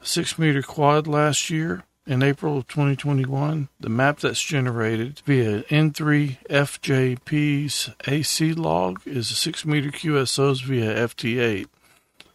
a 0.02 0.06
six 0.06 0.38
meter 0.38 0.62
quad 0.62 1.08
last 1.08 1.50
year 1.50 1.86
in 2.06 2.22
April 2.24 2.58
of 2.58 2.68
2021. 2.68 3.70
The 3.80 3.90
map 3.90 4.20
that's 4.20 4.42
generated 4.42 5.22
via 5.26 5.64
N3FJP's 5.64 7.90
AC 8.08 8.54
log 8.54 9.02
is 9.06 9.32
a 9.32 9.36
six 9.36 9.66
meter 9.66 9.90
QSOs 9.90 10.64
via 10.64 11.08
FT8, 11.08 11.68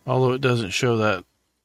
although 0.07 0.33
it 0.33 0.41
doesn't 0.41 0.71
show 0.71 0.97
that 0.97 1.25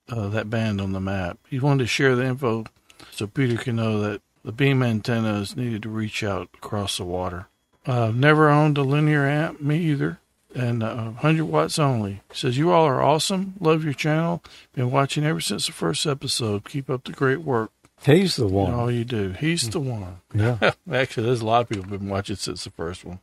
uh, 0.09 0.29
that 0.29 0.49
band 0.49 0.79
on 0.79 0.93
the 0.93 1.01
map. 1.01 1.37
He 1.49 1.59
wanted 1.59 1.83
to 1.83 1.87
share 1.87 2.15
the 2.15 2.25
info 2.25 2.65
so 3.11 3.27
Peter 3.27 3.57
can 3.57 3.75
know 3.75 3.99
that 4.01 4.21
the 4.43 4.51
beam 4.51 4.83
antenna 4.83 5.39
is 5.39 5.57
needed 5.57 5.83
to 5.83 5.89
reach 5.89 6.23
out 6.23 6.49
across 6.53 6.97
the 6.97 7.03
water. 7.03 7.47
Uh, 7.87 8.11
never 8.13 8.49
owned 8.49 8.77
a 8.77 8.83
linear 8.83 9.25
amp, 9.25 9.61
me 9.61 9.77
either, 9.77 10.19
and 10.53 10.83
uh, 10.83 11.05
100 11.05 11.45
watts 11.45 11.79
only. 11.79 12.21
Says 12.33 12.57
you 12.57 12.69
all 12.69 12.85
are 12.85 13.01
awesome. 13.01 13.53
Love 13.61 13.85
your 13.85 13.93
channel. 13.93 14.43
Been 14.73 14.91
watching 14.91 15.23
ever 15.25 15.39
since 15.39 15.67
the 15.67 15.71
first 15.71 16.05
episode. 16.05 16.65
Keep 16.65 16.89
up 16.89 17.05
the 17.05 17.13
great 17.13 17.41
work. 17.41 17.71
He's 18.03 18.35
the 18.35 18.45
one. 18.45 18.73
all 18.73 18.91
you 18.91 19.05
do. 19.05 19.31
He's 19.31 19.69
the 19.69 19.79
one. 19.79 20.17
Yeah. 20.33 20.73
Actually, 20.91 21.27
there's 21.27 21.41
a 21.41 21.45
lot 21.45 21.61
of 21.61 21.69
people 21.69 21.85
been 21.85 22.09
watching 22.09 22.35
since 22.35 22.65
the 22.65 22.71
first 22.71 23.05
one. 23.05 23.19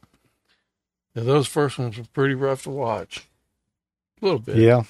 Yeah, 1.14 1.24
those 1.24 1.46
first 1.46 1.78
ones 1.78 1.98
were 1.98 2.04
pretty 2.12 2.34
rough 2.34 2.62
to 2.64 2.70
watch. 2.70 3.28
A 4.20 4.24
little 4.24 4.40
bit. 4.40 4.56
Yeah. 4.56 4.84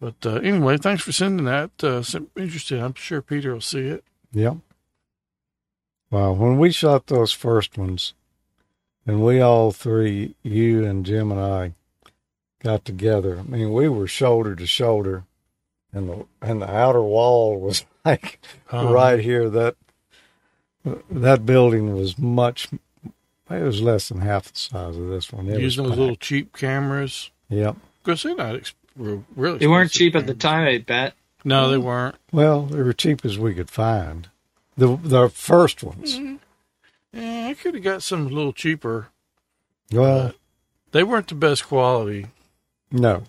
But 0.00 0.14
uh, 0.24 0.36
anyway, 0.36 0.78
thanks 0.78 1.02
for 1.02 1.12
sending 1.12 1.44
that. 1.44 1.70
Uh. 1.82 2.02
I'm 2.82 2.94
sure 2.94 3.22
Peter 3.22 3.52
will 3.52 3.60
see 3.60 3.86
it. 3.86 4.04
Yep. 4.32 4.56
Wow. 6.14 6.30
When 6.30 6.58
we 6.58 6.70
shot 6.70 7.08
those 7.08 7.32
first 7.32 7.76
ones, 7.76 8.14
and 9.04 9.24
we 9.24 9.40
all 9.40 9.72
three, 9.72 10.36
you 10.44 10.84
and 10.84 11.04
Jim 11.04 11.32
and 11.32 11.40
I, 11.40 11.72
got 12.62 12.84
together. 12.84 13.40
I 13.40 13.42
mean, 13.42 13.72
we 13.72 13.88
were 13.88 14.06
shoulder 14.06 14.54
to 14.54 14.64
shoulder, 14.64 15.24
and 15.92 16.08
the 16.08 16.26
and 16.40 16.62
the 16.62 16.70
outer 16.70 17.02
wall 17.02 17.58
was 17.58 17.84
like 18.04 18.38
Um, 18.70 18.92
right 18.92 19.18
here. 19.18 19.50
That 19.50 19.74
that 21.10 21.44
building 21.44 21.96
was 21.96 22.16
much. 22.16 22.68
It 23.50 23.62
was 23.62 23.82
less 23.82 24.08
than 24.08 24.20
half 24.20 24.52
the 24.52 24.56
size 24.58 24.96
of 24.96 25.08
this 25.08 25.32
one. 25.32 25.48
It 25.48 25.58
Using 25.60 25.84
those 25.84 25.98
little 25.98 26.14
cheap 26.14 26.56
cameras. 26.56 27.32
Yep. 27.48 27.74
Because 28.04 28.22
they're 28.22 28.36
not 28.36 28.54
ex- 28.54 28.74
were 28.96 29.22
really. 29.34 29.58
They 29.58 29.66
weren't 29.66 29.86
expensive 29.90 30.12
cheap 30.12 30.14
at 30.14 30.26
the 30.28 30.34
time, 30.34 30.68
I 30.68 30.78
bet. 30.78 31.14
No, 31.44 31.70
they 31.70 31.78
weren't. 31.78 32.14
Well, 32.30 32.62
they 32.62 32.80
were 32.82 32.92
cheap 32.92 33.24
as 33.24 33.36
we 33.36 33.52
could 33.52 33.68
find. 33.68 34.28
The 34.76 34.96
the 34.96 35.28
first 35.28 35.82
ones. 35.82 36.18
Mm-hmm. 36.18 36.36
Yeah, 37.12 37.46
I 37.48 37.54
could 37.54 37.74
have 37.74 37.84
got 37.84 38.02
some 38.02 38.26
a 38.26 38.30
little 38.30 38.52
cheaper. 38.52 39.08
Well, 39.92 40.32
They 40.92 41.04
weren't 41.04 41.28
the 41.28 41.34
best 41.36 41.66
quality, 41.68 42.26
no. 42.90 43.22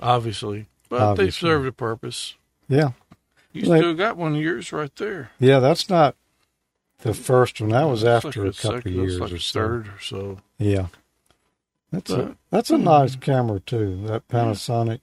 obviously, 0.00 0.66
but 0.88 1.00
Obviously. 1.00 1.48
they 1.48 1.52
served 1.52 1.66
a 1.68 1.72
purpose. 1.72 2.34
Yeah. 2.68 2.90
You 3.52 3.62
Like- 3.66 3.80
still 3.80 3.94
got 3.94 4.16
one 4.16 4.34
of 4.34 4.40
yours 4.42 4.72
right 4.72 4.94
there. 4.96 5.30
Yeah, 5.38 5.58
that's 5.60 5.88
not 5.88 6.16
the 7.00 7.14
first 7.14 7.60
one. 7.60 7.70
That 7.70 7.84
was 7.84 8.04
after 8.04 8.28
like 8.46 8.54
a 8.54 8.60
couple 8.62 8.78
second- 8.78 8.92
of 8.92 8.92
years 8.98 9.20
like 9.20 9.32
or 9.32 9.38
so. 9.38 9.60
third 9.60 9.88
or 9.88 10.00
so. 10.00 10.38
Yeah, 10.58 10.86
that's 11.92 12.10
a 12.10 12.36
that's 12.50 12.70
a 12.70 12.76
hmm. 12.76 12.84
nice 12.84 13.14
camera 13.16 13.60
too. 13.60 14.04
That 14.06 14.26
Panasonic. 14.28 15.00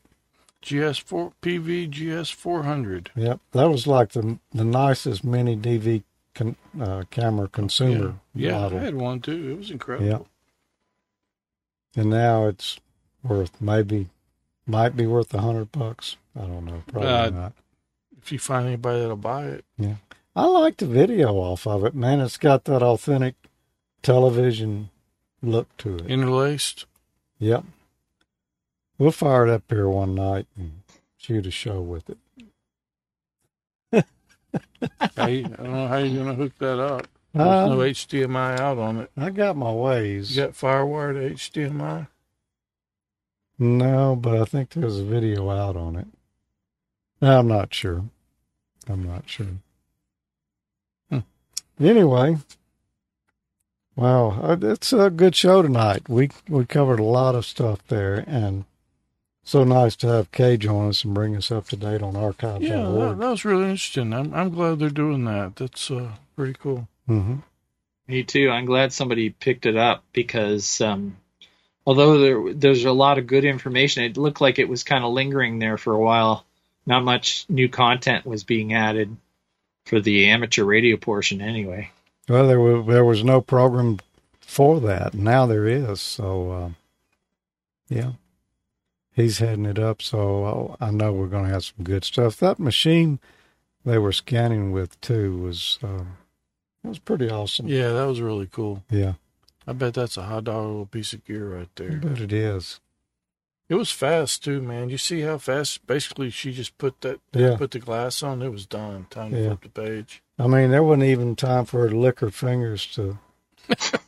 GS4 0.66 1.32
PV 1.42 1.90
GS 1.92 2.30
400. 2.32 3.12
Yep, 3.16 3.40
that 3.52 3.70
was 3.70 3.86
like 3.88 4.10
the 4.14 4.40
the 4.52 4.66
nicest 4.66 5.24
mini 5.24 5.56
DV 5.56 6.04
con, 6.34 6.56
uh, 6.82 7.04
camera 7.12 7.44
Yeah, 7.46 7.50
consumer 7.54 8.16
yeah, 8.34 8.58
I 8.58 8.62
model. 8.64 8.80
had 8.80 8.96
one 8.96 9.20
too. 9.22 9.52
It 9.52 9.58
was 9.58 9.72
incredible. 9.72 10.08
Yeah. 11.96 12.02
And 12.02 12.10
now 12.10 12.48
it's 12.48 12.80
worth 13.24 13.62
maybe 13.62 14.10
might 14.68 14.96
be 14.98 15.06
worth 15.06 15.34
a 15.34 15.42
hundred 15.42 15.72
bucks. 15.72 16.18
I 16.36 16.42
don't 16.42 16.66
know. 16.66 16.82
Probably 16.88 17.10
Uh, 17.10 17.30
not. 17.30 17.54
If 18.22 18.32
you 18.32 18.40
find 18.40 18.66
anybody 18.66 19.00
that'll 19.02 19.16
buy 19.18 19.46
it, 19.46 19.66
Yeah. 19.78 19.96
I 20.36 20.46
like 20.48 20.78
the 20.78 20.88
video 20.88 21.36
off 21.36 21.66
of 21.68 21.86
it, 21.86 21.94
man. 21.96 22.20
It's 22.20 22.38
got 22.38 22.66
that 22.66 22.82
authentic 22.84 23.36
television 24.02 24.90
look 25.42 25.68
to 25.78 25.98
it. 25.98 26.08
interlaced. 26.08 26.86
Yep. 27.40 27.64
We'll 28.98 29.12
fire 29.12 29.48
it 29.48 29.52
up 29.52 29.64
here 29.70 29.90
one 29.90 30.16
night 30.16 30.48
and 30.58 30.82
shoot 31.18 31.46
a 31.46 31.52
show 31.52 31.82
with 31.82 32.10
it. 32.10 32.18
I, 35.18 35.22
I 35.22 35.42
don't 35.42 35.72
know 35.74 35.88
how 35.88 35.98
you're 35.98 36.24
going 36.24 36.36
to 36.36 36.42
hook 36.42 36.54
that 36.60 36.80
up. 36.80 37.08
There's 37.34 37.48
Uh, 37.48 37.68
no 37.68 37.78
HDMI 37.80 38.60
out 38.60 38.78
on 38.78 38.98
it. 39.00 39.12
I 39.18 39.30
got 39.30 39.58
my 39.58 39.72
ways. 39.72 40.36
You 40.36 40.44
got 40.44 40.54
FireWire 40.54 41.14
to 41.14 41.34
HDMI? 41.36 42.08
No, 43.60 44.16
but 44.16 44.40
I 44.42 44.46
think 44.46 44.70
there's 44.72 45.00
a 45.00 45.04
video 45.04 45.50
out 45.50 45.76
on 45.76 45.96
it. 45.96 46.08
I'm 47.22 47.48
not 47.48 47.74
sure. 47.74 48.06
I'm 48.88 49.04
not 49.04 49.30
sure. 49.30 49.48
Hmm. 51.10 51.20
Anyway, 51.80 52.38
wow, 53.96 54.30
uh, 54.42 54.58
it's 54.62 54.94
a 54.94 55.10
good 55.10 55.36
show 55.36 55.62
tonight. 55.62 56.08
We 56.10 56.30
we 56.50 56.66
covered 56.66 57.00
a 57.00 57.04
lot 57.04 57.36
of 57.36 57.46
stuff 57.46 57.80
there, 57.88 58.24
and 58.28 58.66
so 59.46 59.64
nice 59.64 59.96
to 59.98 60.08
have 60.08 60.32
Kay 60.32 60.58
join 60.58 60.90
us 60.90 61.06
and 61.06 61.14
bring 61.14 61.36
us 61.38 61.52
up 61.52 61.70
to 61.70 61.78
date 61.78 62.02
on 62.02 62.18
archive.org. 62.18 62.62
Yeah, 62.62 62.82
that, 62.82 63.20
that 63.20 63.30
was 63.30 63.46
really 63.46 63.70
interesting. 63.70 64.12
I'm 64.14 64.34
I'm 64.34 64.50
glad 64.50 64.80
they're 64.80 64.90
doing 64.90 65.24
that. 65.26 65.56
That's 65.56 65.90
uh, 65.90 66.12
pretty 66.36 66.56
cool. 66.60 66.90
hmm 67.08 67.38
Me 68.10 68.24
too. 68.24 68.50
I'm 68.50 68.66
glad 68.66 68.92
somebody 68.92 69.30
picked 69.30 69.66
it 69.66 69.78
up 69.78 70.04
because 70.12 70.82
um, 70.82 71.16
although 71.86 72.20
there 72.20 72.54
there's 72.54 72.84
a 72.84 72.92
lot 72.92 73.18
of 73.18 73.28
good 73.28 73.46
information, 73.46 74.04
it 74.04 74.18
looked 74.18 74.42
like 74.42 74.60
it 74.60 74.68
was 74.68 74.84
kind 74.84 75.06
of 75.06 75.14
lingering 75.14 75.60
there 75.60 75.78
for 75.78 75.94
a 75.94 76.00
while 76.00 76.46
not 76.86 77.04
much 77.04 77.46
new 77.50 77.68
content 77.70 78.26
was 78.26 78.44
being 78.44 78.74
added 78.74 79.16
for 79.86 80.00
the 80.00 80.30
amateur 80.30 80.64
radio 80.64 80.98
portion 80.98 81.42
anyway. 81.42 81.92
Well, 82.28 82.48
there 82.48 82.60
was 82.60 82.88
there 82.88 83.06
was 83.06 83.24
no 83.24 83.42
program 83.42 84.00
for 84.40 84.80
that. 84.82 85.14
Now 85.14 85.46
there 85.46 85.68
is. 85.68 86.02
So, 86.02 86.52
uh, 86.52 86.70
yeah, 87.90 88.14
he's 89.16 89.40
heading 89.40 89.66
it 89.66 89.80
up. 89.80 90.02
So 90.02 90.76
I 90.80 90.92
know 90.92 91.12
we're 91.14 91.28
going 91.28 91.46
to 91.46 91.52
have 91.52 91.64
some 91.66 91.84
good 91.84 92.04
stuff. 92.04 92.38
That 92.38 92.60
machine 92.60 93.20
they 93.86 93.98
were 93.98 94.12
scanning 94.12 94.72
with 94.72 95.00
too 95.02 95.38
was 95.38 95.80
uh, 95.84 96.04
was 96.84 97.00
pretty 97.00 97.30
awesome. 97.30 97.68
Yeah, 97.68 97.90
that 97.94 98.06
was 98.06 98.22
really 98.22 98.48
cool. 98.52 98.84
Yeah, 98.90 99.14
I 99.68 99.74
bet 99.74 99.94
that's 99.96 100.18
a 100.18 100.24
hot 100.24 100.44
dog 100.46 100.66
little 100.66 100.86
piece 100.86 101.14
of 101.14 101.24
gear 101.26 101.48
right 101.56 101.70
I 101.78 101.82
there. 101.84 101.98
bet 101.98 102.20
it 102.22 102.34
is. 102.34 102.80
It 103.68 103.76
was 103.76 103.90
fast 103.90 104.44
too, 104.44 104.62
man. 104.62 104.90
You 104.90 104.98
see 105.00 105.22
how 105.22 105.40
fast? 105.40 105.88
Basically, 105.88 106.30
she 106.30 106.52
just 106.54 106.78
put 106.78 107.02
that, 107.02 107.20
Yeah. 107.34 107.58
put 107.58 107.72
the 107.72 107.80
glass 107.80 108.22
on. 108.22 108.44
It 108.44 108.50
was 108.52 108.68
done. 108.68 109.08
Time 109.10 109.32
to 109.32 109.40
Yeah. 109.42 109.48
flip 109.56 109.62
the 109.64 109.70
page. 109.70 110.22
I 110.38 110.46
mean, 110.46 110.70
there 110.70 110.84
wasn't 110.84 111.06
even 111.06 111.36
time 111.36 111.66
for 111.66 111.80
her 111.82 111.90
to 111.90 111.98
lick 111.98 112.20
her 112.20 112.30
fingers 112.30 112.86
to 112.94 113.18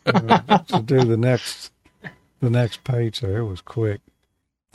uh, 0.05 0.57
to 0.67 0.81
do 0.83 1.03
the 1.03 1.17
next 1.17 1.71
the 2.39 2.49
next 2.51 2.83
page. 2.83 3.19
There, 3.21 3.37
it 3.39 3.45
was 3.45 3.61
quick. 3.61 4.01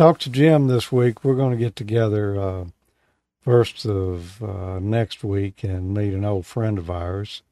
Talk 0.03 0.19
to 0.19 0.31
Jim 0.31 0.67
this 0.67 0.91
week. 0.91 1.23
We're 1.23 1.37
going 1.37 1.53
to 1.53 1.65
get 1.65 1.77
together 1.77 2.37
uh, 2.37 2.65
first 3.41 3.87
of 3.87 4.43
uh, 4.43 4.81
next 4.81 5.23
week 5.23 5.63
and 5.63 5.95
meet 5.95 6.13
an 6.13 6.25
old 6.25 6.45
friend 6.45 6.77
of 6.77 6.91
ours 6.91 7.43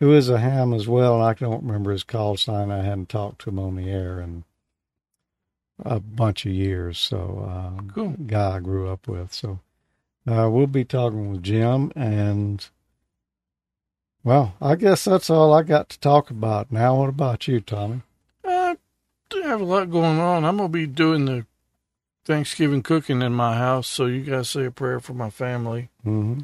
who 0.00 0.12
is 0.12 0.28
a 0.28 0.40
ham 0.40 0.74
as 0.74 0.88
well. 0.88 1.14
And 1.14 1.22
I 1.22 1.34
don't 1.34 1.62
remember 1.62 1.92
his 1.92 2.02
call 2.02 2.36
sign. 2.36 2.72
I 2.72 2.82
hadn't 2.82 3.08
talked 3.08 3.42
to 3.42 3.50
him 3.50 3.60
on 3.60 3.76
the 3.76 3.88
air 3.88 4.20
in 4.20 4.42
a 5.78 6.00
bunch 6.00 6.44
of 6.46 6.50
years. 6.50 6.98
So, 6.98 7.48
uh, 7.48 7.82
Cool. 7.94 8.16
guy 8.26 8.56
I 8.56 8.58
grew 8.58 8.88
up 8.88 9.06
with. 9.06 9.32
So, 9.32 9.60
uh, 10.26 10.50
we'll 10.50 10.66
be 10.66 10.84
talking 10.84 11.30
with 11.30 11.44
Jim 11.44 11.92
and. 11.94 12.66
Well, 14.24 14.56
I 14.60 14.74
guess 14.74 15.04
that's 15.04 15.30
all 15.30 15.54
I 15.54 15.62
got 15.62 15.90
to 15.90 16.00
talk 16.00 16.28
about 16.28 16.72
now. 16.72 16.96
What 16.98 17.08
about 17.08 17.46
you, 17.46 17.60
Tommy? 17.60 18.02
I 18.44 18.76
have 19.44 19.60
a 19.60 19.64
lot 19.64 19.92
going 19.92 20.18
on. 20.18 20.44
I'm 20.44 20.56
gonna 20.56 20.68
be 20.68 20.88
doing 20.88 21.26
the 21.26 21.46
Thanksgiving 22.32 22.82
cooking 22.82 23.22
in 23.22 23.32
my 23.32 23.56
house, 23.56 23.88
so 23.88 24.04
you 24.04 24.20
guys 24.20 24.50
say 24.50 24.66
a 24.66 24.70
prayer 24.70 25.00
for 25.00 25.14
my 25.14 25.30
family. 25.30 25.88
hmm 26.04 26.40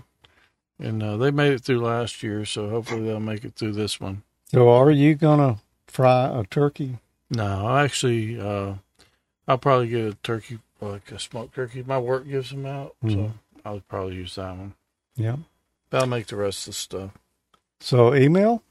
And 0.78 1.02
uh, 1.02 1.18
they 1.18 1.30
made 1.30 1.52
it 1.52 1.60
through 1.60 1.80
last 1.80 2.22
year, 2.22 2.46
so 2.46 2.70
hopefully 2.70 3.02
they'll 3.04 3.20
make 3.20 3.44
it 3.44 3.54
through 3.54 3.72
this 3.72 4.00
one. 4.00 4.22
So, 4.46 4.70
are 4.70 4.90
you 4.90 5.14
gonna 5.14 5.58
fry 5.86 6.40
a 6.40 6.44
turkey? 6.44 7.00
No, 7.28 7.66
I 7.66 7.84
actually, 7.84 8.40
uh, 8.40 8.76
I'll 9.46 9.58
probably 9.58 9.88
get 9.88 10.06
a 10.06 10.14
turkey, 10.22 10.58
like 10.80 11.12
a 11.12 11.18
smoked 11.18 11.54
turkey. 11.54 11.82
My 11.86 11.98
work 11.98 12.26
gives 12.26 12.48
them 12.48 12.64
out, 12.64 12.94
so 13.02 13.08
Mhm. 13.08 13.32
I'll 13.66 13.80
probably 13.80 14.14
use 14.16 14.36
that 14.36 14.56
one. 14.56 14.72
Yeah. 15.16 15.36
But 15.90 16.00
I'll 16.00 16.08
make 16.08 16.28
the 16.28 16.36
rest 16.36 16.66
of 16.66 16.72
the 16.72 16.78
stuff. 16.80 17.10
So, 17.80 18.14
email. 18.14 18.62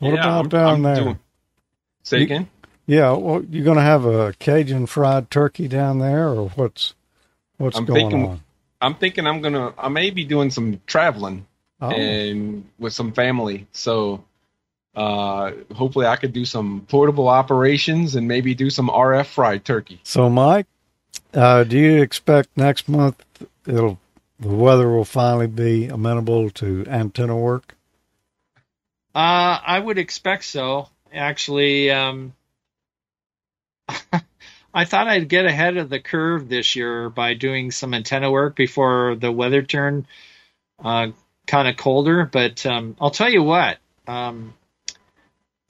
What 0.00 0.14
Yeah, 0.14 0.20
about 0.20 0.34
I'm- 0.36 0.48
down 0.48 0.74
I'm 0.74 0.82
there? 0.82 0.96
doing- 0.96 1.18
Say 2.02 2.18
You- 2.18 2.24
again. 2.24 2.50
Yeah. 2.88 3.12
Well, 3.12 3.44
you 3.44 3.62
gonna 3.62 3.82
have 3.82 4.04
a 4.06 4.32
Cajun 4.40 4.86
fried 4.86 5.30
turkey 5.30 5.68
down 5.68 5.98
there, 6.00 6.28
or 6.30 6.48
what's 6.48 6.94
what's 7.58 7.76
I'm 7.78 7.84
going 7.84 8.00
thinking- 8.10 8.26
on? 8.26 8.40
I'm 8.80 8.94
thinking 8.94 9.26
I'm 9.26 9.40
gonna. 9.42 9.74
I 9.76 9.88
may 9.88 10.10
be 10.10 10.24
doing 10.24 10.50
some 10.50 10.80
traveling 10.86 11.46
Oh, 11.80 11.90
and 11.90 12.64
with 12.78 12.92
some 12.92 13.12
family. 13.12 13.66
So 13.72 14.24
uh, 14.94 15.52
hopefully 15.74 16.06
I 16.06 16.16
could 16.16 16.32
do 16.32 16.44
some 16.44 16.86
portable 16.88 17.28
operations 17.28 18.14
and 18.16 18.26
maybe 18.26 18.54
do 18.54 18.70
some 18.70 18.88
RF 18.88 19.26
fried 19.26 19.64
turkey. 19.64 20.00
so 20.02 20.28
Mike, 20.30 20.66
uh, 21.34 21.64
do 21.64 21.76
you 21.78 22.02
expect 22.02 22.48
next 22.56 22.88
month 22.88 23.22
it'll 23.66 23.98
the 24.40 24.48
weather 24.48 24.88
will 24.88 25.04
finally 25.04 25.48
be 25.48 25.86
amenable 25.88 26.48
to 26.50 26.84
antenna 26.88 27.36
work? 27.36 27.76
Uh, 29.14 29.58
I 29.66 29.78
would 29.78 29.98
expect 29.98 30.44
so. 30.44 30.88
Actually, 31.12 31.90
um, 31.90 32.32
I 34.74 34.84
thought 34.84 35.08
I'd 35.08 35.28
get 35.28 35.46
ahead 35.46 35.76
of 35.76 35.88
the 35.88 36.00
curve 36.00 36.48
this 36.48 36.76
year 36.76 37.08
by 37.08 37.34
doing 37.34 37.70
some 37.70 37.94
antenna 37.94 38.30
work 38.30 38.54
before 38.54 39.16
the 39.16 39.32
weather 39.32 39.62
turned 39.62 40.06
uh, 40.82 41.08
kind 41.46 41.68
of 41.68 41.76
colder. 41.76 42.24
But 42.24 42.64
um, 42.66 42.96
I'll 43.00 43.10
tell 43.10 43.30
you 43.30 43.42
what, 43.42 43.78
um, 44.06 44.54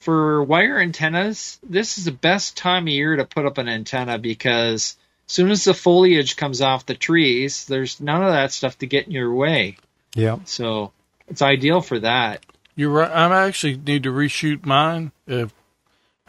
for 0.01 0.43
wire 0.43 0.79
antennas, 0.79 1.59
this 1.67 1.97
is 1.97 2.05
the 2.05 2.11
best 2.11 2.57
time 2.57 2.83
of 2.83 2.89
year 2.89 3.15
to 3.15 3.25
put 3.25 3.45
up 3.45 3.57
an 3.57 3.67
antenna 3.67 4.17
because 4.17 4.97
as 5.27 5.33
soon 5.33 5.51
as 5.51 5.63
the 5.63 5.73
foliage 5.73 6.35
comes 6.35 6.61
off 6.61 6.85
the 6.85 6.95
trees, 6.95 7.65
there's 7.65 7.99
none 7.99 8.23
of 8.23 8.31
that 8.31 8.51
stuff 8.51 8.77
to 8.79 8.87
get 8.87 9.07
in 9.07 9.11
your 9.11 9.33
way. 9.33 9.77
Yeah. 10.13 10.39
So 10.45 10.91
it's 11.27 11.41
ideal 11.41 11.81
for 11.81 11.99
that. 11.99 12.45
You're 12.75 12.89
right. 12.89 13.11
I 13.11 13.47
actually 13.47 13.77
need 13.77 14.03
to 14.03 14.11
reshoot 14.11 14.65
mine. 14.65 15.11
If 15.27 15.53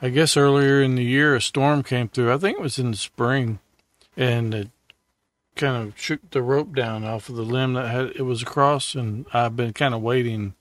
I 0.03 0.09
guess 0.09 0.37
earlier 0.37 0.81
in 0.83 0.95
the 0.95 1.05
year 1.05 1.35
a 1.37 1.41
storm 1.41 1.83
came 1.83 2.09
through. 2.09 2.33
I 2.33 2.39
think 2.39 2.59
it 2.59 2.63
was 2.63 2.79
in 2.79 2.91
the 2.93 2.97
spring, 2.97 3.59
and 4.17 4.55
it 4.55 4.69
kind 5.57 5.77
of 5.89 5.99
shook 6.01 6.31
the 6.31 6.41
rope 6.43 6.75
down 6.75 7.05
off 7.05 7.29
of 7.29 7.37
the 7.37 7.43
limb 7.43 7.75
that 7.75 7.89
had 7.91 8.07
it 8.17 8.23
was 8.23 8.43
across, 8.43 8.95
and 8.95 9.27
I've 9.33 9.57
been 9.57 9.73
kind 9.73 9.95
of 9.95 10.01
waiting 10.01 10.55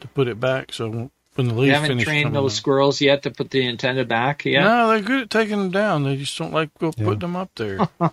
to 0.00 0.08
put 0.08 0.28
it 0.28 0.38
back. 0.38 0.72
So 0.72 1.10
when 1.34 1.48
the 1.48 1.54
leaves 1.54 1.74
You 1.74 1.80
haven't 1.80 1.98
trained 2.00 2.26
coming 2.26 2.34
those 2.34 2.52
out- 2.52 2.56
squirrels 2.56 3.00
yet 3.00 3.24
to 3.24 3.30
put 3.32 3.50
the 3.50 3.66
antenna 3.66 4.04
back 4.04 4.44
yet? 4.44 4.62
No, 4.62 4.88
they're 4.88 5.00
good 5.00 5.22
at 5.22 5.30
taking 5.30 5.58
them 5.58 5.70
down. 5.72 6.04
They 6.04 6.16
just 6.16 6.38
don't 6.38 6.52
like 6.52 6.72
go 6.78 6.92
Yeah. 6.96 7.04
putting 7.04 7.18
them 7.20 7.36
up 7.36 7.50
there. 7.56 7.88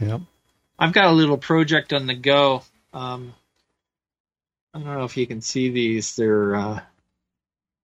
Yeah. 0.00 0.18
I've 0.78 0.92
got 0.94 1.04
a 1.08 1.12
little 1.12 1.36
project 1.38 1.92
on 1.92 2.06
the 2.06 2.14
go. 2.14 2.62
Um, 2.92 3.34
I 4.74 4.78
don't 4.80 4.86
know 4.98 5.04
if 5.04 5.16
you 5.16 5.26
can 5.28 5.40
see 5.42 5.68
these. 5.68 6.16
They're 6.16 6.56
uh, 6.56 6.80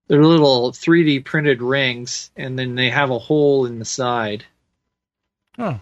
they're 0.08 0.24
little 0.24 0.72
3D 0.72 1.24
printed 1.24 1.62
rings, 1.62 2.30
and 2.36 2.58
then 2.58 2.74
they 2.74 2.90
have 2.90 3.10
a 3.10 3.18
hole 3.18 3.66
in 3.66 3.78
the 3.78 3.84
side. 3.84 4.44
oh, 5.58 5.80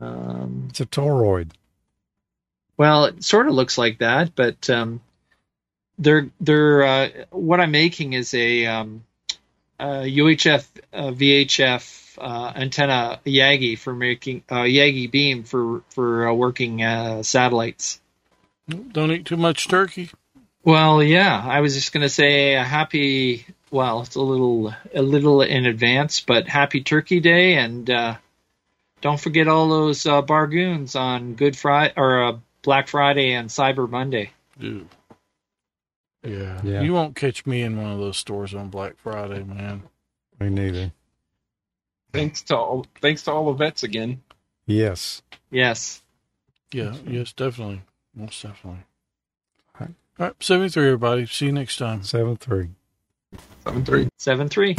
Um, 0.00 0.66
It's 0.70 0.80
a 0.80 0.86
toroid. 0.86 1.50
Well, 2.76 3.04
it 3.06 3.22
sort 3.22 3.46
of 3.46 3.54
looks 3.54 3.78
like 3.78 3.98
that, 3.98 4.34
but 4.34 4.68
um, 4.68 5.00
they're 5.98 6.30
they're 6.40 6.82
uh, 6.82 7.08
what 7.30 7.60
I'm 7.60 7.70
making 7.70 8.14
is 8.14 8.34
a 8.34 8.66
um, 8.66 9.04
uh, 9.78 10.00
UHF 10.00 10.66
uh, 10.92 11.10
VHF 11.10 12.18
uh, 12.18 12.52
antenna 12.56 13.20
Yagi 13.24 13.78
for 13.78 13.94
making 13.94 14.42
uh, 14.48 14.62
Yagi 14.62 15.10
beam 15.10 15.44
for 15.44 15.82
for 15.90 16.28
uh, 16.28 16.32
working 16.34 16.82
uh, 16.82 17.22
satellites. 17.22 18.00
don't 18.68 19.12
eat 19.12 19.26
too 19.26 19.36
much 19.36 19.68
turkey. 19.68 20.10
Well, 20.64 21.02
yeah, 21.02 21.42
I 21.44 21.60
was 21.60 21.74
just 21.74 21.92
going 21.92 22.02
to 22.02 22.08
say 22.08 22.54
a 22.54 22.62
happy. 22.62 23.46
Well, 23.70 24.02
it's 24.02 24.16
a 24.16 24.20
little 24.20 24.74
a 24.94 25.02
little 25.02 25.42
in 25.42 25.66
advance, 25.66 26.20
but 26.20 26.46
happy 26.46 26.82
Turkey 26.82 27.20
Day, 27.20 27.54
and 27.54 27.88
uh, 27.88 28.16
don't 29.00 29.20
forget 29.20 29.48
all 29.48 29.68
those 29.68 30.06
uh, 30.06 30.22
bargoons 30.22 30.94
on 30.94 31.34
Good 31.34 31.56
Friday 31.56 31.94
or 31.96 32.22
uh, 32.22 32.38
Black 32.62 32.88
Friday 32.88 33.32
and 33.32 33.48
Cyber 33.48 33.88
Monday. 33.88 34.30
Dude. 34.58 34.88
Yeah. 36.22 36.60
Yeah. 36.62 36.82
You 36.82 36.92
won't 36.92 37.16
catch 37.16 37.46
me 37.46 37.62
in 37.62 37.76
one 37.76 37.90
of 37.90 37.98
those 37.98 38.16
stores 38.16 38.54
on 38.54 38.68
Black 38.68 38.96
Friday, 38.98 39.42
man. 39.42 39.82
Me 40.38 40.48
neither. 40.48 40.92
Thanks 42.12 42.42
to 42.42 42.56
all, 42.56 42.86
thanks 43.00 43.22
to 43.24 43.32
all 43.32 43.46
the 43.46 43.52
vets 43.54 43.82
again. 43.82 44.22
Yes. 44.66 45.22
Yes. 45.50 46.02
Yeah, 46.72 46.94
yes, 47.06 47.32
definitely. 47.32 47.82
Most 48.14 48.42
definitely. 48.42 48.84
All 50.22 50.28
right. 50.28 50.34
All 50.34 50.36
right, 50.36 50.44
73, 50.44 50.86
everybody. 50.86 51.26
See 51.26 51.46
you 51.46 51.52
next 51.52 51.78
time. 51.78 52.04
Seven 52.04 52.36
three. 52.36 52.68
Seven 53.64 53.84
three. 53.84 54.08
Seven 54.18 54.48
three. 54.48 54.76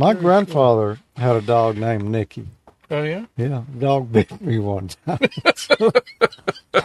My 0.00 0.14
grandfather 0.14 0.98
had 1.14 1.36
a 1.36 1.42
dog 1.42 1.76
named 1.76 2.04
Nicky. 2.04 2.46
Oh, 2.90 3.02
yeah? 3.02 3.26
Yeah, 3.36 3.64
dog 3.78 4.10
bit 4.10 4.40
me 4.40 4.58
one 4.58 4.88
time. 4.88 5.18